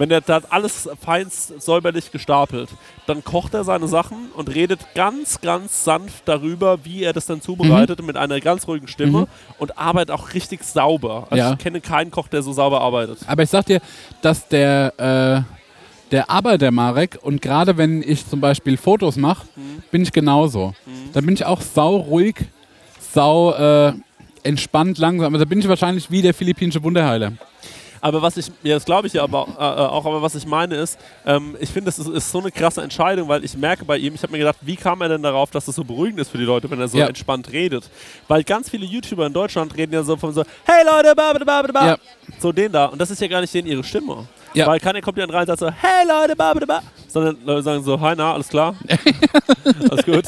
Wenn 0.00 0.08
der 0.08 0.22
da 0.22 0.40
alles 0.48 0.88
feinst 1.04 1.60
säuberlich 1.60 2.10
gestapelt, 2.10 2.70
dann 3.06 3.22
kocht 3.22 3.52
er 3.52 3.64
seine 3.64 3.86
Sachen 3.86 4.30
und 4.34 4.48
redet 4.54 4.80
ganz, 4.94 5.42
ganz 5.42 5.84
sanft 5.84 6.22
darüber, 6.24 6.86
wie 6.86 7.02
er 7.04 7.12
das 7.12 7.26
dann 7.26 7.42
zubereitet, 7.42 8.02
mit 8.02 8.16
einer 8.16 8.40
ganz 8.40 8.66
ruhigen 8.66 8.88
Stimme 8.88 9.28
und 9.58 9.76
arbeitet 9.76 10.10
auch 10.12 10.32
richtig 10.32 10.64
sauber. 10.64 11.26
Also 11.28 11.36
Ja. 11.36 11.52
ich 11.52 11.58
kenne 11.58 11.82
keinen 11.82 12.10
Koch, 12.10 12.28
der 12.28 12.40
so 12.40 12.54
sauber 12.54 12.80
arbeitet. 12.80 13.18
Aber 13.26 13.42
ich 13.42 13.50
sag 13.50 13.66
dir, 13.66 13.82
dass 14.22 14.48
der, 14.48 15.44
äh, 15.46 16.10
der 16.10 16.30
Arbeiter 16.30 16.70
Marek 16.70 17.18
und 17.20 17.42
gerade 17.42 17.76
wenn 17.76 18.02
ich 18.02 18.26
zum 18.26 18.40
Beispiel 18.40 18.78
Fotos 18.78 19.16
mache, 19.16 19.46
bin 19.90 20.00
ich 20.00 20.12
genauso. 20.12 20.72
Da 21.12 21.20
bin 21.20 21.34
ich 21.34 21.44
auch 21.44 21.60
sau 21.60 21.96
ruhig, 21.96 22.36
sau 23.12 23.52
äh, 23.52 23.92
entspannt, 24.44 24.96
langsam. 24.96 25.34
Da 25.34 25.44
bin 25.44 25.58
ich 25.58 25.68
wahrscheinlich 25.68 26.10
wie 26.10 26.22
der 26.22 26.32
philippinische 26.32 26.82
Wunderheiler. 26.82 27.32
Aber 28.02 28.22
was 28.22 28.36
ich, 28.36 28.46
ja, 28.62 28.74
das 28.74 28.84
glaube 28.84 29.06
ich 29.06 29.12
ja 29.12 29.22
aber, 29.22 29.46
äh, 29.58 29.62
äh, 29.62 29.86
auch, 29.88 30.06
aber 30.06 30.22
was 30.22 30.34
ich 30.34 30.46
meine 30.46 30.76
ist, 30.76 30.98
ähm, 31.26 31.56
ich 31.60 31.68
finde, 31.70 31.86
das 31.86 31.98
ist, 31.98 32.08
ist 32.08 32.30
so 32.32 32.38
eine 32.40 32.50
krasse 32.50 32.80
Entscheidung, 32.82 33.28
weil 33.28 33.44
ich 33.44 33.56
merke 33.56 33.84
bei 33.84 33.98
ihm, 33.98 34.14
ich 34.14 34.22
habe 34.22 34.32
mir 34.32 34.38
gedacht, 34.38 34.56
wie 34.62 34.76
kam 34.76 35.00
er 35.02 35.08
denn 35.10 35.22
darauf, 35.22 35.50
dass 35.50 35.66
das 35.66 35.74
so 35.74 35.84
beruhigend 35.84 36.18
ist 36.20 36.30
für 36.30 36.38
die 36.38 36.44
Leute, 36.44 36.70
wenn 36.70 36.80
er 36.80 36.88
so 36.88 36.96
Ja. 36.98 37.06
entspannt 37.06 37.52
redet? 37.52 37.90
Weil 38.28 38.42
ganz 38.44 38.70
viele 38.70 38.86
YouTuber 38.86 39.26
in 39.26 39.32
Deutschland 39.32 39.76
reden 39.76 39.92
ja 39.92 40.02
so 40.02 40.16
von 40.16 40.32
so, 40.32 40.42
hey 40.64 40.84
Leute, 40.86 41.14
ba, 41.14 41.32
ba, 41.34 41.44
ba, 41.44 41.62
ba, 41.62 41.72
ba. 41.72 41.86
Ja. 41.88 41.96
so 42.38 42.52
den 42.52 42.72
da. 42.72 42.86
Und 42.86 42.98
das 43.00 43.10
ist 43.10 43.20
ja 43.20 43.28
gar 43.28 43.40
nicht 43.42 43.52
denen 43.52 43.68
ihre 43.68 43.84
Stimme. 43.84 44.26
Ja. 44.54 44.66
Weil 44.66 44.80
keiner 44.80 45.00
kommt 45.00 45.18
dann 45.18 45.30
rein 45.30 45.42
und 45.42 45.46
sagt 45.46 45.60
so, 45.60 45.70
hey 45.70 46.06
Leute, 46.08 46.34
ba, 46.34 46.54
ba, 46.54 46.64
ba, 46.66 46.82
sondern 47.06 47.36
Leute 47.44 47.62
sagen 47.62 47.82
so, 47.84 48.00
hi, 48.00 48.14
na, 48.16 48.32
alles 48.34 48.48
klar? 48.48 48.74
alles 49.90 50.04
gut. 50.04 50.24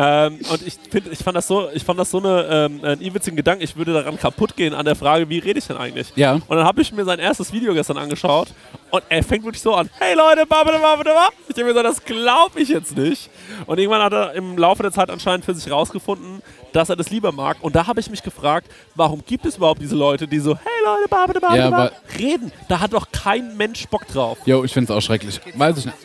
Ähm, 0.00 0.38
und 0.48 0.64
ich, 0.64 0.78
find, 0.90 1.08
ich, 1.10 1.18
fand 1.18 1.36
das 1.36 1.48
so, 1.48 1.68
ich 1.74 1.82
fand 1.82 1.98
das 1.98 2.10
so 2.10 2.18
eine, 2.18 2.46
ähm, 2.48 2.80
einen 2.84 3.14
witzigen 3.14 3.36
Gedanken, 3.36 3.64
ich 3.64 3.76
würde 3.76 3.92
daran 3.92 4.16
kaputt 4.16 4.54
gehen 4.54 4.72
an 4.72 4.84
der 4.84 4.94
Frage, 4.94 5.28
wie 5.28 5.40
rede 5.40 5.58
ich 5.58 5.66
denn 5.66 5.76
eigentlich? 5.76 6.12
Ja. 6.14 6.34
Und 6.34 6.50
dann 6.56 6.64
habe 6.64 6.80
ich 6.82 6.92
mir 6.92 7.04
sein 7.04 7.18
erstes 7.18 7.52
Video 7.52 7.74
gestern 7.74 7.98
angeschaut 7.98 8.48
und 8.92 9.02
er 9.08 9.24
fängt 9.24 9.44
wirklich 9.44 9.60
so 9.60 9.74
an, 9.74 9.90
hey 9.98 10.14
Leute, 10.14 10.46
babada, 10.46 10.78
babada, 10.78 11.02
babada. 11.02 11.28
ich 11.48 11.54
denke 11.54 11.72
mir 11.72 11.76
so, 11.76 11.82
das 11.82 12.04
glaube 12.04 12.60
ich 12.60 12.68
jetzt 12.68 12.96
nicht. 12.96 13.28
Und 13.66 13.78
irgendwann 13.78 14.02
hat 14.02 14.12
er 14.12 14.34
im 14.34 14.56
Laufe 14.56 14.84
der 14.84 14.92
Zeit 14.92 15.10
anscheinend 15.10 15.44
für 15.44 15.54
sich 15.54 15.68
rausgefunden, 15.68 16.42
dass 16.72 16.88
er 16.90 16.94
das 16.94 17.10
lieber 17.10 17.32
mag. 17.32 17.56
Und 17.60 17.74
da 17.74 17.88
habe 17.88 17.98
ich 17.98 18.08
mich 18.08 18.22
gefragt, 18.22 18.70
warum 18.94 19.24
gibt 19.26 19.46
es 19.46 19.56
überhaupt 19.56 19.82
diese 19.82 19.96
Leute, 19.96 20.28
die 20.28 20.38
so, 20.38 20.54
hey 20.54 20.84
Leute, 20.84 21.08
babada, 21.08 21.40
babada, 21.40 21.56
Ja, 21.56 21.70
babada, 21.70 21.92
reden? 22.16 22.52
Da 22.68 22.78
hat 22.78 22.92
doch 22.92 23.10
kein 23.10 23.56
Mensch 23.56 23.88
Bock 23.88 24.06
drauf. 24.06 24.38
Jo, 24.46 24.62
ich 24.62 24.72
finde 24.72 24.92
es 24.92 24.96
auch 24.96 25.02
schrecklich. 25.04 25.40
Weiß 25.54 25.78
ich 25.78 25.86
nicht. 25.86 25.98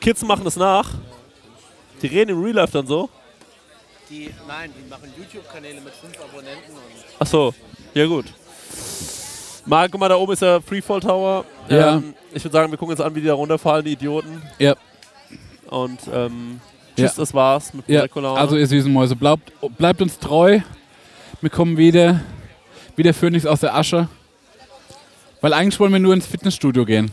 Kids 0.00 0.22
machen 0.22 0.46
es 0.46 0.56
nach. 0.56 0.90
Die 2.02 2.06
reden 2.06 2.30
im 2.32 2.42
Real 2.42 2.54
Life 2.56 2.72
dann 2.72 2.86
so. 2.86 3.08
Die, 4.10 4.30
nein, 4.46 4.70
die 4.76 4.88
machen 4.88 5.12
YouTube-Kanäle 5.18 5.80
mit 5.80 5.92
fünf 5.94 6.14
Abonnenten 6.20 6.72
und 6.72 6.80
Ach 7.18 7.26
so, 7.26 7.54
ja 7.94 8.06
gut. 8.06 8.26
Mal, 9.64 9.88
guck 9.88 9.98
mal, 10.00 10.08
da 10.08 10.16
oben 10.16 10.32
ist 10.32 10.42
der 10.42 10.60
Freefall 10.60 11.00
Tower. 11.00 11.44
Ja. 11.68 11.96
Ähm, 11.96 12.14
ich 12.32 12.44
würde 12.44 12.52
sagen, 12.52 12.70
wir 12.70 12.78
gucken 12.78 12.92
uns 12.92 13.00
an, 13.00 13.14
wie 13.16 13.20
die 13.20 13.26
da 13.26 13.34
runterfallen, 13.34 13.84
die 13.84 13.92
Idioten. 13.92 14.42
Ja. 14.58 14.76
Und 15.68 15.98
ähm, 16.12 16.60
tschüss, 16.94 17.16
Ja. 17.16 17.22
das 17.22 17.34
war's 17.34 17.74
mit 17.74 17.88
Ja, 17.88 18.04
also 18.36 18.56
ihr 18.56 18.66
süßen 18.68 18.92
Mäuse, 18.92 19.16
bleibt, 19.16 19.50
bleibt 19.76 20.00
uns 20.02 20.18
treu. 20.20 20.60
Wir 21.40 21.50
kommen 21.50 21.76
wieder, 21.76 22.20
wie 22.94 23.02
der 23.02 23.14
Phönix 23.14 23.44
aus 23.44 23.60
der 23.60 23.74
Asche. 23.74 24.08
Weil 25.40 25.52
eigentlich 25.52 25.80
wollen 25.80 25.92
wir 25.92 25.98
nur 25.98 26.14
ins 26.14 26.26
Fitnessstudio 26.26 26.84
gehen. 26.84 27.10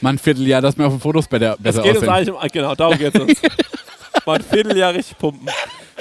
Mal 0.00 0.10
ein 0.14 0.18
Vierteljahr, 0.18 0.62
dass 0.62 0.78
wir 0.78 0.86
auf 0.86 0.94
den 0.94 1.00
Fotos 1.00 1.28
besser, 1.28 1.52
es 1.58 1.62
besser 1.62 1.82
geht 1.82 1.90
uns 1.96 2.08
aussehen. 2.08 2.12
eigentlich 2.12 2.34
um, 2.34 2.48
genau, 2.52 2.74
darum 2.74 2.96
geht's 2.98 3.20
uns. 3.20 3.38
mal 4.26 4.36
ein 4.36 4.42
Vierteljahr 4.42 4.94
richtig 4.94 5.18
pumpen. 5.18 5.48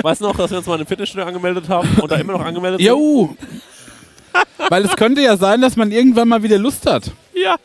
Weißt 0.01 0.21
du 0.21 0.25
noch, 0.25 0.35
dass 0.37 0.51
wir 0.51 0.57
uns 0.57 0.67
mal 0.67 0.75
in 0.75 0.79
einem 0.81 0.87
Fitnessstudio 0.87 1.27
angemeldet 1.27 1.69
haben 1.69 1.89
und 2.01 2.11
da 2.11 2.15
immer 2.15 2.33
noch 2.33 2.45
angemeldet 2.45 2.79
sind? 2.79 2.87
Jo! 2.87 3.35
Weil 4.69 4.85
es 4.85 4.95
könnte 4.95 5.21
ja 5.21 5.35
sein, 5.37 5.61
dass 5.61 5.75
man 5.75 5.91
irgendwann 5.91 6.27
mal 6.27 6.41
wieder 6.41 6.57
Lust 6.57 6.85
hat. 6.85 7.11
Ja. 7.33 7.55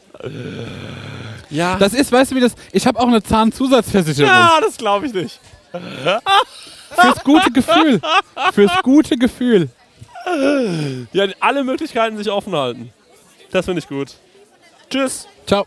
Ja. 1.50 1.76
Das 1.78 1.94
ist, 1.94 2.10
weißt 2.10 2.32
du 2.32 2.36
wie 2.36 2.40
das, 2.40 2.54
ich 2.72 2.86
habe 2.86 2.98
auch 2.98 3.06
eine 3.06 3.22
Zahnzusatzversicherung. 3.22 4.30
ja, 4.30 4.58
das 4.60 4.76
glaube 4.76 5.06
ich 5.06 5.12
nicht. 5.14 5.40
Fürs 6.90 7.22
gute 7.24 7.50
Gefühl. 7.50 8.00
Fürs 8.52 8.72
gute 8.82 9.16
Gefühl. 9.16 9.68
Ja, 11.12 11.26
alle 11.40 11.62
Möglichkeiten 11.62 12.16
sich 12.16 12.30
offen 12.30 12.54
halten. 12.54 12.92
Das 13.52 13.64
finde 13.64 13.80
ich 13.80 13.88
gut. 13.88 14.14
Tschüss. 14.90 15.28
Ciao. 15.46 15.66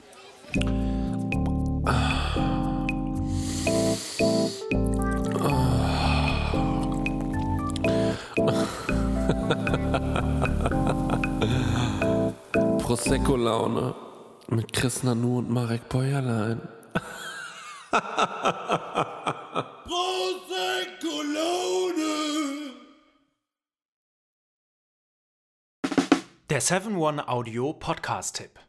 Prosecco-Laune 12.80 13.94
mit 14.48 14.74
Chris 14.74 15.04
Nanu 15.04 15.38
und 15.40 15.50
Marek 15.50 15.90
Bäuerlein. 15.90 16.62
Der 26.50 26.62
7-One-Audio-Podcast-Tipp. 26.64 28.69